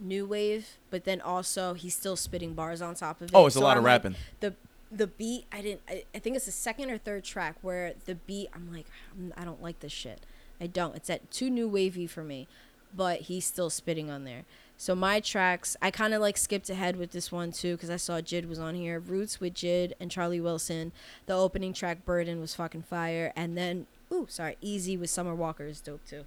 [0.00, 3.34] new wave, but then also he's still spitting bars on top of it.
[3.34, 4.16] Oh, it's a lot I'm of like, rapping.
[4.40, 4.54] the
[4.90, 5.82] the beat I didn't.
[5.88, 8.86] I, I think it's the second or third track where the beat I'm like
[9.18, 10.20] "Mm, I don't like this shit.
[10.60, 10.96] I don't.
[10.96, 12.48] It's at too new wavy for me,
[12.94, 14.44] but he's still spitting on there.
[14.76, 17.96] So my tracks, I kind of like skipped ahead with this one too because I
[17.96, 18.98] saw Jid was on here.
[18.98, 20.92] Roots with Jid and Charlie Wilson.
[21.26, 25.66] The opening track Burden was fucking fire, and then ooh sorry Easy with Summer Walker
[25.66, 26.24] is dope too.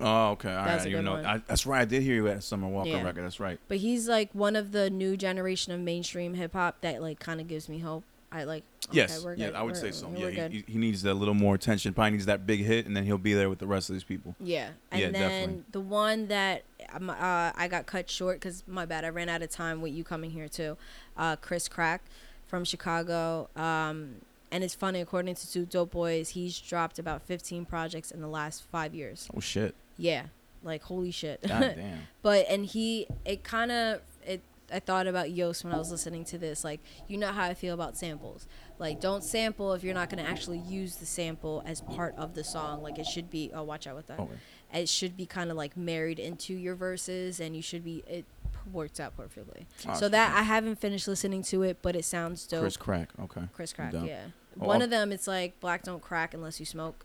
[0.00, 0.50] Oh, okay.
[0.50, 0.64] All right.
[0.66, 1.28] That's didn't good know.
[1.28, 1.80] I, that's right.
[1.82, 3.02] I did hear you at Summer Walker Yeah.
[3.02, 3.24] record.
[3.24, 3.58] That's right.
[3.68, 7.40] But he's like one of the new generation of mainstream hip hop that like kind
[7.40, 8.04] of gives me hope.
[8.30, 8.62] I like.
[8.88, 9.24] okay, yes.
[9.38, 9.54] Yeah, good.
[9.54, 10.12] I would We're- say so.
[10.14, 11.94] Yeah, he, he needs a little more attention.
[11.94, 14.04] Probably needs that big hit, and then he'll be there with the rest of these
[14.04, 14.36] people.
[14.38, 15.64] Yeah, and Yeah, then definitely.
[15.72, 16.62] the one that
[16.92, 17.14] um, uh,
[17.56, 20.30] I got cut short because my bad, I ran out of time with you coming
[20.30, 20.76] here too.
[21.16, 22.02] Uh, Chris Crack
[22.48, 24.16] from Chicago, um,
[24.50, 25.00] and it's funny.
[25.00, 29.28] According to Two Dope Boys, he's dropped about 15 projects in the last five years.
[29.36, 29.74] Oh shit!
[29.96, 30.24] Yeah,
[30.62, 31.42] like holy shit.
[31.46, 32.00] God damn.
[32.22, 34.42] but and he, it kind of it.
[34.70, 36.62] I thought about Yost when I was listening to this.
[36.62, 38.46] Like, you know how I feel about samples.
[38.78, 42.34] Like, don't sample if you're not going to actually use the sample as part of
[42.34, 42.82] the song.
[42.82, 43.50] Like, it should be.
[43.54, 44.34] Oh, watch out with that Okay.
[44.74, 48.26] it should be kind of like married into your verses and you should be it
[48.70, 52.46] works out perfectly Ah, so that i haven't finished listening to it but it sounds
[52.46, 53.08] dope Chris Crack.
[53.18, 53.40] Okay.
[53.54, 54.24] chris crack yeah
[54.58, 57.04] one of them it's like black don't crack unless you smoke.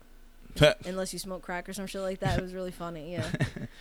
[0.86, 2.38] Unless you smoke crack or some shit like that.
[2.38, 3.28] It was really funny yeah.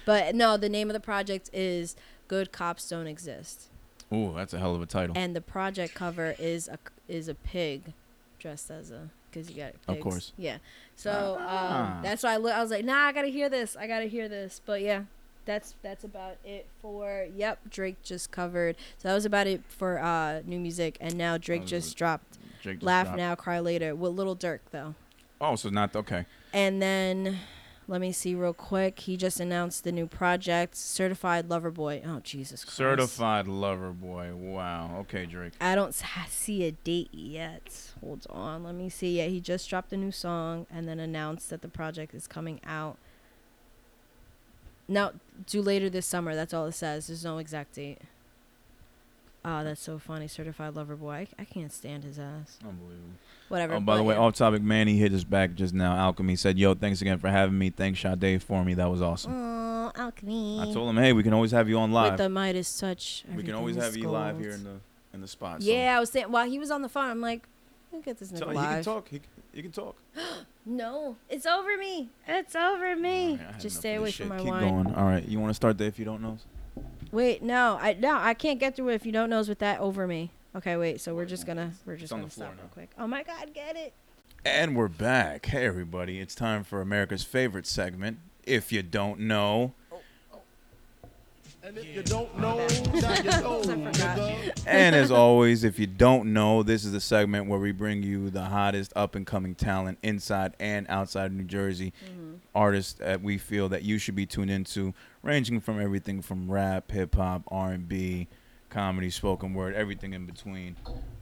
[0.07, 1.95] But no the name of the project is
[2.27, 3.69] good cops don't exist.
[4.11, 5.15] Ooh, that's a hell of a title.
[5.15, 7.93] and the project cover is a is a pig
[8.39, 10.31] dressed as a because you got Of course.
[10.35, 10.57] yeah.
[10.95, 11.97] So Ah.
[11.97, 13.75] um, that's why I, look, I was like nah i gotta hear this.
[13.75, 14.59] I gotta hear this.
[14.65, 15.03] But yeah
[15.45, 18.77] that's that's about it for yep drake just covered.
[18.97, 20.97] So that was about it for uh new music.
[20.99, 23.17] And now drake just dropped Jake just laugh dropped.
[23.17, 24.95] now cry later with Lil Durk though
[25.41, 26.25] Oh, so not okay.
[26.53, 27.39] and then
[27.87, 32.21] let me see real quick he just announced the new project certified lover boy oh
[32.23, 32.77] jesus Christ.
[32.77, 34.33] Certified lover boy.
[34.33, 34.95] Wow.
[35.01, 35.51] Okay, Drake.
[35.59, 37.91] I don't see a date yet.
[37.99, 39.17] Hold on, let me see.
[39.17, 42.61] Yeah, he just dropped a new song and then announced that the project is coming
[42.65, 42.97] out.
[44.87, 45.11] No,
[45.45, 46.35] due later this summer.
[46.35, 47.07] That's all it says.
[47.07, 47.99] There's no exact date.
[49.45, 50.27] Ah, that's so funny.
[50.27, 51.11] Certified lover boy.
[51.11, 52.57] I, I can't stand his ass.
[52.63, 53.09] Unbelievable.
[53.49, 53.73] Whatever.
[53.75, 55.95] Oh, by the way, off topic, Manny hit us back just now.
[55.97, 57.69] Alchemy said, "Yo, thanks again for having me.
[57.69, 58.73] Thanks Sade for me.
[58.75, 60.61] That was awesome." Oh, alchemy.
[60.61, 62.13] I told him, "Hey, we can always have you on live.
[62.13, 62.25] With live.
[62.25, 63.25] the Midas touch.
[63.35, 64.75] We can always have you live here in the
[65.13, 67.21] in the spot." so- Yeah, I was saying while he was on the phone, I'm
[67.21, 67.43] like,
[67.91, 69.09] look at this nigga Tell- he can talk.
[69.09, 69.19] He,
[69.53, 69.97] he can talk.
[70.65, 72.09] No, it's over me.
[72.25, 73.31] It's over me.
[73.31, 74.29] All right, I had Just stay of away from shit.
[74.29, 74.69] my Keep wine.
[74.83, 74.95] going.
[74.95, 76.37] All right, you want to start there if you don't know?
[77.13, 79.79] Wait, no, I no, I can't get through it if you don't knows with that
[79.79, 80.31] over me.
[80.55, 80.99] Okay, wait.
[80.99, 82.89] So we're just gonna we're just gonna the floor stop real quick.
[82.97, 83.93] Oh my God, get it.
[84.43, 85.45] And we're back.
[85.45, 86.19] Hey, everybody.
[86.19, 88.17] It's time for America's favorite segment.
[88.45, 89.73] If you don't know.
[91.63, 94.63] And if you don't know, now you know, nigga.
[94.65, 98.31] And as always, if you don't know, this is the segment where we bring you
[98.31, 101.93] the hottest up and coming talent inside and outside of New Jersey.
[102.05, 102.33] Mm-hmm.
[102.53, 104.93] Artists that we feel that you should be tuned into,
[105.23, 108.27] ranging from everything from rap, hip hop, R and B,
[108.69, 110.75] comedy, spoken word, everything in between.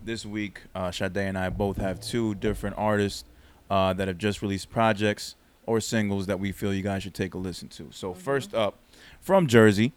[0.04, 3.24] This week, uh, Sade and I both have two different artists
[3.70, 7.36] uh, that have just released projects or singles that we feel you guys should take
[7.36, 7.88] a listen to.
[7.92, 8.78] So first up,
[9.22, 9.94] from Jersey,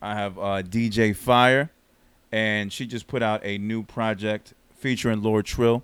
[0.00, 1.70] I have uh, DJ Fire,
[2.32, 5.82] and she just put out a new project featuring Lord Trill.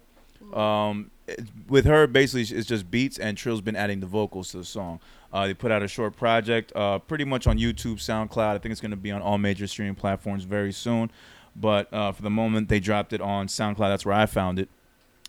[0.54, 4.58] Um, it- with her, basically, it's just beats, and Trill's been adding the vocals to
[4.58, 5.00] the song.
[5.32, 8.54] Uh, they put out a short project, uh, pretty much on YouTube, SoundCloud.
[8.54, 11.10] I think it's going to be on all major streaming platforms very soon.
[11.54, 13.88] But uh, for the moment, they dropped it on SoundCloud.
[13.88, 14.68] That's where I found it.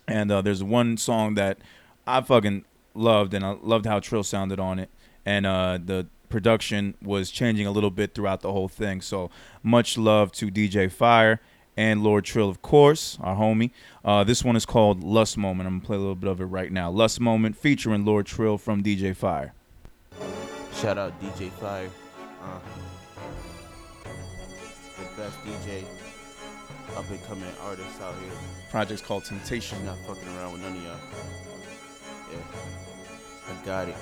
[0.06, 1.58] And uh, there's one song that
[2.06, 2.64] I fucking
[2.94, 4.90] loved, and I loved how Trill sounded on it.
[5.26, 9.00] And uh, the production was changing a little bit throughout the whole thing.
[9.00, 9.30] So
[9.62, 11.40] much love to DJ Fire
[11.76, 13.70] and Lord Trill, of course, our homie.
[14.04, 15.68] Uh, this one is called Lust Moment.
[15.68, 16.90] I'm gonna play a little bit of it right now.
[16.90, 19.54] Lust Moment featuring Lord Trill from DJ Fire.
[20.80, 21.90] Shout out DJ Fire.
[22.40, 22.60] Uh,
[24.96, 25.82] the best DJ
[26.96, 28.30] up and coming artists out here.
[28.70, 29.78] Project's called Temptation.
[29.78, 30.96] I'm not fucking around with none of y'all.
[32.30, 32.38] Yeah.
[33.48, 33.96] I got it.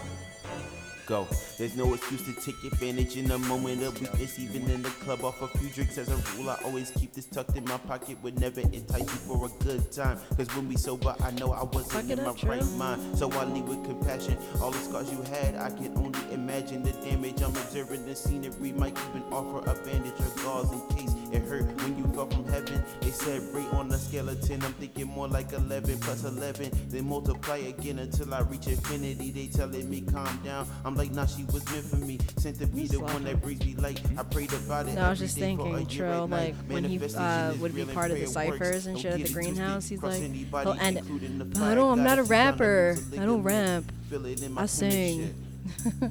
[1.07, 1.29] Go.
[1.57, 5.23] There's no excuse to take advantage in a moment of weakness, even in the club.
[5.23, 8.19] Off a few drinks as a rule, I always keep this tucked in my pocket.
[8.25, 10.19] Would never entice you for a good time.
[10.37, 13.17] Cause when we sober, I know I wasn't in my up, right mind.
[13.17, 14.37] So I leave with compassion.
[14.61, 17.41] All the scars you had, I can only imagine the damage.
[17.41, 18.73] I'm observing the scenery.
[18.73, 22.47] Might even offer a bandage or gauze in case it hurt when you fell from
[22.49, 22.83] heaven.
[23.01, 24.63] They said rate on a scale of 10.
[24.63, 26.71] I'm thinking more like 11 plus 11.
[26.89, 29.31] Then multiply again until I reach infinity.
[29.31, 30.67] They telling me calm down.
[30.85, 32.19] I'm like, nah, she was meant for me.
[32.39, 34.01] Sent to be the one that brings me light.
[34.19, 34.95] I prayed about it.
[34.95, 37.75] No, I was just day for a thinking, year Trill, like when he uh, would
[37.75, 40.97] be part of the ciphers and shit at the greenhouse, he's like, anybody, he'll end
[40.97, 41.01] it.
[41.01, 42.37] including the But I fire don't, I'm not a rapper.
[42.37, 42.95] I rapper.
[43.11, 43.85] lose a I don't rap.
[44.11, 45.35] Feel it in my I sing.
[45.83, 46.11] shit.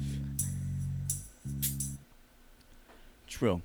[3.26, 3.60] Trill.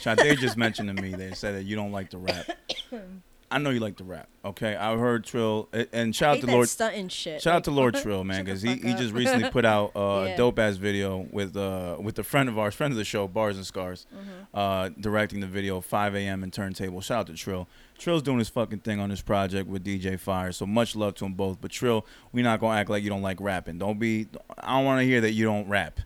[0.00, 2.46] Sade just mentioned to me, they said that you don't like to rap.
[3.48, 4.74] I know you like to rap, okay?
[4.74, 6.68] I heard Trill, and shout out to Lord.
[6.68, 7.40] stunting shit.
[7.40, 7.94] Shout out to Lord?
[7.94, 10.34] Trill, man, because he, he just recently put out uh, Yeah.
[10.34, 13.28] a dope ass video with uh with a friend of ours, friend of the show,
[13.28, 14.58] Bars and Scars, Mm-hmm.
[14.58, 16.42] uh, directing the video 5 a.m.
[16.42, 17.00] and Turntable.
[17.00, 17.68] Shout out to Trill.
[17.96, 21.24] Trill's doing his fucking thing on this project with DJ Fire, so much love to
[21.24, 21.60] them both.
[21.60, 23.78] But Trill, we not gonna act like you don't like rapping.
[23.78, 24.26] Don't be.
[24.58, 26.00] I don't want to hear that you don't rap.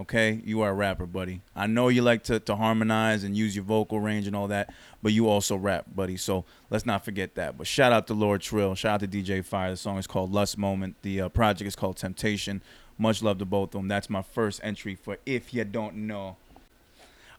[0.00, 1.42] Okay, you are a rapper, buddy.
[1.54, 4.72] I know you like to, to harmonize and use your vocal range and all that,
[5.02, 6.16] but you also rap, buddy.
[6.16, 7.58] So let's not forget that.
[7.58, 8.74] But shout out to Lord Trill.
[8.74, 9.70] Shout out to DJ Fire.
[9.70, 10.96] The song is called Lust Moment.
[11.02, 12.62] The uh, project is called Temptation.
[12.96, 13.88] Much love to both of them.
[13.88, 16.36] That's my first entry for If You Don't Know.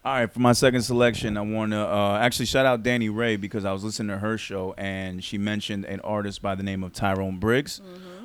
[0.04, 3.36] All right, for my second selection, I want to uh, actually shout out Danny Ray
[3.36, 6.84] because I was listening to her show and she mentioned an artist by the name
[6.84, 7.80] of Tyrone Briggs,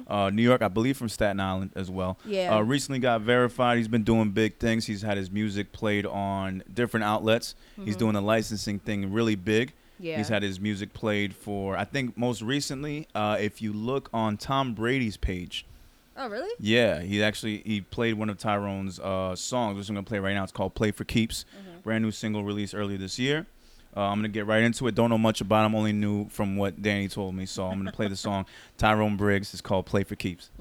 [0.09, 2.17] uh, New York, I believe from Staten Island as well.
[2.21, 2.31] Mm-hmm.
[2.33, 2.55] Yeah.
[2.55, 3.77] Uh, recently got verified.
[3.77, 4.85] He's been doing big things.
[4.85, 7.55] He's had his music played on different outlets.
[7.83, 9.69] He's doing the licensing thing really big.
[9.69, 9.75] Mm-hmm.
[10.05, 10.17] Yeah.
[10.17, 14.37] He's had his music played for, I think, most recently, uh, if you look on
[14.37, 15.65] Tom Brady's page,
[16.15, 16.49] Oh, really?
[16.59, 20.33] yeah, he actually he played one of Tyrone's uh, songs, which I'm gonna play right
[20.33, 20.43] now.
[20.43, 21.79] It's called "Play for Keeps," Mm-hmm.
[21.81, 23.45] brand new single released earlier this year.
[23.95, 24.95] Uh, I'm gonna get right into it.
[24.95, 27.45] Don't know much about him, only knew from what Danny told me.
[27.45, 28.45] So I'm gonna play the song.
[28.77, 29.53] Tyrone Briggs.
[29.53, 30.49] is called "Play for Keeps."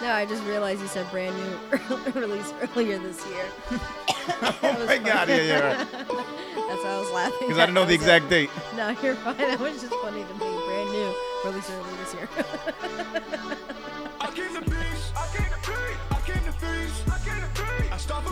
[0.00, 3.46] No, I just realized you said brand new release earlier this year.
[3.70, 5.28] oh my God!
[5.28, 5.90] Yeah, yeah, right.
[5.90, 7.38] That's why I was laughing.
[7.40, 8.50] Because I didn't know the like, exact date.
[8.76, 9.38] No, you're fine.
[9.38, 10.38] That was just funny to me.
[10.66, 11.14] Brand new
[11.46, 13.55] release earlier this year.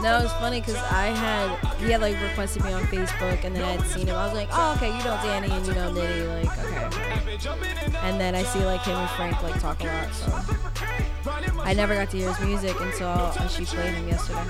[0.05, 1.49] No, it was funny because I had
[1.81, 4.15] he had like requested me on Facebook, and then I had seen him.
[4.17, 7.97] I was like, oh okay, you know Danny and you know Nitty, like okay.
[8.03, 11.95] And then I see like him and Frank like talk a lot, so I never
[11.95, 14.41] got to hear his music until uh, she played him yesterday.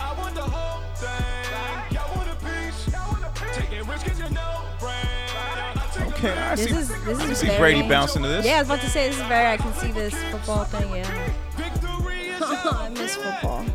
[0.00, 1.94] I want the whole thing.
[1.94, 3.54] Y'all want a piece.
[3.54, 5.78] Taking risks 'cause you know brand.
[5.78, 6.74] I take Okay, I This see.
[6.74, 8.46] is this I is see very, Brady bouncing to this.
[8.46, 9.46] Yeah, I was about to say this is very.
[9.46, 10.88] I can see this football thing.
[10.90, 11.34] Yeah,
[12.40, 13.66] I miss football.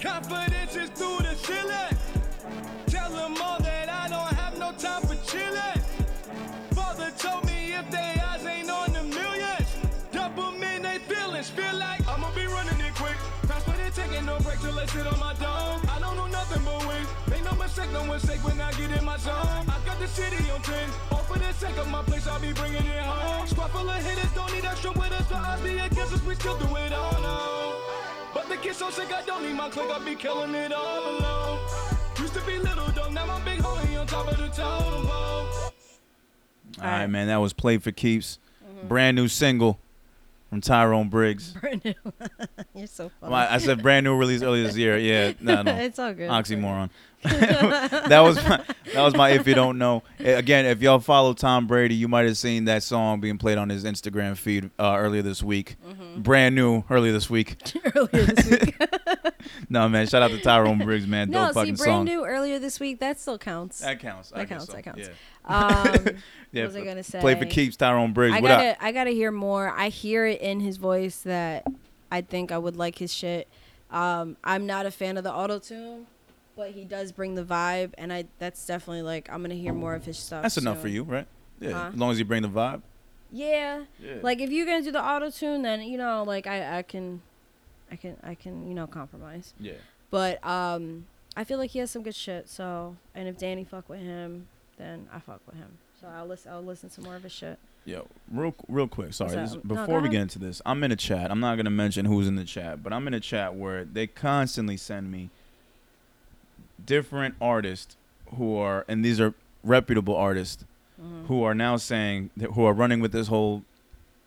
[0.00, 1.94] Confidence is through the ceiling.
[2.86, 5.82] Tell them all that I don't have no time for chilling.
[6.72, 9.68] Father told me if they eyes ain't on the millions,
[10.10, 11.50] dump 'em in they feelings.
[11.50, 13.18] Feel like I'ma be running it quick.
[13.46, 15.82] Fast but it taking no break till I sit on my dome.
[15.94, 17.08] I don't know nothing but wins.
[17.28, 19.68] Make no mistake, no mistake when I get in my zone.
[19.68, 20.88] I got the city on 10.
[21.12, 23.46] All for the sake of my place, I'll be bringing it home.
[23.46, 25.26] Squad full of hitters, don't need extra with us.
[25.28, 27.89] The odds be against us, we still do it all no.
[28.60, 31.58] But kid so sick, I don't need my clique, I be killing it all alone.
[32.18, 35.72] Used to be little though, now I'm big homie on top of the totem pole.
[36.78, 37.28] All right, man.
[37.28, 38.88] That was "Play for Keeps," Mm-hmm.
[38.88, 39.78] brand new single
[40.50, 41.52] from Tyrone Briggs.
[41.60, 41.94] Brand new.
[42.74, 43.32] You're so funny.
[43.32, 44.98] Well, I said brand new release earlier this year.
[44.98, 45.72] Yeah, no, no.
[45.76, 46.28] it's all good.
[46.28, 46.90] oxymoron.
[47.22, 50.02] that was my, that was my if you don't know.
[50.18, 53.68] Again, if y'all follow Tom Brady, you might have seen that song being played on
[53.68, 55.76] his Instagram feed uh, earlier this week.
[55.86, 56.22] Mm-hmm.
[56.22, 57.56] Brand new earlier this week.
[57.94, 58.76] earlier this week.
[59.68, 61.30] No man, shout out to Tyrone Briggs, man.
[61.30, 62.04] no, Dope see, brand song.
[62.04, 62.98] new earlier this week.
[63.00, 63.80] That still counts.
[63.80, 64.30] That counts.
[64.30, 64.72] That counts, so.
[64.72, 65.08] that counts.
[65.08, 65.12] Yeah.
[65.46, 66.16] Um,
[66.52, 67.20] Yeah, what was I gonna say?
[67.20, 68.34] Play for keeps, Tyrone Briggs.
[68.34, 68.84] I gotta?
[68.84, 69.70] I gotta hear more.
[69.70, 71.66] I hear it in his voice that
[72.10, 73.48] I think I would like his shit.
[73.90, 76.06] Um, I'm not a fan of the auto tune,
[76.60, 79.94] but he does bring the vibe, and I that's definitely like I'm gonna hear more
[79.94, 80.42] of his stuff.
[80.42, 81.26] That's enough for you, right?
[81.58, 81.90] Yeah, Huh?
[81.94, 82.82] as long as you bring the vibe.
[83.32, 83.84] Yeah.
[83.98, 84.16] Yeah.
[84.20, 87.22] Like if you're gonna do the auto tune, then you know, like I, I can,
[87.90, 89.54] I can, I can, you know, compromise.
[89.58, 89.72] Yeah.
[90.10, 92.50] But um, I feel like he has some good shit.
[92.50, 95.78] So, and if Danny fuck with him, then I fuck with him.
[95.98, 96.52] So I'll listen.
[96.52, 97.58] I'll listen to more of his shit.
[97.86, 99.14] Yo, real real quick.
[99.14, 99.64] Sorry, this, up?
[99.64, 101.30] No, before we get into this, I'm in a chat.
[101.30, 104.06] I'm not gonna mention who's in the chat, but I'm in a chat where they
[104.06, 105.30] constantly send me
[106.86, 107.96] different artists
[108.36, 109.34] who are and these are
[109.64, 110.64] reputable artists
[111.00, 111.24] Mm-hmm.
[111.28, 113.62] who are now saying that, who are running with this whole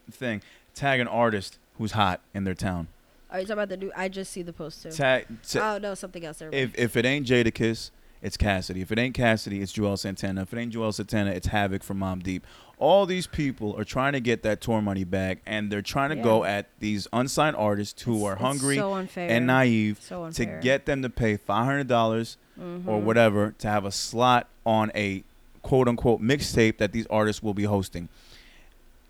[0.10, 0.42] thing.
[0.74, 2.88] Tag an artist who's hot in their town.
[3.30, 3.92] Are you talking about the new?
[3.96, 4.90] I just see the poster.
[4.90, 5.28] Tag.
[5.48, 6.40] ta- oh no, something else.
[6.40, 6.50] There.
[6.52, 7.92] if if it ain't Jadakiss,
[8.24, 8.82] it's Cassidy.
[8.82, 10.42] If it ain't Cassidy, it's Juelz Santana.
[10.42, 12.44] If it ain't Juelz Santana, it's Havoc from Mobb Deep.
[12.80, 16.16] All these people are trying to get that tour money back, and they're trying to
[16.16, 20.88] go at these unsigned artists who It's- are hungry so and naive So to get
[20.88, 23.02] them to pay five hundred dollars or Mhm.
[23.04, 25.24] whatever to have a slot on a
[25.62, 28.10] quote unquote mixtape that these artists will be hosting.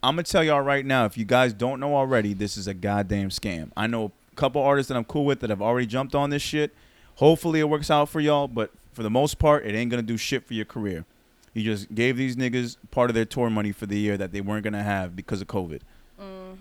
[0.02, 2.74] I'm gonna tell y'all right now, if you guys don't know already, this is a
[2.74, 3.70] goddamn scam.
[3.78, 6.42] I know a couple artists that I'm cool with that have already jumped on this
[6.42, 6.74] shit.
[7.16, 10.18] Hopefully it works out for y'all, but for the most part, it ain't gonna do
[10.18, 11.06] shit for your career.
[11.54, 14.42] You just gave these niggas part of their tour money for the year that they
[14.42, 15.82] weren't gonna have because of COVID.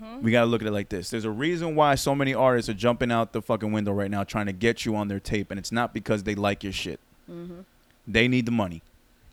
[0.03, 0.23] Mm-hmm.
[0.23, 1.11] We gotta look at it like this.
[1.11, 4.25] There's a reason why so many artists are jumping out the fucking window right now
[4.25, 7.01] trying to get you on their tape, and it's not because they like your shit.
[7.31, 7.61] Mm-hmm.
[8.07, 8.83] They need the money.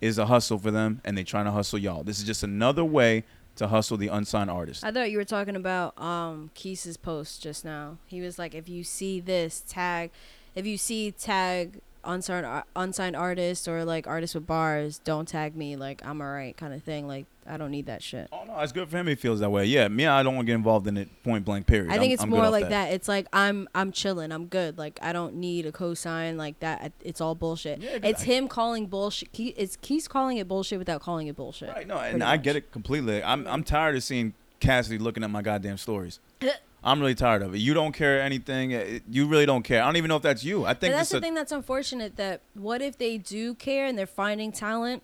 [0.02, 2.04] It's a hustle for them, and they trying to hustle y'all.
[2.04, 3.24] This is just another way
[3.56, 4.84] to hustle the unsigned artist.
[4.86, 7.98] I thought you were talking about um Keis's post just now.
[8.08, 10.12] He was like, if you see this tag,
[10.56, 15.56] if you see tag unsigned uh, unsigned artists or like artists with bars, don't tag
[15.56, 15.76] me.
[15.76, 17.08] Like I'm alright, kind of thing.
[17.08, 18.28] Like I don't need that shit.
[18.32, 19.08] Oh no, it's good for him.
[19.08, 19.66] He feels that way.
[19.66, 21.10] Yeah, me, I don't want to get involved in it.
[21.24, 21.66] Point blank.
[21.68, 21.90] Period.
[21.90, 22.94] I think I'm- it's I'm more like that.
[22.94, 24.32] It's like I'm I'm chilling.
[24.32, 24.78] I'm good.
[24.78, 26.92] Like I don't need a cosign like that.
[27.04, 27.80] It's all bullshit.
[27.82, 29.30] Yeah, it's I- him calling bullshit.
[29.32, 31.70] He, it's Keys calling it bullshit without calling it bullshit.
[31.70, 31.88] Right.
[31.88, 33.24] No, and pretty I get it completely.
[33.24, 36.20] I'm I'm tired of seeing Cassidy looking at my goddamn stories.
[36.84, 37.58] I'm really tired of it.
[37.60, 38.72] You don't care anything.
[38.72, 39.82] It- You really don't care.
[39.84, 40.66] I don't even know if that's you.
[40.66, 42.16] I think But that's the a, thing that's unfortunate.
[42.16, 45.04] That what if they do care and they're finding talent,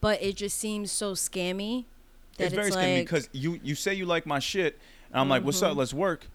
[0.00, 1.84] but it just seems so scammy
[2.36, 3.00] that it's it's, very scammy like Mm-hmm.
[3.04, 4.78] because you you say you like my shit,
[5.10, 5.76] and I'm like, what's up?
[5.76, 6.26] Let's work.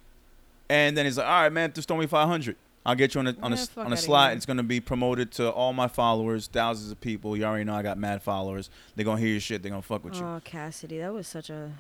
[0.70, 2.56] And then he's like, all right, man, just throw me 500.
[2.86, 4.34] I'll get you on a on a, on a slot.
[4.34, 7.36] It's gonna be promoted to all my followers, thousands of people.
[7.38, 8.70] You already know I got mad followers.
[8.96, 9.62] They're gonna hear your shit.
[9.62, 10.22] They're gonna fuck with you.
[10.26, 11.72] oh Cassidy, that was such a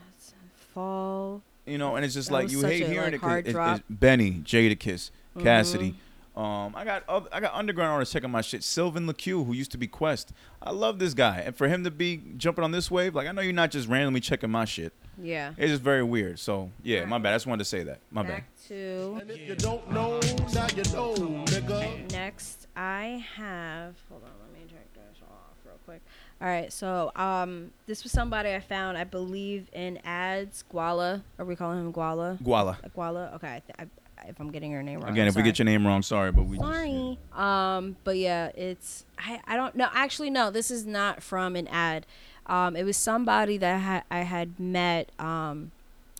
[0.73, 1.41] fall.
[1.68, 3.20] You know, and it's just That like you hate a, hearing like, it.
[3.22, 3.76] 'cause hard it's, drop.
[3.78, 5.92] it's Benny, Jadakiss, Cassidy.
[5.92, 6.40] Mm-hmm.
[6.40, 8.64] Um, I got oth- I got underground artists checking my shit.
[8.64, 10.34] Sylvan LaCue, who used to be Quest.
[10.62, 13.32] I love this guy, and for him to be jumping on this wave, like I
[13.32, 14.94] know you're not just randomly checking my shit.
[15.20, 15.54] Yeah.
[15.58, 16.38] It's just very weird.
[16.38, 17.34] So yeah, my bad.
[17.34, 18.02] I just wanted to say that.
[18.12, 18.30] My bad.
[18.30, 20.20] Back to And if you don't know,
[20.54, 22.12] now you know, nigga.
[22.12, 23.96] next, I have.
[24.10, 26.04] Hold on, let me check this off real quick.
[26.40, 30.64] All right, so um, this was somebody I found, I believe, in ads.
[30.72, 32.40] Guallaa, are we calling him Guallaa?
[32.41, 32.77] Guallaa.
[32.95, 33.33] Guallaa.
[33.35, 35.11] Okay, I th- I, if I'm getting your name wrong.
[35.11, 36.57] Again, I'm if we get your name wrong, sorry, but we.
[36.57, 37.17] Just, Sorry.
[37.33, 39.90] Um, but yeah, it's I, I don't know.
[39.93, 42.06] Actually, no, this is not from an ad.
[42.45, 45.11] Um, it was somebody that I had, I had met.
[45.17, 45.72] Um,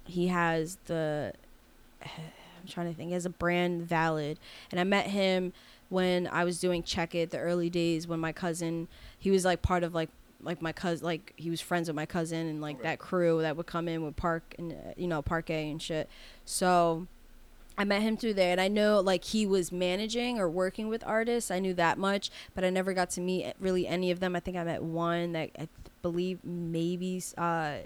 [0.06, 1.34] he has the
[2.02, 3.10] I'm trying to think.
[3.10, 4.40] He has a brand valid,
[4.72, 5.54] and I met him
[5.90, 8.88] when I was doing Check It the early days when my cousin
[9.20, 10.10] he was like part of like
[10.42, 13.58] like my cousin like he was friends with my cousin and like that crew that
[13.58, 16.10] would come in with Park and uh, you know Parquet and shit.
[16.46, 17.08] So
[17.78, 21.04] I met him through there, and I know like he was managing or working with
[21.06, 21.52] artists.
[21.52, 24.36] I knew that much, but I never got to meet really any of them.
[24.36, 25.68] I think I met one that I
[26.02, 27.86] believe maybe uh, I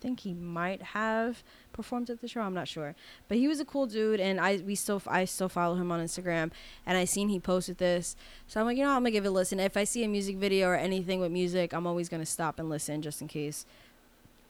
[0.00, 2.40] think he might have performed at the show.
[2.40, 2.94] I'm not sure,
[3.28, 6.00] but he was a cool dude, and I we still I still follow him on
[6.00, 6.50] Instagram,
[6.86, 9.28] and I seen he posted this, so I'm like, you know, I'm gonna give it
[9.28, 9.60] a listen.
[9.60, 12.68] If I see a music video or anything with music, I'm always gonna stop and
[12.68, 13.66] listen just in case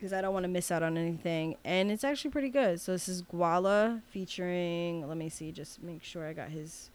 [0.03, 1.55] because I don't want to miss out on anything.
[1.65, 2.81] And it's actually pretty good.
[2.81, 5.07] So this is Guallaa featuring.
[5.07, 6.91] Let me see, just make sure I got his.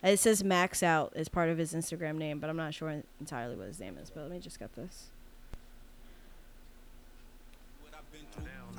[0.00, 3.66] It says Maxxout as part of his Instagram name, but I'm not sure entirely what
[3.66, 4.10] his name is.
[4.10, 5.10] But let me just get this.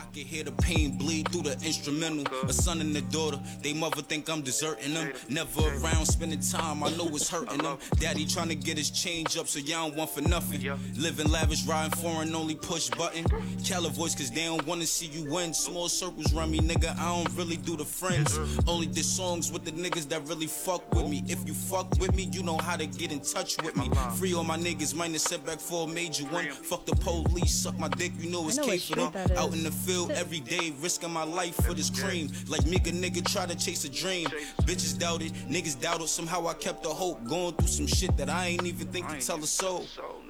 [0.04, 2.26] I can hear the pain bleed through the instrumental.
[2.44, 5.14] A son and a daughter, they mother think I'm deserting them.
[5.30, 7.78] Never around spending time, I know it's hurting them.
[8.00, 10.62] Daddy trying to get his change up, so y'all don't want for nothing.
[10.98, 13.24] Living lavish, riding foreign, only push button.
[13.64, 15.54] Cali voice, cause they don't wanna see you win.
[15.54, 16.98] Small circles run me, nigga.
[17.00, 18.38] I don't really do the friends.
[18.68, 21.24] Only did songs with the niggas that really fuck with me.
[21.28, 23.90] If you fuck with me, you know how to get in touch with me.
[24.18, 26.50] Free all my niggas, minus setback for a major one.
[26.50, 29.14] Fuck the police, suck my dick, you know it's K for them.
[29.38, 32.32] Out in the field every day, risking my life for this cream.
[32.48, 34.28] Like nigga, nigga try to chase a dream.
[34.64, 36.10] Bitches doubted, niggas doubted.
[36.10, 37.24] Somehow I kept the hope.
[37.26, 39.86] Going through some shit that I ain't even think to tell a soul.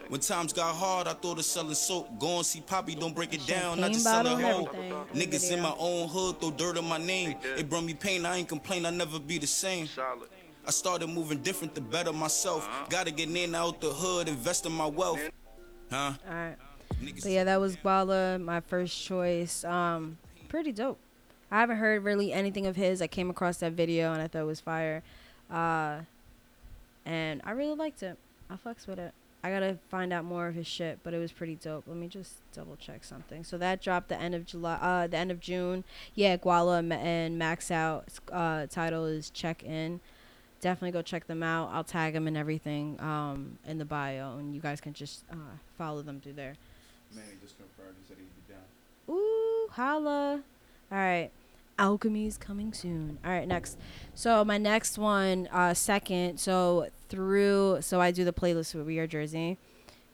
[0.09, 2.19] When times got hard, I thought of selling soap.
[2.19, 4.67] Go and see Poppy, don't break it down, not just sell bottle it whole.
[4.67, 7.35] everything in Niggas in my own hood throw dirt on my name.
[7.57, 9.87] It brought me pain, I ain't complain, I never be the same.
[10.65, 12.69] I started moving different to better myself.
[12.89, 15.21] Gotta get in and out the hood, invest in my wealth.
[15.89, 16.13] Huh?
[17.01, 19.63] But yeah, that was Guallaa, my first choice.
[19.63, 20.17] Um,
[20.49, 20.99] pretty dope.
[21.51, 23.01] I haven't heard really anything of his.
[23.01, 25.03] I came across that video and I thought it was fire.
[25.51, 25.99] Uh,
[27.05, 28.17] and I really liked it.
[28.49, 29.13] I fucks with it.
[29.45, 31.83] I gotta find out more of his shit, but it was pretty dope.
[31.85, 33.43] Let me just double check something.
[33.43, 35.83] So that dropped the end of July, uh, the end of June.
[36.15, 38.03] Yeah, Guallaa and, and Maxxout.
[38.31, 39.99] Uh, title is Check In.
[40.61, 41.71] Definitely go check them out.
[41.73, 45.57] I'll tag them and everything um, in the bio, and you guys can just uh,
[45.77, 46.55] follow them through there.
[47.15, 47.95] Manny just confirmed.
[48.01, 49.15] He said he'd be down.
[49.15, 50.41] Ooh, holla.
[50.91, 51.31] All right.
[51.79, 53.17] Alchemy's coming soon.
[53.25, 53.77] All right, next.
[54.13, 56.39] So my next one, uh, second.
[56.39, 59.57] So through, so I do the playlist with We Are Jersey,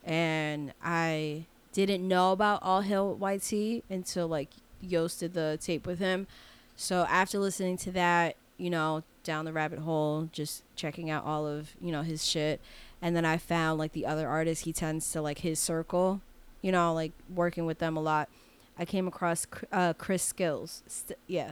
[0.04, 4.50] and I didn't know about All Hail YT until like
[4.82, 6.28] Yost did the tape with him.
[6.76, 11.46] So after listening to that, you know, down the rabbit hole, just checking out all
[11.46, 12.62] of you know his shit,
[13.02, 16.22] and then I found like the other artists he tends to like his circle,
[16.62, 18.30] you know, like working with them a lot.
[18.78, 20.82] I came across uh, Chris Skillz.
[20.88, 21.52] St- yeah,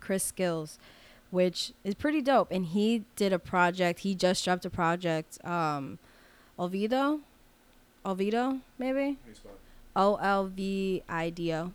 [0.00, 0.76] Chris Skillz,
[1.30, 2.50] which is pretty dope.
[2.50, 4.00] And he did a project.
[4.00, 5.44] He just dropped a project.
[5.44, 5.98] Um,
[6.58, 7.20] Olvido,
[8.04, 9.16] Olvido, maybe
[9.96, 11.72] O L V I D O.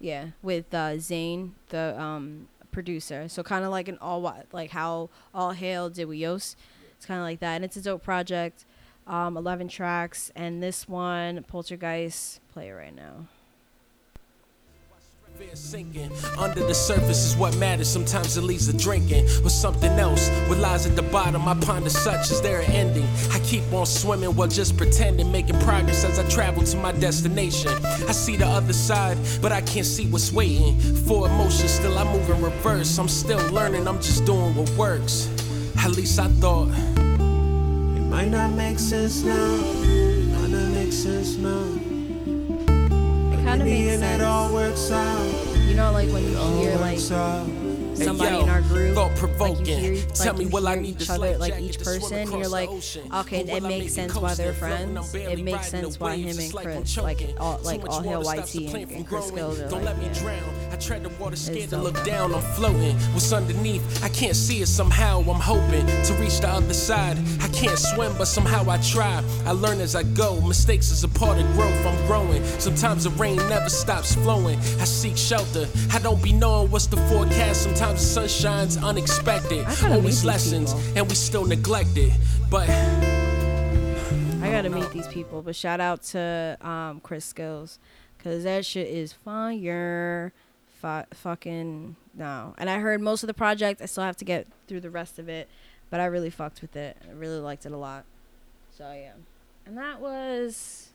[0.00, 3.28] Yeah, with uh, Zain, the um, producer.
[3.28, 4.20] So kind of like an all
[4.52, 6.56] like how All Hail did with Yos.
[6.96, 8.64] It's kind of like that, and it's a dope project.
[9.08, 13.26] Um, 11 tracks, and this one, Poltergeist, play it right now.
[15.54, 17.88] Sinking under the surface is what matters.
[17.88, 20.28] Sometimes it leads to drinking or something else.
[20.48, 22.30] What lies at the bottom, I ponder such.
[22.32, 23.06] Is there an ending?
[23.30, 27.72] I keep on swimming while just pretending, making progress as I travel to my destination.
[27.84, 30.78] I see the other side, but I can't see what's waiting.
[31.06, 32.98] For emotion, still I move in reverse.
[32.98, 35.30] I'm still learning, I'm just doing what works.
[35.78, 37.07] At least I thought.
[38.08, 39.56] Might not make sense now.
[40.34, 41.64] Might not make sense now.
[43.32, 44.20] It kind of makes sense.
[44.20, 45.56] it all works out.
[45.66, 46.98] You know, like when you hear like.
[48.04, 49.64] Somebody yo, in our group, like you thought-provoking.
[49.64, 52.48] hear, like Tell me, will I need each to other, like each person, across you're
[52.48, 52.70] like,
[53.26, 54.96] okay, it makes sense why they're coasting, floating?
[54.96, 55.38] I'm friends.
[55.38, 59.06] It makes sense why him and Chris, like all, like all stops YT and, and
[59.06, 59.54] Chris growing.
[59.54, 60.20] Skills are Don't like, let me yeah.
[60.20, 60.54] drown.
[60.70, 62.34] I tread the water scared to look down.
[62.34, 62.96] I'm floating.
[63.12, 64.04] What's underneath?
[64.04, 65.20] I can't see it somehow.
[65.20, 67.16] I'm hoping to reach the other side.
[67.40, 69.22] I can't swim, but somehow I try.
[69.46, 70.40] I learn as I go.
[70.40, 71.86] Mistakes is a part of growth.
[71.86, 72.44] I'm growing.
[72.58, 74.58] Sometimes the rain never stops flowing.
[74.80, 75.66] I seek shelter.
[75.92, 77.62] I don't be knowing what's the forecast.
[77.62, 79.60] Sometimes the sun shines unexpected.
[79.60, 80.98] I gotta meet Always these lessons, people.
[80.98, 82.12] and we still neglect it.
[82.50, 87.78] But I gotta meet these people, but shout out to um, Chris Skillz,
[88.22, 90.32] cause that shit is fire.
[90.80, 92.54] Fu- fucking no.
[92.56, 93.82] And I heard most of the project.
[93.82, 95.48] I still have to get through the rest of it,
[95.90, 96.96] but I really fucked with it.
[97.08, 98.04] I really liked it a lot.
[98.76, 99.12] So yeah,
[99.66, 100.90] and that was,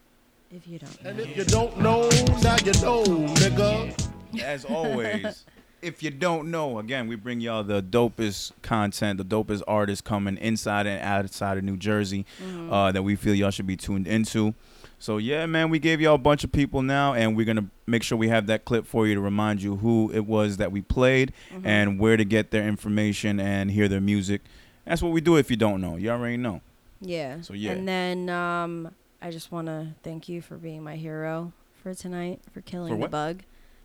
[0.51, 1.03] if you don't.
[1.03, 1.09] Know.
[1.09, 2.07] And if you don't know,
[2.41, 3.03] now you know,
[3.35, 4.09] nigga.
[4.41, 5.45] As always,
[5.83, 10.37] if you don't know, again, we bring y'all the dopest content, the dopest artists coming
[10.37, 12.25] inside and outside of New Jersey
[12.69, 14.53] uh, that we feel y'all should be tuned into.
[14.99, 18.03] So yeah, man, we gave y'all a bunch of people now, and we're gonna make
[18.03, 20.81] sure we have that clip for you to remind you who it was that we
[20.81, 24.41] played and where to get their information and hear their music.
[24.85, 25.35] That's what we do.
[25.35, 26.61] If you don't know, you already know.
[27.01, 27.41] Yeah.
[27.41, 27.71] So, yeah.
[27.71, 32.39] And then um, I just want to thank you for being my hero for tonight
[32.53, 33.43] for killing the bug.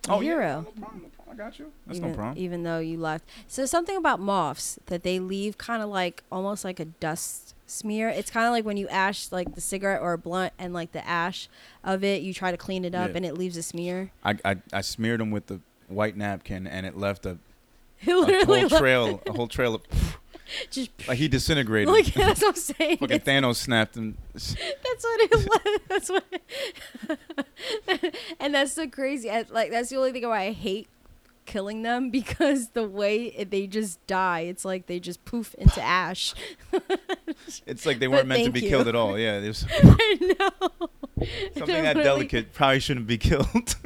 [0.09, 0.67] Oh yeah, hero.
[0.67, 1.29] no problem, no problem.
[1.31, 1.73] I got you.
[1.87, 2.43] That's even, no problem.
[2.43, 3.25] Even though you left.
[3.47, 8.09] So something about moths that they leave kind of like almost like a dust smear.
[8.09, 10.93] It's kind of like when you ash like the cigarette or a blunt and like
[10.93, 11.49] the ash
[11.85, 13.17] of it, you try to clean it up Yeah.
[13.17, 14.11] and it leaves a smear.
[14.25, 17.39] I, I I smeared them with the white napkin, and it left a,
[18.01, 19.83] It a whole trail, a whole trail of
[20.71, 21.93] just like he disintegrated.
[21.93, 22.99] like that's what I'm saying.
[22.99, 24.17] Fucking Thanos snapped him.
[24.35, 24.55] That's
[25.03, 25.49] what it was.
[25.89, 26.25] That's what.
[28.41, 29.31] and that's so crazy.
[29.31, 30.89] I, like that's the only thing why I hate
[31.45, 36.35] killing them because the way they just die, it's like they just poof into ash.
[37.67, 38.69] It's like they weren't meant to be you.
[38.69, 39.19] killed at all.
[39.19, 40.89] Yeah, there's I know.
[41.57, 43.77] something that delicate probably shouldn't be killed.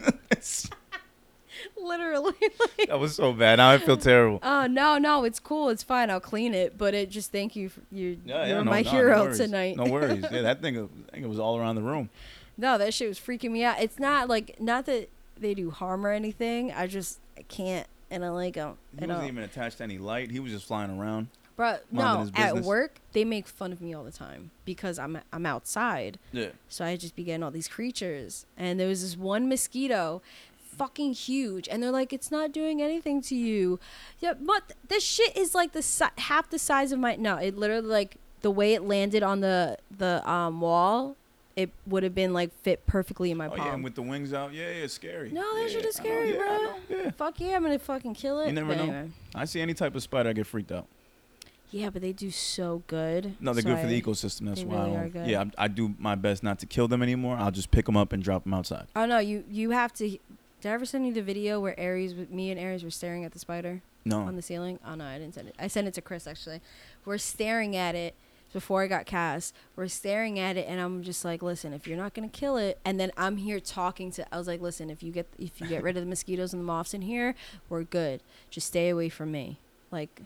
[1.82, 2.34] Literally.
[2.60, 3.56] Like, that was so bad.
[3.56, 4.38] Now I feel terrible.
[4.42, 5.68] oh no, no, it's cool.
[5.68, 6.10] It's fine.
[6.10, 6.78] I'll clean it.
[6.78, 7.68] But it just thank you.
[7.68, 9.76] For, you Yeah, you're yeah, no, my no, hero no tonight.
[9.76, 10.24] No worries.
[10.32, 12.08] Yeah, that thing, I think it was all around the room.
[12.56, 13.80] No, that shit was freaking me out.
[13.80, 16.72] It's not like not that they do harm or anything.
[16.72, 18.76] I just I can't and I like them.
[18.98, 20.30] He wasn't even attached to any light.
[20.30, 21.28] He was just flying around.
[21.56, 22.28] Bro, no.
[22.34, 26.18] At work, they make fun of me all the time because I'm I'm outside.
[26.32, 26.48] Yeah.
[26.68, 30.22] So I just be getting all these creatures, and there was this one mosquito,
[30.76, 33.78] fucking huge, and they're like, "It's not doing anything to you."
[34.20, 37.17] Yeah, but this shit is like the si- half the size of my.
[37.17, 41.17] No, it literally like the way it landed on the the um wall,
[41.57, 43.67] it would have been like fit perfectly in my Oh palm.
[43.67, 44.52] yeah, and with the wings out.
[44.52, 45.31] Yeah, yeah, it's scary.
[45.31, 46.47] no, that yeah, shit is scary, yeah, bro.
[46.59, 47.10] know, Yeah.
[47.12, 48.49] Fuck yeah, I'm gonna fucking kill it.
[48.49, 49.10] You never But know.
[49.34, 50.86] I see any type of spider, I get freaked out.
[51.70, 53.34] Yeah, but they do so good.
[53.41, 54.44] No, they're so good for the I- ecosystem.
[54.47, 54.76] That's they why.
[54.76, 55.26] I really don't- are good.
[55.26, 57.36] Yeah, I, I do my best not to kill them anymore.
[57.39, 58.89] I'll just pick them up and drop them outside.
[58.94, 60.18] Oh no, you you have to.
[60.62, 63.32] Did I ever send you the video where Aries, me and Aries were staring at
[63.32, 64.20] the spider No.
[64.20, 64.78] on the ceiling?
[64.86, 65.57] Oh no, I didn't send it.
[65.58, 66.60] I sent it to Chris actually.
[67.05, 68.15] We're staring at it
[68.52, 69.57] before I got cast.
[69.74, 72.78] We're staring at it, and I'm just like, listen, if you're not gonna kill it,
[72.84, 74.32] and then I'm here talking to.
[74.32, 76.62] I was like, listen, if you get if you get rid of the mosquitoes and
[76.62, 77.34] the moths in here,
[77.68, 78.23] we're good.
[78.49, 79.58] Just stay away from me.
[79.91, 80.23] Like,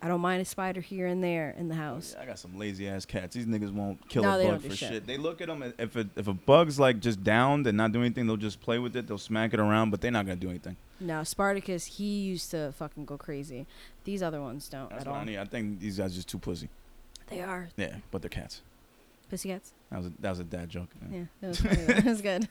[0.00, 2.14] I don't mind a spider here and there in the house.
[2.20, 3.34] I got some lazy ass cats.
[3.34, 4.88] These niggas won't kill No, a bug for shit.
[4.90, 5.06] shit.
[5.08, 8.04] They look at them if a, if a bug's like just downed and not doing
[8.06, 9.08] anything, they'll just play with it.
[9.08, 10.76] They'll smack it around, but they're not gonna do anything.
[11.00, 13.66] No, Spartacus, he used to fucking go crazy.
[14.04, 15.22] These other ones don't That's at what all.
[15.22, 15.38] I need.
[15.38, 16.68] I think these guys are just too pussy.
[17.28, 18.62] They are Yeah, but they're cats.
[19.28, 19.72] pussycats.
[19.90, 20.88] That was a, that was a dad joke.
[21.10, 21.74] Yeah, that was, funny.
[21.76, 22.48] that was good.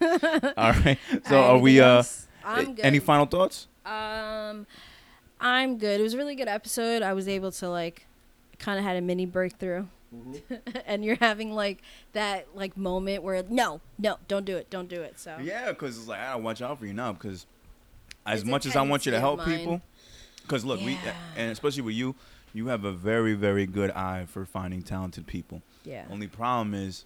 [0.57, 0.97] All right.
[1.27, 1.79] So All right, are we?
[1.79, 2.03] Uh.
[2.43, 2.85] I'm good.
[2.85, 3.67] any final thoughts?
[3.85, 4.65] Um,
[5.39, 5.99] I'm good.
[5.99, 7.01] It was a really good episode.
[7.01, 8.07] I was able to like,
[8.59, 10.55] kind of had a mini breakthrough, mm-hmm.
[10.85, 11.81] and you're having like
[12.13, 15.19] that like moment where no, no, don't do it, don't do it.
[15.19, 17.13] So Yeah, because it's like I gotta watch out for you now.
[17.13, 17.45] Because
[18.25, 19.81] as It's much as I want you to help people,
[20.41, 20.97] because look, we
[21.35, 22.15] and especially with you,
[22.53, 25.61] you have a very very good eye for finding talented people.
[25.83, 26.05] Yeah.
[26.11, 27.05] Only problem is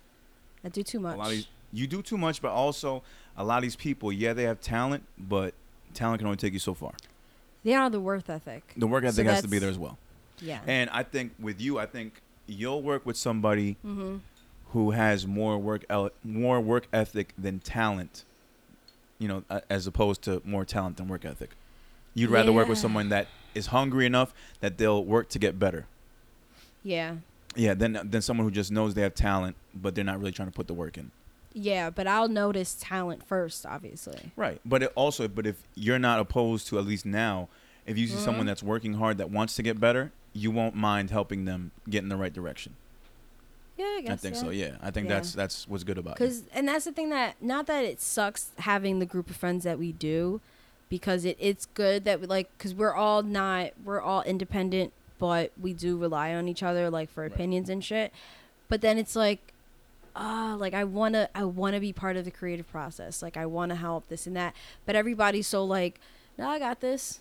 [0.64, 1.16] I do too much.
[1.16, 3.04] a lot of these, you do too much, but also
[3.38, 5.54] a lot of these people, yeah, they have talent, but
[5.94, 6.94] talent can only take you so far.
[7.64, 8.74] They are the worth ethic.
[8.78, 9.98] The work So ethic has to be there as well.
[10.42, 10.62] Yeah.
[10.66, 14.22] And I think with you, I think you'll work with somebody Mhm.
[14.70, 18.24] who has more work el- more work ethic than talent.
[19.20, 21.52] You know, as opposed to more talent than work ethic.
[22.16, 25.86] You'd rather work with someone that is hungry enough that they'll work to get better.
[26.84, 27.18] Yeah.
[27.56, 30.48] Yeah, than than someone who just knows they have talent but they're not really trying
[30.50, 31.12] to put the work in.
[31.54, 34.32] Yeah, but I'll notice talent first, obviously.
[34.36, 34.62] Right.
[34.66, 37.50] But it also, but if you're not opposed to at least now,
[37.86, 38.48] if you see someone Mhm.
[38.48, 42.10] that's working hard that wants to get better, you won't mind helping them get in
[42.10, 42.76] the right direction.
[43.78, 44.12] Yeah, I guess.
[44.12, 44.50] I think so.
[44.52, 45.16] Yeah, I think Yeah.
[45.16, 46.24] that's that's what's good about it.
[46.24, 49.64] Cause and that's the thing that not that it sucks having the group of friends
[49.64, 50.40] that we do,
[50.88, 55.52] because it it's good that we like because we're all not we're all independent, but
[55.60, 58.14] we do rely on each other like for opinions and shit.
[58.70, 59.52] But then it's like,
[60.16, 63.22] ah, like I wanna I wanna be part of the creative process.
[63.22, 64.56] Like I wanna help this and that.
[64.86, 66.00] But everybody's so like,
[66.38, 67.20] no, I got this.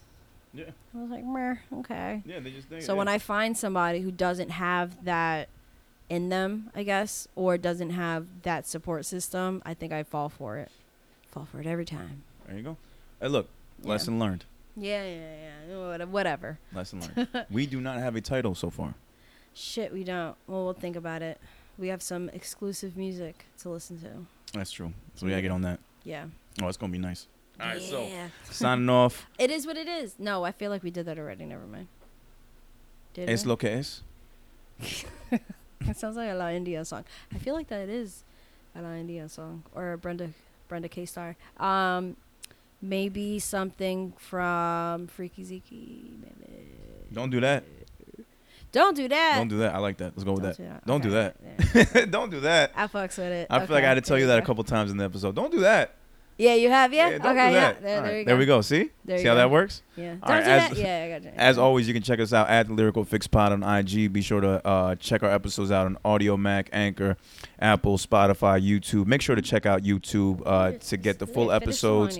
[0.52, 0.64] Yeah.
[0.94, 2.22] I was like, Meh, okay.
[2.26, 3.06] Yeah, they just think- So when.
[3.08, 5.48] I find somebody who doesn't have that
[6.08, 10.56] in them, I guess, or doesn't have that support system, I think I fall for
[10.58, 10.70] it.
[11.30, 12.24] Fall for it every time.
[12.48, 12.76] There you go.
[13.20, 13.48] Hey, look,
[13.80, 13.90] Yeah.
[13.90, 14.44] lesson learned.
[14.76, 15.34] Yeah, yeah,
[15.68, 16.04] yeah.
[16.06, 16.58] Whatever.
[16.72, 17.28] Lesson learned.
[17.50, 18.94] we do not have a title so far.
[19.54, 20.34] Shit, we don't.
[20.48, 21.40] Well, we'll think about it.
[21.80, 24.08] We have some exclusive music to listen to.
[24.52, 24.92] That's true.
[25.14, 25.80] So we gotta get on that.
[26.04, 26.26] Yeah.
[26.62, 27.26] Oh, it's gonna be nice.
[27.58, 28.28] All right, so Yeah.
[28.50, 29.26] signing off.
[29.38, 30.14] It is what it is.
[30.18, 31.46] No, I feel like we did that already.
[31.46, 31.88] Never mind.
[33.14, 33.48] Did Es we?
[33.48, 34.02] lo que es.
[34.80, 37.04] It sounds like a La India song.
[37.34, 38.24] I feel like that is
[38.76, 40.30] a La India song or a Brenda
[40.68, 41.34] Brenda K Starr.
[41.58, 42.16] Um,
[42.82, 45.70] maybe something from Freaky Zeke.
[45.72, 46.66] Maybe.
[47.12, 47.64] Don't do that.
[48.72, 49.36] Don't do that.
[49.36, 49.74] Don't do that.
[49.74, 50.12] I like that.
[50.16, 51.02] Let's go with Don't that.
[51.02, 51.34] do that.
[51.46, 51.84] Don't do Okay.
[51.94, 52.10] that.
[52.10, 52.72] Don't do that.
[52.76, 53.46] I fucks with it.
[53.50, 55.34] I feel like I had to tell you that a couple times in the episode.
[55.34, 55.94] Don't do that.
[56.38, 56.94] Yeah, you have.
[56.94, 57.18] Yeah.
[57.18, 57.52] don't okay.
[57.52, 57.72] Yeah.
[57.74, 58.62] There, right, you there we go.
[58.62, 58.90] See?
[59.04, 59.38] There See how go.
[59.40, 59.82] that works?
[59.94, 60.16] Yeah.
[60.22, 60.78] All Don't right, do as, that.
[60.78, 61.32] Yeah, I got you.
[61.36, 64.10] As always, you can check us out at the Lyrical Fix Pod on IG.
[64.10, 67.18] Be sure to uh, check our episodes out on Audiomack, Anchor,
[67.58, 69.06] Apple, Spotify, YouTube.
[69.06, 72.18] Make sure to check out YouTube uh, to get the full episodes.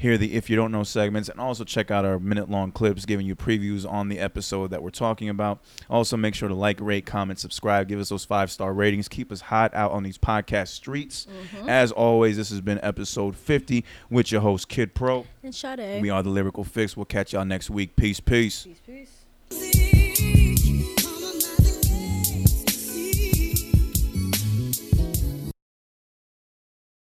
[0.00, 0.10] One, yeah.
[0.10, 3.04] Hear the If You Don't Know segments, and also check out our minute long clips
[3.04, 5.60] giving you previews on the episode that we're talking about.
[5.88, 9.08] Also, make sure to like, rate, comment, subscribe, give us those five star ratings.
[9.08, 11.26] Keep us hot out on these podcast streets.
[11.62, 11.68] Mhm.
[11.68, 15.26] As always, this has been episode 50 with your host, Kid Pro.
[15.42, 16.00] And Sade.
[16.02, 16.96] We are the Lyrical Fix.
[16.96, 17.96] We'll catch y'all next week.
[17.96, 18.66] Peace, peace.
[18.86, 19.06] Peace,
[19.50, 20.29] peace.